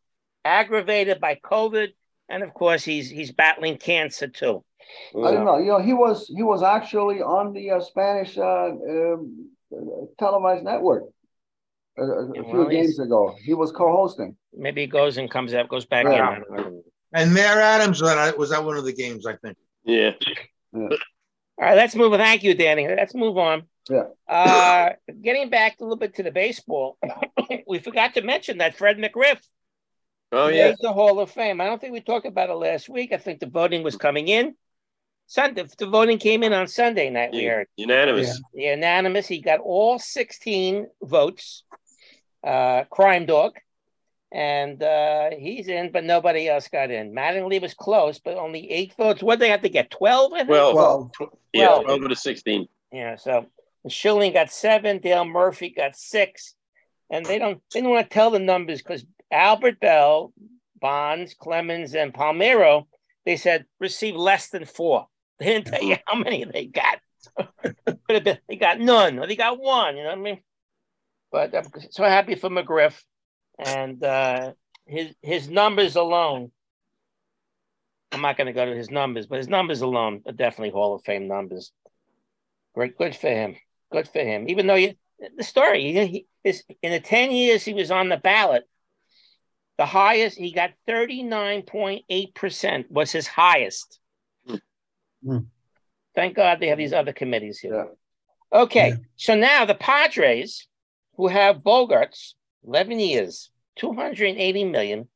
aggravated 0.44 1.20
by 1.20 1.38
COVID, 1.42 1.88
and 2.28 2.42
of 2.42 2.52
course 2.54 2.84
he's 2.84 3.08
he's 3.10 3.32
battling 3.32 3.78
cancer 3.78 4.28
too. 4.28 4.64
I 5.16 5.30
don't 5.32 5.44
know. 5.44 5.58
You 5.58 5.66
know, 5.72 5.78
he 5.80 5.92
was 5.92 6.26
he 6.34 6.42
was 6.42 6.62
actually 6.62 7.20
on 7.22 7.52
the 7.52 7.70
uh, 7.72 7.80
Spanish 7.80 8.36
uh, 8.38 8.70
um, 8.70 9.50
uh, 9.72 10.06
televised 10.18 10.64
network 10.64 11.04
a, 11.98 12.02
a- 12.02 12.06
a 12.06 12.26
Yeah, 12.34 12.42
few 12.42 12.52
well, 12.52 12.68
he's- 12.68 12.86
games 12.86 12.98
ago. 13.00 13.34
He 13.44 13.54
was 13.54 13.72
co-hosting. 13.72 14.36
Maybe 14.52 14.82
he 14.82 14.86
goes 14.86 15.18
and 15.18 15.30
comes 15.30 15.52
out, 15.54 15.68
goes 15.68 15.86
back 15.86 16.04
Yeah. 16.04 16.36
in. 16.36 16.42
I 16.52 16.56
don't 16.56 16.72
know. 16.74 16.82
And 17.12 17.32
Mayor 17.32 17.60
Adams 17.60 18.00
was 18.02 18.10
at, 18.12 18.38
was 18.38 18.52
at 18.52 18.64
one 18.64 18.76
of 18.76 18.84
the 18.84 18.92
games, 18.92 19.26
I 19.26 19.36
think. 19.36 19.56
Yeah. 19.84 20.12
All 20.74 20.88
right, 21.58 21.76
let's 21.76 21.94
move. 21.94 22.12
Thank 22.14 22.42
you, 22.42 22.54
Danny. 22.54 22.86
Let's 22.88 23.14
move 23.14 23.38
on. 23.38 23.62
Yeah. 23.88 24.04
Uh, 24.28 24.90
getting 25.22 25.48
back 25.50 25.76
a 25.80 25.84
little 25.84 25.96
bit 25.96 26.14
to 26.16 26.22
the 26.22 26.30
baseball, 26.32 26.98
we 27.68 27.78
forgot 27.78 28.14
to 28.14 28.22
mention 28.22 28.58
that 28.58 28.76
Fred 28.76 28.98
McGriff 28.98 29.38
Oh 30.32 30.48
made 30.48 30.56
yeah. 30.56 30.74
the 30.80 30.92
Hall 30.92 31.20
of 31.20 31.30
Fame. 31.30 31.60
I 31.60 31.66
don't 31.66 31.80
think 31.80 31.92
we 31.92 32.00
talked 32.00 32.26
about 32.26 32.50
it 32.50 32.54
last 32.54 32.88
week. 32.88 33.12
I 33.12 33.16
think 33.16 33.38
the 33.40 33.46
voting 33.46 33.82
was 33.84 33.96
coming 33.96 34.26
in. 34.28 34.54
Sunday, 35.28 35.64
the 35.78 35.86
voting 35.86 36.18
came 36.18 36.42
in 36.42 36.52
on 36.52 36.66
Sunday 36.68 37.10
night. 37.10 37.30
We 37.32 37.44
heard 37.44 37.66
Unanimous. 37.76 38.40
unanimous. 38.54 39.26
He 39.26 39.40
got 39.40 39.60
all 39.60 39.98
16 39.98 40.86
votes. 41.02 41.64
Uh, 42.44 42.84
crime 42.90 43.26
dog. 43.26 43.52
And 44.32 44.82
uh, 44.82 45.30
he's 45.38 45.68
in, 45.68 45.92
but 45.92 46.04
nobody 46.04 46.48
else 46.48 46.68
got 46.68 46.90
in. 46.90 47.12
Mattingly 47.12 47.60
was 47.62 47.74
close, 47.74 48.18
but 48.18 48.36
only 48.36 48.70
eight 48.70 48.94
votes. 48.96 49.22
What 49.22 49.38
they 49.38 49.48
have 49.50 49.62
to 49.62 49.68
get? 49.68 49.90
12? 49.90 50.32
I 50.32 50.38
think? 50.38 50.48
Well, 50.50 50.74
Well, 50.74 51.12
yeah, 51.52 51.68
Well- 51.68 51.82
twelve 51.84 52.08
to 52.08 52.16
sixteen. 52.16 52.68
Yeah, 52.92 53.16
so 53.16 53.46
Schilling 53.92 54.32
got 54.32 54.50
seven, 54.50 54.98
Dale 54.98 55.24
Murphy 55.24 55.70
got 55.70 55.96
six, 55.96 56.54
and 57.10 57.24
they 57.24 57.38
don't 57.38 57.60
they 57.72 57.80
don't 57.80 57.90
want 57.90 58.08
to 58.08 58.14
tell 58.14 58.30
the 58.30 58.38
numbers 58.38 58.82
because 58.82 59.04
Albert 59.30 59.80
Belle, 59.80 60.32
Bonds, 60.80 61.34
Clemens, 61.34 61.94
and 61.94 62.12
Palmeiro, 62.12 62.86
they 63.24 63.36
said 63.36 63.66
received 63.80 64.16
less 64.16 64.48
than 64.48 64.64
four. 64.64 65.06
They 65.38 65.46
didn't 65.46 65.66
tell 65.66 65.82
you 65.82 65.96
how 66.06 66.18
many 66.18 66.44
they 66.44 66.66
got. 66.66 66.98
Been 68.08 68.38
they 68.48 68.56
got 68.56 68.80
none 68.80 69.18
or 69.18 69.26
they 69.26 69.36
got 69.36 69.60
one. 69.60 69.96
You 69.96 70.04
know 70.04 70.08
what 70.10 70.18
I 70.18 70.22
mean? 70.22 70.40
But 71.30 71.54
I'm 71.54 71.66
so 71.90 72.04
happy 72.04 72.36
for 72.36 72.48
McGriff 72.48 73.02
and 73.58 74.02
uh, 74.02 74.52
his 74.86 75.14
his 75.22 75.48
numbers 75.48 75.96
alone. 75.96 76.52
I'm 78.12 78.22
not 78.22 78.36
going 78.36 78.46
to 78.46 78.52
go 78.52 78.64
to 78.64 78.74
his 78.74 78.90
numbers, 78.90 79.26
but 79.26 79.38
his 79.38 79.48
numbers 79.48 79.82
alone 79.82 80.22
are 80.26 80.32
definitely 80.32 80.70
Hall 80.70 80.94
of 80.94 81.04
Fame 81.04 81.26
numbers. 81.28 81.72
Great, 82.74 82.96
good 82.96 83.14
for 83.14 83.28
him. 83.28 83.56
Good 83.96 84.08
for 84.08 84.18
him. 84.18 84.46
Even 84.50 84.66
though 84.66 84.74
you, 84.74 84.92
the 85.38 85.42
story, 85.42 85.80
he, 85.80 86.06
he 86.06 86.26
is 86.44 86.62
in 86.82 86.92
the 86.92 87.00
ten 87.00 87.30
years 87.30 87.64
he 87.64 87.72
was 87.72 87.90
on 87.90 88.10
the 88.10 88.18
ballot, 88.18 88.64
the 89.78 89.86
highest 89.86 90.36
he 90.36 90.52
got 90.52 90.72
thirty 90.86 91.22
nine 91.22 91.62
point 91.62 92.04
eight 92.10 92.34
percent 92.34 92.90
was 92.90 93.10
his 93.10 93.26
highest. 93.26 93.98
Hmm. 95.24 95.38
Thank 96.14 96.36
God 96.36 96.60
they 96.60 96.66
have 96.66 96.76
these 96.76 96.92
other 96.92 97.14
committees 97.14 97.58
here. 97.58 97.88
Okay, 98.52 98.96
so 99.16 99.34
now 99.34 99.64
the 99.64 99.74
Padres, 99.74 100.68
who 101.16 101.28
have 101.28 101.64
Bogaerts, 101.64 102.34
eleven 102.66 103.00
years, 103.00 103.50
two 103.76 103.94
hundred 103.94 104.28
and 104.28 104.38
eighty 104.38 104.64
million. 104.64 105.08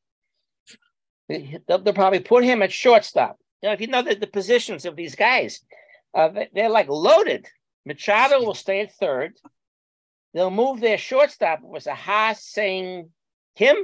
They'll, 1.29 1.83
they'll 1.83 1.93
probably 1.93 2.21
put 2.21 2.43
him 2.43 2.63
at 2.63 2.71
shortstop. 2.71 3.37
You 3.61 3.69
know, 3.69 3.73
if 3.73 3.81
you 3.81 3.87
know 3.87 4.01
the, 4.01 4.15
the 4.15 4.25
positions 4.25 4.85
of 4.85 4.95
these 4.95 5.13
guys, 5.13 5.61
uh, 6.15 6.29
they're 6.55 6.67
like 6.67 6.89
loaded. 6.89 7.47
Machado 7.85 8.43
will 8.43 8.53
stay 8.53 8.81
at 8.81 8.93
third. 8.93 9.33
They'll 10.33 10.51
move 10.51 10.79
their 10.79 10.97
shortstop, 10.97 11.59
it 11.59 11.65
was 11.67 11.87
a 11.87 11.95
Ha-Seong 11.95 13.09
Kim, 13.57 13.75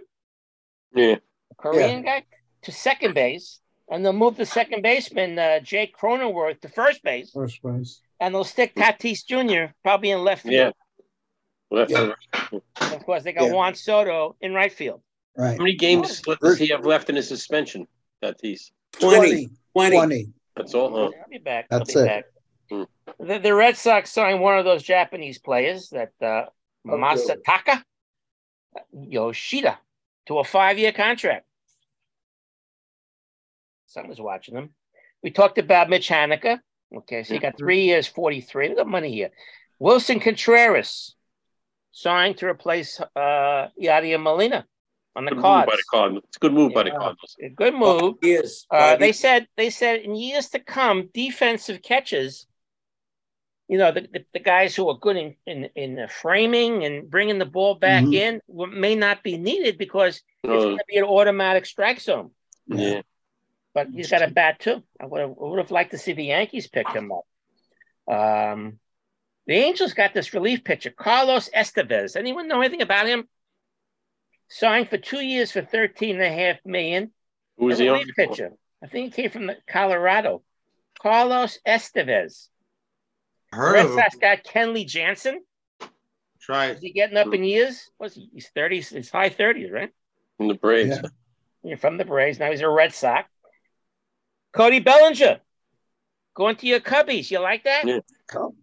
Yeah. 0.94 1.16
a 1.52 1.56
Korean 1.58 2.04
guy, 2.04 2.24
to 2.64 2.72
second 2.72 3.14
base. 3.16 3.60
And 3.90 4.04
they'll 4.06 4.14
move 4.14 4.36
the 4.36 4.46
second 4.46 4.82
baseman, 4.82 5.40
uh, 5.40 5.60
Jake 5.62 5.96
Cronenworth, 5.96 6.60
to 6.62 6.70
first 6.70 7.04
base. 7.04 7.32
First 7.32 7.62
base, 7.64 8.02
And 8.20 8.34
they'll 8.34 8.44
stick 8.44 8.76
Tatis 8.76 9.26
Jr. 9.26 9.74
probably 9.84 10.12
in 10.12 10.24
left 10.24 10.46
Yeah. 10.46 10.72
Left 11.72 11.92
Yeah. 11.92 12.02
and 12.02 12.10
right. 12.54 12.62
And 12.82 12.94
of 12.94 13.06
course, 13.06 13.24
they 13.24 13.32
got 13.34 13.46
Yeah. 13.46 13.54
Juan 13.54 13.76
Soto 13.76 14.36
in 14.42 14.54
right 14.54 14.72
field. 14.72 15.02
Right. 15.38 15.52
How 15.52 15.58
many 15.64 15.76
games 15.76 16.22
does 16.22 16.58
he 16.58 16.68
have 16.68 16.86
left 16.86 17.10
in 17.10 17.16
his 17.16 17.28
suspension? 17.28 17.88
Tatis. 18.24 18.72
20. 18.94 19.50
20. 19.74 19.96
20. 19.96 20.34
That's 20.56 20.74
all. 20.74 20.90
Huh? 20.90 21.04
I'll 21.22 21.30
be 21.30 21.38
back. 21.38 21.68
That's 21.70 21.96
I'll 21.96 22.04
be 22.06 22.10
it. 22.10 22.12
back. 22.12 22.26
The, 22.70 23.40
the 23.40 23.54
Red 23.54 23.78
Sox 23.78 24.12
signed 24.12 24.42
one 24.42 24.58
of 24.58 24.66
those 24.66 24.84
Japanese 24.84 25.40
players, 25.40 25.90
that 25.90 26.12
uh, 26.22 26.46
Masataka 26.86 27.84
Yoshida, 28.94 29.80
to 30.28 30.40
a 30.40 30.44
five-year 30.44 30.92
contract. 30.92 31.46
Someone's 33.88 34.22
watching 34.22 34.56
them. 34.56 34.70
We 35.24 35.32
talked 35.32 35.58
about 35.58 35.90
Mitch 35.90 36.10
Haniger. 36.10 36.60
Okay, 36.96 37.24
so 37.24 37.34
you 37.34 37.40
got 37.40 37.58
three 37.58 37.84
years, 37.84 38.08
43. 38.08 38.70
Look 38.70 38.80
at 38.80 38.88
money 38.88 39.12
here. 39.12 39.30
Willson 39.80 40.22
Contreras 40.22 41.16
signed 41.92 42.38
to 42.38 42.46
replace 42.46 43.00
uh, 43.16 43.68
Yadier 43.82 44.22
Molina 44.22 44.66
on 45.16 45.26
the 45.26 45.32
Good 45.32 45.38
move 45.38 45.44
by 45.44 45.66
the 45.66 45.84
Cardinals. 45.90 46.24
It's 46.28 46.38
a 46.38 46.40
good 46.40 46.54
move 46.54 46.74
by 46.74 46.84
the 46.84 46.92
Cardinals. 46.92 47.36
A 47.42 47.50
good 47.50 47.74
move. 47.74 48.16
Yes. 48.22 48.66
Uh, 48.70 48.96
they 48.96 49.12
said 49.12 49.48
they 49.58 49.70
said 49.70 50.02
in 50.02 50.16
years 50.16 50.50
to 50.50 50.60
come, 50.60 51.10
defensive 51.14 51.82
catches. 51.82 52.46
You 53.68 53.78
know 53.78 53.92
the, 53.92 54.02
the, 54.02 54.26
the 54.34 54.40
guys 54.40 54.76
who 54.76 54.88
are 54.90 54.98
good 54.98 55.18
in 55.18 55.36
in, 55.46 55.70
in 55.76 55.96
the 55.96 56.08
framing 56.08 56.86
and 56.86 57.10
bringing 57.10 57.38
the 57.38 57.46
ball 57.46 57.76
back 57.76 58.04
Mhm. 58.06 58.14
in 58.14 58.42
may 58.80 58.96
not 58.96 59.24
be 59.24 59.38
needed 59.38 59.78
because 59.78 60.22
it's 60.44 60.52
Uh, 60.52 60.58
going 60.58 60.78
to 60.78 60.84
be 60.88 60.98
an 60.98 61.04
automatic 61.04 61.66
strike 61.66 62.00
zone. 62.00 62.32
yeah. 62.68 63.02
But 63.74 63.90
he's 63.90 64.10
got 64.10 64.24
a 64.24 64.32
bat 64.32 64.60
too. 64.60 64.84
I 65.00 65.06
would 65.06 65.22
have, 65.22 65.32
would 65.38 65.60
have 65.60 65.70
liked 65.72 65.92
to 65.92 65.98
see 65.98 66.14
the 66.14 66.24
Yankees 66.26 66.68
pick 66.68 66.88
him 66.90 67.12
up. 67.12 67.26
Um, 68.08 68.80
the 69.46 69.54
Angels 69.56 69.94
got 69.94 70.14
this 70.14 70.34
relief 70.34 70.64
pitcher, 70.64 70.90
Carlos 70.90 71.50
Estevez. 71.54 72.16
Anyone 72.16 72.48
know 72.48 72.62
anything 72.62 72.82
about 72.82 73.06
him? 73.08 73.28
Signed 74.50 74.90
for 74.90 74.98
two 74.98 75.20
years 75.20 75.52
for 75.52 75.62
thirteen 75.62 76.16
and 76.16 76.24
a 76.24 76.32
half 76.32 76.58
million. 76.66 77.12
Who 77.58 77.66
was 77.66 77.80
A 77.80 77.84
he 77.84 77.90
relief 77.90 78.16
pitcher. 78.16 78.54
I 78.82 78.88
think 78.88 79.14
he 79.14 79.22
came 79.24 79.32
from 79.32 79.48
the 79.48 79.58
Colorado. 79.68 80.42
Carlos 81.00 81.60
Estevez. 81.68 82.48
Heard 83.52 83.74
Red 83.74 83.86
of 83.86 83.92
him. 83.92 83.98
Sox 83.98 84.16
got 84.16 84.44
Kenley 84.44 84.86
Jansen. 84.86 85.42
Try 86.42 86.68
Is 86.68 86.80
he 86.82 86.92
getting 86.92 87.18
up 87.18 87.34
in 87.34 87.44
years? 87.44 87.90
What's 87.98 88.16
he? 88.16 88.30
He's 88.34 88.50
30s, 88.56 88.94
he's 88.96 89.10
high 89.10 89.30
30s, 89.30 89.72
right? 89.72 89.90
From 90.38 90.48
the 90.48 90.54
Braves. 90.54 91.00
Yeah. 91.02 91.10
You're 91.64 91.78
from 91.78 91.98
the 91.98 92.06
Braves. 92.06 92.40
Now 92.40 92.52
he's 92.52 92.62
a 92.62 92.70
Red 92.70 92.94
Sox. 92.94 93.30
Cody 94.54 94.80
Bellinger. 94.80 95.40
Going 96.36 96.56
to 96.58 96.68
your 96.68 96.80
Cubbies. 96.80 97.30
You 97.32 97.40
like 97.40 97.64
that? 97.66 97.86
Yeah. 97.86 98.00
Come. 98.28 98.54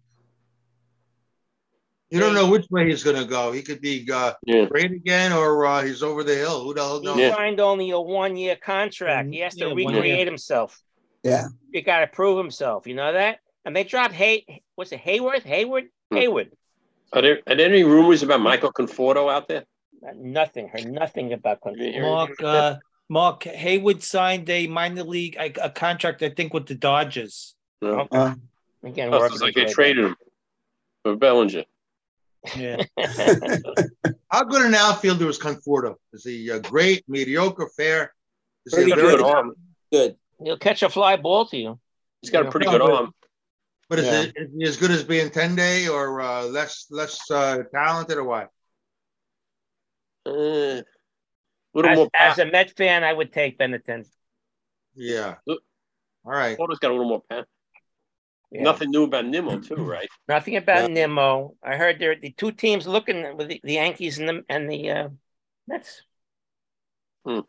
You 2.09 2.19
don't 2.19 2.33
know 2.33 2.49
which 2.49 2.65
way 2.69 2.87
he's 2.87 3.03
going 3.03 3.21
to 3.21 3.25
go. 3.25 3.51
He 3.51 3.61
could 3.61 3.81
be 3.81 4.07
uh, 4.11 4.33
Yeah. 4.45 4.65
great 4.65 4.91
again, 4.91 5.33
or 5.33 5.65
uh, 5.65 5.83
he's 5.83 6.01
over 6.01 6.23
the 6.23 6.35
hill. 6.35 6.63
Who 6.63 6.73
the 6.73 6.81
hell 6.81 6.99
He 7.01 7.05
knows? 7.05 7.17
Yeah. 7.17 7.35
signed 7.35 7.59
only 7.59 7.89
a 7.91 7.99
one 7.99 8.37
year 8.37 8.55
contract. 8.55 9.29
He 9.31 9.39
has 9.39 9.55
to 9.55 9.67
Yeah, 9.67 9.73
recreate 9.73 10.25
himself. 10.27 10.79
Yeah. 11.23 11.47
He 11.73 11.81
got 11.81 11.99
to 12.01 12.07
prove 12.07 12.37
himself. 12.37 12.87
You 12.87 12.95
know 12.95 13.11
that? 13.13 13.39
And 13.65 13.75
they 13.75 13.83
dropped 13.83 14.13
Hay. 14.13 14.61
What's 14.75 14.91
it? 14.91 15.01
Hayworth? 15.03 15.43
Heyward? 15.43 15.87
Hmm. 16.11 16.17
Heyward. 16.17 16.51
Are 17.13 17.21
there, 17.21 17.39
are 17.47 17.55
there 17.55 17.69
any 17.69 17.83
rumors 17.83 18.23
about 18.23 18.41
Michael 18.41 18.71
Conforto 18.71 19.31
out 19.31 19.47
there? 19.47 19.65
Nothing. 20.15 20.67
Heard 20.67 20.91
nothing 20.91 21.33
about 21.33 21.61
Conforto. 21.61 22.01
Mark 22.01 22.43
uh, 22.43 22.75
Mark 23.09 23.43
Haywood 23.43 24.03
signed 24.03 24.49
a 24.49 24.67
minor 24.67 25.03
league 25.03 25.35
a, 25.39 25.51
a 25.63 25.69
contract, 25.69 26.21
I 26.21 26.29
think, 26.29 26.53
with 26.53 26.67
the 26.67 26.75
Dodgers. 26.75 27.55
No. 27.81 28.01
Okay. 28.01 28.17
Uh, 28.17 28.35
Again, 28.83 29.11
Oh, 29.11 29.17
working 29.17 29.33
it's 29.33 29.41
like 29.41 29.55
they 29.55 29.61
his 29.61 29.71
way 29.71 29.73
traded 29.73 30.05
him 30.05 30.15
for 31.03 31.15
Bellinger. 31.15 31.63
Yeah. 32.55 32.83
How 34.31 34.43
good 34.43 34.63
an 34.63 34.75
outfielder 34.75 35.27
is 35.27 35.39
Conforto? 35.39 35.95
Is 36.13 36.23
he 36.23 36.51
uh, 36.51 36.59
great, 36.59 37.03
mediocre, 37.07 37.67
fair? 37.75 38.13
Is 38.67 38.73
Pretty 38.73 38.91
a 38.91 38.95
Got 38.95 39.03
a 39.03 39.07
very 39.07 39.17
good 39.17 39.25
arm. 39.25 39.55
Good. 39.91 40.15
He'll 40.43 40.57
catch 40.57 40.83
a 40.83 40.89
fly 40.89 41.15
ball 41.15 41.47
to 41.47 41.57
you. 41.57 41.79
He's 42.21 42.29
got 42.29 42.45
a 42.45 42.51
pretty 42.51 42.67
No, 42.67 42.73
good 42.73 42.81
arm. 42.81 43.13
But 43.87 43.99
is, 43.99 44.05
Yeah. 44.05 44.21
it, 44.21 44.33
is 44.35 44.49
he 44.57 44.63
as 44.65 44.77
good 44.77 44.91
as 44.91 45.03
being 45.03 45.29
Tende 45.29 45.89
or 45.91 46.21
uh, 46.21 46.43
less 46.45 46.87
less 46.89 47.19
uh, 47.29 47.63
talented 47.73 48.17
or 48.17 48.23
what? 48.23 48.49
Uh, 50.25 50.81
a 50.81 50.83
little 51.73 51.91
As, 51.91 51.97
more 51.97 52.09
as 52.17 52.39
a 52.39 52.45
Met 52.45 52.75
fan, 52.75 53.03
I 53.03 53.13
would 53.13 53.31
take 53.31 53.59
Benetton. 53.59 54.07
Yeah. 54.95 55.35
Look. 55.45 55.61
All 56.25 56.31
right. 56.31 56.57
Conforto's 56.57 56.79
got 56.79 56.89
a 56.89 56.93
little 56.93 57.09
more 57.09 57.21
power. 57.29 57.45
Yeah. 58.51 58.63
Nothing 58.63 58.89
new 58.91 59.03
about 59.03 59.25
Nimmo, 59.25 59.59
too, 59.59 59.75
right? 59.75 60.07
Nothing 60.27 60.55
about 60.55 60.89
Nimmo. 60.89 61.55
I 61.61 61.75
heard 61.75 61.99
there 61.99 62.15
the 62.15 62.31
two 62.31 62.51
teams 62.51 62.87
looking 62.87 63.35
with 63.37 63.49
the, 63.49 63.59
the 63.63 63.73
Yankees 63.73 64.17
and 64.17 64.29
the 64.29 64.45
and 64.47 64.69
the 64.69 64.89
uh, 64.89 65.09
Mets. 65.67 66.01
Hmm. 67.25 67.39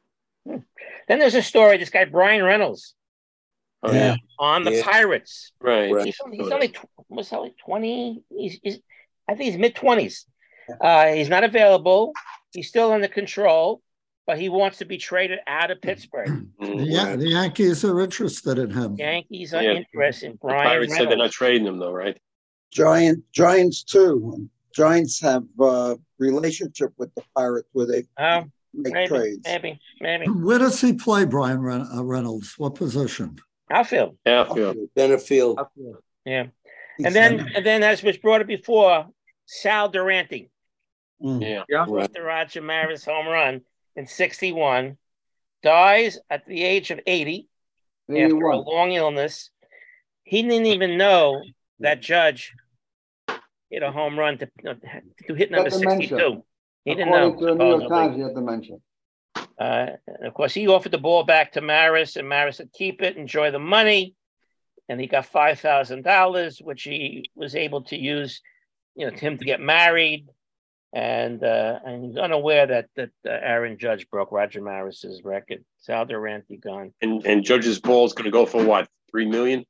Hmm. 0.46 0.58
Then 1.06 1.18
there's 1.20 1.34
a 1.34 1.42
story. 1.42 1.78
This 1.78 1.90
guy 1.90 2.04
Bryan 2.06 2.42
Reynolds 2.42 2.94
Oh, 3.82 3.92
Yeah. 3.92 3.98
yeah. 4.12 4.16
on 4.38 4.64
the 4.64 4.72
Yeah. 4.76 4.82
Pirates. 4.84 5.52
Right. 5.60 5.92
Right. 5.92 6.06
He's 6.06 6.16
only, 6.24 6.38
he's 6.38 6.50
only 6.50 6.68
tw- 6.68 6.86
what's 7.08 7.30
that, 7.30 7.40
like 7.40 7.56
twenty. 7.58 8.22
He's, 8.30 8.58
he's 8.62 8.78
I 9.28 9.34
think 9.34 9.50
he's 9.50 9.58
mid 9.58 9.74
twenties. 9.74 10.26
Uh, 10.80 11.08
he's 11.08 11.28
not 11.28 11.44
available. 11.44 12.12
He's 12.52 12.68
still 12.68 12.90
under 12.92 13.06
control, 13.08 13.82
but 14.26 14.38
he 14.38 14.48
wants 14.48 14.78
to 14.78 14.84
be 14.84 14.96
traded 14.98 15.38
out 15.46 15.70
of 15.70 15.80
Pittsburgh. 15.80 16.48
The, 16.60 16.66
Mm. 16.66 16.90
Yan- 16.90 17.18
the 17.18 17.28
Yankees 17.28 17.84
are 17.84 18.00
interested 18.00 18.58
in 18.58 18.70
him. 18.70 18.96
Yankees 18.96 19.54
are 19.54 19.62
Yeah. 19.62 19.72
interested 19.74 20.26
in 20.26 20.32
The 20.32 20.38
Bryan 20.38 20.66
Pirates 20.66 20.96
said 20.96 21.08
they're 21.10 21.16
not 21.16 21.30
trading 21.30 21.66
him, 21.66 21.78
though, 21.78 21.92
right? 21.92 22.18
Giant 22.72 23.22
Giants 23.32 23.82
too. 23.84 24.48
Giants 24.74 25.20
have 25.20 25.44
uh, 25.60 25.94
relationship 26.18 26.92
with 26.98 27.14
the 27.14 27.22
Pirates 27.34 27.68
where 27.72 27.86
they 27.86 28.04
Oh, 28.18 28.44
make 28.74 28.92
maybe, 28.92 29.08
trades. 29.08 29.40
maybe, 29.44 29.80
maybe. 30.00 30.26
Where 30.26 30.58
does 30.58 30.80
he 30.80 30.92
play, 30.94 31.24
Bryan 31.24 31.60
Ren- 31.60 31.88
uh, 31.94 32.02
Reynolds? 32.02 32.54
What 32.58 32.74
position? 32.74 33.38
Outfield. 33.70 34.16
Outfield. 34.26 34.76
Benefield. 34.96 35.66
Yeah. 36.24 36.46
And 37.04 37.14
then, 37.14 37.50
and 37.54 37.64
then, 37.66 37.82
as 37.82 38.02
was 38.02 38.16
brought 38.16 38.40
up 38.40 38.46
before, 38.46 39.06
Sal 39.46 39.88
Durante 39.88 40.50
Mm. 41.22 41.64
Yeah. 41.68 41.86
with 41.86 42.12
the 42.12 42.20
Roger 42.20 42.60
Maris 42.60 43.06
home 43.06 43.26
run 43.26 43.62
in 43.96 44.06
'61, 44.06 44.98
dies 45.62 46.18
at 46.28 46.44
the 46.46 46.62
age 46.62 46.90
of 46.90 47.00
80 47.06 47.48
after 48.10 48.36
a 48.50 48.56
long 48.56 48.92
illness. 48.92 49.48
He 50.24 50.42
didn't 50.42 50.66
even 50.66 50.98
know 50.98 51.40
that 51.80 52.02
Judge 52.02 52.52
hit 53.70 53.82
a 53.82 53.90
home 53.90 54.18
run 54.18 54.36
to, 54.38 54.50
to 55.26 55.34
hit 55.34 55.50
number 55.50 55.70
62. 55.70 56.44
He 56.84 56.94
didn't 56.94 57.10
know. 57.10 57.34
To 57.34 57.46
the 57.46 57.54
New 57.54 57.78
York. 57.78 57.88
Times, 57.88 58.16
he 58.16 58.22
had 58.22 58.34
dementia. 58.34 58.76
Uh, 59.58 59.90
and 60.06 60.26
of 60.26 60.34
course, 60.34 60.52
he 60.52 60.68
offered 60.68 60.92
the 60.92 60.98
ball 60.98 61.24
back 61.24 61.52
to 61.52 61.60
Maris, 61.60 62.16
and 62.16 62.28
Maris 62.28 62.58
said, 62.58 62.72
"Keep 62.72 63.02
it, 63.02 63.16
enjoy 63.16 63.50
the 63.50 63.58
money." 63.58 64.14
And 64.88 65.00
he 65.00 65.06
got 65.06 65.26
five 65.26 65.58
thousand 65.60 66.02
dollars, 66.02 66.58
which 66.58 66.82
he 66.82 67.30
was 67.34 67.54
able 67.54 67.82
to 67.84 67.96
use, 67.98 68.40
you 68.94 69.06
know, 69.06 69.10
to 69.10 69.18
him 69.18 69.38
to 69.38 69.44
get 69.44 69.60
married. 69.60 70.28
And 70.92 71.42
uh, 71.42 71.78
and 71.84 72.04
he's 72.04 72.16
unaware 72.16 72.66
that 72.66 72.86
that 72.96 73.10
uh, 73.26 73.30
Aaron 73.30 73.78
Judge 73.78 74.08
broke 74.10 74.30
Roger 74.30 74.60
Maris's 74.62 75.22
record. 75.24 75.64
Sal 75.78 76.04
Durante 76.04 76.56
gone. 76.58 76.92
And 77.02 77.24
and 77.26 77.42
Judge's 77.44 77.80
ball 77.80 78.04
is 78.06 78.12
going 78.12 78.26
to 78.26 78.30
go 78.30 78.46
for 78.46 78.62
what? 78.64 78.88
Three 79.10 79.26
million? 79.26 79.64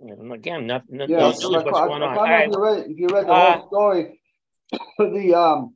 And 0.00 0.32
again, 0.32 0.66
nothing. 0.66 0.98
Yeah, 0.98 1.06
no 1.06 1.26
I, 1.26 1.30
news 1.30 1.44
I, 1.44 1.48
what's 1.48 1.78
I, 1.78 1.86
going 1.86 2.02
I 2.02 2.06
on. 2.06 2.14
don't 2.14 2.18
All 2.18 2.26
know 2.26 2.32
right. 2.32 2.48
if 2.48 2.52
you 2.52 2.62
read, 2.64 2.90
if 2.90 2.98
you 2.98 3.08
read 3.08 3.26
the 3.26 3.32
Uh, 3.32 3.58
whole 3.58 3.68
story. 3.68 4.20
The 4.98 5.34
um, 5.34 5.74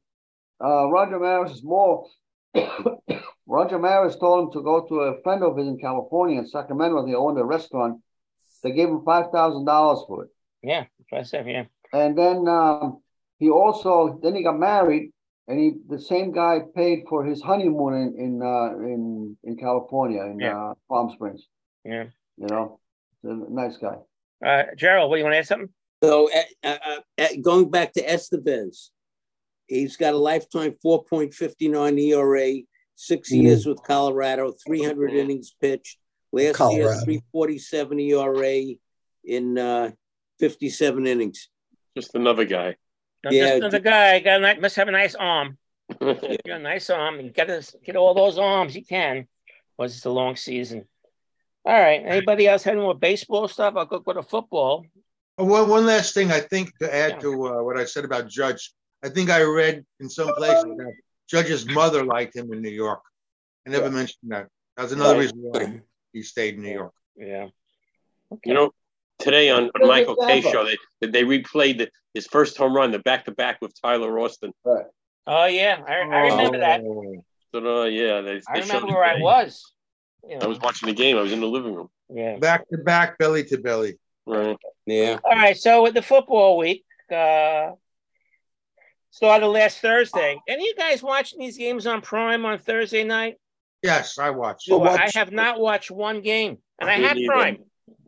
uh, 0.64 0.88
Roger 0.88 1.18
Maris 1.18 1.62
more. 1.62 2.06
Roger 3.46 3.78
Maris 3.78 4.16
told 4.16 4.46
him 4.46 4.52
to 4.52 4.62
go 4.62 4.86
to 4.86 5.00
a 5.00 5.22
friend 5.22 5.42
of 5.42 5.56
his 5.56 5.66
in 5.68 5.78
California 5.78 6.38
in 6.38 6.46
Sacramento. 6.46 7.06
They 7.06 7.14
owned 7.14 7.38
a 7.38 7.44
restaurant. 7.44 8.00
They 8.62 8.72
gave 8.72 8.88
him 8.88 9.02
five 9.04 9.30
thousand 9.30 9.66
dollars 9.66 10.02
for 10.08 10.24
it. 10.24 10.30
Yeah, 10.62 10.84
that's 11.12 11.32
it. 11.34 11.46
Yeah. 11.46 11.64
And 11.92 12.16
then 12.16 12.48
um, 12.48 13.02
he 13.38 13.50
also 13.50 14.18
then 14.22 14.34
he 14.34 14.42
got 14.42 14.58
married, 14.58 15.12
and 15.46 15.58
he 15.60 15.72
the 15.88 16.00
same 16.00 16.32
guy 16.32 16.60
paid 16.74 17.04
for 17.08 17.24
his 17.24 17.42
honeymoon 17.42 17.94
in 17.94 18.18
in 18.18 18.42
uh, 18.42 18.70
in, 18.78 19.36
in 19.44 19.56
California 19.56 20.22
in 20.22 20.38
Yeah. 20.40 20.70
uh, 20.70 20.74
Palm 20.88 21.10
Springs. 21.14 21.46
Yeah. 21.84 22.04
You 22.38 22.46
know, 22.46 22.80
a 23.24 23.34
nice 23.50 23.76
guy. 23.76 23.96
Uh, 24.44 24.64
Gerald, 24.76 25.10
what 25.10 25.16
do 25.16 25.18
you 25.20 25.24
want 25.24 25.34
to 25.34 25.38
add 25.38 25.46
something? 25.46 25.68
So 26.02 26.30
uh, 26.34 26.68
uh, 26.68 27.00
uh, 27.18 27.26
going 27.42 27.70
back 27.70 27.92
to 27.94 28.02
Estevez, 28.04 28.88
he's 29.68 29.96
got 29.96 30.14
a 30.14 30.18
lifetime 30.18 30.74
4.59 30.84 32.00
ERA, 32.00 32.62
six 32.94 33.32
Mm. 33.32 33.42
years 33.42 33.66
with 33.66 33.82
Colorado, 33.82 34.52
300 34.66 35.12
innings 35.12 35.54
pitched. 35.60 35.98
Last 36.32 36.58
year, 36.72 36.92
347 37.04 38.00
ERA 38.00 38.74
in 39.24 39.56
uh, 39.58 39.90
57 40.40 41.06
innings. 41.06 41.48
Just 41.96 42.14
another 42.16 42.44
guy. 42.44 42.74
No, 43.24 43.30
Yeah, 43.30 43.44
just 43.44 43.56
another 43.58 43.78
guy. 43.78 44.18
Got 44.20 44.38
a 44.38 44.40
nice, 44.40 44.60
must 44.60 44.76
have 44.76 44.88
a 44.88 44.92
nice 44.92 45.14
arm. 45.14 45.58
You 46.00 46.38
got 46.46 46.60
a 46.60 46.62
nice 46.62 46.90
arm. 46.90 47.20
You 47.20 47.30
got 47.30 47.46
to 47.46 47.62
get 47.84 47.94
all 47.96 48.14
those 48.14 48.38
arms 48.38 48.74
you 48.74 48.84
can. 48.84 49.28
Was 49.78 49.94
it's 49.96 50.04
a 50.06 50.10
long 50.10 50.34
season. 50.36 50.86
All 51.64 51.72
right. 51.80 52.02
Anybody 52.04 52.46
else 52.48 52.62
have 52.64 52.72
any 52.72 52.82
more 52.82 52.94
baseball 52.94 53.46
stuff? 53.48 53.74
I'll 53.76 53.86
go 53.86 53.98
go 54.00 54.12
to 54.14 54.22
football. 54.22 54.84
Oh, 55.38 55.44
One, 55.44 55.68
one 55.68 55.86
last 55.86 56.14
thing 56.14 56.30
I 56.32 56.40
think 56.40 56.76
to 56.78 56.92
add 56.94 57.20
to 57.20 57.46
uh, 57.48 57.62
what 57.62 57.76
I 57.76 57.84
said 57.84 58.04
about 58.04 58.28
Judge. 58.28 58.72
I 59.04 59.08
think 59.08 59.30
I 59.30 59.42
read 59.42 59.84
in 60.00 60.08
some 60.08 60.32
places 60.34 60.64
that 60.64 60.92
Judge's 61.28 61.66
mother 61.66 62.04
liked 62.04 62.36
him 62.36 62.52
in 62.52 62.60
New 62.62 62.70
York. 62.70 63.00
I 63.66 63.70
never 63.70 63.90
mentioned 63.90 64.30
that. 64.30 64.48
That's 64.76 64.92
another 64.92 65.14
Right. 65.14 65.20
reason 65.20 65.38
why 65.38 65.80
he 66.12 66.22
stayed 66.22 66.54
in 66.56 66.62
New 66.62 66.72
York. 66.72 66.92
Yeah. 67.16 67.48
You 68.44 68.54
know, 68.54 68.70
today 69.18 69.50
on, 69.50 69.70
on 69.80 69.88
Michael 69.88 70.16
Kay 70.16 70.40
show, 70.40 70.64
they 71.00 71.06
they 71.06 71.22
replayed 71.22 71.78
the, 71.78 71.90
his 72.14 72.26
first 72.26 72.56
home 72.56 72.74
run, 72.74 72.90
the 72.90 72.98
back 72.98 73.24
to 73.26 73.30
back 73.30 73.58
with 73.60 73.72
Tyler 73.80 74.18
Austin. 74.18 74.52
Right. 74.64 74.86
Oh 75.26 75.46
yeah, 75.46 75.82
I, 75.86 75.92
I 75.92 76.20
remember 76.26 76.58
that. 76.58 76.80
So, 77.54 77.82
uh, 77.82 77.84
yeah, 77.84 78.20
they, 78.20 78.40
I 78.48 78.60
they 78.60 78.66
showed 78.66 78.82
remember 78.82 78.88
it 78.88 78.94
where 78.94 79.04
I 79.04 79.20
was. 79.20 79.72
You 80.28 80.38
I 80.42 80.46
was 80.46 80.58
watching 80.58 80.88
the 80.88 80.94
game. 80.94 81.16
I 81.16 81.20
was 81.20 81.32
in 81.32 81.40
the 81.40 81.46
living 81.46 81.74
room. 81.74 81.88
Yeah. 82.08 82.38
Back 82.38 82.68
to 82.70 82.78
back, 82.78 83.16
belly 83.18 83.44
to 83.44 83.58
belly. 83.58 83.98
Right. 84.26 84.56
Yeah. 84.86 85.18
All 85.24 85.32
right. 85.32 85.56
So 85.56 85.82
with 85.82 85.94
the 85.94 86.02
football 86.02 86.56
week, 86.58 86.84
uh, 87.12 87.72
started 89.14 89.46
last 89.46 89.78
Thursday. 89.78 90.40
Any 90.48 90.64
of 90.64 90.66
you 90.66 90.74
guys 90.76 91.00
watching 91.02 91.38
these 91.38 91.56
games 91.56 91.86
on 91.86 92.00
Prime 92.00 92.44
on 92.44 92.58
Thursday 92.58 93.04
night? 93.04 93.36
Yes, 93.82 94.18
I 94.18 94.30
watched. 94.30 94.68
Well, 94.68 94.88
I 94.88 95.08
have 95.14 95.30
not 95.30 95.60
watched 95.60 95.90
one 95.90 96.20
game, 96.20 96.58
and 96.80 96.90
I 96.90 96.98
Me 96.98 97.04
have 97.04 97.16
neither. 97.16 97.32
Prime. 97.32 97.56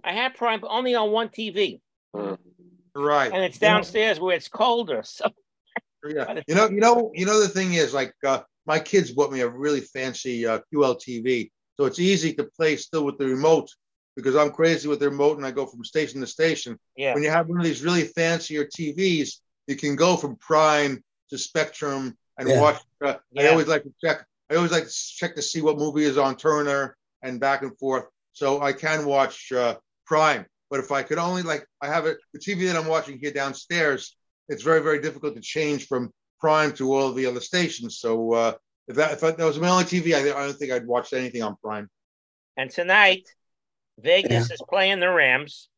I 0.02 0.12
have 0.12 0.34
Prime, 0.34 0.60
but 0.60 0.68
only 0.68 0.94
on 0.96 1.12
one 1.12 1.28
TV, 1.28 1.80
Right. 2.94 3.32
and 3.32 3.44
it's 3.44 3.58
downstairs 3.58 4.18
where 4.18 4.34
it's 4.34 4.48
colder. 4.48 5.02
So 5.04 5.30
Yeah. 6.08 6.40
You 6.48 6.54
know, 6.54 6.68
you 6.70 6.80
know, 6.80 7.10
you 7.14 7.26
know, 7.26 7.40
the 7.40 7.48
thing 7.48 7.74
is 7.74 7.92
like 7.94 8.12
uh, 8.24 8.40
my 8.66 8.78
kids 8.78 9.10
bought 9.12 9.32
me 9.32 9.40
a 9.40 9.48
really 9.48 9.80
fancy 9.80 10.46
uh, 10.46 10.60
QLTV. 10.72 11.50
So 11.76 11.84
it's 11.84 11.98
easy 11.98 12.32
to 12.34 12.44
play 12.44 12.76
still 12.76 13.04
with 13.04 13.18
the 13.18 13.26
remote 13.26 13.68
because 14.16 14.34
I'm 14.34 14.50
crazy 14.50 14.88
with 14.88 15.00
the 15.00 15.10
remote 15.10 15.36
and 15.36 15.46
I 15.46 15.50
go 15.50 15.66
from 15.66 15.84
station 15.84 16.20
to 16.20 16.26
station. 16.26 16.78
Yeah. 16.96 17.12
When 17.14 17.22
you 17.22 17.30
have 17.30 17.48
one 17.48 17.58
of 17.58 17.64
these 17.64 17.84
really 17.84 18.04
fancier 18.04 18.64
TVs, 18.64 19.40
you 19.66 19.76
can 19.76 19.96
go 19.96 20.16
from 20.16 20.36
Prime 20.36 21.02
to 21.30 21.38
Spectrum 21.38 22.16
and 22.38 22.48
Yeah. 22.48 22.60
watch. 22.60 22.82
Uh, 23.04 23.16
I 23.38 23.48
always 23.48 23.66
like 23.66 23.82
to 23.82 23.92
check. 24.02 24.24
I 24.50 24.54
always 24.54 24.70
like 24.72 24.84
to 24.84 24.90
check 24.90 25.34
to 25.34 25.42
see 25.42 25.60
what 25.60 25.76
movie 25.76 26.04
is 26.04 26.18
on 26.18 26.36
Turner 26.36 26.96
and 27.22 27.40
back 27.40 27.62
and 27.62 27.76
forth. 27.78 28.06
So 28.32 28.62
I 28.62 28.72
can 28.72 29.04
watch 29.06 29.50
uh, 29.52 29.76
Prime. 30.04 30.46
But 30.70 30.80
if 30.80 30.92
I 30.92 31.02
could 31.02 31.18
only 31.18 31.42
like, 31.42 31.66
I 31.80 31.86
have 31.88 32.06
it 32.06 32.18
the 32.32 32.38
TV 32.38 32.66
that 32.66 32.76
I'm 32.76 32.86
watching 32.88 33.18
here 33.18 33.32
downstairs. 33.32 34.16
It's 34.48 34.62
very 34.62 34.80
very 34.82 35.00
difficult 35.00 35.34
to 35.34 35.40
change 35.40 35.86
from 35.86 36.12
Prime 36.40 36.72
to 36.74 36.94
all 36.94 37.12
the 37.12 37.26
other 37.26 37.40
stations. 37.40 37.98
So 37.98 38.32
uh, 38.32 38.52
if 38.88 38.96
that 38.96 39.12
if 39.12 39.20
that 39.20 39.38
was 39.38 39.58
my 39.58 39.68
only 39.68 39.84
TV, 39.84 40.14
I, 40.14 40.20
I 40.20 40.46
don't 40.46 40.56
think 40.56 40.72
I'd 40.72 40.86
watch 40.86 41.12
anything 41.12 41.42
on 41.42 41.56
Prime. 41.56 41.88
and 42.56 42.70
tonight, 42.70 43.28
Vegas 43.98 44.50
is 44.50 44.62
playing 44.68 45.00
the 45.00 45.10
Rams. 45.10 45.68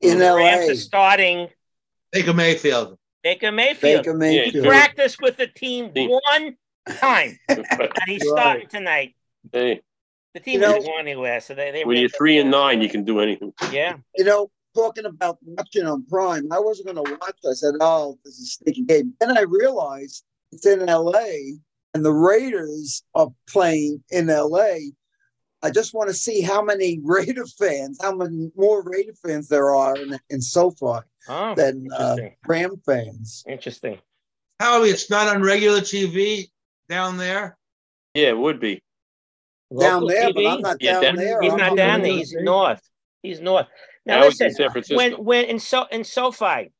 In 0.00 0.18
the 0.18 0.26
LA. 0.26 0.36
Rams 0.36 0.68
are 0.70 0.74
starting 0.74 1.48
Baker 2.10 2.34
Mayfield. 2.34 2.98
Baker 3.22 3.52
Mayfield. 3.52 4.04
Baker 4.04 4.14
Mayfield. 4.16 4.64
He 4.64 4.68
practiced 4.70 5.20
with 5.22 5.36
the 5.36 5.46
team 5.46 5.90
one 5.94 6.56
time, 6.96 7.38
and 7.48 7.66
he's 8.06 8.22
Right. 8.22 8.40
starting 8.40 8.68
tonight. 8.68 9.14
Hey, 9.52 9.80
The 10.34 10.40
team 10.40 10.54
You 10.54 10.60
know- 10.60 10.76
isn't 10.76 10.84
going 10.90 11.00
anywhere, 11.06 11.40
so 11.40 11.54
they 11.54 11.70
they 11.70 11.84
when 11.84 11.96
you're 11.98 12.08
three 12.08 12.38
and 12.38 12.50
nine, 12.50 12.80
you 12.82 12.88
can 12.88 13.04
do 13.04 13.20
anything. 13.20 13.52
yeah. 13.70 13.96
You 14.16 14.24
know, 14.24 14.50
talking 14.74 15.04
about 15.04 15.38
watching 15.42 15.86
on 15.86 16.04
Prime, 16.06 16.50
I 16.50 16.58
wasn't 16.58 16.86
going 16.94 17.04
to 17.04 17.12
watch. 17.20 17.36
I 17.48 17.52
said, 17.52 17.74
"Oh, 17.80 18.18
this 18.24 18.38
is 18.38 18.48
a 18.48 18.50
sneaky 18.64 18.82
game." 18.84 19.14
Then 19.20 19.36
I 19.36 19.42
realized 19.42 20.24
it's 20.50 20.66
in 20.66 20.88
L.A. 20.88 21.58
and 21.94 22.04
the 22.04 22.12
Raiders 22.12 23.02
are 23.14 23.28
playing 23.48 24.02
in 24.10 24.30
L.A. 24.30 24.92
I 25.62 25.70
just 25.70 25.94
want 25.94 26.08
to 26.08 26.14
see 26.14 26.40
how 26.40 26.62
many 26.62 27.00
Raider 27.04 27.46
fans, 27.46 27.98
how 28.02 28.14
many 28.14 28.50
more 28.56 28.82
Raider 28.82 29.12
fans 29.24 29.48
there 29.48 29.70
are 29.70 29.96
in, 29.96 30.18
in 30.30 30.40
SoFi 30.40 31.00
Oh, 31.28 31.54
than 31.54 31.86
uh. 31.92 32.16
Ram 32.46 32.76
fans. 32.84 33.44
Interesting. 33.46 33.98
Howie, 34.58 34.88
it's 34.88 35.08
not 35.10 35.28
on 35.34 35.42
regular 35.42 35.80
TV 35.80 36.48
down 36.88 37.16
there. 37.16 37.56
Yeah, 38.14 38.28
it 38.30 38.38
would 38.38 38.58
be. 38.60 38.82
Down 39.78 40.02
Local 40.02 40.08
there, 40.08 40.32
but 40.34 40.46
I'm 40.46 40.60
not 40.60 40.76
Yeah, 40.80 40.92
down 40.94 41.02
down- 41.02 41.16
there. 41.16 41.40
He's 41.42 41.52
I'm 41.52 41.58
not 41.58 41.76
down 41.76 42.02
there. 42.02 42.12
He's 42.12 42.34
TV. 42.34 42.44
north. 42.44 42.82
He's 43.22 43.40
north. 43.40 43.66
Now 44.04 44.20
I 44.22 44.26
was 44.26 44.40
in 44.40 44.48
listen, 44.48 44.64
San 44.64 44.70
Francisco. 44.72 44.96
when 44.96 45.12
when 45.24 45.44
in 45.46 45.58
so 45.60 45.86
in 45.90 46.02
SoFi, 46.04 46.72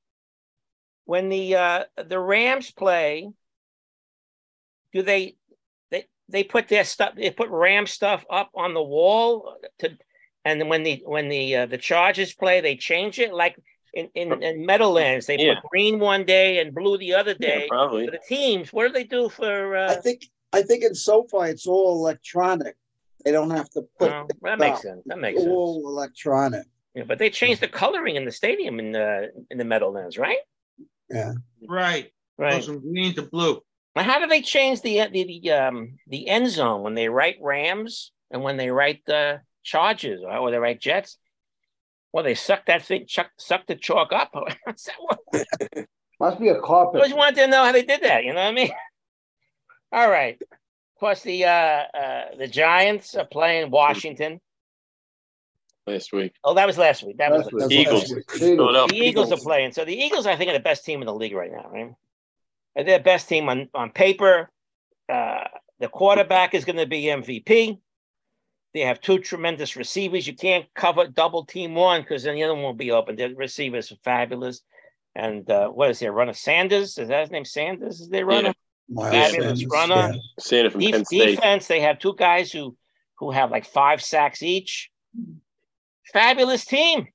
when 1.04 1.28
the 1.28 1.54
uh 1.54 1.84
the 2.04 2.18
Rams 2.18 2.70
play, 2.72 3.30
do 4.92 5.02
they 5.02 5.36
they 6.32 6.38
they 6.40 6.44
put 6.44 6.68
their 6.68 6.84
stuff 6.84 7.14
they 7.16 7.30
put 7.30 7.48
Ram 7.50 7.86
stuff 7.86 8.24
up 8.30 8.50
on 8.54 8.74
the 8.74 8.82
wall 8.82 9.56
to 9.80 9.90
and 10.44 10.60
then 10.60 10.68
when 10.68 10.82
the 10.82 11.02
when 11.04 11.28
the 11.28 11.56
uh, 11.56 11.66
the 11.66 11.78
Chargers 11.78 12.32
play 12.34 12.60
they 12.60 12.76
change 12.76 13.18
it 13.18 13.32
like 13.32 13.56
in 13.94 14.08
in, 14.14 14.42
in 14.42 14.66
Meadowlands 14.66 15.26
they 15.26 15.38
Yeah. 15.38 15.54
put 15.60 15.70
green 15.70 15.98
one 16.00 16.24
day 16.24 16.58
and 16.60 16.74
blue 16.74 16.96
the 16.98 17.14
other 17.14 17.34
Yeah, 17.38 17.48
day 17.48 17.66
probably. 17.68 18.06
for 18.06 18.12
the 18.12 18.20
teams. 18.26 18.72
What 18.72 18.86
do 18.88 18.92
they 18.92 19.04
do 19.04 19.28
for? 19.28 19.76
Uh... 19.76 19.92
I 19.92 19.96
think 19.96 20.24
I 20.52 20.62
think 20.62 20.82
in 20.84 20.94
SoFi 20.94 21.50
it's 21.50 21.66
all 21.66 21.94
electronic. 22.02 22.74
They 23.24 23.30
don't 23.32 23.50
have 23.50 23.70
to 23.70 23.82
put. 23.98 24.10
oh, 24.10 24.26
that 24.42 24.58
makes 24.58 24.78
up. 24.78 24.82
sense. 24.82 25.02
That 25.06 25.18
makes 25.20 25.36
It's 25.36 25.44
sense. 25.44 25.54
all 25.54 25.82
electronic. 25.86 26.66
Yeah, 26.94 27.04
but 27.06 27.18
they 27.18 27.30
changed 27.30 27.60
the 27.62 27.68
coloring 27.68 28.16
in 28.16 28.24
the 28.24 28.32
stadium 28.32 28.78
in 28.80 28.92
the 28.92 29.30
in 29.50 29.56
the 29.58 29.64
Meadowlands, 29.64 30.18
right? 30.18 30.38
Yeah. 31.10 31.32
Right. 31.68 32.06
Go 32.38 32.44
Right. 32.46 32.64
from 32.64 32.80
green 32.80 33.14
to 33.14 33.22
blue. 33.22 33.62
Now, 33.94 34.02
how 34.04 34.18
do 34.20 34.26
they 34.26 34.40
change 34.42 34.80
the 34.80 35.06
the, 35.12 35.24
the 35.24 35.52
um 35.52 35.98
the 36.06 36.28
end 36.28 36.48
zone 36.48 36.82
when 36.82 36.94
they 36.94 37.08
write 37.08 37.36
Rams 37.40 38.12
and 38.30 38.42
when 38.42 38.56
they 38.56 38.70
write 38.70 39.02
the 39.06 39.42
Chargers 39.62 40.22
or 40.22 40.42
when 40.42 40.52
they 40.52 40.58
write 40.58 40.80
Jets? 40.80 41.18
Well, 42.12 42.24
they 42.24 42.34
suck 42.34 42.66
that 42.66 42.84
thing, 42.84 43.06
chuck, 43.06 43.30
suck 43.38 43.66
the 43.66 43.74
chalk 43.74 44.12
up. 44.12 44.32
How's 44.66 44.84
that 44.84 44.96
work? 45.00 45.88
Must 46.20 46.38
be 46.38 46.48
a 46.48 46.58
I 46.58 46.60
carpet. 46.60 47.00
I 47.00 47.04
just 47.06 47.16
wanted 47.16 47.36
to 47.36 47.46
know 47.48 47.64
how 47.64 47.72
they 47.72 47.84
did 47.84 48.02
that. 48.02 48.24
You 48.24 48.34
know 48.34 48.40
what 48.42 48.48
I 48.48 48.52
mean? 48.52 48.70
All 49.92 50.10
right. 50.10 50.40
Of 50.40 51.00
course, 51.00 51.22
the 51.22 51.44
uh, 51.44 51.48
uh 51.48 52.24
the 52.38 52.46
Giants 52.46 53.14
are 53.14 53.26
playing 53.26 53.70
Washington. 53.70 54.40
Last 55.86 56.12
week. 56.12 56.32
Oh, 56.44 56.54
that 56.54 56.66
was 56.66 56.78
last 56.78 57.02
week. 57.02 57.18
That 57.18 57.32
was 57.32 57.44
Last 57.46 57.54
last 57.54 57.68
week. 57.70 57.78
week. 57.78 57.86
Eagles. 57.88 58.40
Eagles. 58.40 58.90
The 58.90 58.96
Eagles 58.96 59.32
are 59.32 59.38
playing. 59.38 59.72
So 59.72 59.84
the 59.84 59.96
Eagles, 59.96 60.26
I 60.28 60.36
think, 60.36 60.48
are 60.50 60.54
the 60.54 60.60
best 60.60 60.84
team 60.84 61.02
in 61.02 61.06
the 61.06 61.14
league 61.14 61.34
right 61.34 61.50
now, 61.50 61.68
right? 61.72 61.92
And 62.74 62.88
they're 62.88 63.00
best 63.00 63.28
team 63.28 63.48
on, 63.48 63.68
on 63.74 63.90
paper. 63.90 64.50
Uh, 65.08 65.44
the 65.80 65.88
quarterback 65.88 66.54
is 66.54 66.64
going 66.64 66.78
to 66.78 66.86
be 66.86 67.04
MVP. 67.04 67.78
They 68.72 68.80
have 68.80 69.00
two 69.00 69.18
tremendous 69.18 69.76
receivers. 69.76 70.26
You 70.26 70.34
can't 70.34 70.64
cover 70.74 71.06
double 71.06 71.44
team 71.44 71.74
one 71.74 72.00
because 72.00 72.22
then 72.22 72.34
the 72.34 72.44
other 72.44 72.54
one 72.54 72.62
will 72.62 72.72
be 72.72 72.90
open. 72.90 73.16
The 73.16 73.34
receivers 73.34 73.92
are 73.92 73.96
fabulous. 74.02 74.62
And 75.14 75.48
uh, 75.50 75.68
what 75.68 75.90
is 75.90 75.98
their 75.98 76.12
runner? 76.12 76.32
Sanders? 76.32 76.96
Is 76.96 77.08
that 77.08 77.20
his 77.20 77.30
name? 77.30 77.44
Sanders 77.44 78.00
is 78.00 78.08
their 78.08 78.24
runner? 78.24 78.54
Miles 78.88 79.10
Fabulous 79.12 79.60
Sanders, 79.60 79.66
runner. 79.66 80.12
yeah. 80.14 80.20
Santa 80.38 80.70
from 80.70 80.80
Def- 80.80 80.90
Penn 80.92 81.04
State. 81.04 81.26
defense, 81.36 81.66
they 81.66 81.80
have 81.80 81.98
two 81.98 82.14
guys 82.16 82.50
who 82.50 82.76
who 83.18 83.30
have 83.30 83.50
like 83.50 83.66
five 83.66 84.02
sacks 84.02 84.42
each. 84.42 84.90
Fabulous 86.12 86.64
team. 86.64 87.08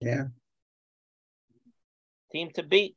Yeah. 0.00 0.24
Team 2.32 2.50
to 2.54 2.62
beat. 2.62 2.96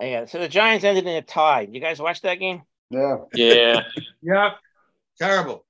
Yeah, 0.00 0.24
so 0.24 0.38
the 0.38 0.48
Giants 0.48 0.84
ended 0.84 1.06
in 1.06 1.16
a 1.16 1.22
tie. 1.22 1.68
You 1.70 1.80
guys 1.80 2.00
watch 2.00 2.22
that 2.22 2.38
game? 2.38 2.62
Yeah. 2.90 3.16
Yeah. 3.34 3.82
Yeah. 4.22 4.50
Terrible. 5.18 5.66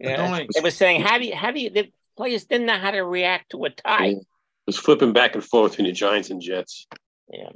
Yeah. 0.00 0.24
Annoying. 0.26 0.48
They 0.54 0.60
were 0.60 0.70
saying, 0.70 1.00
how 1.00 1.18
do 1.18 1.24
you, 1.24 1.34
how 1.34 1.50
do 1.50 1.58
you, 1.58 1.70
the 1.70 1.90
players 2.18 2.44
didn't 2.44 2.66
know 2.66 2.78
how 2.78 2.90
to 2.90 3.02
react 3.02 3.52
to 3.52 3.64
a 3.64 3.70
tie. 3.70 4.08
It 4.08 4.26
was 4.66 4.76
flipping 4.76 5.12
back 5.12 5.34
and 5.34 5.44
forth 5.44 5.72
between 5.72 5.86
the 5.86 5.92
Giants 5.92 6.30
and 6.30 6.42
Jets. 6.42 6.86
Yeah. 7.32 7.50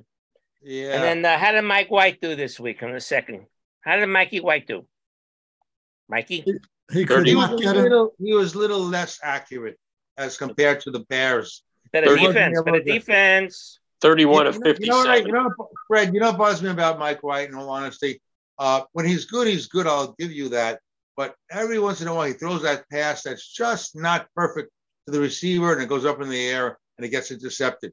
Yeah. 0.63 0.93
And 0.95 1.25
then 1.25 1.25
uh, 1.35 1.39
how 1.39 1.53
did 1.53 1.63
Mike 1.63 1.91
White 1.91 2.21
do 2.21 2.35
this 2.35 2.59
week 2.59 2.83
on 2.83 2.93
the 2.93 3.01
second? 3.01 3.47
How 3.81 3.97
did 3.97 4.07
Mikey 4.07 4.41
White 4.41 4.67
do? 4.67 4.87
Mikey? 6.09 6.45
He 6.93 7.05
could 7.05 7.27
he 7.27 7.35
was 7.35 7.51
a 7.51 7.75
little, 7.75 8.13
he 8.19 8.33
was 8.33 8.55
a 8.55 8.59
little 8.59 8.81
less 8.81 9.19
accurate 9.23 9.79
as 10.17 10.37
compared 10.39 10.81
to 10.83 10.91
the 10.91 11.01
Bears. 11.01 11.63
Better 11.93 12.07
Thirty- 12.07 12.27
defense, 12.29 12.63
better 12.63 12.83
defense. 12.83 13.81
31 14.03 14.47
of 14.47 14.55
You 14.57 14.61
know- 14.61 14.71
You 14.81 14.87
know, 14.89 14.97
what 14.99 15.09
I- 15.09 15.15
57. 15.23 15.27
you 15.27 15.33
know, 15.33 15.51
what, 15.57 15.69
Fred, 15.89 16.15
you 16.15 16.21
know 16.21 16.29
what 16.31 16.39
bothers 16.39 16.63
me 16.63 16.71
about 16.71 16.99
Mike 16.99 17.23
White, 17.23 17.49
in 17.49 17.55
all 17.55 17.71
honesty? 17.71 18.21
Uh, 18.59 18.83
when 18.93 19.07
he's 19.07 19.25
good, 19.25 19.47
he's 19.47 19.69
good. 19.69 19.87
I'll 19.87 20.15
give 20.19 20.31
you 20.33 20.51
that. 20.51 20.81
But 21.17 21.35
every 21.51 21.79
once 21.79 22.01
in 22.01 22.09
a 22.09 22.15
while, 22.15 22.27
he 22.27 22.33
throws 22.33 22.63
that 22.63 22.89
pass 22.91 23.23
that's 23.23 23.47
just 23.53 23.97
not 23.97 24.29
perfect 24.35 24.71
to 25.07 25.13
the 25.13 25.21
receiver, 25.21 25.73
and 25.73 25.83
it 25.83 25.89
goes 25.89 26.05
up 26.05 26.21
in 26.21 26.29
the 26.29 26.49
air 26.49 26.79
and 26.99 27.05
it 27.07 27.11
gets 27.11 27.31
intercepted. 27.31 27.93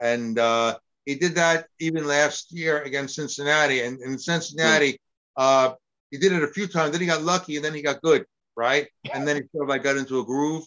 And 0.00 0.38
uh, 0.38 0.78
he 1.06 1.14
did 1.14 1.34
that 1.36 1.66
even 1.80 2.06
last 2.06 2.52
year 2.52 2.82
against 2.82 3.14
Cincinnati. 3.16 3.80
And 3.82 4.00
in 4.00 4.18
Cincinnati, 4.18 5.00
uh, 5.36 5.74
he 6.10 6.18
did 6.18 6.32
it 6.32 6.42
a 6.42 6.48
few 6.48 6.66
times. 6.66 6.92
Then 6.92 7.00
he 7.00 7.06
got 7.06 7.22
lucky, 7.22 7.56
and 7.56 7.64
then 7.64 7.74
he 7.74 7.82
got 7.82 8.00
good, 8.02 8.24
right? 8.56 8.88
And 9.12 9.26
then 9.26 9.36
he 9.36 9.42
sort 9.52 9.64
of 9.64 9.68
like 9.68 9.82
got 9.82 9.96
into 9.96 10.20
a 10.20 10.24
groove, 10.24 10.64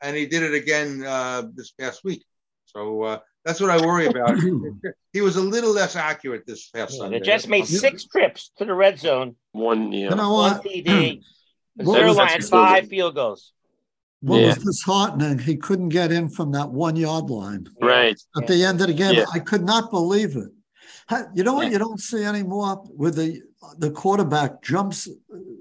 and 0.00 0.16
he 0.16 0.26
did 0.26 0.42
it 0.42 0.54
again 0.54 1.04
uh, 1.04 1.42
this 1.54 1.70
past 1.72 2.02
week. 2.04 2.24
So 2.66 3.02
uh, 3.02 3.18
that's 3.44 3.60
what 3.60 3.70
I 3.70 3.84
worry 3.84 4.06
about. 4.06 4.36
he 5.12 5.20
was 5.20 5.36
a 5.36 5.40
little 5.40 5.72
less 5.72 5.96
accurate 5.96 6.46
this 6.46 6.68
past 6.70 6.92
Yeah, 6.94 6.98
Sunday. 6.98 7.18
they 7.18 7.24
just 7.24 7.48
made 7.48 7.66
six 7.66 8.04
trips 8.06 8.50
to 8.58 8.64
the 8.64 8.74
red 8.74 8.98
zone, 8.98 9.36
One, 9.52 9.92
yeah. 9.92 10.10
You 10.10 10.16
know 10.16 10.32
one 10.32 10.52
what? 10.52 10.64
TD, 10.64 11.20
What 11.76 11.98
zero 11.98 12.12
line, 12.12 12.40
five 12.42 12.88
field 12.88 13.14
goals. 13.14 13.52
What 14.20 14.38
Yeah. 14.40 14.46
was 14.48 14.58
disheartening, 14.58 15.38
he 15.38 15.56
couldn't 15.56 15.88
get 15.88 16.12
in 16.12 16.28
from 16.28 16.52
that 16.52 16.70
one 16.70 16.96
yard 16.96 17.30
line. 17.30 17.66
Right. 17.80 18.16
At 18.36 18.46
the 18.46 18.64
end 18.64 18.80
of 18.80 18.86
the 18.88 18.94
game, 18.94 19.14
Yeah. 19.14 19.24
I 19.34 19.38
could 19.40 19.64
not 19.64 19.90
believe 19.90 20.36
it. 20.36 20.48
You 21.34 21.42
know 21.44 21.52
what 21.54 21.70
you 21.70 21.78
don't 21.78 22.00
see 22.00 22.24
anymore 22.24 22.84
with 22.96 23.16
the 23.16 23.42
the 23.78 23.90
quarterback 23.90 24.62
jumps, 24.62 25.08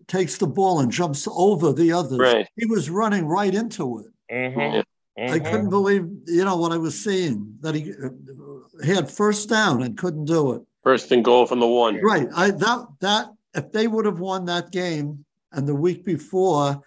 takes 0.07 0.37
the 0.37 0.47
ball 0.47 0.79
and 0.79 0.91
jumps 0.91 1.27
over 1.31 1.71
the 1.73 1.91
others. 1.91 2.19
Right. 2.19 2.47
He 2.55 2.65
was 2.65 2.89
running 2.89 3.25
right 3.25 3.53
into 3.53 3.99
it. 3.99 4.05
Mm-hmm. 4.33 4.81
Mhm. 5.19 5.31
I 5.31 5.39
couldn't 5.39 5.69
believe, 5.69 6.07
you 6.27 6.45
know, 6.45 6.55
what 6.57 6.71
I 6.71 6.77
was 6.77 7.01
seeing 7.03 7.57
that 7.61 7.75
he 7.75 7.93
he 8.83 8.91
had 8.93 9.09
first 9.11 9.49
down 9.49 9.83
and 9.83 9.97
couldn't 9.97 10.25
do 10.25 10.53
it. 10.53 10.61
First 10.83 11.11
and 11.11 11.23
goal 11.23 11.45
from 11.45 11.59
the 11.59 11.67
one. 11.67 11.99
Right. 12.01 12.27
I 12.35 12.51
that 12.51 12.87
that 13.01 13.25
if 13.53 13.71
they 13.71 13.87
would 13.87 14.05
have 14.05 14.19
won 14.19 14.45
that 14.45 14.71
game 14.71 15.25
and 15.51 15.67
the 15.67 15.75
week 15.75 16.05
before, 16.05 16.81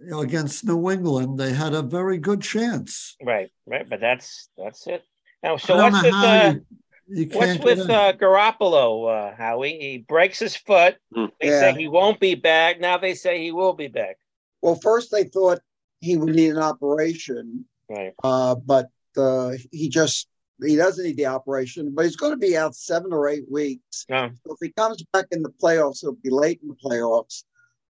you 0.00 0.10
know, 0.10 0.20
against 0.20 0.64
New 0.64 0.90
England, 0.90 1.38
they 1.38 1.52
had 1.52 1.72
a 1.72 1.82
very 1.82 2.18
good 2.18 2.42
chance. 2.42 3.16
Right, 3.22 3.50
right, 3.66 3.88
but 3.88 4.00
that's 4.00 4.48
that's 4.58 4.86
it. 4.86 5.02
Now, 5.42 5.56
so 5.56 5.76
what's 5.76 6.02
with 6.02 6.12
how 6.12 6.26
uh, 6.26 6.52
you- 6.52 6.66
you 7.12 7.28
what's 7.32 7.58
with 7.64 7.80
in. 7.80 7.90
uh, 7.90 8.12
Garoppolo, 8.12 9.30
uh, 9.32 9.36
Howie? 9.36 9.78
He 9.80 9.98
breaks 9.98 10.38
his 10.38 10.54
foot. 10.56 10.96
They 11.40 11.48
say 11.48 11.74
he 11.74 11.88
won't 11.88 12.20
be 12.20 12.34
back. 12.34 12.78
Now 12.80 12.98
they 12.98 13.14
say 13.14 13.40
he 13.42 13.52
will 13.52 13.72
be 13.72 13.88
back. 13.88 14.16
Well, 14.62 14.74
first 14.76 15.10
they 15.10 15.24
thought 15.24 15.60
he 16.00 16.16
would 16.16 16.34
need 16.34 16.50
an 16.50 16.58
operation, 16.58 17.64
Right. 17.88 18.14
uh, 18.24 18.54
but 18.54 18.88
uh, 19.16 19.52
he 19.70 19.88
just 19.88 20.28
he 20.62 20.76
doesn't 20.76 21.04
need 21.04 21.16
the 21.16 21.26
operation. 21.26 21.92
But 21.94 22.04
he's 22.04 22.16
going 22.16 22.32
to 22.32 22.38
be 22.38 22.56
out 22.56 22.74
seven 22.74 23.12
or 23.12 23.28
eight 23.28 23.50
weeks. 23.50 24.04
No. 24.08 24.30
So 24.46 24.52
if 24.52 24.58
he 24.60 24.72
comes 24.72 25.02
back 25.12 25.26
in 25.30 25.42
the 25.42 25.50
playoffs, 25.50 26.02
it'll 26.02 26.16
be 26.22 26.30
late 26.30 26.60
in 26.62 26.68
the 26.68 26.76
playoffs. 26.76 27.44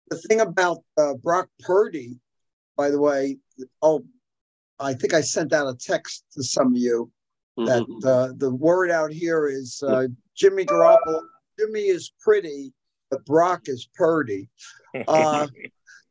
The 0.09 0.17
thing 0.17 0.41
about 0.41 0.79
uh, 0.97 1.13
Brock 1.15 1.47
Purdy, 1.61 2.19
by 2.77 2.89
the 2.89 2.99
way, 2.99 3.37
oh, 3.81 4.03
I 4.79 4.93
think 4.93 5.13
I 5.13 5.21
sent 5.21 5.53
out 5.53 5.67
a 5.67 5.75
text 5.75 6.25
to 6.33 6.43
some 6.43 6.67
of 6.67 6.77
you 6.77 7.11
that 7.65 7.83
uh, 8.05 8.33
the 8.37 8.49
word 8.53 8.89
out 8.91 9.11
here 9.11 9.47
is 9.47 9.83
uh, 9.85 10.07
Jimmy 10.35 10.65
Garoppolo. 10.65 11.21
Jimmy 11.59 11.81
is 11.81 12.11
pretty, 12.19 12.73
but 13.09 13.23
Brock 13.25 13.63
is 13.65 13.87
Purdy. 13.95 14.49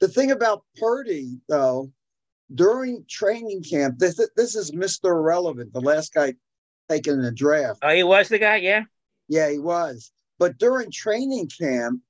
The 0.00 0.08
thing 0.08 0.30
about 0.30 0.64
Purdy, 0.76 1.38
though, 1.48 1.92
during 2.54 3.04
training 3.08 3.62
camp, 3.62 3.98
this 3.98 4.20
this 4.36 4.56
is 4.56 4.72
Mr. 4.72 5.10
Irrelevant, 5.10 5.72
the 5.72 5.80
last 5.80 6.14
guy 6.14 6.34
taken 6.88 7.14
in 7.14 7.22
the 7.22 7.32
draft. 7.32 7.80
Oh, 7.82 7.94
he 7.94 8.02
was 8.02 8.28
the 8.28 8.38
guy, 8.38 8.56
yeah. 8.56 8.84
Yeah, 9.28 9.50
he 9.50 9.58
was. 9.58 10.10
But 10.38 10.58
during 10.58 10.90
training 10.90 11.48
camp, 11.48 12.00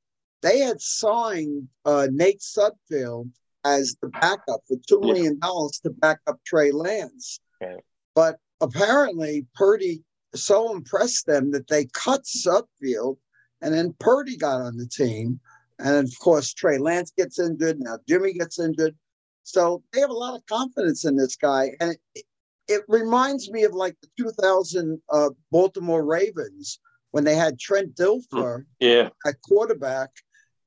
they 0.41 0.61
had 0.61 0.81
signed 0.81 1.69
uh, 1.85 2.09
Nate 2.11 2.41
Sudfeld 2.41 3.31
as 3.65 3.97
the 4.01 4.09
backup 4.09 4.61
for 4.67 4.77
two 4.89 5.01
million 5.01 5.39
dollars 5.39 5.81
to 5.83 5.91
back 5.91 6.21
up 6.27 6.39
Trey 6.47 6.71
Lance. 6.71 7.41
Right. 7.61 7.77
But 8.15 8.39
apparently, 8.61 9.47
Purdy 9.55 10.03
so 10.35 10.73
impressed 10.73 11.27
them 11.27 11.51
that 11.51 11.69
they 11.69 11.87
cut 11.87 12.23
Sudfeld, 12.23 13.19
and 13.61 13.75
then 13.75 13.95
Purdy 13.99 14.37
got 14.37 14.61
on 14.61 14.77
the 14.77 14.87
team. 14.87 15.41
And 15.82 16.07
of 16.07 16.19
course, 16.19 16.52
Trey 16.52 16.78
Lance 16.78 17.12
gets 17.16 17.39
injured. 17.39 17.81
Now 17.81 17.98
Jimmy 18.09 18.32
gets 18.35 18.59
injured. 18.59 18.97
So 19.43 19.82
they 19.93 20.01
have 20.01 20.11
a 20.11 20.15
lot 20.15 20.36
of 20.36 20.44
confidence 20.47 21.05
in 21.05 21.16
this 21.16 21.36
guy. 21.36 21.70
And 21.81 21.97
it, 22.15 22.24
it 22.69 22.82
reminds 22.89 23.51
me 23.51 23.65
of 23.65 23.73
like 23.73 23.97
the 24.01 24.09
2000 24.19 25.01
uh, 25.11 25.31
Baltimore 25.51 26.05
Ravens 26.05 26.78
when 27.11 27.24
they 27.24 27.35
had 27.35 27.59
Trent 27.59 27.94
Dilfer 27.97 28.65
Yeah. 28.78 29.09
at 29.27 29.40
quarterback 29.43 30.11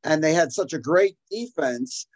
and 0.03 0.21
they 0.23 0.33
had 0.33 0.51
such 0.51 0.73
a 0.73 0.79
great 0.79 1.15
defense. 1.31 2.07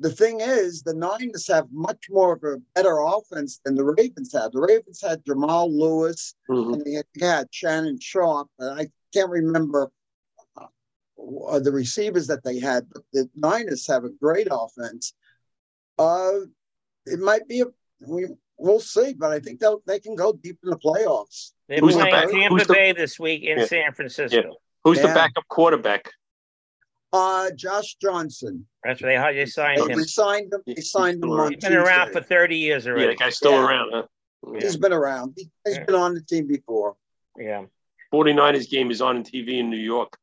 The 0.00 0.10
thing 0.12 0.40
is, 0.40 0.82
the 0.82 0.94
Niners 0.94 1.48
have 1.48 1.66
much 1.72 2.06
more 2.10 2.34
of 2.34 2.44
a 2.44 2.58
better 2.74 2.98
offense 3.00 3.60
than 3.64 3.74
the 3.74 3.84
Ravens 3.84 4.32
had. 4.32 4.52
The 4.52 4.60
Ravens 4.60 5.00
had 5.00 5.24
Jamal 5.24 5.72
Lewis 5.72 6.34
and 6.74 6.84
they 6.84 6.92
had, 6.92 7.06
had 7.20 7.48
Shannon 7.50 7.98
Sharpe. 8.00 8.48
And 8.58 8.78
I 8.80 8.88
can't 9.14 9.30
remember 9.30 9.90
uh, 11.18 11.58
the 11.58 11.72
receivers 11.72 12.26
that 12.28 12.44
they 12.44 12.58
had, 12.58 12.86
but 12.92 13.02
the 13.12 13.28
Niners 13.34 13.86
have 13.86 14.04
a 14.04 14.10
great 14.10 14.48
offense. 14.50 15.14
Uh, 15.98 16.40
it 17.06 17.18
might 17.18 17.46
be 17.48 17.60
a 17.60 17.66
we 18.06 18.26
we'll 18.56 18.80
see, 18.80 19.14
but 19.14 19.30
I 19.32 19.40
think 19.40 19.60
they'll 19.60 19.82
they 19.86 19.98
can 19.98 20.14
go 20.14 20.32
deep 20.32 20.58
in 20.62 20.70
the 20.70 20.76
playoffs. 20.78 21.52
They're 21.68 21.78
Who's 21.78 21.94
the 21.94 22.00
playing 22.00 22.14
back- 22.14 22.30
Tampa 22.30 22.48
who's 22.54 22.66
the- 22.66 22.72
Bay 22.74 22.92
this 22.92 23.18
week 23.18 23.42
in 23.42 23.58
Yeah. 23.58 23.66
San 23.66 23.92
Francisco. 23.92 24.36
Yeah. 24.36 24.50
Who's 24.84 25.00
the 25.02 25.08
backup 25.08 25.46
quarterback? 25.48 26.10
Uh, 27.12 27.50
Josh 27.56 27.96
Johnson. 28.00 28.66
That's 28.84 29.02
where 29.02 29.12
they, 29.12 29.16
how 29.18 29.32
they 29.32 29.46
signed 29.46 29.80
They 29.88 29.92
him. 29.94 30.04
signed 30.04 30.52
him. 30.52 30.60
They 30.66 30.74
signed 30.82 31.22
him 31.24 31.30
on 31.30 31.52
He's 31.52 31.64
been 31.64 31.72
around 31.74 32.06
Tuesday. 32.08 32.20
for 32.20 32.26
30 32.26 32.56
years 32.58 32.84
Yeah, 32.84 32.92
already. 32.92 33.06
the 33.08 33.14
guy's 33.16 33.36
still 33.36 33.52
Yeah. 33.52 33.66
around, 33.66 33.90
huh? 33.92 34.02
He's 34.60 34.76
been 34.76 34.92
around. 34.92 35.34
He, 35.36 35.50
has 35.66 35.78
been 35.80 35.94
on 35.94 36.14
the 36.14 36.20
team 36.20 36.46
before. 36.46 36.96
Yeah. 37.38 37.64
49ers 38.12 38.70
game 38.70 38.90
is 38.90 39.00
on 39.00 39.16
in 39.16 39.22
TV 39.24 39.58
in 39.58 39.68
New 39.70 39.76
York. 39.78 40.16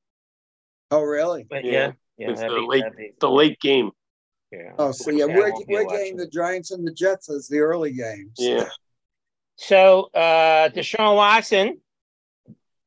Oh, 0.91 1.01
really? 1.01 1.45
But 1.49 1.65
yeah, 1.65 1.93
yeah, 2.17 2.31
it's 2.31 2.41
the 2.41 2.47
be- 2.47 2.67
late, 2.67 2.83
be- 2.97 3.13
the 3.19 3.29
late 3.29 3.59
game. 3.59 3.91
Yeah. 4.51 4.71
Oh, 4.77 4.91
so 4.91 5.11
yeah, 5.11 5.25
Yeah, 5.25 5.35
we're, 5.35 5.53
we're 5.67 5.83
watching. 5.85 5.87
getting 5.97 6.17
the 6.17 6.27
Giants 6.27 6.71
and 6.71 6.85
the 6.87 6.93
Jets 6.93 7.29
as 7.29 7.47
the 7.47 7.59
early 7.59 7.93
games. 7.93 8.33
Yeah. 8.37 8.69
So 9.57 10.09
uh 10.13 10.69
Deshaun 10.69 11.15
Watson 11.15 11.79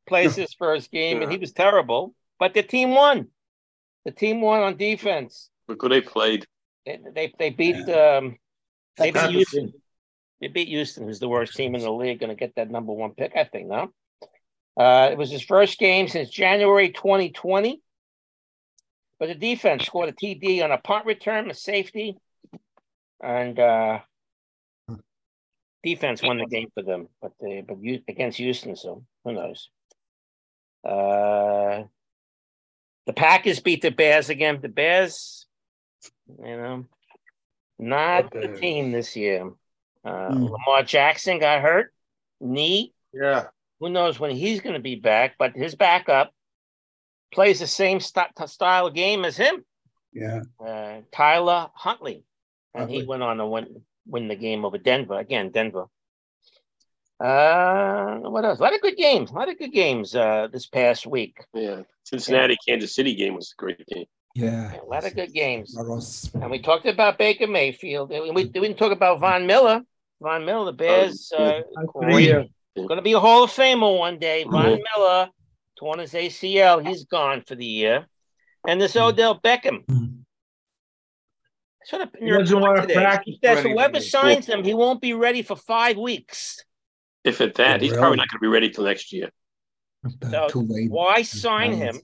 plays 0.07 0.35
his 0.35 0.55
first 0.55 0.91
game 0.91 1.23
and 1.23 1.31
he 1.31 1.39
was 1.39 1.53
terrible, 1.53 2.15
but 2.39 2.55
the 2.55 2.63
team 2.63 2.91
won. 2.95 3.29
The 4.05 4.13
team 4.13 4.41
won 4.41 4.63
on 4.63 4.77
defense. 4.77 5.51
Look 5.67 5.83
who 5.83 5.89
they 5.89 6.01
played. 6.01 6.47
They 6.87 6.99
they, 7.13 7.35
they 7.39 7.51
beat 7.51 7.89
um 7.89 8.37
they 8.97 9.11
beat 9.11 9.31
Houston. 9.31 9.73
They 10.41 10.49
beat 10.49 10.69
Houston, 10.69 11.05
who's 11.05 11.19
the 11.19 11.29
worst 11.29 11.55
team 11.55 11.75
in 11.75 11.81
the 11.83 11.93
league, 11.93 12.21
gonna 12.21 12.35
get 12.35 12.55
that 12.57 12.71
number 12.71 12.93
one 12.93 13.11
pick, 13.13 13.33
I 13.37 13.45
think, 13.45 13.69
no? 13.69 13.91
Uh 14.77 15.09
it 15.11 15.19
was 15.19 15.31
his 15.31 15.43
first 15.43 15.79
game 15.79 16.07
since 16.09 16.31
January 16.31 16.91
2020. 16.91 17.83
But 19.19 19.29
the 19.29 19.35
defense 19.35 19.85
scored 19.87 20.09
a 20.09 20.13
TD 20.13 20.63
on 20.63 20.71
a 20.71 20.79
punt 20.79 21.07
return, 21.07 21.51
a 21.51 21.55
safety, 21.55 22.17
and 23.23 23.59
uh 23.59 24.01
defense 25.83 26.23
won 26.23 26.39
the 26.39 26.47
game 26.47 26.69
for 26.75 26.83
them, 26.83 27.09
but 27.21 27.33
they 27.41 27.63
but 27.67 27.83
you 27.83 28.01
against 28.09 28.39
Houston, 28.39 28.77
so 28.77 29.05
who 29.25 29.33
knows? 29.33 29.71
Uh 30.85 31.85
the 33.07 33.13
Packers 33.15 33.61
beat 33.61 33.83
the 33.83 33.91
Bears 33.91 34.29
again. 34.29 34.61
The 34.61 34.69
Bears, 34.69 35.47
you 36.29 36.57
know, 36.57 36.85
not 37.79 38.31
the 38.33 38.49
team 38.49 38.93
this 38.93 39.17
year. 39.17 39.51
Uh, 40.05 40.33
Hmm. 40.33 40.45
Lamar 40.45 40.83
Jackson 40.85 41.39
got 41.39 41.63
hurt, 41.63 41.93
knee. 42.41 42.93
Yeah. 43.13 43.47
Who 43.81 43.89
knows 43.89 44.21
when 44.21 44.31
he's 44.31 44.61
going 44.61 44.75
to 44.75 44.81
be 44.81 44.97
back? 44.97 45.37
But 45.39 45.57
his 45.57 45.75
backup 45.75 46.33
plays 47.33 47.61
the 47.61 47.67
same 47.67 48.01
st- 48.01 48.27
style 48.47 48.91
game 48.91 49.25
as 49.25 49.37
him, 49.37 49.65
Yeah. 50.13 50.41
uh, 50.65 51.01
Tyler 51.13 51.69
Huntley, 51.75 52.25
and 52.75 52.91
he 52.91 53.03
went 53.05 53.23
on 53.23 53.39
to 53.39 53.47
win 53.47 53.83
win 54.07 54.29
the 54.29 54.37
game 54.37 54.65
over 54.65 54.79
Denver 54.79 55.19
again. 55.19 55.51
Denver. 55.51 55.87
Uh, 57.21 58.19
what 58.21 58.45
else? 58.45 58.59
A 58.59 58.63
lot 58.63 58.75
of 58.75 58.81
good 58.81 58.97
games. 58.97 59.31
A 59.31 59.35
lot 59.35 59.49
of 59.49 59.59
good 59.59 59.73
games 59.73 60.15
uh, 60.15 60.49
this 60.53 60.67
past 60.67 61.07
week. 61.07 61.37
Yeah. 61.53 61.83
Cincinnati, 62.05 62.57
Kansas 62.67 62.95
City 62.95 63.15
game 63.15 63.35
was 63.35 63.53
a 63.53 63.61
great 63.61 63.85
game. 63.87 64.07
Yeah. 64.35 64.73
A 64.81 64.85
lot 64.87 65.05
of 65.05 65.15
good 65.17 65.33
games. 65.33 65.77
And 65.77 66.51
we 66.51 66.61
talked 66.61 66.87
about 66.87 67.19
Baker 67.19 67.49
Mayfield. 67.49 68.13
And 68.13 68.23
we, 68.23 68.31
we 68.31 68.45
didn't 68.45 68.77
talk 68.79 68.93
about 68.93 69.19
Von 69.21 69.47
Miller. 69.47 69.83
Von 70.23 70.45
Miller, 70.45 70.67
the 70.67 70.73
Bears, 70.73 71.33
uh, 71.37 71.61
going 71.97 72.97
to 72.97 73.03
be 73.03 73.13
a 73.13 73.21
Hall 73.21 73.45
of 73.45 73.51
Famer 73.51 73.99
one 73.99 74.19
day. 74.19 74.45
Von 74.45 74.79
Miller 74.97 75.29
torn 75.79 75.99
his 75.99 76.13
ACL. 76.13 76.87
He's 76.87 77.05
gone 77.05 77.43
for 77.47 77.55
the 77.55 77.65
year. 77.65 78.07
And 78.67 78.81
this 78.81 78.95
hmm. 78.95 79.01
Odell 79.01 79.41
Beckham. 79.41 79.85
Hmm. 79.89 80.07
Sort 81.85 82.03
of 82.03 82.11
He 82.21 82.29
doesn't 82.29 82.61
want 82.61 82.77
to 82.77 82.83
today. 82.83 82.95
practice 82.95 83.39
He 83.41 83.47
says 83.47 83.63
for 83.63 83.71
whoever 83.71 84.01
signs 84.01 84.47
him, 84.47 84.63
he 84.63 84.75
won't 84.75 85.01
be 85.01 85.15
ready 85.15 85.43
for 85.43 85.57
five 85.57 85.97
weeks. 85.97 86.63
If 87.25 87.41
at 87.41 87.55
that, 87.55 87.81
he's 87.81 87.93
probably 87.93 88.17
not 88.17 88.29
going 88.29 88.39
to 88.39 88.43
be 88.43 88.49
ready 88.49 88.71
till 88.71 88.85
next 88.85 89.13
year. 89.13 89.31
So 90.31 90.49
Too 90.49 90.63
late. 90.63 90.91
why 90.91 91.23
sign 91.23 91.73
him? 91.73 91.99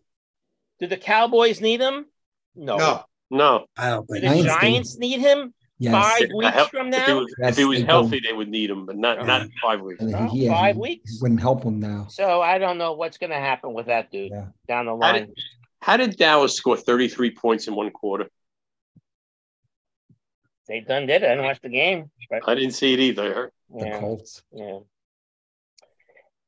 Do 0.80 0.86
the 0.86 0.96
Cowboys 0.96 1.60
need 1.60 1.80
him? 1.80 2.06
No. 2.54 2.76
No. 2.76 3.04
No. 3.30 3.66
I 3.76 3.90
don't 3.90 4.08
Do 4.08 4.20
the 4.20 4.42
Giants 4.42 4.98
need 4.98 5.20
him 5.20 5.54
Yes. 5.84 6.18
five 6.18 6.28
weeks 6.36 6.56
if- 6.56 6.68
from 6.68 6.88
If 6.92 7.06
he 7.06 7.12
now? 7.12 7.18
was, 7.20 7.34
Yes, 7.38 7.50
if 7.52 7.56
he 7.58 7.64
was 7.64 7.78
they 7.80 7.84
healthy, 7.86 8.20
do. 8.20 8.28
they 8.28 8.32
would 8.32 8.48
need 8.48 8.70
him, 8.70 8.86
but 8.86 8.96
not 8.96 9.26
not 9.26 9.48
five 9.62 9.80
weeks. 9.80 10.00
And 10.02 10.10
No, 10.12 10.28
he- 10.28 10.44
yeah, 10.46 10.52
five 10.52 10.74
he 10.76 10.80
weeks. 10.80 11.18
Wouldn't 11.22 11.40
help 11.40 11.62
him 11.64 11.80
now. 11.80 12.06
So 12.10 12.40
I 12.42 12.58
don't 12.58 12.78
know 12.78 12.92
what's 12.92 13.18
going 13.18 13.30
to 13.30 13.36
happen 13.36 13.72
with 13.74 13.86
that 13.86 14.10
dude 14.10 14.30
Yeah. 14.30 14.46
down 14.68 14.86
the 14.86 14.92
How 14.92 14.96
line. 14.98 15.26
did, 15.26 15.38
how 15.80 15.96
did 15.96 16.16
Dallas 16.16 16.54
score 16.56 16.76
33 16.76 17.30
points 17.32 17.68
in 17.68 17.74
one 17.74 17.90
quarter? 17.90 18.28
They 20.66 20.80
done 20.80 21.06
did 21.06 21.22
it. 21.22 21.26
I 21.26 21.30
didn't 21.30 21.44
watch 21.44 21.60
the 21.60 21.68
game. 21.68 22.10
But 22.30 22.48
I 22.48 22.54
didn't 22.54 22.72
see 22.72 22.94
it 22.94 23.00
either. 23.00 23.52
The 23.70 23.86
yeah, 23.86 24.00
Colts. 24.00 24.42
yeah. 24.52 24.78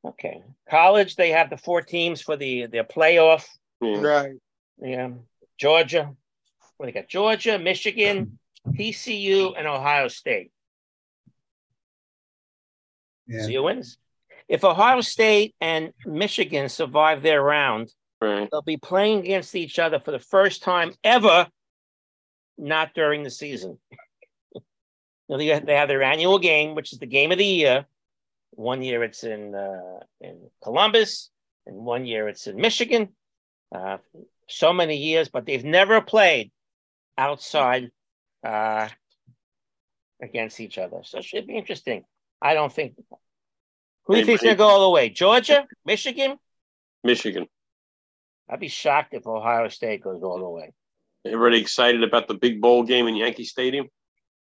Okay. 0.05 0.41
College, 0.69 1.15
they 1.15 1.31
have 1.31 1.49
the 1.49 1.57
four 1.57 1.81
teams 1.81 2.21
for 2.21 2.35
the 2.35 2.65
their 2.67 2.83
playoff. 2.83 3.45
Right. 3.81 4.33
Yeah. 4.81 5.09
Georgia. 5.59 6.15
Well, 6.79 6.87
they 6.87 6.91
got 6.93 7.07
Georgia, 7.09 7.59
Michigan, 7.59 8.39
TCU, 8.73 9.53
and 9.57 9.67
Ohio 9.67 10.07
State. 10.07 10.51
Yeah. 13.27 13.45
See 13.45 13.55
who 13.55 13.63
wins. 13.63 13.97
if 14.47 14.63
Ohio 14.63 15.01
State 15.01 15.55
and 15.59 15.91
Michigan 16.05 16.69
survive 16.69 17.21
their 17.21 17.41
round, 17.41 17.91
Right. 18.21 18.47
they'll 18.51 18.61
be 18.63 18.77
playing 18.77 19.19
against 19.19 19.53
each 19.55 19.77
other 19.77 19.99
for 19.99 20.11
the 20.11 20.19
first 20.19 20.63
time 20.63 20.93
ever, 21.03 21.47
not 22.57 22.93
during 22.95 23.23
the 23.23 23.29
season. 23.29 23.79
Now, 25.29 25.35
they 25.35 25.59
they 25.59 25.75
have 25.75 25.89
their 25.89 26.03
annual 26.03 26.39
game, 26.39 26.73
which 26.73 26.93
is 26.93 26.99
the 26.99 27.05
game 27.05 27.33
of 27.33 27.37
the 27.37 27.45
year. 27.45 27.85
One 28.51 28.81
year 28.81 29.03
it's 29.03 29.25
in 29.25 29.53
uh, 29.53 29.99
in 30.21 30.49
Columbus, 30.63 31.29
and 31.65 31.75
one 31.75 32.05
year 32.05 32.29
it's 32.29 32.47
in 32.47 32.55
Michigan. 32.55 33.09
Uh, 33.75 33.97
so 34.47 34.71
many 34.71 34.95
years, 34.95 35.27
but 35.27 35.45
they've 35.45 35.65
never 35.65 35.99
played 35.99 36.49
outside 37.17 37.91
uh, 38.47 38.87
against 40.21 40.59
each 40.59 40.77
other. 40.77 41.01
So 41.03 41.19
it 41.19 41.25
should 41.25 41.47
be 41.47 41.57
interesting. 41.57 42.03
I 42.41 42.53
don't 42.53 42.71
think. 42.71 42.93
Who 44.05 44.13
do 44.13 44.19
you 44.19 44.25
think's 44.25 44.43
going 44.43 44.55
to 44.55 44.57
go 44.57 44.67
all 44.67 44.85
the 44.85 44.89
way? 44.89 45.09
Georgia, 45.09 45.67
Michigan? 45.85 46.37
Michigan. 47.03 47.47
I'd 48.49 48.61
be 48.61 48.69
shocked 48.69 49.13
if 49.13 49.27
Ohio 49.27 49.67
State 49.67 50.01
goes 50.01 50.23
all 50.23 50.39
the 50.39 50.49
way. 50.49 50.71
Everybody 51.25 51.59
excited 51.59 52.03
about 52.03 52.29
the 52.29 52.35
big 52.35 52.61
bowl 52.61 52.83
game 52.83 53.07
in 53.07 53.17
Yankee 53.17 53.43
Stadium? 53.43 53.87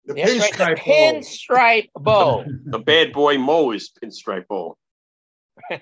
The 0.05 0.14
That's 0.14 0.59
right, 0.60 0.77
the 0.77 0.82
Pinstripe 0.82 1.89
Bowl. 1.94 2.44
The 2.66 2.78
bad 2.78 3.12
boy 3.12 3.39
Mo 3.39 3.73
is 3.73 3.90
pinstripe 3.90 4.47
bowl. 4.47 4.77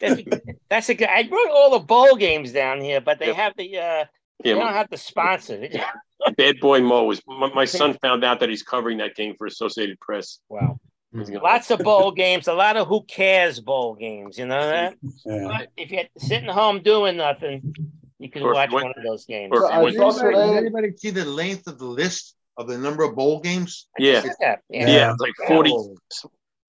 that's, 0.00 0.22
that's 0.70 0.88
a 0.88 0.94
good. 0.94 1.08
I 1.08 1.24
brought 1.24 1.50
all 1.50 1.70
the 1.70 1.84
bowl 1.84 2.14
games 2.14 2.52
down 2.52 2.80
here, 2.80 3.00
but 3.00 3.18
they 3.18 3.34
have 3.34 3.54
the. 3.56 3.76
uh 3.76 4.04
They 4.44 4.54
don't 4.54 4.72
have 4.72 4.88
the 4.88 4.96
sponsor. 4.96 5.68
Bad 6.36 6.60
boy 6.60 6.80
Mo 6.80 7.04
was 7.04 7.20
My, 7.26 7.52
my 7.54 7.64
son 7.64 7.96
found 8.02 8.24
out 8.24 8.40
that 8.40 8.48
he's 8.48 8.62
covering 8.62 8.98
that 8.98 9.14
game 9.16 9.34
for 9.36 9.46
Associated 9.46 9.98
Press. 10.00 10.38
Wow. 10.48 10.78
Lots 11.12 11.70
of 11.72 11.80
bowl 11.80 12.12
games, 12.12 12.46
a 12.46 12.52
lot 12.54 12.76
of 12.76 12.86
who 12.86 13.02
cares 13.02 13.58
bowl 13.58 13.94
games. 13.94 14.38
You 14.38 14.46
know 14.46 14.60
that. 14.68 14.94
Yeah. 15.26 15.44
But 15.48 15.68
if 15.76 15.90
you're 15.90 16.04
sitting 16.18 16.48
home 16.48 16.82
doing 16.82 17.16
nothing, 17.16 17.74
you 18.18 18.30
can 18.30 18.42
Or 18.42 18.54
watch 18.54 18.68
you 18.70 18.76
went- 18.76 18.84
one 18.86 18.94
of 18.96 19.02
those 19.04 19.24
games. 19.24 19.50
Did 19.52 19.70
anybody, 19.72 19.96
did 20.36 20.56
anybody 20.56 20.96
see 20.96 21.10
the 21.10 21.24
length 21.24 21.66
of 21.66 21.78
the 21.78 21.84
list 21.86 22.36
of 22.56 22.68
the 22.68 22.78
number 22.78 23.02
of 23.02 23.16
bowl 23.16 23.40
games? 23.40 23.88
Yeah. 23.98 24.22
Yeah. 24.40 24.56
Yeah, 24.68 25.12
it's 25.12 25.20
like 25.20 25.32
40, 25.48 25.74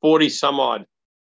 40 0.01 0.29
some 0.29 0.59
odd. 0.59 0.85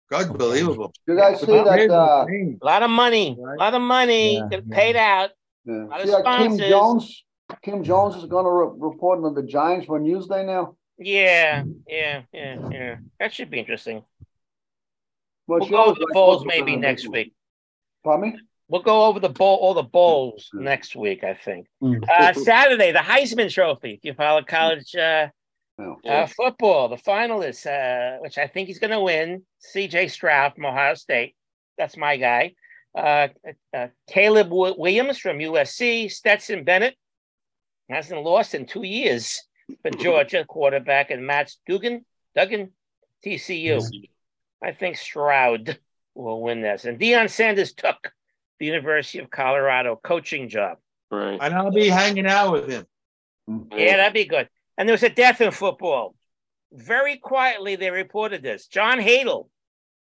God, 0.10 0.30
Unbelievable. 0.30 0.94
You 1.08 1.16
guys 1.18 1.40
see 1.40 1.46
that? 1.48 1.90
Uh, 1.90 2.26
a 2.28 2.66
lot 2.66 2.84
of 2.84 2.90
money, 2.92 3.36
a 3.40 3.56
lot 3.60 3.74
of 3.74 3.82
money 3.82 4.36
Yeah, 4.38 4.48
get 4.50 4.70
paid 4.70 4.96
out. 4.96 5.32
yeah. 5.66 5.74
A 5.74 5.86
lot 5.86 6.02
of 6.02 6.06
See 6.08 6.12
that 6.12 6.38
Kim. 6.38 6.58
Jones? 6.60 7.24
Kim 7.64 7.84
Jones 7.84 8.16
is 8.16 8.26
going 8.26 8.46
to 8.46 8.52
re- 8.52 8.74
report 8.90 9.24
on 9.24 9.34
the 9.34 9.44
Giants 9.44 9.86
for 9.86 10.00
Newsday 10.00 10.46
now. 10.46 10.76
Yeah, 10.98 11.64
yeah, 11.88 12.22
yeah, 12.34 12.70
yeah. 12.72 12.96
That 13.20 13.34
should 13.34 13.50
be 13.50 13.60
interesting. 13.60 14.04
Well, 15.48 15.60
We'll 15.60 15.66
she 15.68 15.72
go 15.72 15.86
over 15.86 15.94
the 16.00 16.06
likes 16.06 16.14
bowls 16.14 16.46
maybe 16.46 16.76
next 16.76 17.06
it. 17.06 17.12
week. 17.12 17.34
Pardon 18.04 18.32
me? 18.32 18.40
We'll 18.68 18.82
go 18.82 19.06
over 19.06 19.20
the 19.20 19.30
bowl, 19.30 19.58
all 19.58 19.74
the 19.76 19.84
bowls 19.84 20.50
next 20.54 20.96
week, 20.96 21.24
I 21.24 21.36
think. 21.36 21.68
Uh, 21.84 22.34
Saturday, 22.34 22.92
the 22.92 23.00
Heisman 23.00 23.52
Trophy. 23.54 23.92
If 23.94 24.00
you 24.04 24.14
follow 24.16 24.42
college 24.42 24.96
uh, 24.96 25.28
uh, 26.10 26.26
football, 26.28 26.90
the 26.90 26.96
finalists, 26.96 27.68
uh, 27.68 28.18
which 28.22 28.40
I 28.40 28.48
think 28.48 28.68
he's 28.68 28.80
going 28.80 28.90
to 28.92 29.02
win, 29.02 29.44
C.J. 29.60 30.08
Stroud 30.08 30.56
from 30.56 30.66
Ohio 30.66 30.96
State. 30.96 31.36
That's 31.78 31.96
my 31.96 32.18
guy. 32.18 32.54
Uh, 32.98 33.28
uh, 33.76 33.88
Caleb 34.10 34.48
Wi- 34.48 34.76
Williams 34.80 35.20
from 35.20 35.38
USC. 35.38 36.10
Stetson 36.10 36.64
Bennett 36.64 36.96
hasn't 37.90 38.24
lost 38.24 38.56
in 38.56 38.66
two 38.66 38.84
years 38.84 39.42
for 39.82 39.92
Georgia 39.92 40.46
quarterback, 40.46 41.12
and 41.12 41.26
Matt 41.26 41.52
Dugan, 41.66 42.06
Duggan, 42.36 42.72
TCU. 43.26 43.82
I 44.64 44.72
think 44.72 44.98
Stroud 44.98 45.78
will 46.16 46.42
win 46.42 46.62
this. 46.62 46.86
And 46.86 47.00
Deion 47.00 47.30
Sanders 47.30 47.74
took 47.74 48.12
the 48.60 48.66
University 48.66 49.20
of 49.20 49.30
Colorado 49.30 50.00
coaching 50.02 50.50
job. 50.50 50.78
Right. 51.12 51.38
And 51.42 51.54
I'll 51.54 51.72
be 51.72 51.88
hanging 51.90 52.26
out 52.28 52.52
with 52.54 52.70
him. 52.70 52.86
Yeah, 53.76 53.98
that'd 53.98 54.14
be 54.14 54.26
good. 54.26 54.50
And 54.78 54.88
there 54.88 54.94
was 54.94 55.04
a 55.04 55.10
death 55.10 55.42
in 55.42 55.52
football. 55.52 56.16
Very 56.74 57.18
quietly, 57.18 57.76
they 57.76 57.92
reported 57.92 58.42
this. 58.42 58.68
John 58.68 59.00
Hadl. 59.00 59.50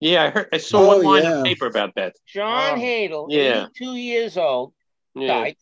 Yeah, 0.01 0.25
I 0.25 0.31
heard. 0.31 0.49
I 0.53 0.59
saw 0.59 0.81
Oh, 0.81 0.87
one 0.99 1.03
line 1.03 1.23
yeah. 1.25 1.39
of 1.39 1.45
paper 1.45 1.67
about 1.67 1.95
that. 1.97 2.15
John 2.27 2.79
Hadl, 2.79 3.27
yeah. 3.29 3.67
82 3.77 3.97
years 3.97 4.37
old, 4.39 4.73
Yeah. 5.15 5.27
died. 5.27 5.57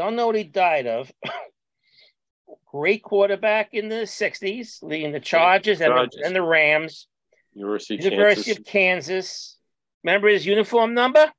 Don't 0.00 0.16
know 0.16 0.28
what 0.28 0.36
he 0.36 0.44
died 0.44 0.86
of. 0.86 1.12
Great 2.72 3.02
quarterback 3.02 3.74
in 3.74 3.90
the 3.90 4.06
60s, 4.06 4.82
leading 4.82 5.12
the 5.12 5.20
Chargers, 5.20 5.82
and, 5.82 5.90
Chargers. 5.92 6.14
the, 6.18 6.26
and 6.26 6.34
the 6.34 6.40
Rams. 6.40 7.06
University, 7.52 7.96
of 7.98 8.04
University 8.10 8.44
Kansas. 8.54 8.58
of 8.58 8.64
Kansas. 8.64 9.58
Remember 10.02 10.28
his 10.28 10.46
uniform 10.46 10.94
number? 10.94 11.30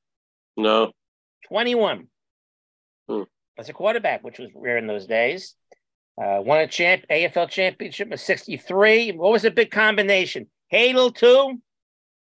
No. 0.56 0.92
21. 1.48 2.06
Hmm. 3.08 3.22
As 3.58 3.68
a 3.68 3.72
quarterback, 3.72 4.22
which 4.22 4.38
was 4.38 4.50
rare 4.54 4.76
in 4.78 4.86
those 4.86 5.06
days. 5.06 5.56
Uh, 6.16 6.40
won 6.40 6.60
a 6.60 6.68
champ 6.68 7.02
AFL 7.10 7.48
championship 7.50 8.12
in 8.12 8.16
63. 8.16 9.10
What 9.10 9.32
was 9.32 9.42
the 9.42 9.50
big 9.50 9.72
combination? 9.72 10.46
Hadl, 10.72 11.12
too? 11.12 11.60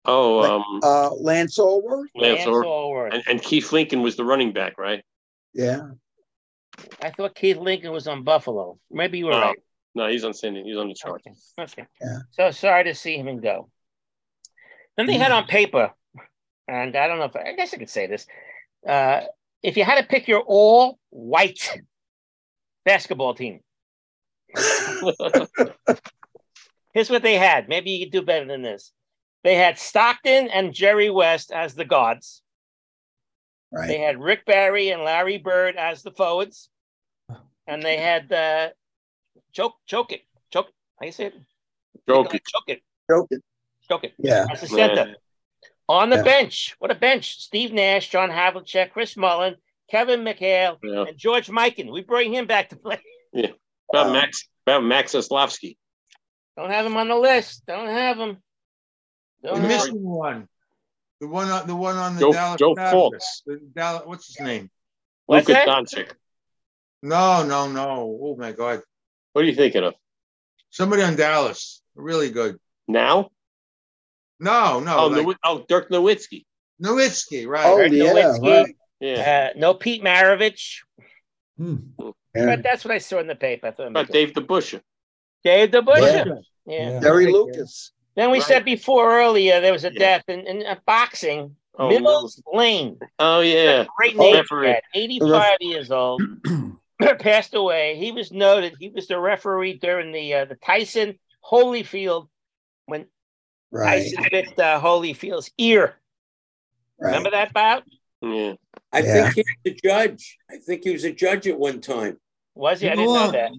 Oh, 0.06 0.42
um, 0.42 0.80
Uh, 0.82 1.10
Lance 1.16 1.58
Alworth. 1.58 2.08
Lance 2.14 2.38
Lance 2.38 2.46
Or- 2.46 2.64
Alworth. 2.64 3.12
and, 3.12 3.22
and 3.28 3.42
Keith 3.42 3.72
Lincoln 3.72 4.00
was 4.00 4.16
the 4.16 4.24
running 4.24 4.54
back, 4.54 4.78
right? 4.78 5.04
Yeah. 5.52 5.82
I 7.02 7.10
thought 7.10 7.34
Keith 7.34 7.56
Lincoln 7.56 7.92
was 7.92 8.06
on 8.06 8.24
Buffalo. 8.24 8.78
Maybe 8.90 9.18
you 9.18 9.26
were 9.26 9.32
no, 9.32 9.40
right. 9.40 9.58
no, 9.94 10.08
he's 10.08 10.24
on 10.24 10.32
San. 10.34 10.54
He's 10.56 10.76
on 10.76 10.88
the 10.88 10.94
Chargers. 10.94 11.52
Okay. 11.58 11.86
Yeah. 12.00 12.18
So 12.30 12.50
sorry 12.50 12.84
to 12.84 12.94
see 12.94 13.16
him 13.16 13.40
go. 13.40 13.70
Then 14.96 15.06
they 15.06 15.18
had 15.18 15.32
on 15.32 15.46
paper, 15.46 15.92
and 16.68 16.96
I 16.96 17.08
don't 17.08 17.18
know 17.18 17.24
if 17.24 17.36
I 17.36 17.52
guess 17.54 17.74
I 17.74 17.78
could 17.78 17.90
say 17.90 18.06
this. 18.06 18.26
Uh, 18.86 19.22
if 19.62 19.76
you 19.76 19.84
had 19.84 20.00
to 20.00 20.06
pick 20.06 20.28
your 20.28 20.40
all 20.40 20.98
white 21.10 21.80
basketball 22.84 23.34
team, 23.34 23.60
here's 26.94 27.10
what 27.10 27.22
they 27.22 27.34
had. 27.34 27.68
Maybe 27.68 27.90
you 27.90 28.06
could 28.06 28.12
do 28.12 28.22
better 28.22 28.46
than 28.46 28.62
this. 28.62 28.92
They 29.42 29.56
had 29.56 29.78
Stockton 29.78 30.48
and 30.48 30.72
Jerry 30.72 31.10
West 31.10 31.50
as 31.50 31.74
the 31.74 31.84
guards. 31.84 32.42
Right. 33.72 33.88
They 33.88 33.98
had 33.98 34.20
Rick 34.20 34.46
Barry 34.46 34.90
and 34.90 35.02
Larry 35.02 35.38
Bird 35.38 35.76
as 35.76 36.02
the 36.02 36.12
forwards, 36.12 36.68
and 37.66 37.82
they 37.82 37.96
had 37.96 38.30
uh, 38.32 38.68
choke 39.52 39.74
choke 39.86 40.12
it 40.12 40.22
choke. 40.52 40.68
How 41.00 41.06
you 41.06 41.12
say 41.12 41.26
it? 41.26 41.34
Jokic. 42.08 42.40
Choke 42.46 42.68
it. 42.68 42.82
Choke 43.10 43.26
it. 43.30 43.42
Choke 43.88 44.04
it. 44.04 44.14
Yeah. 44.18 44.46
As 44.50 44.60
the 44.60 44.68
center. 44.68 44.94
Yeah. 45.08 45.14
On 45.88 46.08
the 46.08 46.16
Yeah. 46.16 46.22
bench, 46.22 46.76
what 46.78 46.90
a 46.90 46.94
bench. 46.94 47.40
Steve 47.40 47.72
Nash, 47.72 48.08
John 48.08 48.30
Havlicek, 48.30 48.90
Chris 48.92 49.16
Mullin, 49.16 49.56
Kevin 49.90 50.20
McHale, 50.20 50.78
Yeah. 50.82 51.04
and 51.08 51.16
George 51.18 51.48
Mikan. 51.48 51.92
We 51.92 52.02
bring 52.02 52.32
him 52.32 52.46
back 52.46 52.68
to 52.70 52.76
play. 52.76 53.00
Yeah. 53.32 53.50
About 53.92 54.12
Max. 54.12 54.48
About 54.66 54.84
Max 54.84 55.12
Oslavsky. 55.14 55.76
Don't 56.56 56.70
have 56.70 56.86
him 56.86 56.96
on 56.96 57.08
the 57.08 57.16
list. 57.16 57.64
Don't 57.66 57.88
have 57.88 58.16
him. 58.16 58.38
Don't 59.42 59.54
We're 59.54 59.60
have 59.62 59.68
missing 59.68 59.96
him. 59.96 60.02
one. 60.04 60.48
The 61.24 61.30
one 61.30 61.48
on 61.48 61.66
the 61.66 61.74
one 61.74 61.96
on 61.96 62.16
the 62.16 62.20
Joe- 62.20 62.32
Dallas. 62.32 62.58
Joe 62.58 62.74
Mavericks. 62.74 63.42
Fultz. 63.48 63.58
The 63.60 63.66
Dallas, 63.74 64.02
what's 64.04 64.26
his 64.26 64.40
name? 64.44 64.70
What's 65.24 65.48
Luka? 65.48 65.60
Doncic. 65.66 66.10
No, 67.02 67.42
no, 67.46 67.66
no. 67.66 68.18
Oh 68.22 68.36
my 68.36 68.52
God. 68.52 68.82
What 69.32 69.42
are 69.42 69.48
you 69.48 69.54
thinking 69.54 69.84
of 69.84 69.94
Somebody 70.68 71.02
on 71.02 71.16
Dallas. 71.16 71.80
Really 71.94 72.28
good. 72.30 72.58
now? 72.86 73.30
No, 74.38 74.80
no. 74.80 74.98
oh, 74.98 75.06
like 75.06 75.24
Nowi- 75.26 75.36
oh, 75.44 75.64
Dirk 75.66 75.88
Nowitzki. 75.88 76.44
Nowitzki, 76.82 77.46
right? 77.46 77.64
Oh, 77.64 77.78
Dirk 77.78 77.92
yeah, 77.92 78.04
Nowitzki. 78.12 78.42
right. 78.64 78.76
Yeah. 79.00 79.50
Uh, 79.54 79.58
no 79.58 79.72
Pete 79.72 80.02
Maravich. 80.02 80.80
Yeah. 81.56 81.76
But 82.34 82.62
that's 82.62 82.84
what 82.84 82.92
I 82.92 82.98
saw 82.98 83.18
in 83.20 83.28
the 83.28 83.34
paper. 83.34 83.68
I 83.68 83.70
thought 83.70 83.84
it 83.84 83.88
About 83.92 84.08
was 84.08 84.12
Dave 84.12 84.32
DeBusschere. 84.34 84.82
Dave 85.42 85.70
DeBusschere. 85.70 86.42
Yeah. 86.66 86.90
Yeah. 86.90 87.00
Terry 87.00 87.32
Lucas. 87.32 87.92
Then 88.16 88.30
we 88.30 88.38
Right. 88.38 88.46
said 88.46 88.64
before 88.64 89.12
earlier 89.18 89.60
there 89.60 89.72
was 89.72 89.84
a 89.84 89.92
Yeah. 89.92 89.98
death 89.98 90.24
in, 90.28 90.46
in 90.46 90.66
uh, 90.66 90.76
boxing. 90.86 91.56
Oh, 91.76 91.88
Mills 91.88 92.40
Lane. 92.52 92.98
Oh 93.18 93.40
yeah. 93.40 93.84
Great 93.96 94.14
Oh, 94.16 94.22
name. 94.22 94.36
referee. 94.36 94.66
Dad, 94.68 94.82
85 94.94 95.56
years 95.60 95.90
old. 95.90 96.22
passed 97.18 97.54
away. 97.54 97.96
He 97.96 98.12
was 98.12 98.30
noted. 98.30 98.74
He 98.78 98.88
was 98.88 99.08
the 99.08 99.18
referee 99.18 99.78
during 99.78 100.12
the 100.12 100.34
uh, 100.34 100.44
the 100.44 100.54
Tyson 100.54 101.18
Holyfield 101.44 102.28
when 102.86 103.06
Right. 103.72 104.04
Tyson 104.04 104.24
bit 104.30 104.58
uh, 104.58 104.80
Holyfield's 104.80 105.50
ear. 105.58 105.96
Right. 107.00 107.08
Remember 107.08 107.30
that 107.32 107.52
bout? 107.52 107.82
Yeah. 108.22 108.52
I 108.92 109.00
Yeah. 109.00 109.30
think 109.32 109.34
he 109.34 109.44
was 109.64 109.74
a 109.74 109.80
judge. 109.88 110.38
I 110.48 110.58
think 110.58 110.84
he 110.84 110.90
was 110.92 111.02
a 111.02 111.10
judge 111.12 111.48
at 111.48 111.58
one 111.58 111.80
time. 111.80 112.20
Was 112.54 112.80
he? 112.80 112.88
I 112.88 112.94
didn't 112.94 113.06
know 113.12 113.26
know 113.26 113.32
that. 113.32 113.50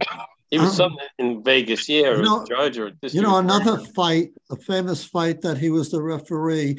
He 0.52 0.60
was 0.60 0.70
Um, 0.70 0.76
something 0.76 1.08
in 1.20 1.44
Vegas, 1.44 1.90
yeah, 1.90 2.10
or 2.10 2.18
you 2.18 2.24
know- 2.24 2.46
judge 2.48 2.78
or. 2.78 2.92
You 3.02 3.22
know, 3.22 3.38
another 3.38 3.78
fight, 3.96 4.30
a 4.52 4.56
famous 4.56 5.04
fight 5.04 5.42
that 5.42 5.58
he 5.58 5.70
was 5.70 5.90
the 5.92 6.02
referee 6.02 6.78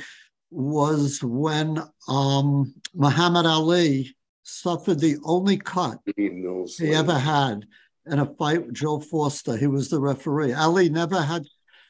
was 0.51 1.22
when 1.22 1.82
um, 2.09 2.74
Muhammad 2.94 3.47
Ali 3.47 4.14
suffered 4.44 5.01
the 5.01 5.16
only 5.24 5.56
cut 5.56 5.98
he 6.16 6.94
ever 6.94 7.18
had 7.18 7.66
in 8.06 8.20
a 8.20 8.26
fight 8.36 8.64
with 8.64 8.74
Joe 8.74 9.01
Forster. 9.01 9.56
He 9.56 9.66
was 9.66 9.88
the 9.90 9.98
referee. 10.01 10.52
Ali 10.52 10.88
never 10.88 11.20
had 11.20 11.44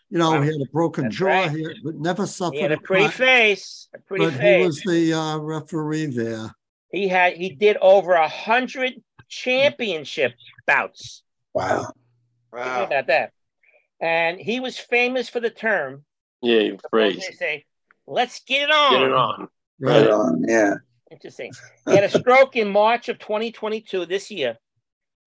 You 0.08 0.18
know, 0.18 0.30
Wow. 0.30 0.40
he 0.42 0.46
had 0.46 0.60
a 0.62 0.70
broken 0.72 1.04
That's 1.04 1.16
jaw 1.16 1.26
right. 1.26 1.50
here, 1.50 1.74
but 1.84 1.96
never 1.96 2.26
suffered 2.28 2.54
He 2.56 2.62
had 2.62 2.70
a 2.72 2.76
a 2.76 2.80
pretty 2.80 3.06
crack. 3.06 3.14
face. 3.14 3.88
A 3.94 3.98
pretty 3.98 4.24
But 4.26 4.34
he 4.40 4.64
was 4.64 4.80
the 4.82 5.12
uh, 5.12 5.38
referee 5.38 6.06
there. 6.06 6.54
He 6.92 7.08
had 7.08 7.34
he 7.34 7.50
did 7.50 7.76
over 7.82 8.12
a 8.12 8.28
hundred 8.28 9.02
championship 9.28 10.32
bouts. 10.66 11.22
Wow. 11.56 11.92
Think 12.52 12.86
about 12.86 13.06
that. 13.06 13.32
And 14.00 14.38
he 14.38 14.60
was 14.60 14.78
famous 14.78 15.28
for 15.28 15.40
the 15.40 15.50
term. 15.50 16.04
Yeah, 16.42 16.60
you 16.60 16.78
They 16.92 17.18
say, 17.20 17.64
"Let's 18.06 18.40
get 18.40 18.64
it 18.64 18.70
on." 18.70 18.92
Get 18.92 19.02
it 19.02 19.12
on. 19.12 19.48
Right 19.80 20.08
on. 20.08 20.44
Yeah. 20.46 20.74
Interesting. 21.10 21.52
He 21.86 21.94
had 21.94 22.04
a 22.04 22.10
stroke 22.10 22.56
in 22.56 22.68
March 22.68 23.08
of 23.08 23.18
2022, 23.18 24.04
this 24.04 24.30
year, 24.30 24.58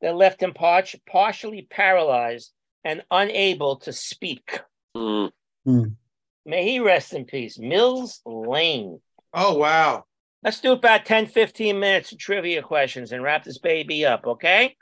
that 0.02 0.16
left 0.16 0.44
him 0.44 0.54
par- 0.54 0.84
partially 1.08 1.64
paralyzed 1.70 2.52
and 2.84 3.04
unable 3.10 3.78
to 3.78 3.94
speak. 3.94 4.60
Mm. 4.96 5.32
May 6.46 6.64
he 6.64 6.80
rest 6.80 7.14
in 7.14 7.26
peace. 7.26 7.58
Mills 7.58 8.22
Lane. 8.26 9.00
Oh 9.34 9.58
wow. 9.58 10.06
Let's 10.44 10.62
do 10.62 10.72
about 10.72 11.06
10, 11.06 11.26
15 11.26 11.80
minutes 11.80 12.12
of 12.12 12.18
trivia 12.18 12.62
questions 12.62 13.12
and 13.12 13.24
wrap 13.24 13.44
this 13.44 13.58
baby 13.58 14.06
up, 14.06 14.26
okay? 14.26 14.76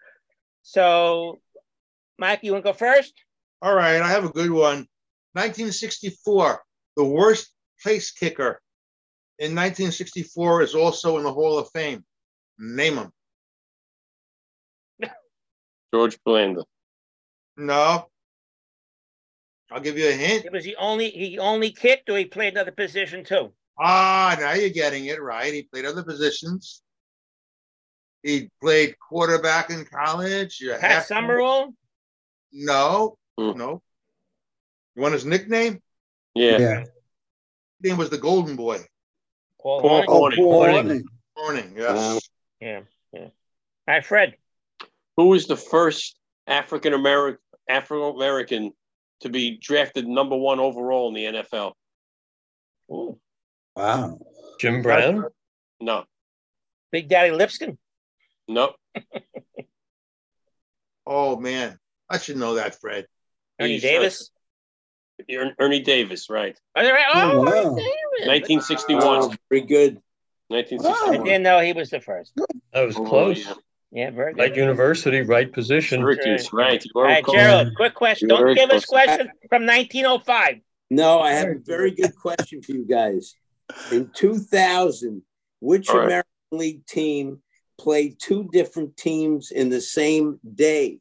So, 0.67 1.39
Mike, 2.19 2.41
you 2.43 2.51
want 2.51 2.65
to 2.65 2.71
go 2.71 2.77
first? 2.77 3.13
All 3.61 3.73
right, 3.73 4.01
I 4.01 4.09
have 4.09 4.25
a 4.25 4.29
good 4.29 4.51
one. 4.51 4.85
1964, 5.31 6.61
the 6.97 7.05
worst 7.05 7.53
place 7.81 8.11
kicker 8.11 8.61
in 9.39 9.55
1964 9.55 10.63
is 10.63 10.75
also 10.75 11.17
in 11.19 11.23
the 11.23 11.31
Hall 11.31 11.57
of 11.57 11.69
Fame. 11.69 12.03
Name 12.59 12.97
him. 12.97 13.11
George 15.93 16.19
Blanda. 16.25 16.65
No. 17.55 18.09
I'll 19.71 19.79
give 19.79 19.97
you 19.97 20.09
a 20.09 20.11
hint. 20.11 20.43
It 20.43 20.51
was 20.51 20.65
he 20.65 20.75
only 20.75 21.11
he 21.11 21.39
only 21.39 21.71
kicked 21.71 22.09
or 22.09 22.17
he 22.17 22.25
played 22.25 22.55
another 22.55 22.71
position 22.71 23.23
too? 23.23 23.53
Ah, 23.79 24.35
now 24.37 24.51
you're 24.51 24.69
getting 24.69 25.05
it 25.05 25.21
right. 25.21 25.53
He 25.53 25.63
played 25.63 25.85
other 25.85 26.03
positions. 26.03 26.81
He 28.27 28.51
played 28.59 28.99
quarterback 28.99 29.69
in 29.69 29.85
college. 29.85 30.59
You 30.59 30.71
Pat 30.73 30.81
have- 30.81 31.05
Summerall? 31.05 31.73
No, 32.51 33.17
Hmm. 33.37 33.51
no. 33.57 33.81
You 34.95 35.01
want 35.01 35.13
his 35.13 35.23
nickname? 35.23 35.81
Yeah. 36.35 36.57
Yeah. 36.57 36.79
His 36.81 36.89
name 37.81 37.97
was 37.97 38.09
the 38.09 38.17
Golden 38.17 38.57
Boy. 38.57 38.79
Paul 39.61 39.79
Paul 39.81 40.01
Hornung? 40.01 40.05
Oh, 40.09 40.13
Horning. 40.17 40.37
Horning. 40.43 40.65
Horning. 40.75 41.05
Morning, 41.37 41.73
yes. 41.77 41.95
Wow. 41.95 42.19
Yeah, 42.59 42.81
yeah. 43.13 43.19
All 43.21 43.31
right, 43.87 44.05
Fred. 44.05 44.35
Who 45.15 45.27
was 45.29 45.47
the 45.47 45.55
first 45.55 46.17
African 46.47 46.93
American 46.93 47.39
Afro 47.69 48.13
American 48.13 48.73
to 49.21 49.29
be 49.29 49.57
drafted 49.57 50.05
number 50.05 50.35
one 50.35 50.59
overall 50.59 51.07
in 51.07 51.13
the 51.13 51.25
NFL? 51.39 51.73
Ooh, 52.91 53.19
Wow. 53.75 54.19
Jim 54.59 54.81
Brown. 54.81 55.25
No, 55.79 56.03
Big 56.91 57.07
Daddy 57.07 57.31
Lipscomb. 57.31 57.77
No. 58.47 58.73
Oh 61.05 61.37
man, 61.37 61.77
I 62.09 62.17
should 62.17 62.37
know 62.37 62.55
that, 62.55 62.79
Fred. 62.79 63.05
Ernie 63.59 63.73
He's, 63.73 63.83
uh, 63.85 63.87
Davis. 63.87 64.31
Er- 65.31 65.55
Ernie 65.57 65.81
Davis, 65.81 66.29
right? 66.29 66.57
Are 66.75 66.83
they 66.83 66.91
right? 66.91 67.05
Oh, 67.13 67.45
Oh, 67.47 67.47
Ernie. 67.47 67.75
Davis. 67.81 68.27
1961. 68.27 69.03
Oh, 69.03 69.33
very 69.49 69.61
good. 69.61 70.01
I 70.51 70.55
1961. 70.55 71.23
didn't 71.25 71.43
know 71.43 71.59
he 71.59 71.73
was 71.73 71.89
the 71.89 72.01
first. 72.01 72.33
That 72.73 72.81
was 72.85 72.97
Oh, 72.97 73.05
close. 73.05 73.45
yeah. 73.45 73.53
Yeah, 73.91 74.09
very 74.11 74.33
Right 74.33 74.53
good. 74.53 74.59
university, 74.59 75.21
right 75.21 75.51
position. 75.51 76.01
Syracuse, 76.01 76.51
right? 76.51 76.83
You 76.83 76.91
All 76.93 77.01
were 77.03 77.07
right, 77.07 77.23
close. 77.23 77.37
Gerald, 77.37 77.73
quick 77.77 77.95
question. 77.95 78.29
You 78.29 78.35
were 78.35 78.47
Don't 78.47 78.55
give 78.55 78.69
us 78.71 78.83
close. 78.85 79.05
question 79.05 79.31
from 79.49 79.65
1905. 79.65 80.55
No, 80.89 81.21
I 81.21 81.31
have 81.31 81.47
a 81.47 81.55
very 81.59 81.91
good 81.91 82.13
question 82.15 82.61
for 82.61 82.73
you 82.73 82.85
guys. 82.85 83.33
In 83.93 84.09
2000, 84.13 85.21
which 85.61 85.89
All 85.89 85.99
right. 85.99 86.05
American 86.05 86.29
League 86.51 86.85
team 86.85 87.41
played 87.77 88.19
two 88.19 88.49
different 88.51 88.97
teams 88.97 89.51
in 89.51 89.69
the 89.69 89.81
same 89.81 90.39
day? 90.55 90.99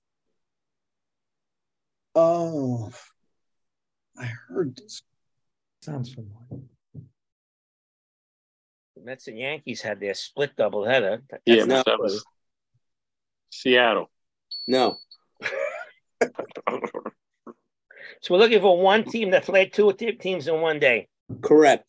Oh. 2.14 2.92
I 4.18 4.24
heard 4.24 4.76
this. 4.76 5.02
Sounds 5.82 6.12
familiar. 6.12 6.62
The 8.96 9.02
Mets 9.04 9.28
and 9.28 9.38
Yankees 9.38 9.82
had 9.82 10.00
their 10.00 10.14
split 10.14 10.56
doubleheader. 10.56 11.22
That- 11.30 11.42
Yeah, 11.44 11.56
that's 11.56 11.66
not 11.68 11.84
that 11.86 11.98
was 12.00 12.24
Seattle. 13.50 14.10
No. 14.66 14.96
So 18.22 18.34
we're 18.34 18.40
looking 18.40 18.60
for 18.60 18.80
one 18.80 19.04
team 19.04 19.30
that 19.30 19.44
played 19.44 19.72
two 19.72 19.92
teams 19.92 20.48
in 20.48 20.60
one 20.60 20.80
day. 20.80 21.06
Correct. 21.42 21.88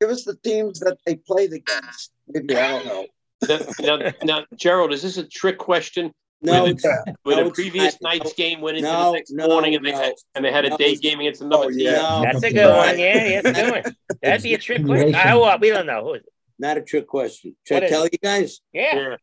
Give 0.00 0.10
us 0.10 0.22
the 0.24 0.36
teams 0.36 0.78
that 0.80 0.98
they 1.04 1.16
played 1.16 1.52
against. 1.52 2.12
Maybe 2.28 2.54
I 2.56 2.68
don't 2.70 2.86
know. 2.86 3.06
Now, 3.48 3.58
now, 3.80 4.12
now, 4.22 4.44
Gerald, 4.56 4.92
is 4.92 5.02
this 5.02 5.16
a 5.16 5.24
trick 5.26 5.58
question? 5.58 6.12
No, 6.42 6.62
With, 6.64 6.72
it's, 6.72 6.82
the- 6.82 7.14
with 7.24 7.36
no, 7.36 7.48
a 7.48 7.50
previous 7.52 8.00
not. 8.00 8.12
night's 8.14 8.32
game 8.32 8.60
went 8.62 8.78
into 8.78 8.90
No, 8.90 9.06
the 9.06 9.12
next 9.18 9.30
no, 9.32 9.46
morning, 9.48 9.74
and 9.74 9.84
they 9.84 9.92
no. 9.92 9.98
had 9.98 10.14
and 10.34 10.44
they 10.44 10.50
had 10.50 10.64
a 10.64 10.70
No. 10.70 10.76
day 10.78 10.96
game 10.96 11.20
against 11.20 11.42
another 11.42 11.64
Oh, 11.66 11.68
team. 11.68 11.80
yeah. 11.80 12.22
That's 12.24 12.42
a 12.42 12.50
good 12.52 12.74
one. 12.74 12.98
Yeah, 12.98 13.24
yeah, 13.28 13.40
that's 13.42 13.58
a 13.58 13.62
good 13.62 13.84
one. 13.84 13.96
That'd 14.22 14.42
be 14.42 14.54
a 14.54 14.58
trick 14.58 14.84
question. 14.86 15.14
I, 15.14 15.34
what? 15.34 15.60
We 15.60 15.68
don't 15.68 15.84
know. 15.86 16.02
Who 16.04 16.14
is 16.14 16.22
not 16.58 16.78
a 16.78 16.82
trick 16.82 17.06
question. 17.06 17.56
Should 17.66 17.74
What 17.74 17.84
I 17.84 17.88
tell 17.88 18.02
it? 18.04 18.12
you 18.12 18.18
guys? 18.22 18.60
Yeah. 18.72 18.96
Yeah. 18.96 19.16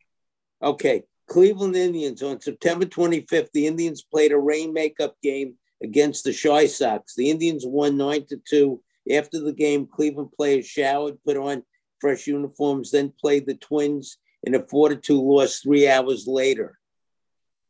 Okay. 0.61 1.03
Cleveland 1.27 1.75
Indians 1.75 2.23
on 2.23 2.39
September 2.39 2.85
25th, 2.85 3.49
the 3.51 3.67
Indians 3.67 4.03
played 4.03 4.31
a 4.31 4.37
rain 4.37 4.71
makeup 4.71 5.15
game 5.21 5.55
against 5.83 6.23
the 6.23 6.33
Chi 6.33 6.67
Sox. 6.67 7.15
The 7.15 7.29
Indians 7.29 7.65
won 7.65 7.97
9 7.97 8.25
to 8.27 8.41
2. 8.49 8.81
After 9.11 9.39
the 9.39 9.53
game, 9.53 9.87
Cleveland 9.87 10.29
players 10.37 10.65
showered, 10.67 11.17
put 11.25 11.35
on 11.37 11.63
fresh 11.99 12.27
uniforms, 12.27 12.91
then 12.91 13.13
played 13.19 13.45
the 13.45 13.55
Twins 13.55 14.17
in 14.43 14.55
a 14.55 14.63
4 14.63 14.89
to 14.89 14.95
2 14.95 15.21
loss 15.21 15.59
three 15.59 15.87
hours 15.87 16.27
later. 16.27 16.77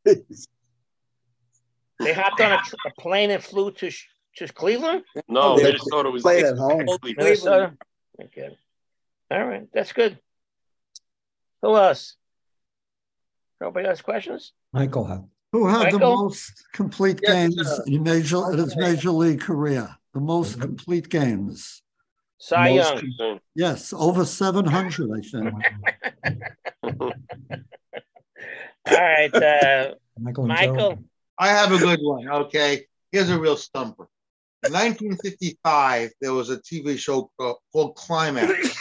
They 2.00 2.14
hopped 2.14 2.40
on 2.42 2.52
a, 2.52 2.58
a 2.58 3.02
plane 3.02 3.32
and 3.32 3.44
flew 3.44 3.72
to 3.72 3.92
to 4.38 4.48
Cleveland, 4.54 5.04
No, 5.28 5.58
they 5.58 5.64
Minnesota 5.64 6.12
was 6.12 6.22
Played 6.22 6.46
at 6.46 6.58
home. 6.58 6.86
Minnesota. 7.04 7.74
Okay. 8.22 8.56
All 9.32 9.46
right, 9.46 9.68
that's 9.74 9.94
good. 9.94 10.20
Who 11.62 11.76
else? 11.76 12.16
Nobody 13.60 13.88
else 13.88 14.02
questions? 14.02 14.54
Michael 14.72 15.06
had. 15.06 15.28
Who 15.54 15.68
had 15.68 15.92
the 15.92 16.00
most 16.00 16.68
complete 16.72 17.20
Yes, 17.24 17.32
games 17.32 17.68
sir. 17.68 17.84
in 17.88 18.04
major 18.04 18.52
in 18.52 18.60
his 18.60 18.76
major 18.78 19.10
league 19.12 19.42
career? 19.42 19.90
The 20.14 20.20
most 20.20 20.52
mm-hmm. 20.52 20.62
complete 20.62 21.10
games. 21.10 21.82
Cy 22.40 22.76
Most- 22.76 23.04
Young. 23.20 23.40
Yes, 23.56 23.94
over 23.94 24.26
700, 24.26 25.10
I 25.12 25.22
think. 25.22 25.54
All 28.88 28.94
right, 28.96 29.34
uh, 29.34 29.96
Michael 30.20 30.48
Michael. 30.48 31.04
I 31.38 31.50
have 31.50 31.72
a 31.72 31.78
good 31.78 32.00
one. 32.02 32.28
Okay, 32.28 32.86
here's 33.12 33.30
a 33.30 33.40
real 33.40 33.58
stumper. 33.58 34.08
In 34.66 34.74
1955, 34.74 36.12
there 36.20 36.34
was 36.34 36.50
a 36.50 36.58
TV 36.58 36.98
show 36.98 37.30
called, 37.38 37.58
called 37.72 37.96
Climax. 37.96 38.76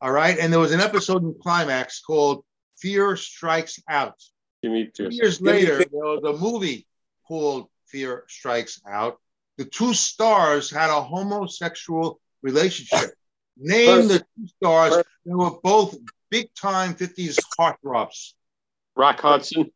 All 0.00 0.10
right, 0.10 0.36
and 0.38 0.52
there 0.52 0.60
was 0.60 0.72
an 0.72 0.80
episode 0.80 1.22
in 1.22 1.34
Climax 1.40 2.00
called 2.00 2.44
Fear 2.78 3.16
Strikes 3.16 3.78
Out. 3.88 4.20
Give 4.62 4.72
me 4.72 4.90
Two 4.94 5.08
two. 5.10 5.14
years 5.14 5.40
later, 5.40 5.78
there 5.78 5.88
was 5.92 6.22
a 6.24 6.36
movie 6.42 6.86
called 7.26 7.68
Fear 7.86 8.24
Strikes 8.28 8.80
Out. 8.88 9.18
The 9.56 9.64
two 9.66 9.94
stars 9.94 10.70
had 10.70 10.90
a 10.90 11.00
homosexual 11.00 12.20
relationship. 12.44 13.14
Name 13.56 14.06
the 14.08 14.18
two 14.20 14.46
stars. 14.62 15.02
They 15.26 15.34
were 15.34 15.52
both 15.62 15.96
big 16.30 16.54
time 16.54 16.94
50s 16.94 17.38
heartthrobs. 17.58 18.34
Rock 18.94 19.20
Hudson, 19.20 19.70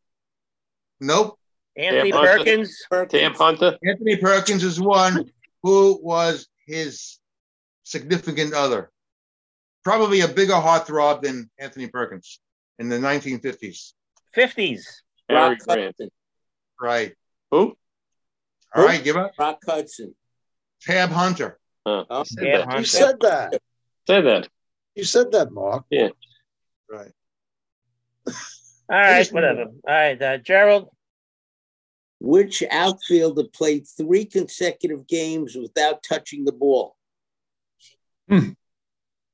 Nope. 1.01 1.37
Anthony 1.75 2.09
Yeah, 2.09 2.15
Hunter. 2.15 2.37
Perkins. 2.37 2.77
Tab 3.09 3.35
Hunter. 3.35 3.77
Anthony 3.85 4.15
Perkins 4.17 4.63
is 4.63 4.79
one 4.79 5.31
who 5.63 5.99
was 6.01 6.47
his 6.65 7.19
significant 7.83 8.53
other. 8.53 8.91
Probably 9.83 10.21
a 10.21 10.27
bigger 10.27 10.53
heartthrob 10.53 11.21
than 11.21 11.49
Anthony 11.57 11.87
Perkins 11.87 12.39
in 12.79 12.89
the 12.89 12.97
1950s. 12.97 13.93
50s. 14.35 14.83
Cary 15.29 15.39
Rock 15.49 15.59
Grant. 15.59 15.81
Hudson. 15.85 16.09
Right. 16.79 17.13
Who? 17.51 17.77
All 18.75 18.85
right, 18.85 19.03
give 19.03 19.15
up. 19.17 19.31
Rock 19.39 19.59
Hudson. 19.65 20.13
Tab 20.81 21.09
Hunter. 21.09 21.59
Huh. 21.89 22.05
Oh, 22.11 22.23
Yeah, 22.39 22.77
You 22.77 22.85
said 22.85 23.19
that. 23.21 23.61
Say 24.07 24.21
that. 24.21 24.47
You 24.93 25.03
said 25.03 25.31
that, 25.31 25.51
Mark. 25.51 25.85
Yeah. 25.89 26.09
Right. 26.87 27.11
All 28.27 28.33
right, 28.89 29.27
whatever. 29.29 29.61
All 29.61 29.73
right, 29.87 30.21
uh, 30.21 30.37
Gerald. 30.37 30.89
Which 32.19 32.63
outfielder 32.69 33.45
played 33.45 33.87
three 33.87 34.25
consecutive 34.25 35.07
games 35.07 35.55
without 35.55 36.03
touching 36.03 36.45
the 36.45 36.51
ball? 36.51 36.95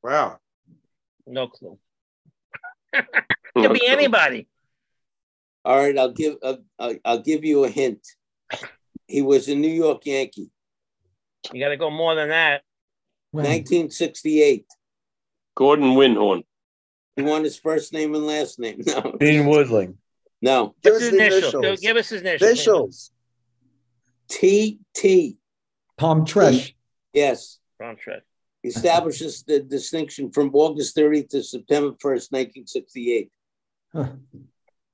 Wow. 0.03 0.37
No 1.25 1.47
clue. 1.47 1.77
Could 2.93 3.73
be 3.73 3.87
anybody. 3.87 4.47
All 5.65 5.77
right, 5.77 5.97
I'll 5.97 6.13
give 6.13 6.35
uh, 6.43 6.57
I'll, 6.79 6.95
I'll 7.03 7.21
give 7.21 7.43
you 7.43 7.65
a 7.65 7.69
hint. 7.69 8.05
He 9.07 9.21
was 9.21 9.49
a 9.49 9.55
New 9.55 9.71
York 9.71 10.05
Yankee. 10.05 10.51
You 11.53 11.59
got 11.63 11.69
to 11.69 11.77
go 11.77 11.89
more 11.89 12.15
than 12.15 12.29
that. 12.29 12.61
1968. 13.31 14.65
Gordon 15.55 15.95
Windhorn. 15.95 16.43
He 17.15 17.21
want 17.21 17.43
his 17.45 17.57
first 17.57 17.93
name 17.93 18.13
and 18.15 18.25
last 18.25 18.59
name. 18.59 18.81
No. 18.85 19.15
Gene 19.21 19.45
Woodling. 19.45 19.95
No. 20.41 20.75
What's 20.81 20.99
his 21.01 21.13
initial? 21.13 21.61
Give- 21.61 21.81
Give 21.81 21.97
us 21.97 22.09
his 22.09 22.21
initials. 22.21 22.49
Initials. 22.49 23.11
T 24.29 24.79
T. 24.93 25.37
Tom 25.97 26.25
Tresh. 26.25 26.73
Yes. 27.13 27.59
Ron 27.79 27.95
Tresh. 27.95 28.21
Establishes 28.63 29.43
the 29.43 29.59
distinction 29.61 30.31
from 30.31 30.49
August 30.53 30.95
30th 30.97 31.29
to 31.29 31.43
September 31.43 31.91
1st, 31.91 32.31
1968. 32.31 33.31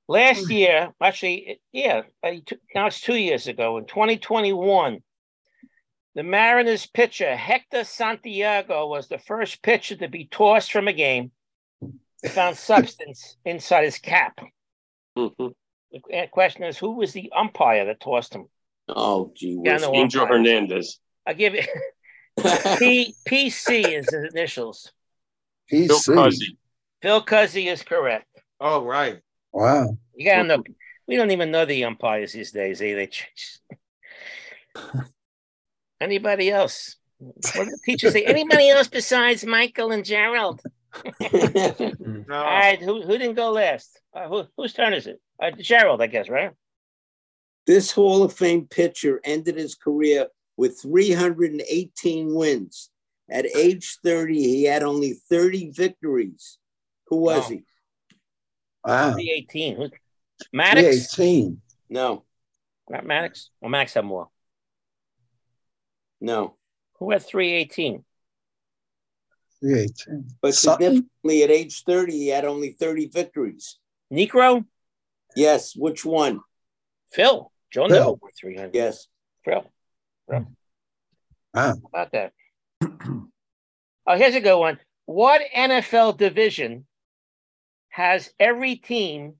Last 0.08 0.50
year, 0.50 0.92
actually, 1.02 1.60
yeah, 1.72 2.02
now 2.74 2.86
it's 2.86 3.00
two 3.00 3.14
years 3.16 3.46
ago, 3.46 3.78
in 3.78 3.86
2021, 3.86 5.00
the 6.14 6.22
Mariners 6.22 6.86
pitcher 6.86 7.34
Hector 7.34 7.84
Santiago 7.84 8.86
was 8.86 9.08
the 9.08 9.18
first 9.18 9.62
pitcher 9.62 9.96
to 9.96 10.08
be 10.08 10.26
tossed 10.26 10.72
from 10.72 10.88
a 10.88 10.92
game. 10.92 11.30
They 12.22 12.28
found 12.28 12.56
substance 12.58 13.36
inside 13.44 13.84
his 13.84 13.98
cap. 13.98 14.40
Mm-hmm. 15.16 15.48
The 15.92 16.26
question 16.30 16.64
is, 16.64 16.78
who 16.78 16.92
was 16.92 17.12
the 17.12 17.30
umpire 17.36 17.84
that 17.86 18.00
tossed 18.00 18.34
him? 18.34 18.46
Oh, 18.88 19.32
gee 19.34 19.58
Yeah, 19.62 19.74
whiz. 19.74 19.84
Angel. 19.92 20.26
Hernandez. 20.26 20.98
I 21.26 21.34
give 21.34 21.54
it 21.54 21.68
P 22.78 23.14
PC 23.28 23.98
is 23.98 24.08
his 24.10 24.32
initials. 24.32 24.92
Bill 25.70 25.98
PC. 25.98 26.14
Cuzzi. 26.14 26.56
Phil 27.02 27.24
Cuzzi 27.24 27.70
is 27.70 27.82
correct. 27.82 28.26
Oh, 28.60 28.84
right. 28.84 29.18
Wow. 29.52 29.96
You 30.14 30.24
gotta 30.24 30.44
know. 30.44 30.62
We 31.06 31.16
don't 31.16 31.30
even 31.30 31.50
know 31.50 31.64
the 31.64 31.84
umpires 31.84 32.32
these 32.32 32.52
days. 32.52 32.80
Eh? 32.80 32.94
They 32.94 33.06
change. 33.06 33.58
Anybody 36.02 36.50
else? 36.50 36.96
What 37.18 37.54
did 37.54 37.68
the 37.68 37.78
teacher 37.84 38.10
say? 38.10 38.24
Anybody 38.24 38.68
else 38.70 38.88
besides 38.88 39.44
Michael 39.46 39.92
and 39.92 40.04
Gerald? 40.04 40.60
No. 42.28 42.36
All 42.36 42.44
right, 42.44 42.78
who, 42.80 43.02
who 43.02 43.18
didn't 43.18 43.34
go 43.34 43.50
last? 43.52 43.98
Uh, 44.14 44.28
who, 44.28 44.44
whose 44.56 44.72
turn 44.74 44.92
is 44.94 45.06
it? 45.06 45.20
Uh, 45.42 45.50
Gerald, 45.58 46.02
I 46.02 46.06
guess, 46.06 46.28
right? 46.28 46.50
This 47.66 47.90
Hall 47.92 48.22
of 48.22 48.32
Fame 48.32 48.66
pitcher 48.66 49.20
ended 49.24 49.56
his 49.56 49.74
career 49.74 50.26
with 50.56 50.80
318 50.82 52.34
wins. 52.34 52.90
At 53.30 53.46
age 53.56 53.98
30, 54.04 54.34
he 54.34 54.64
had 54.64 54.82
only 54.82 55.14
30 55.30 55.70
victories. 55.70 56.58
Who 57.08 57.16
was 57.16 57.42
Wow. 57.44 57.48
he? 57.48 57.64
Wow. 58.84 59.12
318. 59.12 59.76
Who- 59.76 59.90
Maddux? 60.56 61.14
318. 61.14 61.60
No, 61.88 62.24
Not 62.90 63.04
Maddux? 63.04 63.48
Well, 63.60 63.70
Max 63.70 63.94
had 63.94 64.04
more. 64.04 64.28
No. 66.22 66.54
Who 67.00 67.10
had 67.10 67.22
318? 67.22 68.04
318. 69.60 70.28
But 70.40 70.54
Sutton? 70.54 70.86
significantly, 70.86 71.42
at 71.42 71.50
age 71.50 71.82
30, 71.82 72.12
he 72.12 72.28
had 72.28 72.44
only 72.44 72.70
30 72.70 73.08
victories. 73.08 73.78
Niekro? 74.12 74.64
Yes, 75.34 75.74
which 75.74 76.04
one? 76.04 76.40
Phil. 77.12 77.50
Joe 77.72 77.88
Phil. 77.88 77.96
Neville 77.96 78.18
with 78.22 78.34
300. 78.40 78.72
Yes. 78.72 79.08
Phil. 79.44 79.64
Phil. 80.30 80.46
Wow. 81.52 81.74
How 81.74 81.74
about 81.92 82.12
that? 82.12 82.32
oh, 82.82 84.16
here's 84.16 84.36
a 84.36 84.40
good 84.40 84.58
one. 84.58 84.78
What 85.06 85.42
NFL 85.56 86.18
division 86.18 86.86
has 87.88 88.32
every 88.38 88.76
team 88.76 89.34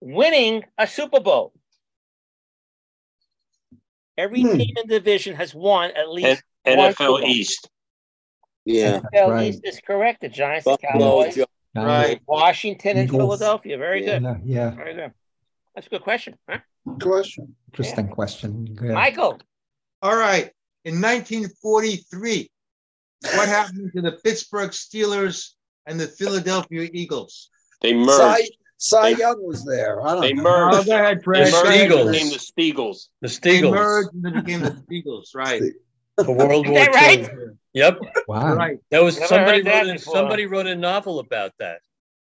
winning 0.00 0.62
a 0.78 0.86
Super 0.86 1.18
Bowl? 1.18 1.52
Every 4.18 4.42
Hmm. 4.42 4.58
team 4.58 4.74
in 4.76 4.88
the 4.88 4.98
division 4.98 5.34
has 5.36 5.54
won 5.54 5.90
at 5.92 6.10
least 6.10 6.42
N- 6.64 6.78
one 6.78 6.92
NFL 6.92 7.24
East. 7.24 7.68
Yeah. 8.64 9.00
NFL 9.12 9.30
Right. 9.30 9.48
East 9.54 9.60
is 9.64 9.80
correct. 9.80 10.20
The 10.20 10.28
Giants, 10.28 10.64
the 10.64 10.76
Cowboys, 10.76 11.34
Joe- 11.36 11.46
Right. 11.74 12.20
Washington, 12.26 12.96
and 12.98 13.08
Eagles. 13.08 13.38
Philadelphia. 13.38 13.78
Very 13.78 14.00
good. 14.02 14.22
Yeah, 14.22 14.36
yeah. 14.44 14.70
Very 14.70 14.94
good. 14.94 15.12
That's 15.74 15.86
a 15.86 15.90
good 15.90 16.02
question. 16.02 16.36
Huh? 16.48 16.58
Question. 17.00 17.54
Interesting 17.72 18.08
question. 18.08 18.64
Good. 18.74 18.90
Michael, 18.92 19.38
All 20.02 20.16
right. 20.16 20.50
In 20.84 20.98
1943, 21.00 22.50
what 23.36 23.48
happened 23.48 23.92
to 23.94 24.00
the 24.00 24.12
Pittsburgh 24.12 24.70
Steelers 24.70 25.50
and 25.86 26.00
the 26.00 26.06
Philadelphia 26.06 26.88
Eagles? 26.92 27.50
They 27.82 27.92
Cy, 27.92 27.96
merged. 27.96 28.56
Cy 28.82 29.12
They- 29.12 29.20
Young 29.20 29.46
was 29.46 29.64
there. 29.64 30.00
I 30.00 30.12
don't 30.12 30.20
They 30.22 30.32
know. 30.32 30.42
Oh, 30.46 30.70
merged. 30.72 30.86
go 30.86 30.94
ahead, 30.94 31.18
They 31.18 31.22
Fred. 31.22 31.52
merged 31.52 31.66
and 31.66 31.92
Eagles. 31.92 32.10
became 32.12 32.28
the 32.30 32.38
Steagles. 32.38 33.08
The 33.20 33.28
Steagles. 33.28 33.60
They 33.60 33.70
merged 33.70 34.08
and 34.14 34.24
they 34.24 34.40
became 34.40 34.60
the 34.62 34.84
Eagles, 34.90 35.32
right? 35.34 35.62
for 36.24 36.34
World 36.34 36.66
War 36.68 36.78
that 36.78 36.94
right? 36.94 37.20
II. 37.20 37.28
Yep. 37.74 37.98
Wow. 38.26 38.54
Right. 38.54 38.78
That 38.90 39.02
was 39.02 39.16
Never 39.16 39.28
somebody 39.28 39.58
heard 39.58 39.66
that 39.66 39.86
wrote 39.86 39.92
before. 39.98 40.14
somebody 40.14 40.46
wrote 40.46 40.66
a 40.66 40.74
novel 40.76 41.18
about 41.18 41.52
that. 41.58 41.80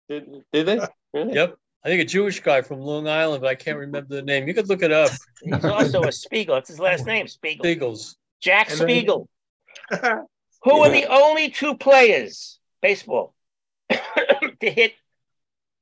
Did, 0.09 0.43
did 0.51 0.65
they? 0.65 0.79
Really? 1.13 1.33
Yep. 1.33 1.55
I 1.83 1.87
think 1.87 2.01
a 2.01 2.05
Jewish 2.05 2.39
guy 2.41 2.61
from 2.61 2.79
Long 2.81 3.07
Island, 3.07 3.41
but 3.41 3.47
I 3.47 3.55
can't 3.55 3.77
remember 3.77 4.15
the 4.15 4.21
name. 4.21 4.47
You 4.49 4.53
could 4.53 4.67
look 4.67 4.81
it 4.81 4.91
up. 4.91 5.11
he's 5.43 5.63
also 5.63 6.03
a 6.03 6.11
Spiegel. 6.11 6.55
That's 6.55 6.67
his 6.69 6.79
last 6.79 7.05
name, 7.13 7.27
Spiegel. 7.27 7.63
Steagles. 7.63 8.15
Jack 8.41 8.69
And 8.71 8.79
then- 8.79 8.87
Spiegel. 8.87 9.29
Who 10.63 10.71
are 10.81 10.89
the 10.89 11.05
only 11.05 11.49
two 11.51 11.75
players, 11.77 12.59
baseball, 12.81 13.33
to 13.89 13.99
hit 14.71 14.93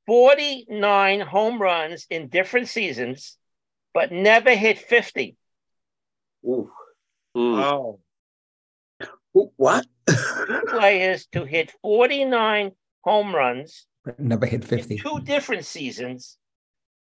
49 0.06 1.22
home 1.22 1.62
runs 1.62 2.06
in 2.10 2.28
different 2.28 2.68
seasons, 2.68 3.38
but 3.94 4.12
never 4.12 4.54
hit 4.56 4.78
50? 4.80 5.36
Ooh. 6.46 6.72
Hmm. 7.36 7.54
Oh, 7.56 8.00
What? 9.34 9.86
Two 10.08 10.62
players 10.68 11.26
to 11.32 11.46
hit 11.46 11.72
49 11.82 12.72
home 13.04 13.34
runs 13.36 13.86
Never 14.20 14.46
hit 14.46 14.62
in 14.64 14.68
50. 14.68 14.98
two 14.98 15.20
different 15.22 15.66
seasons, 15.66 16.38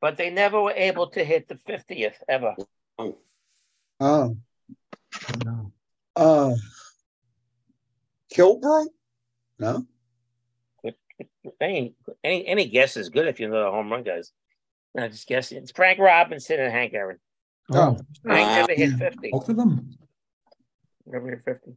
but 0.02 0.18
they 0.18 0.30
never 0.30 0.62
were 0.62 0.72
able 0.76 1.10
to 1.12 1.24
hit 1.24 1.48
the 1.48 1.56
50th 1.56 2.14
ever. 2.30 2.56
Oh. 3.00 3.18
Oh. 4.00 4.38
No. 5.44 5.72
Uh, 6.16 6.54
Killebrew? 8.34 8.86
No. 9.60 9.86
Any, 11.62 11.94
any, 12.24 12.46
any 12.48 12.66
guess 12.68 12.98
is 12.98 13.10
good 13.10 13.28
if 13.28 13.40
you 13.40 13.48
know 13.48 13.64
the 13.64 13.72
home 13.72 13.92
run 13.92 14.04
guys. 14.04 14.32
I 14.98 15.08
just 15.08 15.28
guessing. 15.28 15.58
It's 15.60 15.72
Frank 15.72 16.00
Robinson 16.00 16.60
and 16.60 16.72
Hank 16.72 16.94
Aaron. 16.94 17.18
Oh, 17.74 17.98
oh. 18.26 18.32
Hank 18.34 18.48
Wow. 18.48 18.56
never 18.68 18.74
hit 18.74 18.92
50. 18.98 19.30
both 19.32 19.50
of 19.50 19.58
them. 19.58 19.92
Never 21.06 21.30
hit 21.32 21.42
50. 21.44 21.72
All 21.72 21.76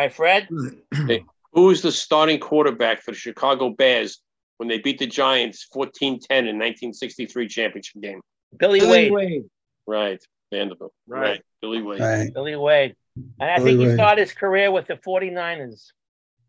right, 0.00 0.12
Fred. 0.12 0.48
Who 1.52 1.62
was 1.66 1.82
the 1.82 1.92
starting 1.92 2.38
quarterback 2.40 3.02
for 3.02 3.12
the 3.12 3.16
Chicago 3.16 3.70
Bears 3.70 4.20
when 4.58 4.68
they 4.68 4.78
beat 4.78 4.98
the 4.98 5.06
Giants 5.06 5.66
14-10 5.74 6.12
in 6.30 6.58
1963 6.58 7.48
championship 7.48 8.02
game? 8.02 8.20
Billy, 8.58 8.80
Billy 8.80 9.10
Wade. 9.10 9.12
Wade. 9.12 9.44
Right. 9.86 10.22
Vanderbilt. 10.52 10.92
Right. 11.06 11.20
Right. 11.30 11.42
Billy 11.62 11.82
Wade. 11.82 12.00
Right. 12.00 12.32
Billy 12.34 12.56
Wade. 12.56 12.94
And 13.40 13.50
I 13.50 13.56
Billy 13.58 13.70
think 13.72 13.80
he 13.80 13.86
Wade. 13.88 13.96
started 13.96 14.20
his 14.22 14.32
career 14.32 14.70
with 14.70 14.86
the 14.86 14.94
49ers. 14.94 15.86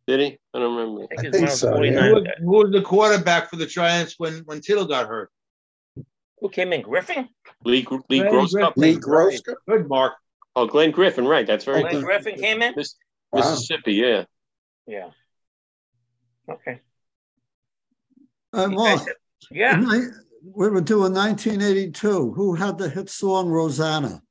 Did 0.10 0.20
he? 0.22 0.38
I 0.56 0.60
don't 0.60 0.76
remember. 0.76 1.04
I 1.04 1.08
think, 1.08 1.20
I 1.20 1.22
think 1.22 1.34
one 1.34 1.44
of 1.44 1.50
the 1.50 1.56
so, 1.56 1.82
yeah. 1.84 2.02
Who 2.02 2.14
was, 2.16 2.28
who 2.40 2.50
was 2.50 2.72
the 2.72 2.82
quarterback 2.82 3.48
for 3.48 3.58
the 3.58 3.68
Giants 3.68 4.16
when 4.18 4.40
when 4.46 4.60
Tittle 4.60 4.86
got 4.86 5.08
hurt? 5.08 5.30
Who 6.40 6.50
came 6.50 6.74
in? 6.74 6.82
Griffin? 6.82 7.30
Lee, 7.64 7.86
Lee 8.10 8.20
Glenn 8.22 8.32
Grosskopf? 8.34 8.74
Lee 8.76 8.96
Griffin. 8.96 9.40
Groska? 9.40 9.54
Good, 9.68 9.88
Mark. 9.88 10.14
Oh, 10.56 10.66
Glenn 10.66 10.90
Griffin. 10.90 11.28
Right. 11.28 11.46
That's 11.46 11.64
very 11.64 11.82
Glenn 11.82 11.94
good. 11.94 12.04
Griffin 12.06 12.36
came 12.40 12.64
in? 12.64 12.74
Miss, 12.76 12.96
Wow. 13.32 13.42
Mississippi. 13.42 13.94
Yeah. 13.94 14.24
Yeah. 14.88 15.10
Okay. 16.50 16.80
You 18.56 18.68
Mark, 18.70 19.02
yeah. 19.52 19.76
ni- 19.76 20.08
we 20.42 20.70
were 20.70 20.82
doing 20.82 21.14
1982. 21.14 22.32
Who 22.34 22.56
had 22.56 22.80
the 22.80 22.90
hit 22.90 23.12
song 23.12 23.50
Rosanna? 23.50 24.24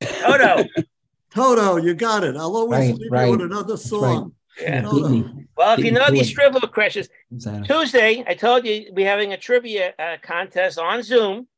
Toto. 0.00 0.64
Toto, 1.30 1.76
you 1.76 1.92
got 1.92 2.24
it. 2.24 2.34
I'll 2.36 2.56
always 2.56 2.88
Right, 2.92 2.94
leave 2.98 3.12
right. 3.12 3.24
you 3.26 3.32
with 3.32 3.42
another 3.42 3.74
That's 3.76 3.92
right. 3.92 4.00
song. 4.00 4.32
Yeah. 4.60 4.82
Beat 4.82 5.04
me. 5.08 5.24
Well, 5.56 5.78
if 5.78 5.84
you 5.84 5.92
know 5.92 6.10
these 6.10 6.28
to 6.28 6.34
trivia 6.34 6.60
questions, 6.68 7.08
Rosanna. 7.30 7.66
Tuesday, 7.66 8.24
I 8.26 8.34
told 8.34 8.64
you 8.64 8.90
we're 8.92 9.06
having 9.08 9.32
a 9.32 9.36
trivia 9.36 9.92
uh, 9.98 10.16
contest 10.22 10.78
on 10.78 11.02
Zoom. 11.02 11.48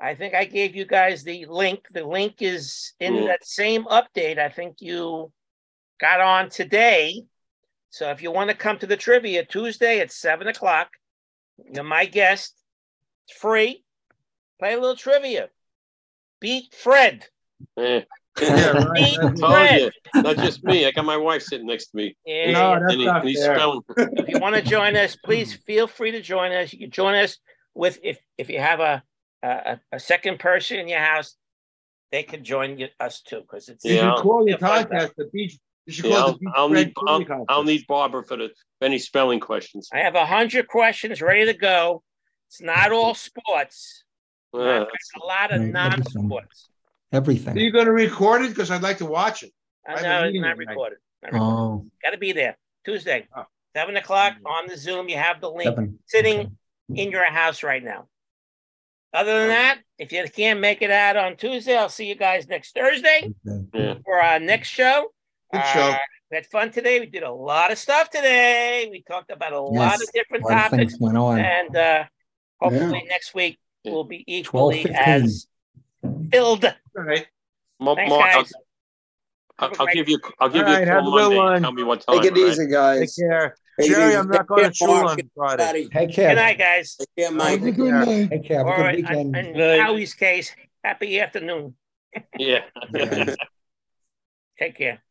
I 0.00 0.14
think 0.14 0.34
I 0.34 0.44
gave 0.44 0.74
you 0.74 0.84
guys 0.86 1.22
the 1.24 1.46
link. 1.46 1.86
The 1.92 2.04
link 2.04 2.40
is 2.40 2.94
in 3.00 3.14
Mm. 3.14 3.26
that 3.26 3.44
same 3.44 3.84
update. 3.84 4.38
I 4.38 4.48
think 4.48 4.76
you 4.80 5.32
got 6.00 6.20
on 6.20 6.48
today. 6.50 7.22
So 7.90 8.10
if 8.10 8.22
you 8.22 8.30
want 8.30 8.50
to 8.50 8.56
come 8.56 8.78
to 8.78 8.86
the 8.86 8.96
trivia 8.96 9.44
Tuesday 9.44 10.00
at 10.00 10.12
seven 10.12 10.48
o'clock, 10.48 10.88
you're 11.72 11.84
my 11.84 12.06
guest. 12.06 12.54
It's 13.28 13.36
free. 13.38 13.84
Play 14.58 14.74
a 14.74 14.80
little 14.80 14.96
trivia. 14.96 15.50
Beat 16.40 16.74
Fred. 16.74 17.26
Eh. 17.76 18.02
Yeah, 18.40 18.70
right. 18.70 18.94
Beat 18.94 19.18
That's- 19.20 19.40
Told 19.40 19.80
you. 20.14 20.22
Not 20.22 20.36
just 20.36 20.64
me. 20.64 20.86
I 20.86 20.90
got 20.90 21.04
my 21.04 21.16
wife 21.16 21.42
sitting 21.42 21.66
next 21.66 21.86
to 21.88 21.96
me. 21.96 22.16
Yeah, 22.24 22.52
No, 22.52 22.70
that's 22.80 22.92
And, 22.92 23.00
he, 23.00 23.06
not 23.06 23.20
and 23.20 23.28
he's 23.28 23.44
fair. 23.44 23.56
spelling. 23.56 23.80
if 23.96 24.28
you 24.28 24.38
want 24.38 24.54
to 24.56 24.62
join 24.62 24.96
us, 24.96 25.16
please 25.16 25.54
feel 25.66 25.86
free 25.86 26.10
to 26.12 26.20
join 26.20 26.52
us. 26.52 26.72
You 26.72 26.78
can 26.80 26.90
join 26.90 27.14
us 27.14 27.38
with 27.74 27.98
if 28.02 28.18
if 28.38 28.48
you 28.50 28.58
have 28.60 28.80
a 28.80 29.02
a, 29.42 29.80
a 29.92 29.98
second 30.00 30.38
person 30.38 30.78
in 30.78 30.88
your 30.88 31.00
house. 31.00 31.34
they 32.12 32.22
can 32.24 32.42
join 32.44 32.76
you, 32.78 32.88
us 32.98 33.22
too 33.22 33.40
because 33.42 33.68
it's 33.68 33.84
You 33.84 33.94
Yeah. 33.94 34.14
should 34.16 34.22
call 34.22 34.48
your 34.48 34.58
fine, 34.58 34.86
contest 34.88 35.12
the 35.16 35.26
beach. 35.32 35.56
You 35.86 35.92
should 35.92 36.04
Yeah, 36.06 36.16
call 36.16 36.20
I'll, 36.26 36.32
the 36.32 36.38
beach 36.38 36.48
I'll 36.56 36.68
need 37.18 37.30
I'll. 37.30 37.44
I'll 37.48 37.64
need 37.64 37.86
Barbara 37.86 38.22
for 38.24 38.36
the 38.36 38.50
any 38.82 38.98
spelling 38.98 39.40
questions. 39.40 39.88
I 39.92 39.98
have 39.98 40.14
a 40.16 40.26
hundred 40.26 40.66
questions 40.68 41.22
ready 41.22 41.46
to 41.46 41.54
go. 41.54 42.02
It's 42.48 42.60
not 42.60 42.90
all 42.92 43.14
sports. 43.14 44.04
Matter 44.52 44.66
Yeah, 44.68 44.80
of 44.82 44.88
fact, 44.88 45.22
a 45.22 45.24
lot 45.24 45.52
of 45.52 45.60
Right, 45.60 46.44
non-sports. 47.12 47.46
Are 47.48 47.58
you 47.58 47.70
going 47.72 47.86
to 47.86 47.92
record 47.92 48.42
it? 48.42 48.48
Because 48.50 48.70
I'd 48.70 48.82
like 48.82 48.98
to 48.98 49.06
watch 49.06 49.42
it. 49.42 49.52
I 49.86 49.92
I 49.94 49.96
have 49.96 50.04
a 50.04 50.08
know 50.08 50.28
it's 50.28 50.40
not 50.40 50.56
recorded. 50.56 50.98
Not 51.22 51.32
recorded. 51.32 51.54
Oh, 51.54 51.86
Got 52.02 52.10
to 52.10 52.18
be 52.18 52.32
there 52.32 52.56
Tuesday, 52.84 53.26
Oh. 53.36 53.44
seven 53.76 53.96
o'clock 53.96 54.34
on 54.46 54.66
the 54.66 54.76
Zoom. 54.76 55.08
You 55.08 55.16
have 55.16 55.40
the 55.40 55.50
link 55.50 55.64
seven. 55.68 55.98
sitting 56.06 56.56
in 56.94 57.10
your 57.10 57.24
house 57.30 57.62
right 57.62 57.82
now. 57.82 58.06
Other 59.12 59.40
than 59.40 59.48
that, 59.48 59.78
if 59.98 60.12
you 60.12 60.24
can't 60.34 60.60
make 60.60 60.82
it 60.82 60.90
out 60.90 61.16
on 61.16 61.36
Tuesday, 61.36 61.76
I'll 61.76 61.88
see 61.88 62.06
you 62.06 62.14
guys 62.14 62.46
next 62.48 62.74
Thursday 62.74 63.32
Okay. 63.48 63.66
yeah. 63.74 63.94
for 64.04 64.20
our 64.22 64.38
next 64.38 64.68
show. 64.68 65.08
Good 65.52 65.64
show. 65.72 65.80
Uh, 65.80 65.98
we 66.30 66.36
had 66.36 66.46
fun 66.46 66.70
today. 66.70 67.00
We 67.00 67.06
did 67.06 67.24
a 67.24 67.32
lot 67.32 67.72
of 67.72 67.78
stuff 67.78 68.08
today. 68.10 68.86
We 68.88 69.02
talked 69.02 69.32
about 69.32 69.52
a 69.52 69.60
lot 69.60 69.94
of 70.00 70.08
different 70.14 70.44
A 70.44 70.46
lot 70.46 70.56
of 70.66 70.70
topics, 70.70 70.92
things 70.92 71.00
went 71.00 71.18
on. 71.18 71.40
and 71.40 71.76
uh, 71.76 72.04
hopefully 72.60 73.04
next 73.08 73.34
week 73.34 73.58
will 73.84 74.04
be 74.04 74.18
Twelve 74.44 74.74
equally 74.74 74.82
fifteen. 74.84 74.96
as 74.96 75.46
filled. 76.32 76.64
All 76.64 76.72
right. 77.04 77.26
Ma- 77.78 77.94
Thanks, 77.94 78.10
Mark, 78.10 78.30
I'll, 78.34 78.42
guys. 78.42 78.52
I'll, 79.58 79.72
I'll 79.80 79.86
give 79.92 80.08
you 80.08 80.18
I'll 80.38 80.48
give 80.48 80.62
All 80.62 80.68
you 80.68 80.74
right, 80.74 80.88
a 80.88 80.90
have 80.90 81.02
call 81.04 81.18
a 81.18 81.20
good 81.20 81.36
Monday. 81.36 81.36
one. 81.36 81.62
Tell 81.62 81.72
me 81.72 81.82
what 81.82 82.00
time. 82.00 82.16
Take 82.20 82.32
it 82.32 82.36
all 82.38 82.42
right? 82.44 82.52
easy, 82.52 82.66
guys. 82.66 83.16
Take 83.16 83.28
care. 83.28 83.56
Take 83.80 83.90
Jerry. 83.90 84.16
I'm 84.16 84.28
not 84.28 84.46
going 84.46 84.68
to 84.68 84.74
school 84.74 84.90
on 85.08 85.18
Friday. 85.34 85.88
Hey, 85.90 86.06
Good 86.06 86.34
night, 86.34 86.58
guys. 86.58 86.96
Take 86.96 87.08
care, 87.16 87.26
Have 87.28 87.34
Mike. 87.34 87.62
a 87.62 87.72
good 87.72 87.92
night. 87.92 88.28
Hey, 88.30 88.38
Kev. 88.38 88.56
Have 88.56 88.66
a 88.66 88.70
good 88.76 88.82
right. 88.82 88.96
weekend. 88.96 89.36
And 89.36 89.56
Night. 89.56 89.80
Howie's 89.80 90.14
case, 90.14 90.54
happy 90.84 91.20
afternoon. 91.20 91.74
Yeah. 92.38 92.60
Take 94.58 94.76
care. 94.76 95.02